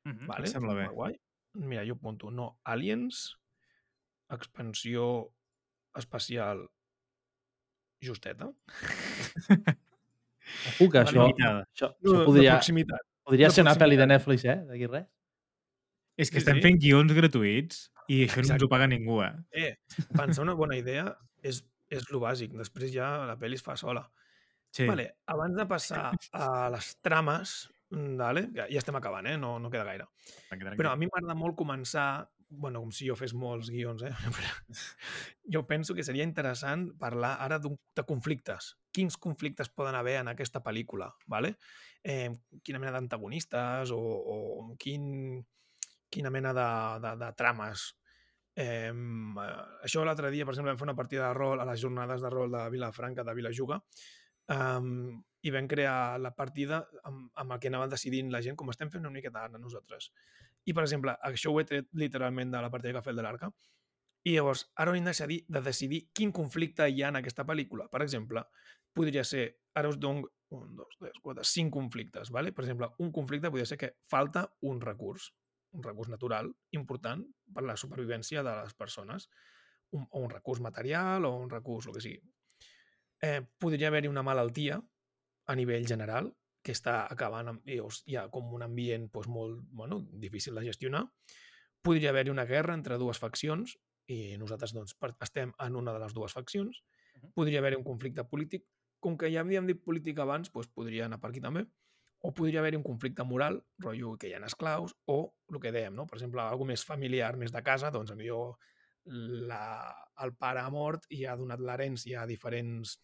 Mhm, 0.07 0.27
Vale? 0.31 0.47
Em 0.47 0.53
sembla 0.53 0.75
bé. 0.79 0.87
Guai. 0.95 1.17
Mira, 1.55 1.83
jo 1.85 1.95
apunto, 1.99 2.31
no, 2.31 2.61
aliens, 2.65 3.37
expansió 4.31 5.09
espacial 5.99 6.69
justeta. 8.01 8.53
Que 10.79 10.87
això, 11.03 11.27
això, 11.31 11.51
això 11.73 11.89
de 12.19 12.25
podria, 12.27 12.61
podria 13.25 13.51
ser 13.51 13.63
una 13.63 13.75
pel·li 13.79 13.97
de. 13.99 14.07
Netflix, 14.07 14.45
eh? 14.45 14.57
D'aquí 14.69 14.87
res. 14.87 15.07
És 16.17 16.31
que 16.31 16.41
Sí, 16.41 16.45
estem 16.45 16.59
sí. 16.61 16.63
fent 16.67 16.79
guions 16.83 17.13
gratuïts 17.17 17.87
i 18.09 18.23
això 18.27 18.41
no 18.43 18.45
ens 18.45 18.51
Exacte. 18.51 18.65
ho 18.67 18.69
paga 18.69 18.87
ningú, 18.91 19.23
eh? 19.25 19.33
Eh, 19.53 19.77
pensar 20.13 20.43
una 20.45 20.55
bona 20.59 20.77
idea 20.77 21.07
és, 21.43 21.63
és 21.89 22.09
lo 22.11 22.21
bàsic, 22.21 22.53
després 22.59 22.93
ja 22.93 23.25
la 23.27 23.39
pel·li 23.41 23.57
es 23.57 23.65
fa 23.65 23.77
sola. 23.81 24.05
Sí. 24.73 24.87
Vale, 24.89 25.11
abans 25.29 25.57
de 25.57 25.67
passar 25.69 26.11
a 26.33 26.69
les 26.73 26.95
trames, 27.05 27.71
mm, 27.91 28.15
vale, 28.17 28.47
ja, 28.57 28.67
ja 28.69 28.79
estem 28.81 28.97
acabant, 28.97 29.27
eh? 29.29 29.37
no, 29.37 29.59
no 29.61 29.71
queda 29.71 29.85
gaire. 29.85 30.07
Tranqui, 30.49 30.65
tranqui. 30.65 30.79
Però 30.81 30.93
a 30.93 30.97
mi 30.97 31.09
m'agrada 31.11 31.37
molt 31.37 31.57
començar, 31.57 32.07
bueno, 32.49 32.81
com 32.81 32.91
si 32.93 33.07
jo 33.09 33.17
fes 33.17 33.33
molts 33.33 33.71
guions, 33.73 34.03
eh? 34.05 34.13
Però 34.37 34.53
jo 35.57 35.65
penso 35.69 35.95
que 35.95 36.05
seria 36.05 36.25
interessant 36.25 36.91
parlar 37.01 37.37
ara 37.41 37.59
de 37.61 38.05
conflictes. 38.09 38.75
Quins 38.93 39.17
conflictes 39.17 39.69
poden 39.73 39.95
haver 39.97 40.19
en 40.21 40.29
aquesta 40.33 40.61
pel·lícula, 40.65 41.11
¿vale? 41.27 41.57
Eh, 42.05 42.29
quina 42.65 42.81
mena 42.81 42.93
d'antagonistes 42.93 43.93
o, 43.93 44.01
o 44.01 44.77
quin, 44.81 45.45
quina 46.13 46.31
mena 46.31 46.53
de, 46.57 46.69
de, 47.03 47.13
de 47.25 47.33
trames. 47.39 47.89
Eh, 48.55 48.93
això 49.83 50.05
l'altre 50.05 50.31
dia, 50.35 50.45
per 50.45 50.55
exemple, 50.55 50.75
vam 50.75 50.81
fer 50.81 50.89
una 50.91 50.99
partida 50.99 51.29
de 51.29 51.37
rol 51.39 51.63
a 51.63 51.69
les 51.69 51.81
jornades 51.81 52.21
de 52.21 52.33
rol 52.33 52.53
de 52.53 52.65
Vilafranca, 52.75 53.25
de 53.25 53.35
Vilajuga, 53.39 53.81
um, 54.53 55.23
i 55.43 55.51
vam 55.51 55.69
crear 55.69 56.21
la 56.23 56.35
partida 56.37 56.83
amb, 57.09 57.31
amb 57.35 57.55
el 57.57 57.61
que 57.63 57.71
anaven 57.73 57.91
decidint 57.91 58.31
la 58.31 58.43
gent, 58.45 58.59
com 58.59 58.71
estem 58.71 58.91
fent 58.93 59.07
una 59.07 59.15
miqueta 59.15 59.47
ara 59.47 59.59
nosaltres. 59.59 60.11
I, 60.65 60.75
per 60.75 60.85
exemple, 60.85 61.17
això 61.27 61.51
ho 61.51 61.61
he 61.61 61.67
tret 61.67 61.89
literalment 61.99 62.53
de 62.53 62.61
la 62.63 62.71
partida 62.71 62.93
que 62.93 63.03
ha 63.03 63.09
fet 63.09 63.19
de 63.19 63.25
l'Arca. 63.25 63.51
I 64.23 64.37
llavors, 64.37 64.69
ara 64.79 64.93
hem 64.95 65.03
de 65.03 65.11
decidir, 65.11 65.41
de 65.49 65.63
decidir 65.65 66.05
quin 66.15 66.31
conflicte 66.31 66.87
hi 66.87 67.03
ha 67.03 67.11
en 67.11 67.19
aquesta 67.19 67.43
pel·lícula. 67.49 67.89
Per 67.91 68.05
exemple, 68.05 68.45
podria 68.95 69.25
ser, 69.27 69.49
ara 69.75 69.91
us 69.91 69.99
dono 69.99 70.29
un, 70.53 70.77
dos, 70.77 70.95
tres, 71.01 71.19
quatre, 71.23 71.45
cinc 71.49 71.73
conflictes. 71.75 72.31
¿vale? 72.31 72.53
Per 72.53 72.65
exemple, 72.65 72.93
un 72.99 73.11
conflicte 73.11 73.51
podria 73.51 73.67
ser 73.67 73.79
que 73.81 73.95
falta 74.09 74.47
un 74.61 74.81
recurs, 74.81 75.33
un 75.73 75.83
recurs 75.83 76.11
natural 76.13 76.51
important 76.77 77.25
per 77.55 77.65
la 77.65 77.77
supervivència 77.81 78.45
de 78.45 78.55
les 78.63 78.75
persones. 78.75 79.29
Un, 79.93 80.07
o 80.09 80.23
un 80.25 80.31
recurs 80.31 80.63
material 80.65 81.27
o 81.29 81.35
un 81.37 81.51
recurs, 81.51 81.89
el 81.89 81.97
que 81.97 82.05
sigui. 82.05 82.21
Eh, 83.23 83.43
podria 83.61 83.91
haver-hi 83.91 84.09
una 84.09 84.25
malaltia 84.27 84.81
a 85.47 85.55
nivell 85.55 85.87
general 85.87 86.33
que 86.63 86.75
està 86.75 87.03
acabant 87.11 87.53
amb... 87.53 87.67
Hi 87.69 88.17
ha 88.17 88.29
com 88.33 88.53
un 88.57 88.65
ambient 88.67 89.09
doncs, 89.13 89.29
molt 89.29 89.63
bueno, 89.71 90.01
difícil 90.25 90.55
de 90.59 90.65
gestionar. 90.69 91.05
Podria 91.83 92.11
haver-hi 92.11 92.31
una 92.31 92.47
guerra 92.47 92.75
entre 92.79 92.99
dues 92.99 93.19
faccions 93.19 93.77
i 94.11 94.37
nosaltres 94.39 94.75
doncs, 94.75 94.97
estem 95.21 95.53
en 95.59 95.77
una 95.77 95.95
de 95.95 96.03
les 96.03 96.15
dues 96.15 96.35
faccions. 96.35 96.83
Podria 97.35 97.61
haver-hi 97.61 97.81
un 97.81 97.87
conflicte 97.87 98.25
polític. 98.25 98.67
Com 99.03 99.17
que 99.19 99.31
ja 99.35 99.43
havíem 99.43 99.67
dit 99.67 99.83
polític 99.83 100.21
abans, 100.23 100.53
doncs 100.55 100.71
podria 100.71 101.09
anar 101.09 101.19
per 101.21 101.33
aquí 101.33 101.43
també. 101.43 101.67
O 102.23 102.31
podria 102.33 102.61
haver-hi 102.61 102.79
un 102.79 102.85
conflicte 102.87 103.25
moral, 103.27 103.61
rotllo 103.83 104.17
que 104.17 104.29
hi 104.31 104.35
ha 104.37 104.43
esclaus, 104.47 104.95
o 105.11 105.35
el 105.51 105.59
que 105.61 105.73
dèiem, 105.75 105.95
no? 105.95 106.07
per 106.07 106.19
exemple, 106.21 106.41
algo 106.43 106.65
més 106.69 106.85
familiar, 106.87 107.37
més 107.37 107.51
de 107.53 107.63
casa, 107.67 107.91
doncs 107.91 108.15
millor 108.15 108.55
la, 109.05 109.91
el 110.23 110.35
pare 110.39 110.61
ha 110.63 110.71
mort 110.71 111.09
i 111.11 111.25
ha 111.27 111.35
donat 111.37 111.59
l'herència 111.59 112.23
a 112.23 112.27
diferents 112.31 113.01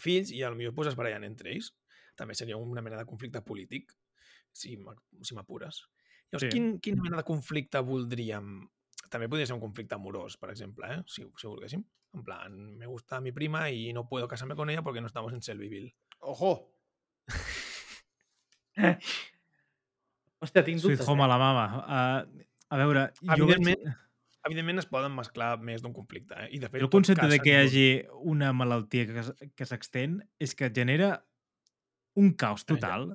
fills 0.00 0.30
i 0.32 0.40
potser 0.40 0.72
pues, 0.74 0.88
es 0.88 0.96
barallen 0.96 1.26
entre 1.28 1.52
ells. 1.52 1.74
També 2.16 2.34
seria 2.34 2.56
una 2.56 2.80
mena 2.82 2.96
de 2.96 3.04
conflicte 3.08 3.42
polític, 3.44 3.92
si 4.52 4.76
m'a- 4.76 4.96
si 5.22 5.34
m'apures. 5.34 5.82
Llavors, 6.30 6.44
Sí. 6.46 6.50
quin, 6.50 6.78
quina 6.80 7.02
mena 7.02 7.16
de 7.18 7.24
conflicte 7.24 7.80
voldríem? 7.80 8.68
També 9.10 9.28
podria 9.28 9.46
ser 9.46 9.54
un 9.54 9.60
conflicte 9.60 9.94
amorós, 9.94 10.36
per 10.38 10.50
exemple, 10.50 10.86
eh? 10.86 11.02
si, 11.06 11.24
si 11.36 11.46
volguéssim. 11.46 11.84
En 12.14 12.24
plan, 12.24 12.76
me 12.78 12.86
gusta 12.86 13.20
mi 13.20 13.32
prima 13.32 13.70
y 13.70 13.92
no 13.92 14.08
puedo 14.08 14.26
casarme 14.28 14.54
con 14.56 14.70
ella 14.70 14.82
porque 14.82 15.00
no 15.00 15.06
estamos 15.06 15.32
en 15.32 15.40
Shelbyville. 15.40 15.94
Ojo! 16.20 16.76
Hòstia, 20.40 20.62
tinc 20.64 20.80
Sweet 20.80 20.98
dubtes. 21.00 21.08
Home 21.08 21.22
eh? 21.22 21.26
a 21.26 21.30
la 21.30 21.38
mama. 21.40 21.64
Uh, 21.80 22.44
a 22.70 22.78
veure, 22.80 23.06
jo 23.20 23.48
veig... 23.48 23.58
Evidentment, 23.58 23.96
evidentment 24.48 24.82
es 24.82 24.88
poden 24.88 25.12
mesclar 25.16 25.50
més 25.60 25.82
d'un 25.84 25.92
conflicte. 25.96 26.36
Eh? 26.46 26.50
I 26.56 26.62
de 26.62 26.70
fet, 26.70 26.80
El 26.80 26.92
concepte 26.92 27.26
de 27.28 27.40
que 27.42 27.52
hi 27.52 27.58
hagi 27.64 27.88
una 28.32 28.52
malaltia 28.56 29.08
que, 29.10 29.50
que 29.56 29.68
s'extén 29.68 30.20
és 30.40 30.56
que 30.56 30.70
genera 30.72 31.18
un 32.20 32.32
caos 32.40 32.64
total. 32.64 33.10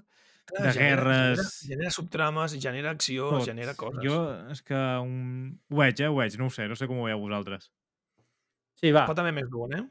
Clar, 0.46 0.62
de 0.62 0.76
genera- 0.76 0.78
guerres. 0.78 1.40
Genera, 1.40 1.72
genera 1.72 1.96
subtrames, 1.96 2.60
genera 2.62 2.94
acció, 2.94 3.32
tot. 3.40 3.48
genera 3.50 3.74
coses. 3.80 4.04
Jo 4.06 4.22
és 4.54 4.62
que 4.62 4.78
un... 5.02 5.58
ho 5.72 5.82
veig, 5.82 6.06
eh? 6.06 6.12
Ho 6.12 6.20
veig, 6.22 6.38
no 6.38 6.52
ho 6.52 6.54
sé, 6.54 6.70
no 6.70 6.78
sé 6.78 6.86
com 6.86 7.02
ho 7.02 7.10
veieu 7.10 7.24
vosaltres. 7.24 7.72
Sí, 8.78 8.92
va. 8.94 9.08
Pot 9.10 9.18
haver 9.24 9.34
més 9.34 9.50
d'un, 9.50 9.74
eh? 9.74 9.86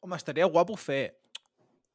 Home, 0.00 0.14
estaria 0.14 0.46
guapo 0.46 0.76
fer 0.78 1.18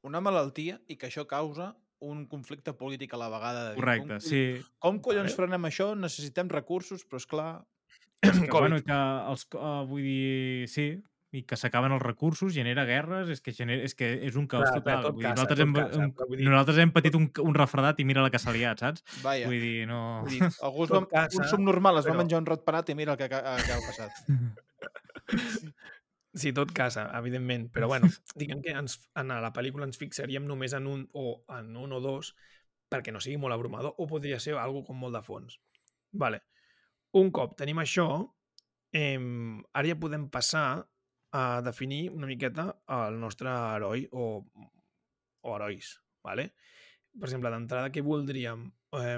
una 0.04 0.20
malaltia 0.20 0.80
i 0.92 0.98
que 1.00 1.08
això 1.08 1.24
causa 1.28 1.70
un 2.04 2.26
conflicte 2.32 2.74
polític 2.78 3.14
a 3.16 3.22
la 3.22 3.30
vegada. 3.34 3.64
de 3.70 3.72
dir, 3.76 3.80
Correcte, 3.82 4.18
com, 4.18 4.20
sí. 4.28 4.44
Com 4.84 5.00
collons 5.04 5.34
frenem 5.38 5.66
això? 5.70 5.94
Necessitem 5.96 6.52
recursos, 6.52 7.06
però 7.08 7.22
és 7.24 7.30
clar... 7.32 7.50
Que, 8.24 8.48
Covid. 8.48 8.60
bueno, 8.60 8.78
que 8.84 9.00
els, 9.32 9.48
uh, 9.56 9.82
vull 9.90 10.06
dir, 10.06 10.68
sí, 10.72 10.86
i 11.34 11.42
que 11.50 11.58
s'acaben 11.58 11.92
els 11.96 12.04
recursos, 12.06 12.54
genera 12.54 12.84
guerres, 12.86 13.28
és 13.34 13.42
que, 13.42 13.52
genera, 13.58 13.84
és, 13.88 13.96
que 13.98 14.06
és 14.30 14.36
un 14.40 14.46
caos 14.48 14.68
Clar, 14.70 14.78
total. 14.80 15.02
tot 15.08 15.16
vull 15.18 15.24
dir, 15.26 15.32
nosaltres, 15.34 15.60
hem, 15.66 15.74
casa, 15.74 16.06
però 16.14 16.28
vull 16.30 16.38
dir- 16.40 16.46
nosaltres 16.48 16.78
hem 16.84 16.92
patit 16.96 17.16
un, 17.20 17.26
un 17.44 17.58
refredat 17.58 18.00
i 18.00 18.06
mira 18.06 18.22
la 18.24 18.30
que 18.32 18.40
s'ha 18.40 18.54
liat, 18.56 18.80
saps? 18.86 19.04
Vaja. 19.26 19.48
Vull 19.50 19.60
dir, 19.66 19.88
no... 19.90 20.00
Vull 20.28 20.38
dir, 20.38 20.42
Algú 20.70 20.86
es 20.86 20.94
va, 20.94 21.02
casa, 21.12 21.42
un 21.42 21.50
subnormal 21.52 22.00
es 22.00 22.06
va 22.08 22.14
però- 22.14 22.22
menjar 22.22 22.40
un 22.44 22.48
ratpenat 22.54 22.94
i 22.94 22.96
mira 23.02 23.18
el 23.18 23.20
que, 23.24 23.28
ha- 23.34 23.58
el 23.58 23.66
que 23.66 23.74
ha 23.74 23.82
passat. 23.90 24.14
Sí, 26.34 26.52
tot 26.54 26.72
casa, 26.74 27.06
evidentment. 27.18 27.70
Però 27.74 27.88
bueno, 27.88 28.10
diguem 28.40 28.62
que 28.66 28.74
ens, 28.78 28.98
en 29.20 29.34
la 29.44 29.52
pel·lícula 29.54 29.86
ens 29.88 30.00
fixaríem 30.02 30.48
només 30.50 30.74
en 30.74 30.90
un 30.90 31.06
o 31.14 31.44
en 31.58 31.76
un 31.78 31.94
o 31.94 32.02
dos 32.02 32.34
perquè 32.94 33.14
no 33.14 33.22
sigui 33.22 33.40
molt 33.42 33.56
abrumador 33.56 33.96
o 33.98 34.08
podria 34.10 34.40
ser 34.42 34.58
algo 34.62 34.84
com 34.86 34.98
molt 35.00 35.18
de 35.18 35.22
fons. 35.26 35.60
Vale. 36.24 36.44
Un 37.18 37.30
cop 37.34 37.56
tenim 37.58 37.80
això, 37.82 38.08
eh, 38.94 39.18
ara 39.74 39.88
ja 39.90 40.00
podem 40.02 40.28
passar 40.34 40.66
a 41.34 41.44
definir 41.66 42.12
una 42.14 42.30
miqueta 42.30 42.68
el 42.98 43.18
nostre 43.22 43.50
heroi 43.50 44.08
o, 44.12 44.28
o 45.42 45.56
herois. 45.56 45.96
Vale? 46.26 46.52
Per 47.14 47.28
exemple, 47.28 47.50
d'entrada, 47.54 47.90
què 47.94 48.02
voldríem? 48.06 48.68
Eh, 48.98 49.18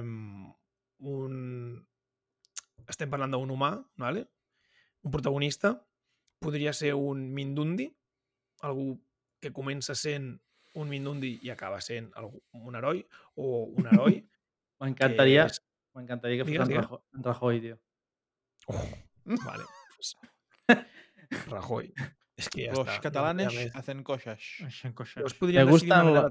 un... 1.15 1.35
Estem 2.91 3.11
parlant 3.11 3.31
d'un 3.33 3.51
humà, 3.51 3.75
vale? 3.99 4.27
un 5.05 5.11
protagonista, 5.13 5.75
podria 6.39 6.73
ser 6.73 6.93
un 6.95 7.33
Mindundi, 7.33 7.89
algú 8.61 8.99
que 9.41 9.51
comença 9.53 9.95
sent 9.95 10.39
un 10.75 10.89
Mindundi 10.89 11.39
i 11.43 11.49
acaba 11.53 11.79
sent 11.81 12.11
algú, 12.15 12.41
un 12.53 12.75
heroi, 12.75 13.05
o 13.35 13.65
un 13.77 13.87
heroi 13.87 14.21
M'encantaria 14.81 15.45
és- 15.47 15.61
m'encantaria 15.95 16.37
que 16.37 16.43
fos 16.43 16.51
Digues, 16.51 16.67
en, 16.67 16.73
digues. 16.73 16.83
Rajoy, 16.85 16.99
en 17.15 17.23
Rajoy, 17.23 17.61
tio. 17.61 17.77
Vale. 19.45 19.63
pues, 19.95 20.15
Rajoy. 21.47 21.93
És 22.35 22.49
que 22.51 22.65
ja 22.67 22.73
Los 22.75 22.87
està. 22.89 22.99
catalanes 23.05 23.55
hacen 23.73 24.03
cosas. 24.03 24.41
Això 24.65 24.89
en 24.89 24.93
coixes. 24.97 25.15
Llavors 25.21 25.37
podríem 25.39 25.65
Me 25.65 25.71
gustan 25.71 26.05
manera... 26.09 26.29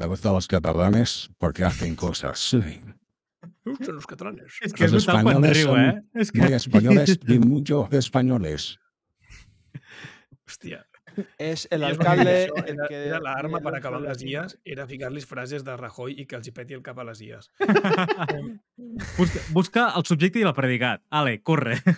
Me 0.00 0.06
gustan 0.08 0.32
los 0.32 0.48
catalanes 0.48 1.28
porque 1.38 1.64
hacen 1.64 1.94
cosas 1.94 2.38
sí, 2.40 2.56
Me 2.56 3.72
gustan 3.76 3.94
los 3.96 4.06
catalanes. 4.06 4.56
És 4.64 4.72
que 4.72 4.86
és 4.88 4.92
Los 4.96 5.04
quan 5.04 5.20
españoles 5.20 5.60
son 5.62 5.80
eh? 5.84 6.02
És 6.14 6.32
que... 6.32 6.40
muy 6.40 6.52
españoles 6.54 7.18
y 7.28 7.38
mucho 7.38 7.88
españoles. 7.92 8.78
Hòstia. 10.52 10.82
És 11.40 11.66
el 11.72 11.82
Ells 11.86 11.98
van 12.00 12.20
dir 12.20 12.24
alcalde... 12.24 12.32
això, 12.32 12.56
el 12.62 12.68
Era, 12.72 12.88
que 12.88 12.98
era 13.08 13.20
l'arma 13.24 13.60
per 13.64 13.72
acabar 13.76 13.98
amb 14.00 14.08
les. 14.08 14.22
IAs, 14.28 14.56
era 14.74 14.86
ficar-los 14.88 15.26
frases 15.28 15.64
de 15.64 15.76
Rajoy 15.76 16.14
i 16.20 16.26
que 16.28 16.36
els 16.38 16.48
hi 16.48 16.52
peti 16.56 16.76
el 16.76 16.84
cap 16.84 17.00
a 17.00 17.06
les 17.08 17.20
IAs. 17.24 17.48
busca, 19.18 19.42
busca 19.56 19.88
el 19.96 20.06
subjecte 20.08 20.40
i 20.40 20.46
el 20.46 20.54
predicat. 20.56 21.02
Ale, 21.10 21.40
corre. 21.42 21.78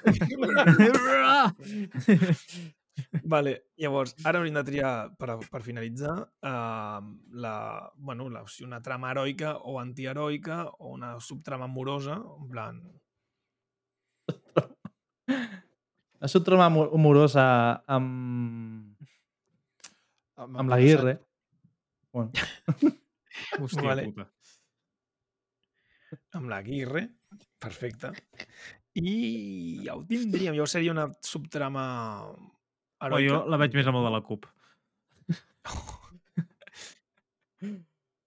Vale, 3.26 3.52
llavors, 3.80 4.14
ara 4.22 4.38
hauríem 4.38 4.54
de 4.60 4.64
triar, 4.68 4.92
per, 5.18 5.34
per 5.50 5.62
finalitzar, 5.66 6.14
uh, 6.46 7.00
la, 7.42 7.54
bueno, 7.96 8.28
la, 8.30 8.44
si 8.46 8.62
una 8.66 8.78
trama 8.86 9.10
heroica 9.10 9.56
o 9.66 9.80
antiheroica 9.80 10.68
o 10.78 10.94
una 10.94 11.18
subtrama 11.20 11.66
amorosa, 11.66 12.20
en 12.22 12.48
plan... 12.54 12.82
La 16.24 16.28
subtrama 16.32 16.66
amu- 16.70 16.88
amorosa 16.96 17.44
amb, 17.84 18.94
Amb, 20.40 20.56
amb 20.62 20.70
l'Aguirre. 20.72 21.18
Bueno, 22.14 22.30
Hòstia 23.60 23.84
Vale. 23.84 24.06
puta. 24.08 24.24
amb 26.38 26.48
la 26.50 26.56
Aguirre, 26.62 27.04
perfecte. 27.60 28.10
I 28.98 29.82
ja 29.84 29.94
ho 29.98 30.04
tindríem, 30.06 30.54
jo 30.56 30.66
seria 30.70 30.92
una 30.94 31.08
subtrama 31.20 31.84
Oh, 33.04 33.18
jo 33.20 33.42
la 33.50 33.58
veig 33.60 33.74
més 33.76 33.86
amb 33.90 33.98
el 34.00 34.06
de 34.08 34.12
la 34.14 34.22
CUP. 34.24 34.46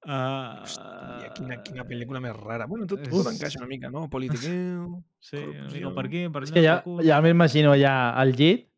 Uh, 0.08 0.62
Hòstia, 0.64 1.34
quina, 1.36 1.58
quina 1.66 1.84
pel·lícula 1.84 2.22
més 2.24 2.32
rara. 2.38 2.64
Bueno, 2.66 2.86
tot, 2.88 3.02
és- 3.04 3.10
tot 3.12 3.28
encaixa 3.28 3.60
una 3.60 3.68
mica, 3.68 3.90
no? 3.92 4.06
Politiqueu... 4.10 5.04
Sí, 5.28 5.36
corrupció. 5.44 5.90
per 5.98 6.06
aquí, 6.08 6.22
per 6.32 6.44
és 6.46 6.52
allà. 6.54 6.56
que 6.56 6.64
ja, 6.64 7.04
ja 7.04 7.18
m'imagino 7.26 7.74
ja 7.76 7.96
al 8.16 8.32
llit 8.38 8.70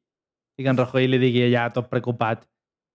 i 0.58 0.64
que 0.66 0.70
en 0.72 0.78
Rajoy 0.80 1.06
li 1.08 1.20
digui 1.22 1.44
ja 1.54 1.68
tot 1.76 1.90
preocupat 1.92 2.48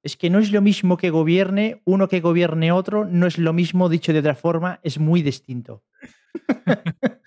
es 0.02 0.16
que 0.18 0.28
no 0.28 0.40
es 0.40 0.50
lo 0.50 0.60
mismo 0.60 0.96
que 0.98 1.10
gobierne 1.14 1.80
uno 1.86 2.08
que 2.08 2.20
gobierne 2.20 2.72
otro, 2.72 3.04
no 3.06 3.26
es 3.28 3.38
lo 3.38 3.52
mismo 3.54 3.88
dicho 3.88 4.12
de 4.12 4.18
otra 4.18 4.34
forma, 4.34 4.80
es 4.82 4.98
muy 4.98 5.22
distinto. 5.22 5.84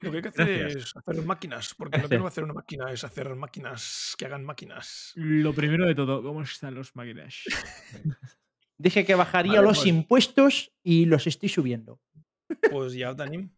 Lo 0.00 0.10
que 0.10 0.16
hay 0.18 0.22
que 0.22 0.28
hacer 0.28 0.58
Gracias. 0.58 0.82
es 0.84 0.96
hacer 0.96 1.24
máquinas, 1.24 1.74
porque 1.78 1.98
lo 1.98 2.08
que 2.10 2.16
no 2.18 2.24
va 2.24 2.28
a 2.28 2.30
hacer 2.30 2.44
una 2.44 2.52
máquina 2.52 2.90
es 2.92 3.04
hacer 3.04 3.34
máquinas 3.34 4.14
que 4.18 4.26
hagan 4.26 4.44
máquinas. 4.44 5.12
Lo 5.16 5.54
primero 5.54 5.86
de 5.86 5.94
todo, 5.94 6.22
¿cómo 6.22 6.42
están 6.42 6.74
los 6.74 6.94
máquinas? 6.94 7.42
Dije 8.78 9.04
que 9.04 9.14
bajaría 9.14 9.60
Vale, 9.60 9.68
los 9.68 9.78
pues- 9.78 9.86
impuestos 9.86 10.72
y 10.82 11.06
los 11.06 11.26
estoy 11.26 11.48
subiendo. 11.48 12.00
pues 12.70 12.94
ja 12.98 13.10
ho 13.10 13.16
tenim. 13.16 13.50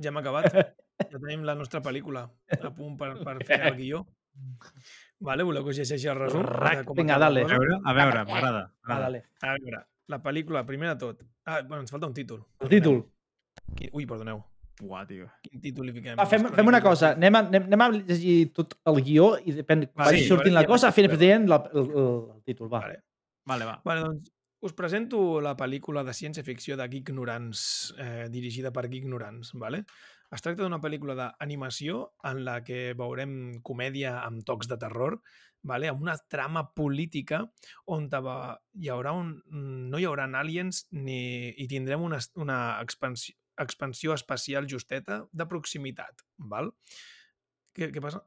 Ja 0.00 0.08
hem 0.10 0.16
acabat. 0.16 0.52
Ja 0.52 1.18
tenim 1.18 1.42
la 1.44 1.54
nostra 1.54 1.82
pel·lícula 1.82 2.22
a 2.62 2.70
punt 2.74 2.96
per, 2.96 3.10
per 3.24 3.44
fer 3.44 3.60
el 3.66 3.76
guió. 3.76 4.06
Vale, 5.20 5.44
voleu 5.44 5.64
que 5.64 5.72
us 5.72 5.78
llegeixi 5.80 6.08
el 6.08 6.18
resum? 6.18 6.42
Rac, 6.44 6.82
de 6.82 6.84
com 6.88 6.96
vinga, 6.96 7.18
dale. 7.18 7.42
A 7.44 7.48
veure, 7.48 7.78
a 7.84 7.92
veure, 7.96 8.24
m'agrada. 8.28 8.62
Ah, 8.84 8.98
dale. 9.00 9.22
A 9.40 9.54
veure, 9.56 9.82
la 10.12 10.22
pel·lícula, 10.22 10.64
primer 10.68 10.90
de 10.92 10.96
tot. 11.00 11.22
Ah, 11.44 11.62
bueno, 11.62 11.80
ens 11.84 11.90
falta 11.92 12.06
un 12.06 12.14
títol. 12.14 12.44
El 12.60 12.68
títol. 12.68 13.02
Ui, 13.92 14.06
perdoneu. 14.06 14.42
Buah, 14.80 15.06
tio. 15.08 15.30
Quin 15.40 15.60
títol 15.60 15.86
li 15.88 15.94
fiquem? 15.96 16.18
Va, 16.20 16.26
fem, 16.28 16.44
fem 16.52 16.68
una 16.68 16.82
cosa, 16.84 17.14
anem 17.16 17.38
a, 17.38 17.40
anem, 17.48 17.68
anem 17.70 17.84
a 17.84 17.88
llegir 17.96 18.52
tot 18.52 18.74
el 18.92 19.00
guió 19.06 19.30
i 19.40 19.54
depèn, 19.56 19.86
vagi 19.96 20.20
sí, 20.20 20.28
sortint 20.28 20.52
ja 20.52 20.60
la 20.60 20.66
cosa, 20.68 20.90
dient 20.92 21.48
la, 21.48 21.62
el, 21.72 21.86
el, 21.88 22.10
el 22.36 22.42
títol, 22.44 22.68
va. 22.72 22.82
Vale. 22.84 23.00
Vale, 23.48 23.64
va. 23.64 23.78
Vale, 23.84 24.02
doncs 24.04 24.32
us 24.66 24.74
presento 24.76 25.40
la 25.40 25.54
pel·lícula 25.58 26.02
de 26.04 26.12
ciència-ficció 26.16 26.76
de 26.78 26.86
Ignorants, 26.98 27.94
eh, 28.02 28.26
dirigida 28.30 28.72
per 28.74 28.84
Ignorants. 28.90 29.52
Vale? 29.54 29.84
Es 30.34 30.42
tracta 30.42 30.64
d'una 30.64 30.80
pel·lícula 30.82 31.14
d'animació 31.14 32.12
en 32.26 32.44
la 32.44 32.60
que 32.66 32.94
veurem 32.98 33.60
comèdia 33.62 34.18
amb 34.24 34.44
tocs 34.44 34.68
de 34.68 34.78
terror, 34.82 35.20
vale? 35.62 35.88
amb 35.88 36.02
una 36.02 36.16
trama 36.28 36.66
política 36.74 37.44
on 37.86 38.08
hi 38.10 38.90
haurà 38.90 39.12
un, 39.14 39.34
no 39.90 39.98
hi 39.98 40.06
haurà 40.06 40.26
aliens 40.38 40.86
ni, 40.90 41.54
i 41.56 41.66
tindrem 41.70 42.02
una, 42.02 42.18
una 42.34 42.80
expansió, 42.82 43.34
expansió 43.58 44.14
espacial 44.14 44.66
justeta 44.68 45.24
de 45.32 45.46
proximitat. 45.46 46.26
Val? 46.38 46.72
Què, 47.72 47.92
què 47.94 48.02
passa? 48.02 48.24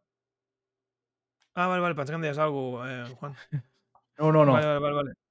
Ah, 1.55 1.67
vale, 1.67 1.81
vale, 1.81 1.95
pensava 1.95 2.15
que 2.15 2.21
em 2.21 2.27
deies 2.29 2.39
alguna 2.39 2.79
cosa, 2.79 2.91
eh, 2.93 3.15
Juan. 3.19 3.35
No, 4.19 4.31
no, 4.31 4.45
no. 4.45 4.53
Vale, 4.53 4.67
vale, 4.67 4.79
vale, 4.79 4.95
vale. 4.95 5.28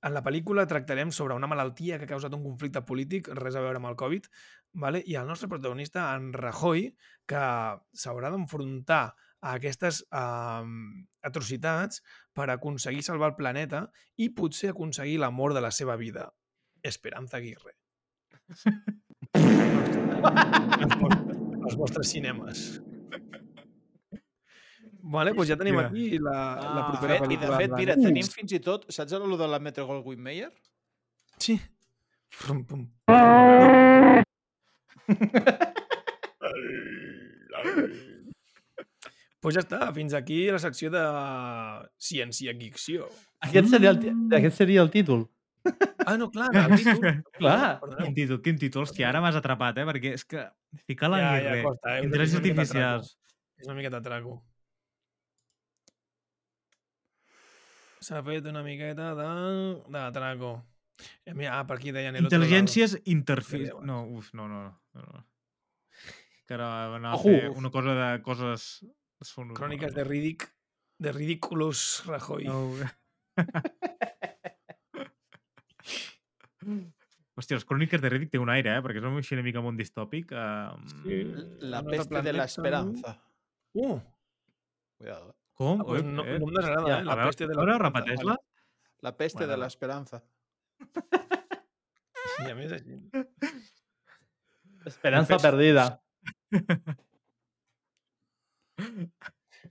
En 0.00 0.14
la 0.16 0.22
pel·lícula 0.24 0.64
tractarem 0.68 1.10
sobre 1.12 1.34
una 1.36 1.48
malaltia 1.50 1.98
que 1.98 2.06
ha 2.06 2.14
causat 2.14 2.32
un 2.32 2.44
conflicte 2.44 2.80
polític, 2.88 3.28
res 3.36 3.56
a 3.56 3.64
veure 3.64 3.80
amb 3.80 3.90
el 3.90 3.98
Covid, 4.00 4.28
vale? 4.80 5.02
i 5.04 5.16
el 5.20 5.28
nostre 5.28 5.48
protagonista, 5.52 6.06
en 6.16 6.32
Rajoy, 6.32 6.86
que 7.28 7.42
s'haurà 7.92 8.30
d'enfrontar 8.32 9.02
a 9.40 9.54
aquestes 9.56 10.02
um, 10.12 11.04
atrocitats 11.24 12.00
per 12.36 12.48
aconseguir 12.52 13.04
salvar 13.04 13.32
el 13.32 13.36
planeta 13.36 13.86
i 14.16 14.30
potser 14.36 14.72
aconseguir 14.72 15.18
l'amor 15.20 15.54
de 15.56 15.64
la 15.64 15.72
seva 15.72 15.96
vida. 16.00 16.30
Esperanza 16.82 17.36
Aguirre. 17.36 17.76
els, 19.36 20.96
vostres, 21.02 21.36
els 21.60 21.76
vostres 21.76 22.14
cinemes. 22.16 22.80
Vale, 25.02 25.32
doncs 25.32 25.48
ja 25.48 25.56
tenim 25.56 25.76
Mira. 25.76 25.88
aquí 25.88 26.18
la, 26.18 26.36
la 26.60 26.74
De 26.76 26.82
propera 26.90 27.18
fet, 27.18 27.30
I 27.32 27.36
de 27.36 27.46
pel·lícula. 27.46 27.58
fet, 27.58 27.70
mira, 27.78 27.94
blanc. 27.94 28.06
tenim 28.08 28.26
fins 28.34 28.52
i 28.52 28.60
tot... 28.60 28.84
Saps 28.92 29.12
allò 29.16 29.36
de 29.40 29.48
la 29.48 29.58
Metro 29.58 29.86
Goldwyn 29.88 30.20
Mayer? 30.22 30.50
Sí. 31.38 31.58
Pum, 32.46 32.64
pum. 32.64 32.84
pues 39.40 39.56
ja 39.56 39.62
està, 39.64 39.86
fins 39.96 40.12
aquí 40.16 40.42
la 40.52 40.58
secció 40.60 40.90
de 40.92 41.00
ciència-ficció. 42.04 43.06
Aquest 43.46 43.70
seria, 43.72 43.94
el, 43.94 44.00
ti- 44.02 44.12
aquest 44.36 44.58
seria 44.60 44.82
el 44.84 44.90
títol. 44.92 45.24
Ah, 46.04 46.16
no, 46.20 46.28
clar, 46.32 46.50
el 46.56 46.74
títol. 46.76 47.22
Clar. 47.38 47.78
Perdoneu. 47.80 48.04
Quin 48.10 48.14
títol, 48.18 48.40
quin 48.44 48.58
títol. 48.60 48.84
Hòstia, 48.84 49.08
ara 49.10 49.20
m'has 49.24 49.36
atrapat, 49.40 49.80
eh? 49.80 49.86
Perquè 49.88 50.12
és 50.18 50.24
que 50.28 50.44
ficar 50.88 51.08
la 51.12 51.20
Ja, 51.22 51.30
ja, 51.36 51.40
guerra, 51.46 51.64
costa, 51.70 51.94
eh? 51.96 52.04
intel·ligències 52.04 52.36
És 52.36 52.36
una 52.36 52.44
miqueta 52.44 52.60
artificials... 52.60 53.10
És 53.60 53.68
una 53.68 53.76
miqueta 53.80 54.00
traco. 54.04 54.36
S'ha 58.00 58.22
fet 58.24 58.46
una 58.48 58.62
miqueta 58.64 59.10
de, 59.14 59.30
de 59.92 60.04
traco. 60.16 60.54
Eh, 61.24 61.34
Mira, 61.34 61.58
ah, 61.58 61.66
per 61.68 61.76
aquí 61.78 61.92
deien. 61.92 62.16
Intel·ligències 62.20 62.96
interfi... 63.12 63.66
Ja, 63.66 63.80
No, 63.84 64.02
uf, 64.16 64.32
no, 64.36 64.46
no. 64.48 64.62
no, 64.96 65.04
no. 65.04 65.24
Que 66.48 66.56
ara 66.56 66.70
anava 66.96 67.14
a 67.14 67.18
Ojo. 67.18 67.28
fer 67.28 67.50
una 67.50 67.70
cosa 67.72 67.96
de 67.98 68.08
coses... 68.26 68.70
Són 69.20 69.52
Cròniques 69.52 69.92
de 69.92 70.04
Riddick, 70.06 70.46
de 70.96 71.12
Ridiculous 71.12 71.80
Rajoy. 72.06 72.46
No. 72.48 72.72
Hòstia, 77.36 77.56
les 77.58 77.66
cròniques 77.68 78.00
de 78.00 78.08
Riddick 78.08 78.32
té 78.32 78.40
un 78.40 78.48
aire, 78.48 78.78
eh? 78.78 78.84
Perquè 78.84 79.02
és 79.02 79.10
així 79.10 79.36
una 79.36 79.44
mica 79.44 79.60
món 79.64 79.76
distòpic. 79.76 80.32
Um... 80.32 80.88
Sí. 81.04 81.20
La 81.68 81.84
peste 81.84 82.24
de 82.24 82.32
la 82.32 82.48
esperanza. 82.48 83.12
Uh, 83.76 84.00
Cuidado. 84.96 85.36
Com? 85.60 85.82
ah, 85.82 85.84
pues 85.84 86.02
no, 86.04 86.24
eh? 86.24 86.38
no 86.40 86.48
em 86.48 86.54
desagrada, 86.56 86.88
Ja, 86.88 86.98
eh? 87.00 87.04
La 87.04 87.16
veure, 87.18 87.28
peste 87.34 87.46
de 87.46 87.54
la 87.54 87.62
esperanza. 87.62 87.84
repeteix-la. 87.86 88.36
La 89.04 89.12
peste 89.16 89.38
Bueno, 89.38 89.50
de 89.50 89.56
no. 89.56 89.60
la 89.60 89.66
esperanza. 89.68 90.22
I 92.46 92.50
a 92.50 92.54
més 92.56 92.72
així. 92.72 92.96
Esperanza 94.88 95.36
perdida. 95.42 95.84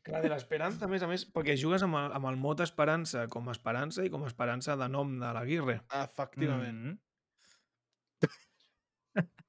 Clar, 0.05 0.21
de 0.23 0.29
l'esperança, 0.29 0.85
a 0.85 0.89
més 0.91 1.01
a 1.03 1.07
més, 1.09 1.25
perquè 1.33 1.55
jugues 1.59 1.81
amb 1.85 1.97
el, 1.97 2.11
amb 2.15 2.29
el 2.29 2.37
mot 2.39 2.61
esperança 2.63 3.25
com 3.33 3.49
a 3.49 3.53
esperança 3.55 4.05
i 4.05 4.11
com 4.13 4.23
a 4.23 4.29
esperança 4.29 4.75
de 4.77 4.87
nom 4.93 5.15
de 5.19 5.31
l'Aguirre. 5.35 5.79
Efectivament. 6.03 6.81
Mm. 6.93 6.97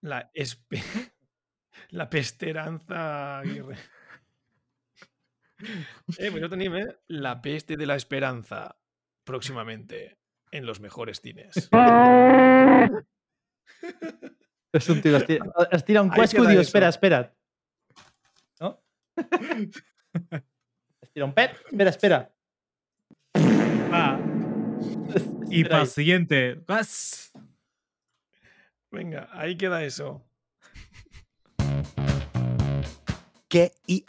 La, 0.08 0.22
espe... 0.32 0.80
la 2.00 2.08
pesteranza 2.10 3.04
Aguirre. 3.40 3.76
Eh, 6.18 6.30
pues 6.30 6.40
ya 6.42 6.48
tenim, 6.48 6.74
eh? 6.76 6.86
La 7.08 7.40
peste 7.42 7.76
de 7.76 7.86
la 7.86 7.96
esperanza. 7.96 8.76
Próximamente 9.24 10.18
en 10.50 10.66
los 10.66 10.80
mejores 10.80 11.20
cines. 11.20 11.68
És 14.72 14.88
un 14.88 15.00
tio 15.02 15.12
que 15.12 15.18
es 15.18 15.26
tira, 15.26 15.44
es 15.70 15.84
tira 15.84 16.02
un 16.02 16.10
Ahí 16.10 16.16
cuesco 16.16 16.42
i 16.42 16.46
queda 16.46 16.50
diu, 16.52 16.60
eso. 16.60 16.68
espera, 16.68 16.88
espera. 16.88 17.34
No? 18.60 18.80
Es 21.02 21.10
tira 21.12 21.24
un 21.26 21.34
pet, 21.34 21.56
espera, 21.70 21.90
espera. 21.90 22.32
Va. 23.92 24.18
Y 25.50 25.62
Espera 25.62 25.68
para 25.68 25.76
ahí. 25.78 25.82
el 25.82 25.88
siguiente. 25.88 26.62
¡Gas! 26.68 27.32
Venga, 28.92 29.28
ahí 29.32 29.56
queda 29.56 29.82
eso. 29.82 30.22
Què 33.50 33.72
hi 33.88 34.04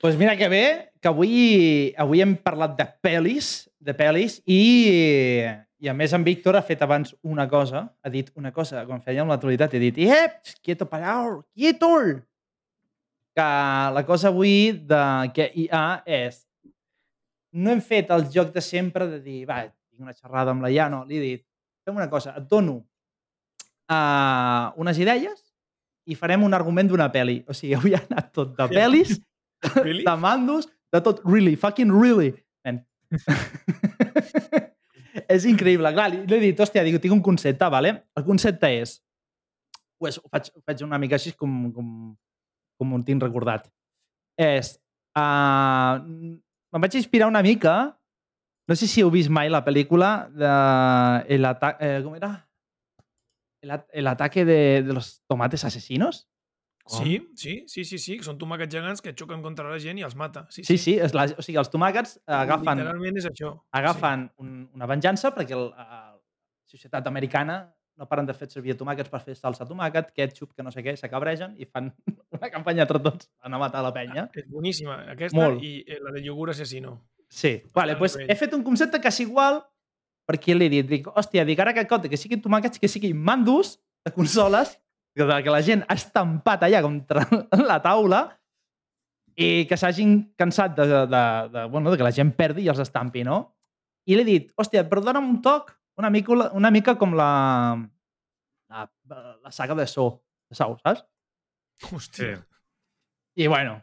pues 0.00 0.16
mira 0.16 0.36
que 0.36 0.48
bé, 0.48 0.92
que 1.00 1.08
avui, 1.08 1.92
avui 2.00 2.22
hem 2.24 2.32
parlat 2.40 2.72
de 2.78 2.86
pel·lis, 3.04 3.68
de 3.78 3.92
pel·lis, 3.96 4.38
i, 4.48 5.44
i 5.80 5.90
a 5.92 5.94
més 5.96 6.14
en 6.16 6.24
Víctor 6.24 6.56
ha 6.56 6.64
fet 6.64 6.80
abans 6.84 7.12
una 7.20 7.46
cosa, 7.48 7.84
ha 8.00 8.12
dit 8.12 8.30
una 8.40 8.52
cosa, 8.56 8.86
quan 8.88 9.04
fèiem 9.04 9.28
l'actualitat, 9.28 9.76
he 9.76 9.82
dit, 9.82 10.00
ep, 10.08 10.40
quieto 10.64 10.88
parau, 10.88 11.42
quieto! 11.52 11.92
Que 13.36 13.50
la 13.92 14.04
cosa 14.08 14.32
avui 14.32 14.72
de 14.72 15.02
que 15.36 15.50
hi 15.52 15.68
ha 15.68 16.00
és, 16.08 16.40
no 17.52 17.70
hem 17.70 17.84
fet 17.84 18.10
el 18.16 18.24
joc 18.32 18.54
de 18.56 18.64
sempre 18.64 19.06
de 19.06 19.20
dir, 19.20 19.44
va, 19.48 19.66
tinc 19.68 20.00
una 20.00 20.16
xerrada 20.16 20.56
amb 20.56 20.64
la 20.64 20.72
Iano, 20.72 21.04
li 21.04 21.20
he 21.20 21.26
dit, 21.26 21.44
fem 21.84 22.00
una 22.00 22.08
cosa, 22.08 22.34
et 22.40 22.48
dono 22.48 22.80
uh, 23.90 24.72
unes 24.80 25.00
idees 25.00 25.40
i 26.08 26.16
farem 26.16 26.44
un 26.46 26.56
argument 26.56 26.88
d'una 26.88 27.10
pel·li. 27.12 27.42
O 27.48 27.56
sigui, 27.56 27.76
avui 27.76 27.94
ha 27.94 28.00
anat 28.08 28.32
tot 28.34 28.56
de 28.56 28.66
pel·lis, 28.70 29.18
Really? 29.84 30.04
de 30.04 30.16
mandos, 30.16 30.68
de 30.92 31.00
tot. 31.00 31.20
Really, 31.24 31.56
fucking 31.56 31.92
really. 31.92 32.34
Man. 32.64 32.84
és 35.34 35.46
increïble. 35.50 35.92
Clar, 35.94 36.08
li 36.12 36.24
li 36.24 36.36
he 36.36 36.42
dit, 36.48 36.60
hòstia, 36.60 36.84
dic, 36.86 36.98
tinc 37.02 37.16
un 37.16 37.24
concepte, 37.24 37.70
vale? 37.72 37.94
El 38.16 38.26
concepte 38.26 38.70
és... 38.80 38.98
Pues, 40.00 40.16
ho, 40.16 40.28
faig, 40.32 40.48
ho 40.56 40.62
faig 40.64 40.84
una 40.86 40.98
mica 40.98 41.18
així 41.18 41.34
com, 41.36 41.66
com, 41.76 41.88
com 42.80 42.94
ho 42.94 43.02
tinc 43.06 43.26
recordat. 43.26 43.68
És... 44.40 44.76
Uh, 45.18 45.98
me'n 46.70 46.86
vaig 46.86 47.00
inspirar 47.00 47.30
una 47.30 47.44
mica... 47.46 47.96
No 48.70 48.76
sé 48.78 48.86
si 48.86 49.02
heu 49.02 49.08
vist 49.10 49.32
mai 49.34 49.50
la 49.50 49.64
pel·lícula 49.66 50.30
de... 50.30 50.50
El 51.34 51.48
ata 51.48 51.72
eh, 51.82 51.96
com 52.04 52.14
era? 52.14 52.28
El, 53.64 53.72
el 53.98 54.06
ataque 54.06 54.44
de, 54.46 54.84
de 54.86 54.94
los 54.94 55.24
tomates 55.26 55.64
asesinos? 55.66 56.29
Sí, 56.88 57.18
sí, 57.36 57.64
sí, 57.68 57.84
sí, 57.84 57.98
sí. 57.98 58.18
Són 58.24 58.38
tomàquets 58.38 58.72
gegants 58.74 59.02
que 59.04 59.12
xoquen 59.14 59.42
contra 59.42 59.68
la 59.70 59.78
gent 59.78 59.98
i 60.00 60.02
els 60.06 60.16
mata. 60.16 60.46
Sí, 60.50 60.64
Sí, 60.64 60.78
sí, 60.78 60.96
és 60.98 61.12
la, 61.14 61.26
o 61.36 61.42
sigui, 61.42 61.58
els 61.60 61.70
tomàquets 61.70 62.16
agafen, 62.26 62.80
Literalment 62.80 63.16
és 63.20 63.26
això. 63.28 63.52
agafen 63.70 64.30
un, 64.42 64.70
una 64.74 64.86
venjança 64.90 65.30
perquè 65.36 65.54
el, 65.54 65.68
la 65.76 66.16
societat 66.66 67.06
americana 67.06 67.60
no 68.00 68.06
paren 68.08 68.24
de 68.26 68.32
fer 68.32 68.48
servir 68.48 68.74
tomàquets 68.80 69.10
per 69.12 69.20
fer 69.20 69.34
salsa 69.36 69.66
de 69.66 69.68
tomàquet, 69.74 70.10
ketchup, 70.16 70.54
que 70.56 70.62
no 70.64 70.70
sé 70.72 70.80
què, 70.82 70.96
s'acabregen 70.96 71.54
i 71.60 71.66
fan 71.68 71.92
una 72.38 72.48
campanya 72.50 72.86
entre 72.86 72.98
tots 73.04 73.28
a 73.42 73.46
anar 73.50 73.60
a 73.60 73.64
matar 73.66 73.82
la 73.84 73.92
penya. 73.92 74.24
Sí. 74.32 74.40
És 74.40 74.48
boníssima, 74.48 74.96
aquesta 75.12 75.36
Molt. 75.36 75.60
i 75.62 75.84
eh, 75.86 75.98
la 76.00 76.14
de 76.16 76.24
iogurt 76.24 76.54
assassino. 76.56 76.96
Sí, 77.28 77.60
vale, 77.76 77.94
pues 78.00 78.16
he 78.18 78.34
fet 78.34 78.54
un 78.56 78.64
concepte 78.66 78.98
que 78.98 79.12
és 79.12 79.20
igual 79.20 79.60
perquè 80.26 80.56
li 80.56 80.66
he 80.66 80.70
dit, 80.72 80.88
dic, 80.88 81.06
hòstia, 81.12 81.44
dic, 81.44 81.60
ara 81.60 81.74
que 81.76 81.84
compte 81.86 82.08
que 82.08 82.16
siguin 82.18 82.40
tomàquets, 82.42 82.80
que 82.80 82.88
siguin 82.88 83.14
mandos 83.20 83.76
de 84.06 84.10
consoles, 84.14 84.79
que, 85.16 85.50
la 85.50 85.62
gent 85.66 85.82
ha 85.86 85.96
estampat 85.98 86.66
allà 86.66 86.82
contra 86.84 87.24
la 87.70 87.80
taula 87.82 88.22
i 89.40 89.66
que 89.68 89.78
s'hagin 89.78 90.18
cansat 90.38 90.76
de, 90.76 90.86
de, 90.86 91.02
de, 91.10 91.24
de, 91.54 91.66
bueno, 91.72 91.90
de 91.90 91.98
que 91.98 92.06
la 92.06 92.14
gent 92.14 92.32
perdi 92.36 92.66
i 92.66 92.72
els 92.72 92.82
estampi, 92.82 93.24
no? 93.24 93.42
I 94.10 94.16
li 94.16 94.24
he 94.24 94.28
dit, 94.28 94.50
hòstia, 94.58 94.84
però 94.88 95.02
dona'm 95.04 95.28
un 95.28 95.38
toc 95.44 95.74
una 96.00 96.10
mica, 96.10 96.50
una 96.56 96.70
mica 96.70 96.96
com 96.96 97.14
la, 97.14 97.76
la, 98.68 98.88
la 99.44 99.52
saga 99.52 99.74
de 99.74 99.86
So, 99.86 100.22
de 100.48 100.56
Sau, 100.56 100.76
saps? 100.80 101.04
Hòstia. 101.90 102.40
I 103.36 103.48
bueno, 103.48 103.78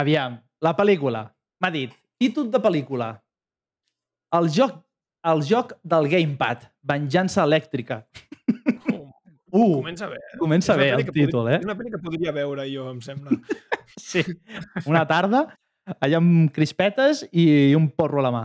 aviam, 0.00 0.38
la 0.60 0.74
pel·lícula. 0.76 1.24
M'ha 1.60 1.70
dit, 1.72 1.94
títol 2.20 2.50
de 2.52 2.60
pel·lícula. 2.62 3.14
El 4.36 4.50
joc, 4.52 4.76
el 5.30 5.44
joc 5.46 5.76
del 5.82 6.08
gamepad, 6.12 6.68
Venjança 6.84 7.44
elèctrica. 7.48 8.02
Uh, 9.54 9.76
comença 9.78 10.08
bé. 10.10 10.16
Eh? 10.18 10.38
comença 10.40 10.74
bé 10.74 10.88
el 10.90 11.04
títol, 11.06 11.44
podria, 11.44 11.54
eh? 11.54 11.60
És 11.60 11.68
una 11.68 11.76
pel·li 11.78 11.92
que 11.92 12.00
podria 12.02 12.32
veure 12.34 12.64
jo, 12.66 12.88
em 12.90 12.98
sembla. 13.04 13.36
sí. 14.10 14.24
Una 14.90 15.04
tarda, 15.06 15.44
allà 15.94 16.18
amb 16.18 16.50
crispetes 16.54 17.22
i 17.30 17.46
un 17.78 17.86
porro 17.94 18.18
a 18.18 18.24
la 18.26 18.32
mà. 18.34 18.42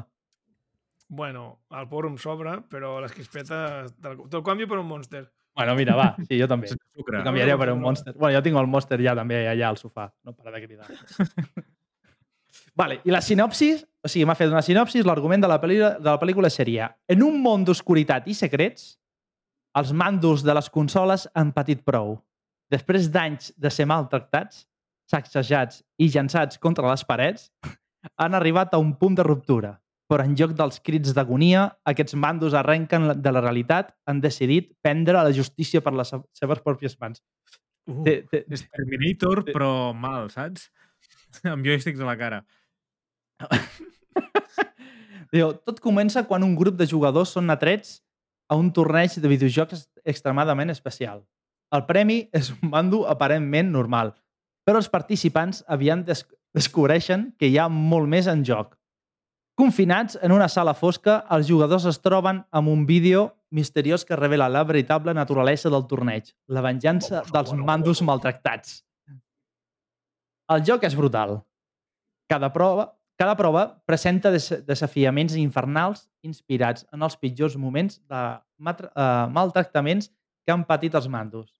Bueno, 1.10 1.64
el 1.74 1.88
porro 1.90 2.12
em 2.12 2.20
sobra, 2.22 2.60
però 2.70 3.00
les 3.02 3.16
crispetes... 3.16 3.96
Te'l 3.98 4.22
te 4.30 4.44
canvio 4.46 4.70
per 4.70 4.78
un 4.78 4.86
Monster. 4.86 5.24
Bueno, 5.58 5.74
mira, 5.76 5.96
va, 5.98 6.12
sí, 6.28 6.38
jo 6.38 6.46
també. 6.48 6.70
Ho 7.00 7.04
canviaria 7.10 7.58
per 7.58 7.72
un 7.74 7.82
Monster. 7.82 8.14
Bueno, 8.14 8.38
jo 8.38 8.44
tinc 8.46 8.62
el 8.62 8.70
Monster 8.70 9.02
ja 9.02 9.18
també 9.18 9.42
allà 9.50 9.74
al 9.74 9.82
sofà. 9.82 10.12
No 10.24 10.36
para 10.38 10.54
de 10.54 10.62
cridar. 10.68 10.86
vale, 12.78 13.02
i 13.02 13.12
la 13.12 13.26
sinopsis, 13.26 13.82
o 14.06 14.14
sigui, 14.14 14.30
m'ha 14.30 14.38
fet 14.38 14.54
una 14.54 14.62
sinopsis, 14.62 15.10
l'argument 15.10 15.42
de, 15.42 15.50
la 15.50 15.58
de 15.58 16.06
la 16.12 16.20
pel·lícula 16.22 16.54
seria 16.54 16.94
en 17.10 17.26
un 17.26 17.42
món 17.42 17.66
d'oscuritat 17.66 18.30
i 18.30 18.38
secrets, 18.38 18.94
els 19.78 19.92
mandos 19.94 20.44
de 20.44 20.54
les 20.54 20.70
consoles 20.70 21.28
han 21.36 21.52
patit 21.54 21.84
prou. 21.86 22.18
Després 22.72 23.10
d'anys 23.12 23.52
de 23.58 23.70
ser 23.70 23.86
maltractats, 23.90 24.66
sacsejats 25.10 25.84
i 25.98 26.10
llançats 26.10 26.58
contra 26.62 26.88
les 26.90 27.04
parets, 27.06 27.52
han 28.22 28.34
arribat 28.38 28.74
a 28.74 28.78
un 28.80 28.96
punt 28.96 29.16
de 29.16 29.24
ruptura. 29.24 29.80
però 30.10 30.24
en 30.26 30.32
lloc 30.34 30.56
dels 30.58 30.80
crits 30.82 31.12
d'agonia, 31.14 31.68
aquests 31.86 32.16
mandos 32.18 32.56
arrenquen 32.58 33.22
de 33.22 33.32
la 33.32 33.42
realitat, 33.46 33.92
han 34.10 34.20
decidit 34.22 34.72
prendre 34.82 35.14
la 35.14 35.30
justícia 35.32 35.82
per 35.86 35.94
les 35.94 36.08
se- 36.10 36.18
seves 36.34 36.60
pròpies 36.66 36.96
mans. 37.00 37.22
Uh, 37.86 38.02
Té, 38.04 38.16
té, 38.32 38.42
és 38.50 38.64
Terminator, 38.74 39.44
té- 39.46 39.54
però 39.54 39.94
mal, 39.94 40.32
saps? 40.34 40.72
Amb 41.54 41.62
joysticks 41.64 42.02
a 42.02 42.06
la 42.10 42.18
cara. 42.18 42.42
Diu, 45.34 45.52
tot 45.62 45.78
comença 45.80 46.24
quan 46.26 46.42
un 46.44 46.56
grup 46.58 46.74
de 46.80 46.88
jugadors 46.90 47.36
són 47.38 47.50
atrets 47.54 48.00
a 48.50 48.58
un 48.58 48.72
torneig 48.74 49.14
de 49.22 49.30
videojocs 49.30 49.86
extremadament 50.04 50.74
especial. 50.74 51.22
El 51.72 51.86
premi 51.86 52.24
és 52.34 52.50
un 52.56 52.72
mando 52.74 53.04
aparentment 53.08 53.70
normal, 53.72 54.16
però 54.66 54.82
els 54.82 54.90
participants 54.90 55.62
aviat 55.70 56.02
des 56.08 56.26
descobreixen 56.54 57.30
que 57.38 57.50
hi 57.50 57.58
ha 57.62 57.68
molt 57.70 58.10
més 58.10 58.28
en 58.28 58.44
joc. 58.46 58.76
Confinats 59.60 60.18
en 60.24 60.32
una 60.32 60.48
sala 60.48 60.74
fosca, 60.74 61.20
els 61.36 61.50
jugadors 61.50 61.86
es 61.90 62.00
troben 62.02 62.44
amb 62.50 62.72
un 62.72 62.86
vídeo 62.88 63.26
misteriós 63.52 64.06
que 64.06 64.16
revela 64.16 64.48
la 64.50 64.64
veritable 64.64 65.14
naturalesa 65.14 65.70
del 65.70 65.86
torneig, 65.90 66.32
la 66.48 66.64
venjança 66.64 67.24
dels 67.34 67.52
mandos 67.54 68.02
maltractats. 68.02 68.80
El 70.50 70.64
joc 70.66 70.86
és 70.88 70.96
brutal. 70.98 71.42
Cada 72.30 72.50
prova, 72.54 72.88
cada 73.20 73.36
prova 73.36 73.66
presenta 73.86 74.32
des 74.32 74.48
desafiaments 74.64 75.36
infernals 75.36 76.06
inspirats 76.24 76.86
en 76.96 77.04
els 77.04 77.18
pitjors 77.20 77.58
moments 77.60 78.00
de 78.08 78.22
eh, 78.40 79.26
maltractaments 79.36 80.08
que 80.48 80.54
han 80.54 80.64
patit 80.64 80.96
els 80.96 81.10
mandos. 81.12 81.52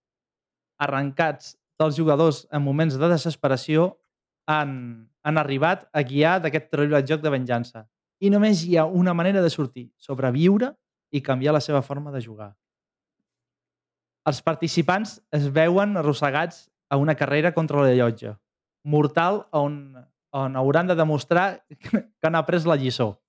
Arrencats 0.80 1.58
dels 1.78 1.98
jugadors 2.00 2.46
en 2.50 2.64
moments 2.64 2.96
de 2.96 3.10
desesperació 3.12 3.90
han, 4.48 4.72
han 5.20 5.36
arribat 5.36 5.84
a 5.92 6.00
guiar 6.00 6.38
d'aquest 6.40 6.70
terrible 6.72 7.02
joc 7.04 7.20
de 7.20 7.32
venjança. 7.36 7.84
I 8.24 8.32
només 8.32 8.64
hi 8.64 8.78
ha 8.80 8.86
una 8.88 9.12
manera 9.12 9.44
de 9.44 9.52
sortir, 9.52 9.90
sobreviure 10.00 10.72
i 11.12 11.20
canviar 11.20 11.52
la 11.52 11.60
seva 11.60 11.82
forma 11.84 12.12
de 12.12 12.24
jugar. 12.24 12.54
Els 14.28 14.40
participants 14.44 15.18
es 15.32 15.48
veuen 15.52 15.96
arrossegats 15.96 16.70
a 16.88 16.96
una 16.96 17.16
carrera 17.16 17.52
contra 17.52 17.84
la 17.84 17.92
llotja, 17.96 18.38
mortal 18.84 19.44
on, 19.52 19.76
on 20.32 20.56
hauran 20.56 20.86
de 20.86 20.94
demostrar 20.94 21.64
que 21.68 22.26
han 22.26 22.34
après 22.34 22.64
la 22.66 22.76
lliçó. 22.76 23.20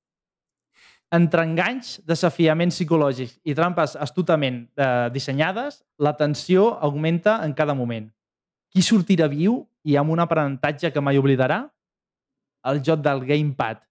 Entre 1.11 1.43
enganys, 1.43 1.99
desafiaments 2.07 2.77
psicològics 2.77 3.41
i 3.43 3.55
trampes 3.55 3.97
astutament 3.99 4.63
eh, 4.79 5.09
dissenyades, 5.11 5.81
la 5.99 6.15
tensió 6.15 6.69
augmenta 6.79 7.41
en 7.43 7.53
cada 7.53 7.75
moment. 7.75 8.07
Qui 8.71 8.79
sortirà 8.85 9.27
viu 9.27 9.57
i 9.83 9.97
amb 9.99 10.13
un 10.13 10.23
aprenentatge 10.23 10.93
que 10.93 11.03
mai 11.03 11.19
oblidarà? 11.19 11.65
El 12.63 12.79
joc 12.85 13.01
del 13.03 13.25
Gamepad. 13.27 13.81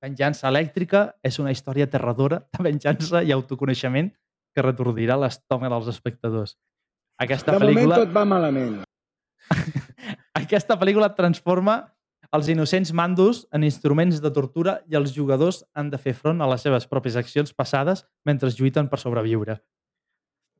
Venjança 0.00 0.48
elèctrica 0.48 1.10
és 1.20 1.36
una 1.42 1.52
història 1.52 1.84
aterradora 1.84 2.40
de 2.48 2.64
venjança 2.64 3.20
i 3.20 3.34
autoconeixement 3.36 4.08
que 4.54 4.64
retordirà 4.64 5.18
l'estómac 5.20 5.68
dels 5.68 5.90
espectadors. 5.92 6.56
Aquesta 7.20 7.52
De 7.52 7.58
moment 7.58 7.76
pel·lícula... 7.76 7.98
tot 8.00 8.14
va 8.16 8.24
malament. 8.24 8.78
Aquesta 10.40 10.78
pel·lícula 10.80 11.10
transforma 11.12 11.82
els 12.36 12.48
innocents 12.52 12.92
mandos 12.94 13.42
en 13.52 13.64
instruments 13.66 14.20
de 14.22 14.30
tortura 14.30 14.78
i 14.90 14.94
els 14.98 15.12
jugadors 15.16 15.64
han 15.74 15.90
de 15.90 15.98
fer 15.98 16.14
front 16.14 16.40
a 16.40 16.48
les 16.50 16.62
seves 16.62 16.86
pròpies 16.90 17.16
accions 17.18 17.52
passades 17.56 18.04
mentre 18.28 18.50
lluiten 18.54 18.88
per 18.88 19.00
sobreviure. 19.02 19.58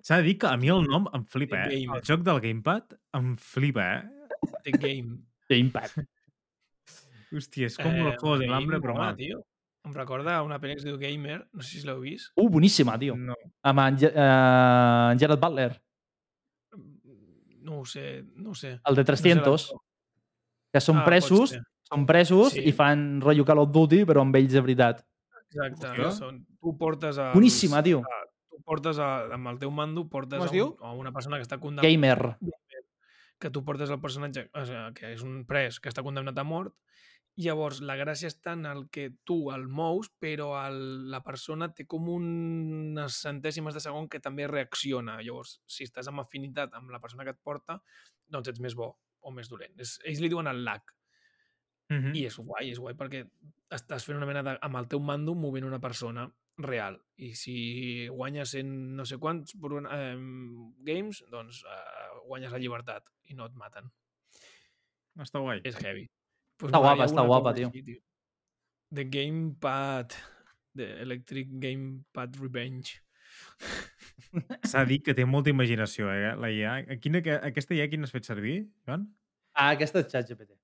S'ha 0.02 0.16
de 0.18 0.24
dir 0.30 0.38
que 0.40 0.48
a 0.48 0.56
mi 0.56 0.70
el 0.72 0.86
nom 0.88 1.06
em 1.14 1.26
flipa, 1.28 1.60
eh? 1.66 1.68
Game. 1.84 1.98
El 1.98 2.02
joc 2.08 2.24
del 2.26 2.40
gamepad 2.40 2.96
em 3.18 3.34
flipa, 3.36 3.84
eh? 4.00 4.48
The 4.64 4.72
Game. 4.80 5.18
Gamepad. 5.50 5.92
Hòstia, 7.30 7.68
és 7.70 7.76
com 7.78 7.92
el 7.94 8.16
juego 8.16 8.38
del 8.40 8.52
hambre, 8.56 8.80
però 8.82 8.96
mal. 8.96 9.14
Tio. 9.18 9.44
Em 9.86 9.92
recorda 9.96 10.40
una 10.44 10.58
pel·li 10.60 10.74
que 10.74 10.82
es 10.82 10.86
diu 10.88 10.98
Gamer, 11.00 11.38
no 11.56 11.62
sé 11.64 11.78
si 11.78 11.86
l'heu 11.86 12.00
vist. 12.02 12.32
Uh, 12.36 12.48
boníssima, 12.52 12.98
tio. 13.00 13.14
No. 13.16 13.36
Amb 13.64 13.80
en, 13.84 14.00
eh, 14.08 14.10
en 14.16 15.20
Gerard 15.22 15.40
Butler, 15.40 15.70
No 17.60 17.80
ho 17.80 17.84
sé, 17.86 18.24
no 18.40 18.50
ho 18.50 18.54
sé. 18.54 18.80
el 18.88 18.96
de 18.96 19.04
300, 19.04 19.46
l'actor. 19.68 19.80
Que 20.72 20.80
són 20.80 20.98
Ah, 21.00 21.04
presos, 21.04 21.56
són 21.90 22.06
presos 22.06 22.52
Sí. 22.54 22.62
i 22.68 22.72
fan 22.72 23.20
rotllo 23.20 23.44
Call 23.44 23.58
of 23.64 23.70
Duty, 23.74 24.04
però 24.06 24.22
amb 24.22 24.36
ells 24.36 24.52
de 24.52 24.60
veritat. 24.60 25.04
Exacte. 25.50 25.86
Hòstia. 25.88 26.10
Són, 26.14 26.44
tu 26.60 26.76
portes 26.78 27.18
a... 27.18 27.32
Boníssima, 27.34 27.82
tio. 27.82 28.02
Tu 28.50 28.60
portes 28.62 28.98
a, 29.02 29.26
amb 29.34 29.48
el 29.50 29.58
teu 29.58 29.70
mando, 29.74 30.08
portes 30.08 30.40
a, 30.42 30.46
diu? 30.52 30.76
un, 30.78 30.86
a 30.86 30.92
una 30.94 31.10
persona 31.12 31.36
que 31.40 31.42
està 31.42 31.58
condemnada 31.58 31.88
Gamer. 31.88 32.36
que 33.40 33.50
tu 33.50 33.64
portes 33.64 33.88
el 33.90 34.00
personatge, 34.00 34.50
o 34.54 34.64
sigui, 34.68 34.94
que 34.94 35.12
és 35.14 35.22
un 35.24 35.46
pres 35.48 35.80
que 35.80 35.88
està 35.88 36.02
condemnat 36.04 36.36
a 36.38 36.44
mort, 36.44 36.74
llavors 37.40 37.80
la 37.80 37.96
gràcia 37.96 38.28
està 38.28 38.52
en 38.52 38.66
el 38.68 38.82
que 38.92 39.14
tu 39.24 39.50
el 39.50 39.66
mous, 39.66 40.10
però 40.20 40.50
el, 40.66 41.08
la 41.10 41.22
persona 41.24 41.70
té 41.72 41.86
com 41.88 42.06
unes 42.12 43.16
centèsimes 43.24 43.72
de 43.74 43.80
segon 43.80 44.08
que 44.12 44.20
també 44.20 44.46
reacciona. 44.46 45.22
Llavors, 45.24 45.62
si 45.66 45.84
estàs 45.88 46.06
amb 46.12 46.20
afinitat 46.20 46.74
amb 46.76 46.90
la 46.92 47.00
persona 47.00 47.24
que 47.24 47.30
et 47.32 47.40
porta, 47.42 47.80
doncs 48.28 48.48
ets 48.52 48.60
més 48.60 48.76
bo 48.76 48.92
o 49.22 49.30
més 49.34 49.48
dolent. 49.50 49.74
És, 49.80 49.98
ells 50.04 50.20
li 50.22 50.28
diuen 50.32 50.46
el 50.50 50.64
lag. 50.64 50.82
Mhm. 51.90 52.12
I 52.14 52.26
és 52.28 52.36
guai, 52.38 52.70
és 52.70 52.78
guai 52.78 52.94
perquè 52.94 53.24
estàs 53.74 54.04
fent 54.06 54.16
una 54.18 54.26
mena 54.28 54.42
de... 54.46 54.56
amb 54.62 54.76
el 54.78 54.86
teu 54.88 55.00
mando 55.02 55.34
movent 55.34 55.66
una 55.66 55.80
persona 55.82 56.28
real. 56.60 57.00
I 57.16 57.32
si 57.34 57.54
guanyes 58.08 58.54
en 58.60 58.70
no 58.96 59.04
sé 59.08 59.18
quants 59.18 59.56
pro- 59.60 59.80
eh, 59.82 60.16
games, 60.86 61.24
doncs 61.32 61.64
eh, 61.64 62.20
guanyes 62.28 62.52
la 62.52 62.58
llibertat 62.62 63.10
i 63.30 63.34
no 63.34 63.46
et 63.50 63.54
maten. 63.58 63.90
Està 65.18 65.40
guai. 65.42 65.60
És 65.64 65.76
heavy. 65.82 66.06
Pues 66.60 66.70
Està 66.70 66.78
guapa, 66.84 67.06
està 67.08 67.24
guapa, 67.26 67.54
tio. 67.56 67.70
així, 67.72 67.98
The 68.94 69.04
Gamepad. 69.10 70.14
The 70.76 70.86
Electric 71.02 71.48
Gamepad 71.58 72.36
Revenge. 72.38 73.00
S'ha 74.70 74.84
dit 74.86 75.02
que 75.04 75.14
té 75.16 75.24
molta 75.26 75.50
imaginació, 75.50 76.10
eh, 76.14 76.34
la 76.38 76.50
IA. 76.54 76.74
Quina, 77.02 77.22
que- 77.22 77.40
aquesta 77.50 77.74
IA 77.74 77.88
quina 77.90 78.06
has 78.06 78.12
fet 78.14 78.28
servir, 78.28 78.60
Joan? 78.86 79.08
Ah, 79.54 79.70
aquesta 79.74 80.02
és 80.04 80.10
ChatGPT. 80.12 80.54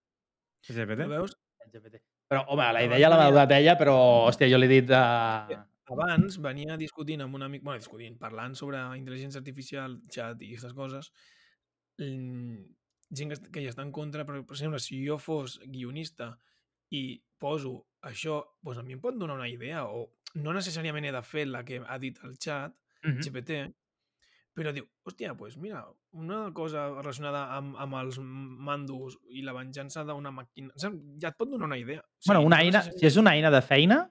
ChatGPT? 0.69 1.07
Ho 1.07 1.15
veus? 1.15 1.35
ChatGPT. 1.63 2.03
Però, 2.31 2.43
home, 2.51 2.67
la 2.75 2.83
idea 2.83 3.09
l'ha 3.09 3.19
venia- 3.19 3.31
donat 3.35 3.53
ella, 3.55 3.77
però, 3.79 3.97
hòstia, 4.27 4.49
jo 4.51 4.59
li 4.59 4.67
he 4.67 4.81
dit... 4.81 4.91
Uh... 4.91 5.63
Abans 5.87 6.41
venia 6.43 6.75
discutint 6.77 7.21
amb 7.23 7.37
un 7.39 7.45
amic, 7.47 7.63
bueno, 7.63 7.79
discutint, 7.79 8.17
parlant 8.19 8.57
sobre 8.59 8.81
intel·ligència 8.99 9.39
artificial, 9.39 10.01
xat 10.11 10.41
i 10.43 10.49
aquestes 10.51 10.73
coses, 10.75 11.13
mm, 12.03 12.57
gent 13.15 13.35
que, 13.53 13.63
hi 13.63 13.69
està 13.71 13.85
en 13.87 13.93
contra, 13.95 14.25
però, 14.27 14.43
per 14.43 14.57
exemple, 14.57 14.81
si 14.83 14.99
jo 15.07 15.19
fos 15.23 15.61
guionista 15.63 16.33
i 16.91 17.23
poso 17.39 17.87
això, 18.03 18.41
doncs 18.67 18.83
a 18.83 18.83
mi 18.83 18.97
em 18.97 19.01
pot 19.01 19.15
donar 19.15 19.37
una 19.39 19.47
idea, 19.47 19.85
o 19.87 20.09
no 20.37 20.53
necessàriament 20.57 21.05
he 21.09 21.13
de 21.13 21.23
fer 21.23 21.47
la 21.49 21.65
que 21.65 21.81
ha 21.87 21.99
dit 21.99 22.19
el 22.25 22.37
xat, 22.39 22.75
Mhm. 23.05 23.21
GPT, 23.23 23.57
però 24.57 24.73
diu, 24.73 24.87
hòstia, 25.05 25.35
doncs 25.37 25.57
mira, 25.61 25.85
una 26.17 26.51
cosa 26.57 26.89
relacionada 26.97 27.43
amb, 27.59 27.77
amb 27.79 27.95
els 28.01 28.17
mandos 28.19 29.19
i 29.29 29.43
la 29.45 29.53
venjança 29.53 30.03
d'una 30.05 30.31
màquina, 30.33 30.73
saps? 30.77 30.97
ja 31.21 31.29
et 31.29 31.37
pot 31.37 31.49
donar 31.51 31.67
una 31.69 31.77
idea. 31.79 32.01
O 32.01 32.27
Bueno, 32.27 32.41
sigui, 32.41 32.47
una 32.47 32.57
no 32.57 32.63
eina, 32.63 32.83
si 32.83 33.07
és 33.07 33.17
una 33.21 33.35
eina 33.37 33.51
de 33.51 33.61
feina, 33.63 34.11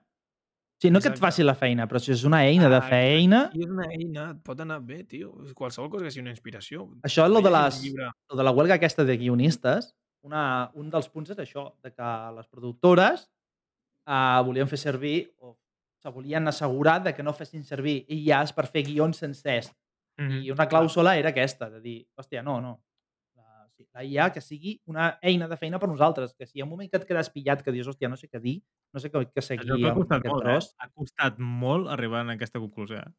sí, 0.80 0.92
no 0.92 1.00
que 1.02 1.08
et 1.10 1.16
Exacte. 1.16 1.20
faci 1.26 1.44
la 1.44 1.56
feina, 1.56 1.88
però 1.90 2.00
si 2.00 2.12
és 2.12 2.24
una 2.24 2.44
eina 2.46 2.70
de 2.70 2.76
Ah, 2.76 2.78
exacte. 2.78 2.96
feina, 2.96 3.50
I 3.56 3.60
és 3.66 3.70
una 3.70 3.88
eina, 3.92 4.32
et 4.32 4.44
pot 4.44 4.60
anar 4.62 4.80
bé, 4.86 5.04
tio. 5.04 5.34
Qualsevol 5.56 5.90
cosa 5.90 6.06
que 6.06 6.12
sigui 6.12 6.22
una 6.28 6.32
inspiració. 6.38 6.90
això 7.02 7.26
és 7.26 7.32
lo 7.32 7.42
de, 7.42 7.50
les, 7.52 7.82
lo 8.30 8.38
de 8.38 8.44
la 8.44 8.52
huelga 8.52 8.76
aquesta 8.76 9.04
de 9.04 9.18
guionistes, 9.18 9.96
una, 10.22 10.70
un 10.76 10.90
dels 10.90 11.10
punts 11.10 11.32
és 11.32 11.38
això, 11.40 11.74
de 11.82 11.92
que 11.92 12.32
les 12.36 12.48
productores 12.48 13.30
uh, 14.08 14.44
volien 14.46 14.68
fer 14.68 14.78
servir 14.78 15.34
o 15.40 15.58
se 16.06 16.12
volien 16.14 16.48
assegurar 16.48 17.02
de 17.04 17.14
que 17.18 17.24
no 17.26 17.34
fessin 17.34 17.64
servir 17.66 18.04
IAs 18.14 18.54
per 18.54 18.68
fer 18.70 18.84
guions 18.86 19.18
sencers. 19.24 19.72
Mhm. 20.22 20.44
I 20.46 20.52
una 20.54 20.68
clàusula 20.70 21.16
era 21.18 21.32
aquesta, 21.34 21.70
de 21.70 21.82
dir, 21.82 21.96
hòstia, 22.16 22.44
no, 22.46 22.60
no. 22.62 22.76
La, 23.36 23.66
sí, 23.76 23.88
la 23.92 24.04
IA 24.06 24.30
que 24.32 24.40
sigui 24.42 24.78
una 24.86 25.18
eina 25.22 25.48
de 25.50 25.58
feina 25.58 25.80
per 25.82 25.90
nosaltres, 25.90 26.36
que 26.38 26.46
si 26.46 26.60
hi 26.60 26.62
ha 26.62 26.66
un 26.68 26.70
moment 26.70 26.92
que 26.92 26.98
et 27.02 27.08
quedes 27.10 27.30
pillat, 27.34 27.64
que 27.66 27.74
dius, 27.74 27.88
hòstia, 27.90 28.08
no 28.12 28.16
sé 28.22 28.30
què 28.30 28.40
dir, 28.40 28.60
no 28.94 29.02
sé 29.02 29.10
què, 29.12 29.26
què 29.26 29.42
Això 29.42 29.48
seguir 29.50 29.82
t'ha 29.82 29.92
amb 29.92 29.98
costat 30.04 30.30
molt, 30.30 30.44
tros. 30.46 30.70
eh? 30.70 30.76
Ha 30.86 30.90
costat 30.94 31.40
molt 31.40 31.90
arribar 31.90 32.22
a 32.22 32.36
aquesta 32.38 32.62
conclusió. 32.62 33.02
eh? 33.02 33.12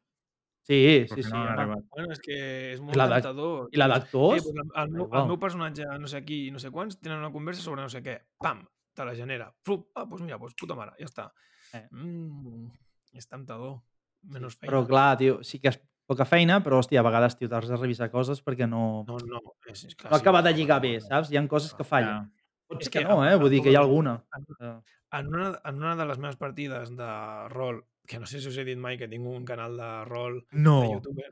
Sí, 0.67 0.79
Però 1.09 1.15
sí, 1.19 1.23
sí. 1.23 1.31
no 1.35 1.43
arribat. 1.43 1.85
Bueno, 1.95 2.13
és 2.15 2.23
que 2.23 2.39
és 2.73 2.81
molt 2.81 2.97
la 2.99 3.09
tentador. 3.17 3.69
I 3.71 3.77
la 3.83 3.87
d'actors? 3.91 4.47
Eh, 4.47 4.55
el, 4.55 4.73
el, 4.85 4.95
meu, 4.95 5.11
el 5.13 5.29
meu 5.35 5.39
personatge, 5.43 5.85
no 6.01 6.09
sé 6.11 6.23
qui 6.25 6.47
i 6.47 6.55
no 6.55 6.59
sé 6.63 6.71
quants, 6.75 6.97
tenen 7.03 7.19
una 7.19 7.31
conversa 7.35 7.63
sobre 7.67 7.83
no 7.83 7.91
sé 7.93 8.03
què. 8.03 8.17
Pam! 8.39 8.65
Te 8.97 9.05
la 9.05 9.13
genera. 9.15 9.51
Flup! 9.67 9.91
Ah, 9.95 10.07
doncs 10.09 10.23
mira, 10.25 10.39
doncs 10.41 10.57
puta 10.59 10.75
mare, 10.75 10.95
ja 10.99 11.05
està. 11.11 11.27
Eh. 11.77 11.89
Mm, 11.93 12.71
és 13.17 13.29
tentador. 13.29 13.79
Menys 14.27 14.57
feina. 14.57 14.71
Però 14.73 14.81
clar, 14.89 15.11
tio, 15.21 15.39
sí 15.47 15.61
que 15.63 15.69
és 15.73 15.79
poca 16.07 16.25
feina, 16.27 16.61
però 16.65 16.79
hòstia, 16.81 17.01
a 17.01 17.07
vegades, 17.07 17.37
tio, 17.39 17.49
t'has 17.51 17.69
de 17.69 17.77
revisar 17.79 18.11
coses 18.11 18.41
perquè 18.43 18.67
no, 18.71 19.05
No, 19.09 19.17
no, 19.27 19.41
és, 19.71 19.85
és 19.89 19.95
clar, 19.99 20.11
no 20.13 20.17
acaba 20.19 20.43
de 20.43 20.53
lligar 20.55 20.81
bé, 20.83 20.97
saps? 21.01 21.31
Hi 21.33 21.37
ha 21.41 21.47
coses 21.51 21.75
que 21.75 21.85
fallen. 21.87 22.27
Ja. 22.27 22.45
Pot 22.67 22.83
ser 22.83 22.91
que 22.91 22.99
que 23.05 23.09
no, 23.09 23.21
eh? 23.27 23.37
Vull 23.39 23.51
dir 23.51 23.61
que 23.63 23.71
hi 23.71 23.77
ha 23.79 23.83
alguna. 23.87 24.17
Eh, 24.61 24.77
En 25.17 25.29
una, 25.31 25.53
en 25.65 25.77
una 25.79 25.95
de 25.97 26.05
les 26.05 26.19
meves 26.19 26.37
partides 26.37 26.91
de 26.97 27.11
rol, 27.49 27.85
que 28.07 28.19
no 28.19 28.27
sé 28.27 28.41
si 28.41 28.49
us 28.51 28.57
he 28.59 28.65
dit 28.67 28.77
mai 28.79 28.99
que 28.99 29.07
tinc 29.09 29.25
un 29.27 29.45
canal 29.47 29.77
de 29.79 29.91
rol 30.05 30.41
de 30.51 30.59
No. 30.67 30.81
YouTube, 30.93 31.23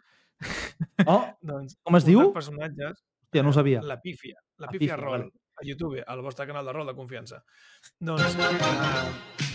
Oh, 1.06 1.24
doncs 1.42 1.76
Com 1.82 1.96
es 1.98 2.04
un 2.06 2.10
diu? 2.10 2.20
dels 2.22 2.34
personatges 2.34 3.02
hòstia, 3.02 3.42
no 3.42 3.50
ho 3.50 3.56
sabia. 3.56 3.82
La 3.82 4.00
pífia. 4.00 4.38
La 4.58 4.66
La 4.66 4.70
pífia, 4.72 4.94
pífia, 4.94 4.96
rol. 4.96 5.18
vale. 5.26 5.32
A 5.60 5.66
YouTube, 5.66 6.02
al 6.06 6.22
vostre 6.22 6.46
canal 6.46 6.66
de 6.66 6.72
rol 6.72 6.86
de 6.86 6.94
confiança. 6.94 7.42
Doncs... 8.00 8.34
Uh, 8.38 9.53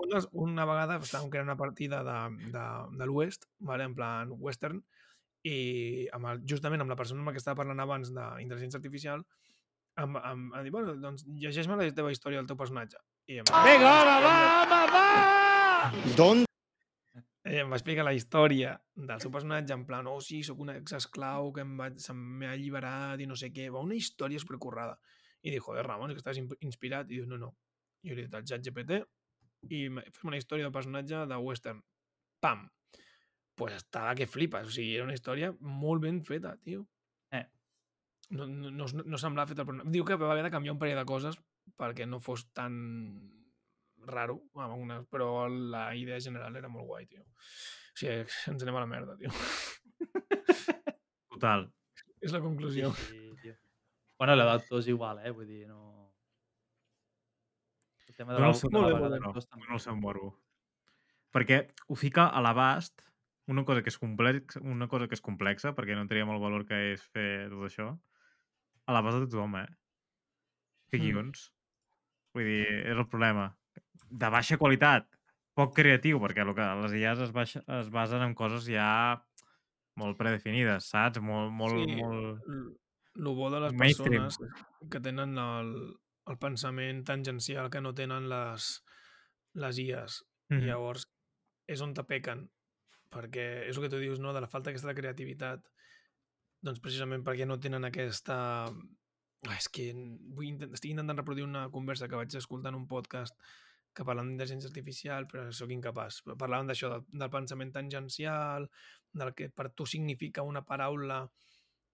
un 0.00 0.12
dels, 0.12 0.28
una 0.32 0.66
vegada 0.68 0.98
estàvem 1.00 1.30
creant 1.32 1.48
una 1.48 1.58
partida 1.60 2.02
de, 2.06 2.18
de, 2.54 2.64
de 3.00 3.08
l'Oest, 3.10 3.48
vale? 3.70 3.88
en 3.88 3.94
plan 3.98 4.32
western, 4.38 4.80
i 5.48 6.08
amb 6.16 6.32
el, 6.32 6.42
justament 6.50 6.82
amb 6.82 6.92
la 6.92 6.98
persona 6.98 7.22
amb 7.22 7.30
la 7.30 7.36
que 7.36 7.42
estava 7.42 7.60
parlant 7.62 7.80
abans 7.84 8.10
d'intel·ligència 8.14 8.80
artificial, 8.80 9.24
em, 9.98 10.18
em, 10.18 10.44
em 10.54 10.66
dir, 10.66 10.74
bueno, 10.74 10.94
doncs 11.02 11.24
llegeix-me 11.26 11.78
la 11.78 11.88
teva 11.94 12.12
història 12.14 12.42
del 12.42 12.50
teu 12.50 12.58
personatge. 12.58 13.00
I 13.28 13.40
em, 13.42 13.48
Vinga, 13.48 13.94
home, 13.94 14.20
va, 14.24 14.36
home, 14.64 14.84
va! 14.94 15.06
D'on 16.18 16.44
Ella 17.48 17.62
em 17.64 17.70
va 17.72 17.78
explicar 17.78 18.04
la 18.04 18.12
història 18.12 18.74
del 19.08 19.22
seu 19.22 19.30
personatge 19.32 19.72
en 19.72 19.86
plan, 19.88 20.08
oh 20.10 20.18
sí, 20.20 20.42
sóc 20.44 20.58
un 20.60 20.72
exesclau 20.74 21.48
que 21.56 21.62
em 21.64 21.70
va, 21.80 21.86
se 21.96 22.12
m'ha 22.12 22.50
alliberat 22.52 23.22
i 23.24 23.28
no 23.30 23.38
sé 23.40 23.48
què. 23.54 23.70
Va 23.72 23.80
una 23.80 23.96
història 23.96 24.42
supercurrada. 24.42 24.98
I 25.40 25.54
dic, 25.54 25.62
joder, 25.64 25.86
Ramon, 25.86 26.12
que 26.12 26.20
estàs 26.20 26.40
inspirat. 26.42 27.08
I 27.08 27.22
diu, 27.22 27.28
no, 27.30 27.38
no. 27.40 27.54
I 28.02 28.10
jo 28.10 28.16
li 28.16 28.22
he 28.24 28.26
dit 28.28 28.34
al 28.38 28.46
xat 28.46 28.64
GPT 28.64 29.00
i 29.74 29.88
me- 29.90 30.04
fem 30.14 30.30
una 30.30 30.38
història 30.38 30.68
del 30.68 30.74
personatge 30.74 31.24
de 31.30 31.38
western. 31.42 31.80
Pam! 32.40 32.68
Pues 33.58 33.74
estava 33.74 34.14
que 34.14 34.28
flipes. 34.30 34.68
O 34.68 34.70
sigui, 34.70 34.94
era 34.94 35.04
una 35.08 35.16
història 35.16 35.50
molt 35.58 36.02
ben 36.04 36.20
feta, 36.22 36.54
tio. 36.62 36.84
Eh. 37.34 37.44
No, 38.30 38.46
no, 38.46 38.70
no, 38.70 38.86
no 38.86 39.18
semblava 39.18 39.50
feta 39.50 39.64
per... 39.66 39.80
Diu 39.90 40.06
que 40.06 40.18
va 40.20 40.30
haver 40.30 40.44
de 40.46 40.52
canviar 40.54 40.76
un 40.76 40.78
parell 40.78 41.00
de 41.00 41.08
coses 41.08 41.40
perquè 41.78 42.06
no 42.06 42.20
fos 42.22 42.46
tan 42.56 42.76
raro, 44.08 44.38
amb 44.54 44.70
algunes, 44.70 45.02
però 45.10 45.48
la 45.50 45.88
idea 45.98 46.20
general 46.22 46.54
era 46.56 46.70
molt 46.72 46.86
guai, 46.86 47.06
tio. 47.10 47.24
O 47.26 47.98
sigui, 47.98 48.22
ens 48.52 48.62
anem 48.64 48.78
a 48.78 48.84
la 48.84 48.90
merda, 48.94 49.16
tio. 49.18 49.32
Total. 51.34 51.66
És 52.22 52.32
la 52.34 52.40
conclusió. 52.42 52.92
Sí, 52.94 53.20
tio. 53.42 53.56
Bueno, 54.18 54.34
l'adaptor 54.38 54.80
és 54.82 54.88
igual, 54.90 55.20
eh? 55.22 55.34
Vull 55.34 55.46
dir, 55.50 55.66
no... 55.68 55.87
El 58.18 58.24
tema 58.26 58.34
de 58.34 58.46
el 58.48 58.54
seu 58.58 58.70
de 58.70 58.78
la 58.80 58.88
Molt 58.88 59.12
bé, 59.12 59.20
molt. 59.20 59.44
Dona 59.54 59.74
el 59.76 59.80
seu 59.80 59.94
morbo. 59.96 60.32
Perquè 61.30 61.58
ho 61.86 61.94
fica 61.94 62.24
a 62.34 62.40
l'abast 62.42 63.04
una 63.48 63.62
cosa 63.64 63.82
que 63.84 63.92
és 63.92 63.98
complex, 63.98 64.56
una 64.60 64.88
cosa 64.88 65.06
que 65.08 65.14
és 65.14 65.22
complexa, 65.22 65.70
perquè 65.76 65.94
no 65.94 66.02
entraríem 66.02 66.28
el 66.34 66.40
valor 66.42 66.64
que 66.66 66.80
és 66.94 67.04
fer 67.14 67.48
tot 67.52 67.62
això, 67.68 67.86
a 68.88 68.92
l'abast 68.96 69.20
de 69.22 69.28
tothom, 69.30 69.54
eh? 69.60 69.68
Fer 70.90 70.98
Mm. 70.98 71.04
guions. 71.04 71.52
Vull 72.34 72.44
dir, 72.44 72.66
és 72.90 72.96
el 72.96 73.06
problema. 73.06 73.54
De 74.10 74.28
baixa 74.30 74.58
qualitat, 74.58 75.06
poc 75.54 75.74
creatiu, 75.76 76.18
perquè 76.20 76.42
el 76.42 76.54
que 76.54 76.66
les 76.82 76.92
IAs 76.98 77.20
es, 77.20 77.32
baixa, 77.32 77.62
es 77.80 77.88
basen 77.90 78.22
en 78.22 78.34
coses 78.34 78.66
ja 78.66 79.22
molt 79.96 80.16
predefinides, 80.18 80.90
saps? 80.90 81.20
Molt, 81.20 81.52
molt, 81.52 81.74
Sí, 81.88 81.96
molt... 82.02 82.42
l- 82.48 82.74
lo 83.14 83.34
bo 83.34 83.50
de 83.50 83.60
les 83.60 83.72
mainstream. 83.74 84.24
persones 84.24 84.56
que 84.90 85.00
tenen 85.00 85.36
el, 85.38 85.96
el 86.28 86.38
pensament 86.38 87.04
tangencial 87.08 87.70
que 87.72 87.80
no 87.80 87.94
tenen 87.96 88.28
les, 88.28 88.68
les 89.54 89.80
IAs. 89.84 90.22
Mhm. 90.50 90.62
I 90.62 90.70
llavors 90.70 91.08
és 91.66 91.82
on 91.84 91.94
te 91.94 92.04
pequen. 92.04 92.48
Perquè 93.08 93.46
és 93.68 93.76
el 93.76 93.84
que 93.84 93.92
tu 93.92 94.00
dius, 94.00 94.20
no?, 94.20 94.34
de 94.36 94.42
la 94.44 94.50
falta 94.50 94.70
aquesta 94.70 94.90
de 94.90 94.98
creativitat. 94.98 95.64
Doncs 96.64 96.82
precisament 96.84 97.24
perquè 97.24 97.46
no 97.46 97.60
tenen 97.60 97.88
aquesta... 97.88 98.36
Ah, 99.46 99.54
és 99.54 99.68
que 99.72 99.92
vull 99.94 100.48
intent... 100.50 100.74
estic 100.74 100.92
intentant 100.92 101.20
reproduir 101.20 101.46
una 101.46 101.68
conversa 101.70 102.08
que 102.08 102.18
vaig 102.18 102.34
escoltar 102.36 102.72
en 102.74 102.80
un 102.80 102.88
podcast 102.90 103.36
que 103.94 104.04
parlen 104.04 104.32
d'intel·ligència 104.32 104.68
artificial, 104.68 105.26
però 105.30 105.46
sóc 105.54 105.72
incapaç. 105.74 106.20
Parlaven 106.38 106.68
d'això, 106.70 106.90
del, 106.92 107.06
del 107.22 107.30
pensament 107.32 107.72
tangencial, 107.74 108.68
del 109.14 109.32
que 109.38 109.48
per 109.48 109.70
tu 109.70 109.86
significa 109.86 110.44
una 110.46 110.64
paraula 110.66 111.22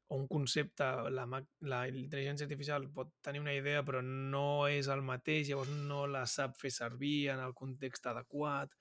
o 0.08 0.16
un 0.20 0.26
concepte, 0.28 0.84
la, 1.10 1.24
la 1.64 1.78
intel·ligència 1.88 2.44
artificial 2.44 2.84
pot 2.92 3.10
tenir 3.24 3.40
una 3.40 3.54
idea 3.56 3.82
però 3.82 4.02
no 4.04 4.66
és 4.68 4.88
el 4.92 5.00
mateix, 5.02 5.48
llavors 5.48 5.70
no 5.88 6.04
la 6.06 6.26
sap 6.28 6.56
fer 6.60 6.70
servir 6.70 7.30
en 7.32 7.40
el 7.40 7.54
context 7.56 8.06
adequat, 8.06 8.74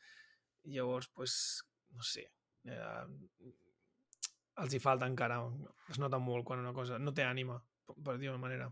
llavors, 0.64 1.08
pues, 1.16 1.36
no 1.95 2.04
sé, 2.04 2.28
eh, 2.66 3.06
els 4.64 4.74
hi 4.76 4.80
falta 4.84 5.08
encara, 5.10 5.40
es 5.90 5.98
nota 6.00 6.20
molt 6.20 6.45
quan 6.45 6.60
una 6.62 6.74
cosa 6.76 7.00
no 7.00 7.14
té 7.14 7.24
ànima, 7.26 7.58
per- 7.88 7.95
per 8.04 8.18
dir-ho 8.20 8.38
manera. 8.38 8.68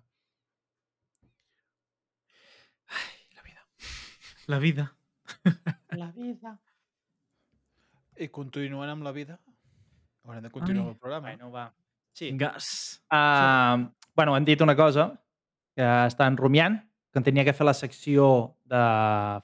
Ai, 2.92 3.26
la 3.36 3.42
vida. 3.48 3.64
La 4.48 4.60
vida. 4.60 4.86
La 5.98 6.12
vida. 6.12 6.58
I 8.22 8.28
continuant 8.30 8.92
amb 8.92 9.04
la 9.08 9.12
vida? 9.16 9.40
Haurem 10.24 10.44
de 10.44 10.52
continuar 10.52 10.86
Ai. 10.86 10.92
el 10.94 11.00
programa. 11.00 11.28
Bueno, 11.30 11.52
va. 11.52 11.66
Sí. 12.14 12.32
Gas. 12.38 13.02
Uh, 13.12 13.88
bueno, 14.16 14.36
hem 14.38 14.46
dit 14.46 14.62
una 14.62 14.76
cosa, 14.76 15.12
que 15.76 15.88
estan 16.08 16.38
rumiant, 16.38 16.80
que 17.12 17.20
en 17.20 17.26
tenia 17.28 17.46
que 17.48 17.54
fer 17.54 17.66
la 17.68 17.74
secció 17.76 18.58
de 18.72 18.82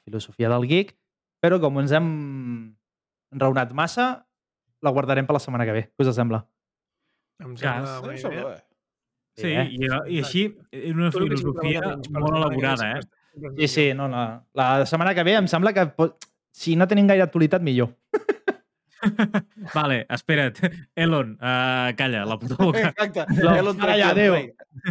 filosofia 0.06 0.50
del 0.52 0.68
geek, 0.68 0.94
però 1.44 1.60
com 1.64 1.80
ens 1.82 1.92
hem 1.96 2.08
enraonat 3.36 3.74
massa, 3.76 4.08
la 4.84 4.94
guardarem 4.94 5.28
per 5.28 5.36
la 5.36 5.44
setmana 5.44 5.66
que 5.68 5.76
ve. 5.76 5.84
Què 5.92 6.06
us 6.08 6.16
sembla? 6.16 6.44
Em 7.44 7.54
Gas. 7.56 7.90
sembla 7.90 8.14
Em 8.14 8.22
sembla 8.22 8.40
idea. 8.40 8.56
bé. 8.56 8.64
Sí, 9.38 9.52
eh? 9.54 9.68
i, 9.70 9.90
i 10.16 10.22
així, 10.24 10.48
és 10.74 10.96
una 10.96 11.12
filosofia 11.14 11.84
molt 12.10 12.40
elaborada, 12.40 12.96
eh? 12.96 13.04
Sí, 13.60 13.68
sí, 13.70 13.84
no, 13.94 14.08
la, 14.10 14.24
la 14.58 14.86
setmana 14.90 15.14
que 15.14 15.22
ve 15.28 15.36
em 15.38 15.46
sembla 15.50 15.74
que 15.76 15.84
pot, 15.94 16.26
si 16.50 16.74
no 16.76 16.88
tenim 16.90 17.06
gaire 17.06 17.28
actualitat, 17.28 17.62
millor. 17.62 17.92
Vale, 19.78 20.06
espera't. 20.10 20.62
Elon, 20.96 21.36
uh, 21.38 21.92
calla, 21.98 22.24
la 22.26 22.38
puta 22.40 22.58
boca. 22.60 22.90
Exacte. 22.90 23.26
No, 23.44 23.54
Elon, 23.56 23.78
tranquil, 23.78 24.06
adéu. 24.08 24.38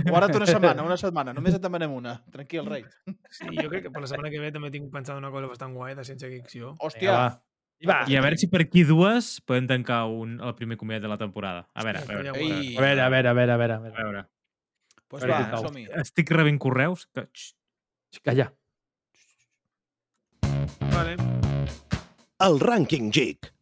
Guarda't 0.07 0.37
una 0.39 0.47
setmana, 0.47 0.85
una 0.87 0.99
setmana. 1.01 1.35
Només 1.37 1.57
et 1.59 1.65
demanem 1.65 1.93
una. 1.97 2.17
Tranquil, 2.33 2.67
rei. 2.69 2.87
Sí, 3.31 3.51
jo 3.57 3.69
crec 3.73 3.87
que 3.89 3.93
per 3.95 4.05
la 4.05 4.11
setmana 4.11 4.31
que 4.33 4.41
ve 4.43 4.53
també 4.55 4.71
tinc 4.75 4.89
pensat 4.93 5.19
una 5.19 5.33
cosa 5.35 5.51
bastant 5.51 5.75
guai 5.77 5.97
de 5.99 6.07
ciència 6.07 6.31
ficció. 6.31 6.75
Hòstia. 6.79 7.11
Vinga, 7.11 7.19
va. 7.19 7.43
I 7.77 7.91
va. 7.91 7.99
I 8.09 8.17
a 8.17 8.23
veure 8.25 8.39
si 8.41 8.49
per 8.49 8.63
aquí 8.65 8.87
dues 8.89 9.35
podem 9.45 9.67
tancar 9.69 10.07
un, 10.09 10.39
el 10.41 10.55
primer 10.57 10.79
comiat 10.81 11.05
de 11.05 11.11
la 11.13 11.19
temporada. 11.21 11.67
A 11.75 11.85
veure, 11.85 12.01
a 12.01 12.09
veure. 12.09 12.33
A. 12.33 12.39
Ei. 12.41 12.73
A 12.77 12.87
veure, 12.87 13.05
a 13.05 13.11
veure, 13.13 13.33
a 13.33 13.37
veure, 13.37 13.53
a 13.53 13.61
veure. 13.61 13.77
A 13.77 13.83
veure. 13.85 14.05
veure. 14.05 14.25
Pues 15.09 15.23
A 15.23 15.27
veure 15.27 15.51
va, 15.53 15.61
som-hi. 15.63 15.85
Estic 16.03 16.33
rebent 16.35 16.59
correus 16.63 17.07
que... 17.15 17.29
Calla. 18.25 18.49
Vale. 20.95 21.19
El 22.47 22.59
Rànquing 22.61 23.13
Geek. 23.15 23.53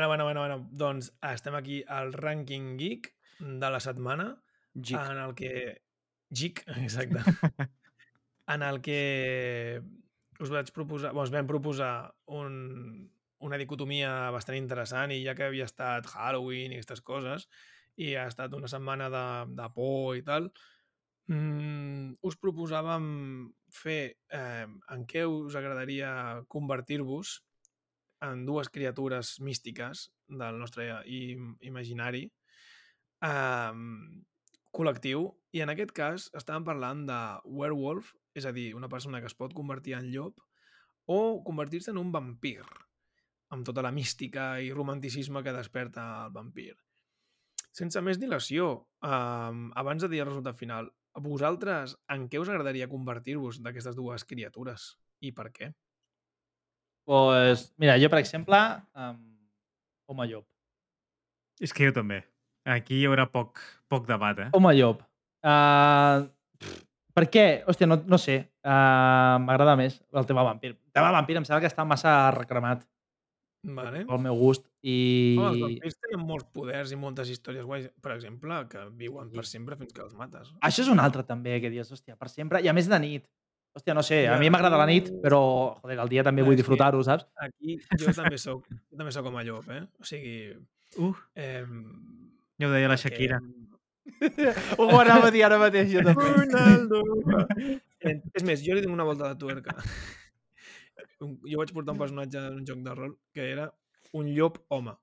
Bueno, 0.00 0.24
bueno, 0.24 0.24
bueno, 0.24 0.40
bueno. 0.40 0.68
Doncs 0.72 1.10
estem 1.28 1.54
aquí 1.58 1.82
al 1.84 2.14
rànquing 2.14 2.78
geek 2.80 3.10
de 3.36 3.68
la 3.68 3.80
setmana 3.84 4.30
Gic. 4.72 4.96
en 4.96 5.18
el 5.18 5.34
que... 5.34 5.82
Geek, 6.30 6.62
exacte. 6.80 7.20
en 8.54 8.62
el 8.62 8.80
que 8.80 9.82
us 10.40 10.48
vaig 10.48 10.72
proposar, 10.72 11.12
bueno, 11.12 11.26
us 11.28 11.34
vam 11.34 11.50
proposar 11.50 12.14
un, 12.32 13.10
una 13.44 13.58
dicotomia 13.60 14.30
bastant 14.32 14.56
interessant 14.56 15.12
i 15.12 15.20
ja 15.26 15.36
que 15.36 15.50
havia 15.50 15.68
estat 15.68 16.08
Halloween 16.08 16.72
i 16.72 16.80
aquestes 16.80 17.04
coses 17.04 17.44
i 18.00 18.14
ha 18.16 18.24
estat 18.32 18.56
una 18.56 18.72
setmana 18.72 19.10
de, 19.12 19.26
de 19.52 19.68
por 19.76 20.16
i 20.16 20.24
tal, 20.24 20.48
mm, 21.28 22.16
us 22.24 22.40
proposàvem 22.40 23.04
fer 23.68 24.00
eh, 24.32 24.64
en 24.64 25.04
què 25.04 25.28
us 25.28 25.60
agradaria 25.60 26.40
convertir-vos 26.48 27.36
en 28.24 28.44
dues 28.46 28.68
criatures 28.68 29.38
místiques 29.40 30.08
del 30.28 30.58
nostre 30.60 30.86
im 31.08 31.54
imaginari 31.66 32.26
um, 33.24 34.22
col·lectiu 34.76 35.26
i 35.56 35.64
en 35.64 35.72
aquest 35.72 35.94
cas 35.96 36.28
estàvem 36.36 36.66
parlant 36.66 37.06
de 37.08 37.20
werewolf, 37.44 38.12
és 38.36 38.46
a 38.46 38.52
dir, 38.54 38.70
una 38.78 38.88
persona 38.88 39.20
que 39.20 39.26
es 39.30 39.34
pot 39.34 39.54
convertir 39.56 39.96
en 39.98 40.10
llop 40.12 40.38
o 41.10 41.42
convertir-se 41.46 41.90
en 41.90 41.98
un 41.98 42.12
vampir 42.14 42.60
amb 43.50 43.66
tota 43.66 43.82
la 43.82 43.90
mística 43.90 44.52
i 44.62 44.70
romanticisme 44.70 45.42
que 45.42 45.56
desperta 45.56 46.06
el 46.26 46.32
vampir. 46.36 46.70
Sense 47.74 48.02
més 48.02 48.18
dilació, 48.18 48.70
um, 49.06 49.68
abans 49.78 50.02
de 50.04 50.10
dir 50.12 50.22
el 50.22 50.30
resultat 50.30 50.58
final, 50.58 50.90
a 51.14 51.22
vosaltres 51.22 51.96
en 52.14 52.28
què 52.30 52.38
us 52.38 52.50
agradaria 52.50 52.90
convertir-vos 52.90 53.58
d'aquestes 53.64 53.98
dues 53.98 54.24
criatures 54.26 54.92
i 55.26 55.32
per 55.34 55.50
què? 55.54 55.72
Pues, 57.10 57.72
mira, 57.76 57.96
jo, 57.98 58.06
per 58.06 58.20
exemple, 58.20 58.58
um, 58.94 59.16
home 60.06 60.28
llop. 60.30 60.44
És 61.58 61.72
que 61.74 61.88
jo 61.88 61.94
també. 61.96 62.20
Aquí 62.70 63.00
hi 63.00 63.08
haurà 63.08 63.24
poc, 63.26 63.58
poc 63.90 64.06
debat, 64.06 64.38
eh? 64.44 64.46
Home 64.54 64.70
llop. 64.78 65.00
Uh, 65.42 66.28
per 67.16 67.24
què? 67.34 67.44
Hòstia, 67.66 67.88
no, 67.90 67.98
no 68.06 68.20
sé. 68.20 68.36
Uh, 68.62 69.40
M'agrada 69.42 69.74
més 69.80 69.98
el 70.14 70.28
tema 70.28 70.44
vampir. 70.46 70.76
El 70.76 70.94
tema 70.94 71.10
vampir 71.16 71.40
em 71.40 71.48
sembla 71.48 71.64
que 71.64 71.72
està 71.72 71.82
massa 71.88 72.14
recremat 72.36 72.86
Vale. 73.66 74.04
pel 74.06 74.22
meu 74.28 74.38
gust. 74.38 74.68
I... 74.86 74.96
Home, 75.34 75.50
els 75.50 75.64
vampirs 75.66 75.98
tenen 76.06 76.24
molts 76.30 76.46
poders 76.54 76.94
i 76.94 77.00
moltes 77.00 77.34
històries 77.34 77.66
guais, 77.66 77.90
per 78.00 78.14
exemple, 78.14 78.62
que 78.70 78.86
viuen 79.02 79.34
per 79.34 79.48
sempre 79.50 79.76
fins 79.82 79.98
que 79.98 80.06
els 80.06 80.14
mates. 80.14 80.54
Això 80.62 80.86
és 80.86 80.94
un 80.94 81.02
altre 81.02 81.26
també, 81.26 81.58
que 81.58 81.74
dius, 81.74 81.90
hòstia, 81.90 82.14
per 82.20 82.30
sempre, 82.30 82.62
i 82.62 82.70
a 82.70 82.76
més 82.76 82.86
de 82.86 83.02
nit. 83.02 83.26
Hòstia, 83.74 83.94
no 83.94 84.02
sé, 84.02 84.26
a 84.28 84.36
mi 84.40 84.48
m'agrada 84.50 84.76
la 84.80 84.86
nit, 84.88 85.12
però, 85.22 85.38
joder, 85.80 85.98
el 86.02 86.08
dia 86.10 86.24
també 86.26 86.42
vull 86.42 86.56
que- 86.56 86.62
disfrutar-ho, 86.62 87.02
saps? 87.06 87.26
Aquí 87.38 87.76
jo 88.00 88.12
també 88.16 88.36
sóc, 88.38 88.64
jo 88.66 88.96
també 88.98 89.12
com 89.22 89.36
a 89.36 89.44
llop, 89.46 89.68
eh? 89.70 89.84
O 90.00 90.04
sigui, 90.04 90.56
Uh, 90.98 91.14
Eh, 91.38 91.64
ja 92.58 92.66
ho 92.66 92.70
deia 92.72 92.88
la 92.90 92.96
Shakira. 92.98 93.36
Ho 94.76 94.88
anava 94.98 95.28
a 95.28 95.30
dir 95.30 95.44
ara 95.46 95.56
mateix, 95.56 95.92
jo 95.92 96.00
també. 96.02 96.24
Ronaldo. 96.34 97.02
És 98.34 98.42
més, 98.42 98.64
jo 98.66 98.74
li 98.74 98.82
tinc 98.82 98.92
una 98.92 99.04
volta 99.06 99.28
de 99.30 99.38
tuerca. 99.38 99.76
Jo 101.20 101.60
vaig 101.60 101.70
portar 101.76 101.92
un 101.94 102.00
personatge 102.00 102.38
en 102.42 102.58
un 102.58 102.66
joc 102.66 102.78
de 102.82 102.94
rol 102.96 103.14
que 103.32 103.46
era 103.52 103.68
un 104.18 104.26
llop 104.34 104.58
home. 104.68 104.96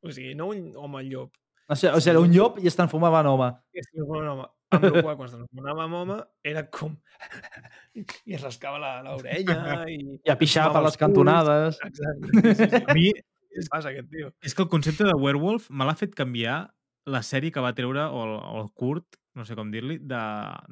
O 0.00 0.10
sigui, 0.10 0.32
no 0.34 0.48
un 0.48 0.72
home 0.76 1.04
llop, 1.10 1.36
O 1.68 1.76
sigui, 1.76 1.92
o 1.92 2.00
sigui, 2.00 2.10
era 2.16 2.20
un 2.24 2.32
llop 2.32 2.58
i 2.62 2.66
es 2.72 2.76
transformava 2.76 3.20
en 3.20 3.26
home. 3.34 3.50
que 3.72 3.80
es 3.80 3.90
transformava 3.92 4.24
en 4.24 4.30
home. 4.38 4.48
Amb 4.78 4.86
el 4.88 4.98
qual, 5.02 5.16
quan 5.18 5.32
en 5.38 5.94
home, 6.00 6.18
era 6.42 6.64
com... 6.70 6.96
I 7.98 8.34
es 8.38 8.42
rascava 8.42 8.78
la- 8.82 9.02
l'orella 9.06 9.84
i... 9.88 9.98
I 10.24 10.32
a 10.32 10.38
pixar 10.40 10.70
per 10.72 10.82
les 10.86 10.96
cantonades. 11.00 11.80
Exacte. 11.84 12.32
Sí, 12.32 12.54
sí. 12.62 12.84
A 12.88 12.96
mi 12.96 13.10
Què 13.52 13.60
es 13.60 13.68
passa, 13.68 13.90
aquest 13.90 14.08
tio? 14.08 14.30
és 14.40 14.54
que 14.56 14.64
el 14.64 14.70
concepte 14.72 15.04
de 15.04 15.12
werewolf 15.12 15.66
me 15.68 15.84
l'ha 15.84 15.92
fet 15.98 16.14
canviar 16.16 16.62
la 17.04 17.20
sèrie 17.26 17.52
que 17.52 17.60
va 17.60 17.74
treure, 17.76 18.06
o 18.08 18.22
el, 18.24 18.32
o 18.38 18.62
el 18.62 18.70
curt, 18.78 19.18
no 19.36 19.44
sé 19.44 19.56
com 19.58 19.70
dir-li, 19.72 19.98
de, 19.98 20.20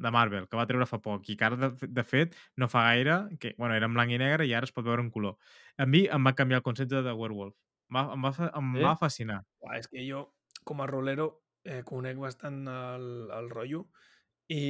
de 0.01 0.11
Marvel, 0.13 0.47
que 0.49 0.57
va 0.57 0.65
treure 0.69 0.87
fa 0.89 0.97
poc, 1.03 1.27
i 1.29 1.35
que 1.37 1.45
ara, 1.45 1.59
de, 1.59 1.89
de 1.91 2.03
fet, 2.07 2.33
no 2.57 2.69
fa 2.71 2.87
gaire, 2.87 3.17
que 3.41 3.53
bueno, 3.57 3.75
era 3.77 3.89
en 3.89 3.93
blanc 3.93 4.13
i 4.15 4.17
negre 4.21 4.47
i 4.49 4.55
ara 4.57 4.65
es 4.69 4.73
pot 4.73 4.85
veure 4.87 5.03
en 5.03 5.11
color. 5.13 5.35
A 5.77 5.85
mi 5.85 6.05
em 6.09 6.25
va 6.25 6.33
canviar 6.37 6.61
el 6.61 6.65
concepte 6.65 7.03
de 7.05 7.13
werewolf. 7.13 7.53
Em 7.91 7.99
va, 7.99 8.03
em 8.15 8.25
va, 8.25 8.49
em 8.49 8.73
va 8.85 8.95
fascinar. 8.97 9.41
Uah, 9.65 9.77
és 9.81 9.89
que 9.91 10.05
jo, 10.07 10.23
com 10.65 10.81
a 10.81 10.87
rolero, 10.89 11.27
eh, 11.65 11.81
conec 11.85 12.17
bastant 12.17 12.63
el, 12.67 13.05
el 13.31 13.49
rotllo 13.49 13.85
i 14.51 14.61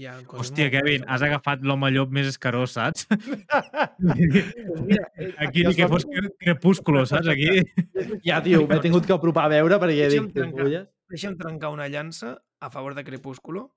hi 0.00 0.04
ha 0.06 0.18
coses 0.28 0.50
Hòstia, 0.50 0.66
Kevin, 0.74 1.04
has 1.08 1.22
agafat 1.24 1.62
l'home 1.64 1.88
llop 1.94 2.10
més 2.12 2.26
escarós, 2.28 2.74
saps? 2.76 3.06
Pues 3.08 4.82
mira, 4.86 5.06
eh, 5.16 5.30
Aquí 5.46 5.64
ni 5.64 5.74
que 5.74 5.88
fos 5.88 6.04
cre- 6.06 6.32
crepúsculo, 6.38 7.06
saps? 7.06 7.28
Aquí... 7.28 7.48
Ja, 8.26 8.42
tio, 8.44 8.66
m'he 8.68 8.80
tingut 8.84 9.06
que 9.06 9.14
apropar 9.16 9.46
a 9.46 9.52
veure 9.54 9.78
perquè 9.80 10.08
dic, 10.12 10.26
"Què 10.30 10.34
trencar. 10.36 10.64
fulles?" 10.66 10.88
Deixa'm 11.10 11.36
trencar 11.40 11.70
una 11.74 11.88
llança 11.88 12.34
a 12.60 12.68
favor 12.70 12.94
de 12.94 13.02
Crepúsculo. 13.04 13.70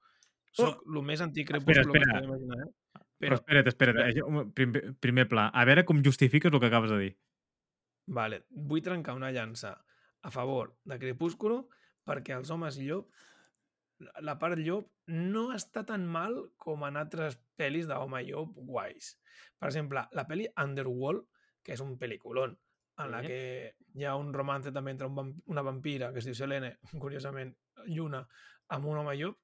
Soc 0.53 0.83
el 0.85 0.99
més 1.01 1.17
Espera, 1.21 1.29
anticrepúsculo 1.29 1.93
que 1.93 1.99
espera. 1.99 2.19
es 2.19 2.27
pot 2.27 2.29
imaginar, 2.29 2.67
eh? 2.67 2.71
Però 3.23 3.37
Però, 3.37 3.37
espera't, 3.39 3.67
espera't. 3.71 4.51
Primer, 4.53 4.81
primer 4.99 5.25
pla. 5.31 5.47
A 5.49 5.63
veure 5.65 5.85
com 5.87 6.03
justifiques 6.05 6.51
el 6.53 6.59
que 6.59 6.67
acabes 6.69 6.91
de 6.91 6.99
dir. 6.99 7.13
vale, 8.05 8.41
vull 8.51 8.81
trencar 8.83 9.15
una 9.15 9.31
llança 9.31 9.77
a 10.21 10.31
favor 10.31 10.75
de 10.83 10.99
Crepúsculo 10.99 11.69
perquè 12.07 12.35
els 12.37 12.51
homes 12.51 12.77
llop, 12.81 13.09
la- 14.21 14.37
part 14.39 14.59
llop 14.59 14.89
no 15.07 15.51
està 15.53 15.85
tan 15.85 16.05
mal 16.07 16.35
com 16.57 16.83
en 16.87 16.97
altres 16.97 17.37
pel·lis 17.57 17.87
d'home 17.87 18.23
llop 18.27 18.55
guais. 18.55 19.17
Per 19.59 19.69
exemple, 19.69 20.07
la 20.11 20.27
pel·li 20.27 20.47
Underworld, 20.59 21.25
que 21.63 21.73
és 21.73 21.81
un 21.83 21.97
pel·lículon, 21.97 22.57
en 22.97 23.09
la 23.09 23.21
que 23.23 23.75
hi 23.95 24.03
ha 24.05 24.15
un 24.15 24.33
romance 24.33 24.71
també 24.71 24.91
entre 24.91 25.07
un 25.07 25.15
vamp 25.15 25.31
una 25.49 25.63
vampira 25.65 26.11
que 26.13 26.19
es 26.19 26.25
diu 26.25 26.35
Selene, 26.35 26.77
curiosament, 26.99 27.55
Lluna, 27.87 28.27
amb 28.69 28.85
un 28.85 28.97
home 28.97 29.15
llop, 29.17 29.39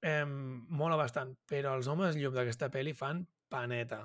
eh, 0.00 0.24
mola 0.26 0.96
bastant, 0.96 1.34
però 1.46 1.74
els 1.76 1.88
homes 1.88 2.16
llop 2.16 2.34
d'aquesta 2.34 2.70
pel·li 2.70 2.94
fan 2.94 3.26
paneta. 3.48 4.04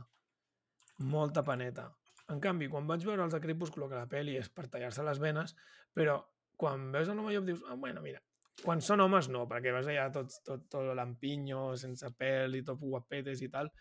Molta 1.00 1.44
paneta. 1.44 1.90
En 2.30 2.40
canvi, 2.40 2.68
quan 2.70 2.88
vaig 2.88 3.04
veure 3.06 3.24
els 3.24 3.34
de 3.34 3.42
Crepúsculo, 3.44 3.90
que 3.90 3.96
la 3.98 4.08
pel·li 4.08 4.38
és 4.40 4.50
per 4.50 4.68
tallar-se 4.72 5.04
les 5.04 5.20
venes, 5.20 5.56
però 5.94 6.20
quan 6.62 6.92
veus 6.94 7.10
l'home 7.10 7.34
llop 7.34 7.46
dius, 7.48 7.62
ah, 7.70 7.76
bueno, 7.76 8.02
mira, 8.06 8.22
quan 8.62 8.82
són 8.86 9.02
homes 9.02 9.28
no, 9.34 9.48
perquè 9.50 9.72
veus 9.74 9.88
allà 9.90 10.08
tot, 10.14 10.30
tot, 10.46 10.68
tot 10.70 10.92
lampiño, 10.98 11.72
sense 11.82 12.12
pèl 12.20 12.60
i 12.60 12.64
tot 12.68 12.78
guapetes 12.80 13.42
i 13.42 13.50
tal, 13.50 13.72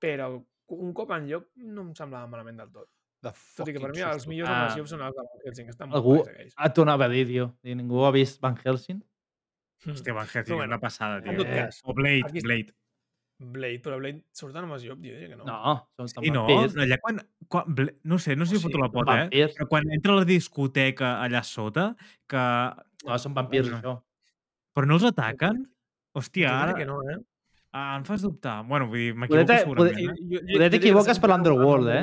però 0.00 0.30
un 0.76 0.92
cop 0.96 1.12
en 1.14 1.26
llop 1.28 1.50
no 1.62 1.82
em 1.88 1.90
semblava 1.94 2.26
malament 2.32 2.62
del 2.64 2.70
tot. 2.72 2.88
De 3.26 3.30
Tot 3.56 3.68
i 3.68 3.72
que 3.74 3.80
per 3.80 3.90
mi 3.94 4.02
els 4.04 4.26
millors 4.28 4.50
Ah. 4.50 4.56
homes 4.62 4.76
llop 4.78 4.88
són 4.90 5.02
els 5.02 5.14
de 5.16 5.22
Van 5.24 5.44
Helsing, 5.44 5.68
estan 5.72 5.88
molt 5.90 5.96
Algú 6.00 6.16
guais 6.18 6.28
aquells. 6.32 6.54
et 6.66 6.74
tornava 6.74 7.04
a 7.06 7.08
dir, 7.12 7.26
tio. 7.26 7.46
I 7.64 7.74
ningú 7.74 8.02
ha 8.04 8.10
vist 8.14 8.40
Van 8.44 8.56
Helsing? 8.64 9.00
Hòstia, 9.86 10.14
Van 10.14 10.26
Helsing, 10.32 10.52
és 10.54 10.56
bueno, 10.60 10.72
una 10.74 10.80
passada, 10.80 11.20
tio. 11.22 11.44
cas, 11.44 11.80
O 11.84 11.94
Blade. 11.94 12.40
Blade. 12.42 12.74
Blade, 13.38 13.80
però 13.84 13.98
Blade 14.00 14.22
surten 14.32 14.64
homes 14.64 14.82
llop, 14.86 14.96
jo 15.04 15.12
diria 15.12 15.28
que 15.28 15.36
no. 15.36 15.44
No, 15.44 16.06
són 16.08 16.24
I 16.24 16.30
no, 16.32 16.46
allà 16.48 16.96
quan... 17.02 17.18
quan 17.52 17.66
Bla- 17.76 17.92
no 18.08 18.18
sé, 18.18 18.34
no 18.36 18.46
sé 18.46 18.56
si 18.56 18.62
O 18.62 18.64
foto 18.64 18.80
la 18.80 18.88
pota, 18.92 19.16
eh? 19.26 19.48
Però 19.52 19.66
quan 19.68 19.84
entra 19.92 20.14
a 20.14 20.20
la 20.22 20.24
discoteca 20.28 21.18
allà 21.20 21.42
sota, 21.44 21.90
que... 22.26 22.44
No, 23.06 23.18
són 23.20 23.34
vampirs, 23.36 23.68
No. 23.70 23.76
això. 23.80 23.94
Però 24.76 24.88
no 24.88 24.96
els 24.96 25.04
ataquen? 25.10 25.62
Hòstia, 26.16 26.48
jo 26.48 26.54
ara... 26.62 26.72
diria 26.72 26.84
que 26.84 26.88
no, 26.88 27.02
eh? 27.12 27.18
Ah, 27.76 27.98
em 27.98 28.04
fas 28.08 28.22
dubtar. 28.24 28.62
Bueno, 28.64 28.86
vull 28.88 29.02
dir, 29.04 29.12
m'equivoco 29.14 29.52
segurament, 29.52 29.94
poder- 30.00 30.16
eh? 30.16 30.26
Jo- 30.32 30.42
Poder 30.54 30.70
t'equivoques 30.72 31.20
per 31.20 31.30
l'Underworld, 31.34 31.88
eh? 31.92 32.02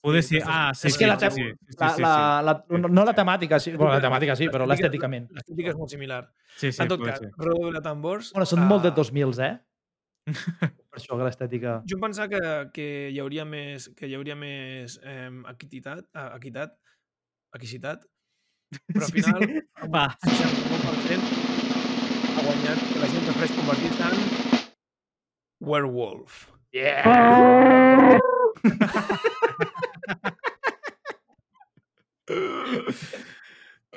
Poder 0.00 0.22
Sí, 0.22 0.38
sí. 0.38 0.42
Ah, 0.46 0.70
sí, 0.72 0.86
és 0.88 0.94
sí, 0.94 0.98
que 1.02 1.06
la, 1.10 1.16
sí, 1.18 1.28
sí, 1.30 1.42
sí, 1.42 1.74
sí, 1.74 1.76
la, 1.78 1.88
sí, 1.96 2.02
la, 2.02 2.12
la, 2.46 2.54
no 2.88 3.02
la 3.04 3.12
temàtica, 3.12 3.58
sí, 3.60 3.74
bueno, 3.74 3.92
la 3.92 4.00
temàtica 4.00 4.36
sí, 4.38 4.46
però 4.48 4.64
L'estètica- 4.64 5.10
l'estèticament. 5.10 5.26
L'estètica 5.34 5.74
és 5.74 5.76
molt 5.76 5.90
similar. 5.92 6.22
Sí, 6.56 6.70
sí, 6.72 6.80
en 6.82 6.88
tot 6.88 7.02
cas. 7.04 7.20
Rodo 7.36 7.72
de 7.74 7.82
tambors... 7.84 8.30
Bueno, 8.32 8.46
són 8.46 8.62
molt 8.70 8.86
de 8.86 8.94
ah, 8.94 8.96
2000, 8.96 9.34
eh? 9.44 9.58
Per 10.90 10.98
això 10.98 11.16
que 11.16 11.24
l'estètica... 11.26 11.70
Jo 11.90 11.96
em 11.98 12.02
pensava 12.04 12.28
que, 12.32 12.40
que 12.76 12.86
hi 13.14 13.18
hauria 13.22 13.44
més, 13.48 13.78
que 13.96 14.04
hi 14.10 14.14
hauria 14.18 14.36
més 14.38 14.88
eh, 15.02 15.30
equitat, 15.52 16.02
eh, 16.14 16.28
equitat, 16.36 16.70
equicitat, 17.56 17.98
però 18.90 19.04
al 19.04 19.08
Sí, 19.10 19.12
sí. 19.16 19.22
final 19.22 19.42
Va. 19.94 20.04
el 20.14 20.18
69% 20.36 21.24
ha 22.30 22.40
guanyat 22.46 22.78
que 22.92 22.98
la 23.02 23.08
gent 23.12 23.24
prefereix 23.28 23.52
convertir-se 23.58 24.04
en 24.10 24.16
werewolf. 25.70 26.32
Yeah! 26.72 27.02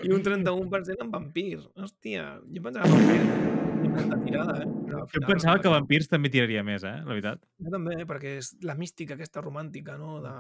I 0.04 0.12
un 0.16 0.24
31% 0.24 1.06
en 1.08 1.12
vampir. 1.12 1.60
Hòstia, 1.76 2.28
jo 2.54 2.62
pensava 2.66 2.88
que 2.88 2.98
vampir 2.98 3.64
tirada, 4.24 4.54
eh? 4.64 4.68
Però 4.88 5.00
al 5.02 5.04
Jo 5.04 5.08
final 5.12 5.30
pensava 5.30 5.60
que 5.62 5.72
vampirs 5.72 6.08
també 6.12 6.30
tiraria 6.34 6.64
més, 6.64 6.84
eh? 6.88 6.96
La 7.04 7.12
veritat. 7.12 7.42
Jo 7.60 7.72
també, 7.74 7.96
eh, 8.02 8.06
perquè 8.10 8.38
és 8.40 8.54
la 8.64 8.76
mística 8.80 9.16
aquesta 9.18 9.42
romàntica, 9.44 9.98
no? 10.00 10.20
De, 10.24 10.34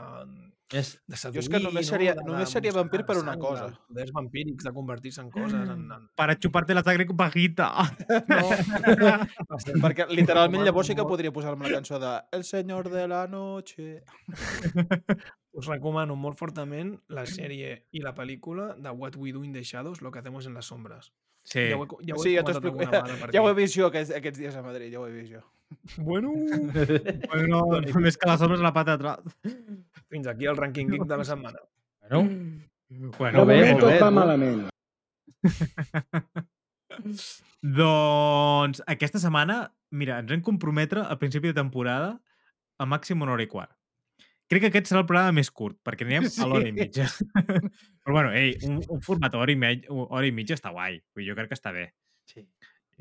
És, 0.74 0.94
de 1.06 1.16
Jo 1.16 1.22
seduir, 1.22 1.44
és 1.44 1.50
que 1.50 1.60
només 1.60 1.88
seria- 1.88 2.16
no? 2.16 2.22
de, 2.22 2.32
només 2.32 2.48
de 2.48 2.54
seria 2.54 2.72
vampir 2.74 3.04
per 3.06 3.18
una 3.18 3.34
sang, 3.34 3.42
cosa. 3.44 3.66
dels 3.68 3.80
Poders 3.90 4.12
vampírics, 4.16 4.64
de 4.64 4.74
convertir-se 4.74 5.22
en 5.22 5.30
coses. 5.30 5.54
En, 5.54 5.92
en... 5.92 6.10
Para 6.16 6.38
chuparte 6.40 6.74
la 6.74 6.84
sangre 6.84 7.06
con 7.06 7.18
pajita. 7.18 7.72
No. 8.34 9.80
Perquè 9.84 10.08
literalment 10.20 10.64
llavors 10.64 10.88
sí 10.88 10.96
que 10.96 11.04
podria 11.06 11.32
posar-me 11.32 11.68
la 11.68 11.76
cançó 11.78 12.00
de 12.00 12.14
El 12.32 12.44
senyor 12.44 12.90
de 12.90 13.08
la 13.08 13.28
noche. 13.28 14.04
Us 15.54 15.68
recomano 15.70 16.16
molt 16.18 16.40
fortament 16.40 16.96
la 17.14 17.28
sèrie 17.30 17.76
i 17.94 18.02
la 18.02 18.16
pel·lícula 18.18 18.72
de 18.82 18.90
What 18.90 19.16
We 19.22 19.32
Do 19.36 19.44
in 19.46 19.54
the 19.54 19.62
Shadows, 19.64 20.02
Lo 20.02 20.10
que 20.12 20.20
hacemos 20.20 20.48
en 20.48 20.54
las 20.56 20.66
sombras. 20.66 21.12
Sí. 21.46 21.68
Ja 21.70 21.76
ho 21.78 21.84
he, 21.84 21.88
ja 22.08 22.16
ho 22.16 22.22
he 22.22 22.24
Sí, 22.24 22.34
ja 22.36 22.44
Ja 23.34 23.42
ho 23.44 23.50
he 23.50 23.54
vist 23.54 23.76
jo 23.78 23.88
aquests, 23.88 24.16
aquests 24.16 24.40
dies 24.40 24.56
a 24.56 24.64
Madrid, 24.64 24.92
ja 24.94 25.00
ho 25.00 25.08
he 25.08 25.12
vist 25.12 25.34
jo. 25.34 25.42
Bueno, 25.98 26.32
Bueno, 27.34 27.82
més 28.02 28.18
que 28.18 28.30
les 28.30 28.42
ombres 28.42 28.62
a 28.62 28.64
la 28.64 28.74
pata 28.74 28.94
atrás. 28.94 29.20
fins 30.14 30.28
aquí 30.28 30.46
el 30.50 30.58
rànquing 30.58 30.90
geek 30.94 31.06
de 31.10 31.18
la 31.18 31.26
setmana. 31.26 31.60
bueno, 32.10 32.30
Bueno, 33.18 33.40
Molt 33.40 33.50
bé, 33.50 33.74
molt 33.74 33.86
bé, 33.86 34.00
va 34.00 34.10
tu. 34.10 34.16
malament. 34.16 34.70
doncs 37.62 38.82
aquesta 38.88 39.20
setmana, 39.22 39.74
mira, 39.92 40.20
ens 40.22 40.32
hem 40.32 40.42
comprometre 40.46 41.02
a 41.02 41.18
principi 41.20 41.50
de 41.50 41.58
temporada 41.58 42.20
a 42.78 42.86
màxim 42.86 43.22
una 43.22 43.34
hora 43.34 43.44
i 43.46 43.50
quart. 43.50 43.74
Crec 44.52 44.62
que 44.66 44.70
aquest 44.74 44.90
serà 44.92 45.02
el 45.02 45.08
programa 45.10 45.32
més 45.38 45.50
curt, 45.56 45.78
perquè 45.86 46.06
anirem 46.06 46.28
a 46.28 46.48
l'hora 46.50 46.68
i 46.68 46.74
mitja. 46.76 47.08
Però 48.04 48.14
bueno, 48.16 48.34
ei, 48.36 48.54
un, 48.68 48.82
un 48.92 49.02
format 49.02 49.34
hora 49.40 49.52
i, 49.54 49.56
mig, 49.58 49.88
hora 49.90 50.28
i 50.28 50.34
mitja 50.36 50.58
està 50.60 50.74
guai. 50.76 51.00
Jo 51.26 51.36
crec 51.38 51.50
que 51.54 51.58
està 51.58 51.72
bé. 51.74 51.88
Sí. 52.30 52.44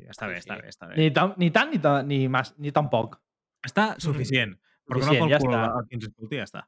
Està 0.09 0.27
bé, 0.27 0.39
Sí, 0.39 0.47
està 0.47 0.55
sí. 0.57 0.61
bé, 0.63 0.71
està 0.73 0.87
bé. 0.89 0.95
Ni, 0.97 1.09
tan, 1.13 1.35
ni 1.37 1.51
tant 1.53 1.69
ni, 1.69 1.79
ta, 1.83 1.97
ni, 2.03 2.23
mas, 2.31 2.53
ni 2.57 2.71
tan 2.73 2.87
poc. 2.89 3.19
Està 3.63 3.93
suficient. 4.01 4.55
Però 4.87 4.99
que 4.99 5.05
no 5.05 5.11
Suficient, 5.11 5.27
pel 5.27 5.31
ja 5.35 5.39
cul 5.43 5.53
està. 5.53 5.65
el 5.79 5.85
que 5.89 5.95
ens 5.99 6.07
escolti, 6.09 6.39
ja 6.39 6.47
està. 6.47 6.63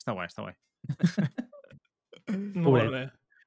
Està 0.00 0.16
guai, 0.16 0.26
està 0.32 0.42
guai. 0.44 0.56
Molt 2.64 2.90
bé. 2.96 3.04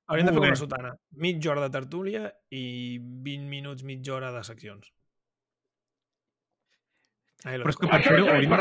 Hauríem 0.08 0.30
de 0.30 0.32
fer 0.32 0.40
com 0.40 0.48
la 0.48 0.56
sotana. 0.62 0.94
Mitja 1.20 1.52
hora 1.52 1.66
de 1.66 1.74
tertúlia 1.74 2.30
i 2.56 2.64
20 3.02 3.50
minuts, 3.52 3.84
mitja 3.84 4.14
hora 4.16 4.32
de 4.32 4.44
seccions. 4.48 4.88
Lo 7.44 7.66
Però 7.68 7.74
és 7.74 7.78
que 7.82 7.90
per 7.92 8.00
fer-ho 8.06 8.30
hauríem... 8.32 8.56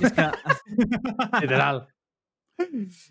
És 0.00 0.12
que... 0.16 0.26
Literal. 1.44 1.84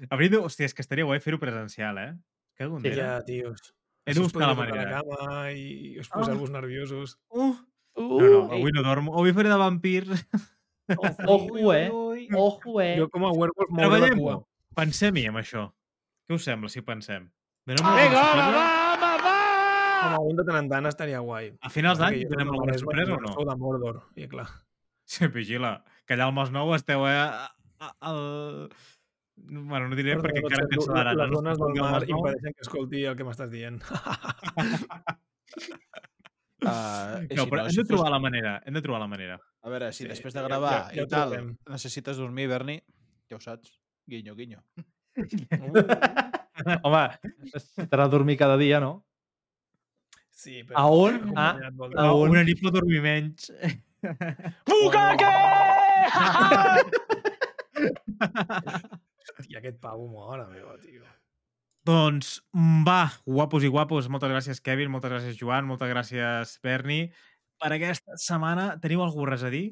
Hauríem 0.09 0.33
de... 0.35 0.43
Hòstia, 0.43 0.67
és 0.67 0.75
que 0.75 0.83
estaria 0.83 1.07
guai 1.07 1.21
fer-ho 1.23 1.39
presencial, 1.39 1.97
eh? 2.01 2.11
Que 2.57 2.67
Sí, 2.67 2.93
Ja, 2.97 3.21
tios. 3.25 3.73
He 4.07 4.13
de 4.15 4.21
us 4.21 4.31
buscar 4.31 4.47
la 4.49 4.55
manera. 4.55 4.83
La 4.83 5.01
cama 5.01 5.51
i 5.51 5.97
us 5.99 6.09
poseu-vos 6.09 6.49
nerviosos. 6.53 7.17
Uh, 7.29 7.55
Uh, 7.97 8.21
no, 8.21 8.27
no, 8.29 8.39
avui 8.53 8.71
no 8.75 8.83
dormo. 8.85 9.15
Avui 9.17 9.31
faré 9.33 9.49
de 9.49 9.55
vampir. 9.57 10.03
Ojo, 11.25 11.73
eh? 11.73 11.89
Ojo, 12.37 12.79
eh? 12.79 12.93
Jo 12.99 13.07
com 13.09 13.25
a 13.25 13.31
werewolf 13.33 13.71
la 13.73 13.79
Treballem-ho. 13.81 14.21
cua. 14.21 14.35
Pensem-hi 14.77 15.23
amb 15.31 15.39
això. 15.41 15.63
Què 16.29 16.37
us 16.37 16.45
sembla 16.45 16.69
si 16.69 16.83
pensem? 16.85 17.25
Donem 17.65 17.81
Vinga, 17.97 18.21
home, 18.21 18.45
va, 18.53 18.61
home, 18.93 19.15
va! 19.25 19.33
Home, 20.11 20.19
un 20.29 20.37
de 20.37 20.45
tant 20.45 20.59
en 20.61 20.69
tant 20.69 20.85
estaria 20.91 21.23
guai. 21.25 21.49
A 21.57 21.71
finals 21.73 21.97
d'any 21.97 22.19
donem 22.29 22.51
soc 22.51 22.59
alguna 22.59 22.77
sorpresa 22.83 23.17
o 23.17 23.19
no? 23.25 23.33
Sou 23.33 23.49
de 23.49 23.55
Mordor, 23.63 23.97
i 24.15 24.29
clar. 24.29 24.45
Sí, 25.09 25.25
vigila. 25.33 25.73
Que 26.07 26.15
allà 26.15 26.25
al 26.29 26.33
Masnou 26.35 26.71
esteu 26.75 27.03
eh, 27.07 27.15
a- 27.19 27.51
a- 27.83 27.95
al... 28.09 28.69
Bueno, 29.37 29.87
no 29.91 29.95
diré 29.99 30.15
Perdó, 30.15 30.23
perquè 30.29 30.41
encara 30.41 30.67
cancel·laran. 30.71 31.17
Les 31.19 31.29
no? 31.29 31.35
dones 31.41 31.57
del 31.61 31.75
mar 31.83 31.99
impedeixen 32.09 32.53
que 32.55 32.63
escolti 32.65 33.03
el 33.05 33.17
que 33.19 33.25
m'estàs 33.27 33.51
dient. 33.53 33.77
Uh, 36.57 37.21
No, 37.37 37.45
però 37.51 37.67
hem 37.67 37.75
de 37.77 37.83
trobar 37.85 38.09
la 38.09 38.17
manera. 38.19 38.55
Hem 38.65 38.73
de 38.73 38.81
trobar 38.81 38.99
la 39.03 39.07
manera. 39.11 39.35
A 39.61 39.69
veure, 39.69 39.91
si 39.93 40.03
Sí, 40.05 40.09
després 40.09 40.33
de 40.33 40.39
ja- 40.41 40.47
gravar 40.47 40.71
ja- 40.71 40.87
ja 40.89 40.95
i 40.95 41.03
ho 41.03 41.07
tal 41.11 41.29
trobem. 41.35 41.51
necessites 41.69 42.17
dormir, 42.17 42.47
Berni, 42.49 42.79
ja 43.29 43.35
ho 43.37 43.39
saps. 43.43 43.75
Guinyo, 44.07 44.33
guinyo. 44.35 44.63
Home, 46.87 47.03
necessitarà 47.43 48.07
dormir 48.09 48.37
cada 48.41 48.57
dia, 48.57 48.79
no? 48.79 49.03
Sí, 50.31 50.63
A 50.73 50.87
on? 50.89 51.21
Vol 51.29 51.37
a 51.37 51.53
dir- 51.59 52.09
on? 52.09 52.29
Una 52.31 52.43
nit 52.43 52.59
dormir 52.61 53.01
menys. 53.05 53.51
I 59.47 59.57
aquest 59.59 59.79
pavo 59.81 60.07
mora, 60.09 60.47
meva, 60.49 60.75
tio. 60.81 61.03
Doncs 61.87 62.37
va, 62.85 63.07
guapos 63.25 63.63
i 63.63 63.69
guapos. 63.71 64.09
Moltes 64.11 64.31
gràcies, 64.33 64.61
Kevin. 64.63 64.89
Moltes 64.91 65.11
gràcies, 65.13 65.37
Joan. 65.39 65.67
Moltes 65.69 65.91
gràcies, 65.91 66.57
Berni. 66.63 67.05
Per 67.61 67.69
aquesta 67.73 68.17
setmana 68.21 68.73
teniu 68.81 69.03
alguna 69.05 69.31
res 69.31 69.45
a 69.47 69.51
dir? 69.53 69.67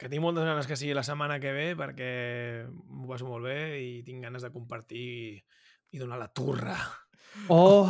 Que 0.00 0.08
tinc 0.10 0.24
moltes 0.24 0.42
ganes 0.48 0.66
que 0.66 0.76
sigui 0.76 0.96
la 0.96 1.04
setmana 1.06 1.38
que 1.40 1.52
ve 1.54 1.68
perquè 1.78 2.08
m'ho 2.66 3.06
passo 3.06 3.28
molt 3.28 3.46
bé 3.46 3.78
i 3.78 4.02
tinc 4.02 4.24
ganes 4.26 4.42
de 4.42 4.50
compartir 4.50 5.38
i 5.92 6.00
donar 6.00 6.18
la 6.18 6.26
turra. 6.34 6.74
Oh, 7.52 7.86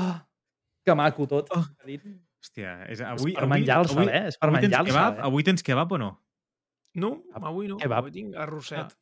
que 0.85 0.95
maco 0.99 1.25
tot. 1.31 1.49
Oh. 1.57 1.65
Dit. 1.89 2.05
Hòstia, 2.43 2.75
és, 2.91 3.01
avui, 3.07 3.33
per 3.39 3.47
menjar-se'l, 3.49 4.09
eh? 4.11 4.27
És 4.29 4.37
per 4.37 4.49
avui 4.51 4.59
menjar-se'l, 4.59 4.91
kebab? 4.91 5.19
eh? 5.21 5.25
Avui 5.31 5.47
tens 5.47 5.63
kebab 5.65 5.95
o 5.95 5.99
no? 6.03 6.11
No, 6.99 7.15
avui 7.39 7.71
no. 7.71 7.79
Kebab. 7.81 8.05
Avui 8.05 8.15
tinc 8.15 8.37
arrosset. 8.37 8.93
Ah. 8.93 8.99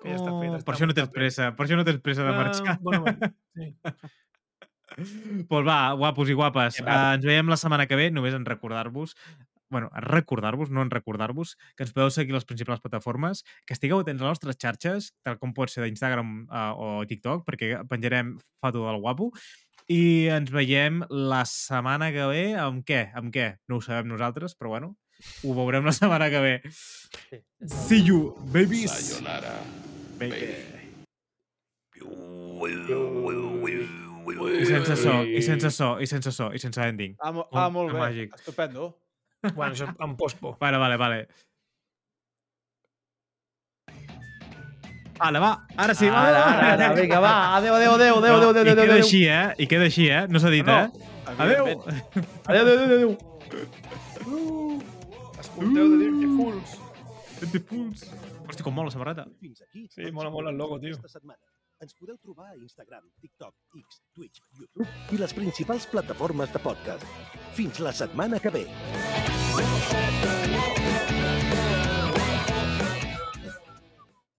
Que 0.00 0.14
ja 0.14 0.16
està 0.16 0.32
fet. 0.32 0.48
Oh, 0.48 0.56
està 0.56 0.66
per 0.66 0.74
això 0.76 0.88
no 0.88 0.96
tens 0.96 1.12
pressa. 1.12 1.50
Per 1.56 1.66
això 1.66 1.78
no 1.78 1.84
tens 1.88 2.00
pressa 2.04 2.24
de 2.24 2.34
marxar. 2.36 2.74
Ah, 2.74 2.78
bona 2.84 3.02
mà. 3.04 3.30
sí. 3.56 3.74
pues 5.50 5.64
va, 5.66 5.78
guapos 6.00 6.32
i 6.32 6.36
guapes. 6.36 6.80
Kebab. 6.80 6.90
Uh, 6.90 7.14
ens 7.18 7.28
veiem 7.28 7.52
la 7.52 7.60
setmana 7.60 7.86
que 7.88 7.98
ve, 8.00 8.10
només 8.14 8.36
en 8.36 8.48
recordar-vos 8.48 9.16
bueno, 9.70 9.88
en 9.94 10.02
recordar-vos, 10.02 10.68
no 10.70 10.82
en 10.82 10.90
recordar-vos, 10.90 11.56
que 11.76 11.84
ens 11.86 11.92
podeu 11.94 12.10
seguir 12.10 12.34
a 12.34 12.40
les 12.40 12.44
principals 12.44 12.82
plataformes, 12.82 13.44
que 13.64 13.76
estigueu 13.76 14.02
atents 14.02 14.18
a 14.18 14.26
les 14.26 14.34
nostres 14.34 14.58
xarxes, 14.58 15.12
tal 15.22 15.38
com 15.38 15.54
pot 15.54 15.70
ser 15.70 15.84
d'Instagram 15.86 16.32
uh, 16.50 16.72
o 16.74 16.88
TikTok, 17.06 17.44
perquè 17.46 17.76
penjarem 17.88 18.34
foto 18.58 18.82
del 18.88 18.98
guapo, 18.98 19.30
i 19.90 20.26
ens 20.30 20.50
veiem 20.54 21.04
la 21.10 21.44
setmana 21.48 22.10
que 22.14 22.26
ve 22.30 22.44
amb 22.58 22.82
què? 22.86 23.06
Amb 23.16 23.32
què? 23.34 23.46
No 23.70 23.78
ho 23.78 23.84
sabem 23.86 24.10
nosaltres, 24.10 24.58
però 24.58 24.74
bueno, 24.74 24.96
ho 25.44 25.54
veurem 25.54 25.84
la 25.84 25.92
setmana 25.96 26.28
que 26.32 26.40
ve. 26.40 26.54
See 27.66 28.02
you, 28.06 28.34
babies! 28.52 28.90
Sayonara. 28.92 29.54
Baby. 30.18 30.54
I 34.60 34.64
sense 34.64 34.96
so, 35.02 35.12
i 35.24 35.40
sense 35.42 35.70
so, 35.74 35.88
i 36.00 36.06
sense 36.06 36.32
so, 36.32 36.50
i 36.54 36.58
sense 36.58 36.78
ending. 36.84 37.14
Ah, 37.22 37.32
mo 37.32 37.46
ah 37.52 37.68
molt 37.72 37.92
bé. 37.92 37.98
màgic. 37.98 38.34
Estupendo. 38.36 38.90
Bueno, 39.54 39.72
això 39.72 39.86
em 40.04 40.16
pospo. 40.16 40.56
Vale, 40.60 40.78
vale, 40.78 40.96
vale. 41.00 41.20
Vale, 45.20 45.40
va, 45.40 45.50
ara 45.76 45.94
sí, 45.94 46.08
va. 46.08 46.20
Ara, 46.28 46.44
ara, 46.50 46.68
ara, 46.74 46.92
vinga, 46.96 47.20
va. 47.20 47.32
Adéu, 47.56 47.74
adéu, 47.74 47.92
adéu, 47.94 48.14
adéu, 48.16 48.34
adéu, 48.36 48.50
adéu, 48.50 48.64
I 48.64 48.70
adéu, 48.70 48.74
queda 48.74 48.82
adéu. 48.82 49.04
així, 49.04 49.24
eh? 49.28 49.54
I 49.58 49.66
queda 49.68 49.84
així, 49.88 50.06
eh? 50.08 50.22
No 50.28 50.40
s'ha 50.40 50.50
dit, 50.52 50.64
No, 50.64 50.72
eh? 50.72 50.88
Adéu! 51.38 51.66
Adéu, 52.46 52.62
adéu, 52.62 52.78
adéu, 52.84 52.96
adéu. 52.96 53.18
Escolteu 55.50 55.88
de 55.90 55.96
dir 55.98 56.12
que 56.20 56.28
fools. 56.36 56.76
Puls. 57.68 58.04
Hosti, 58.48 58.62
com 58.62 58.74
mola 58.74 58.90
la 58.90 58.94
samarreta. 58.94 59.24
Fins 59.40 59.62
aquí. 59.64 59.86
Sí, 59.94 60.10
mola 60.12 60.30
molt 60.30 60.50
el 60.50 60.58
logo, 60.60 60.78
tio. 60.78 60.94
Aquesta 60.98 61.18
setmana. 61.18 61.40
Ens 61.80 61.96
podeu 61.96 62.18
trobar 62.20 62.50
a 62.52 62.56
Instagram, 62.58 63.06
TikTok, 63.24 63.54
X, 63.80 64.00
Twitch, 64.14 64.42
YouTube 64.58 65.16
i 65.16 65.20
les 65.22 65.32
principals 65.32 65.88
plataformes 65.88 66.52
de 66.52 66.60
podcast. 66.60 67.06
Fins 67.56 67.80
la 67.80 67.94
setmana 67.96 68.38
que 68.38 68.52
ve. 68.52 68.66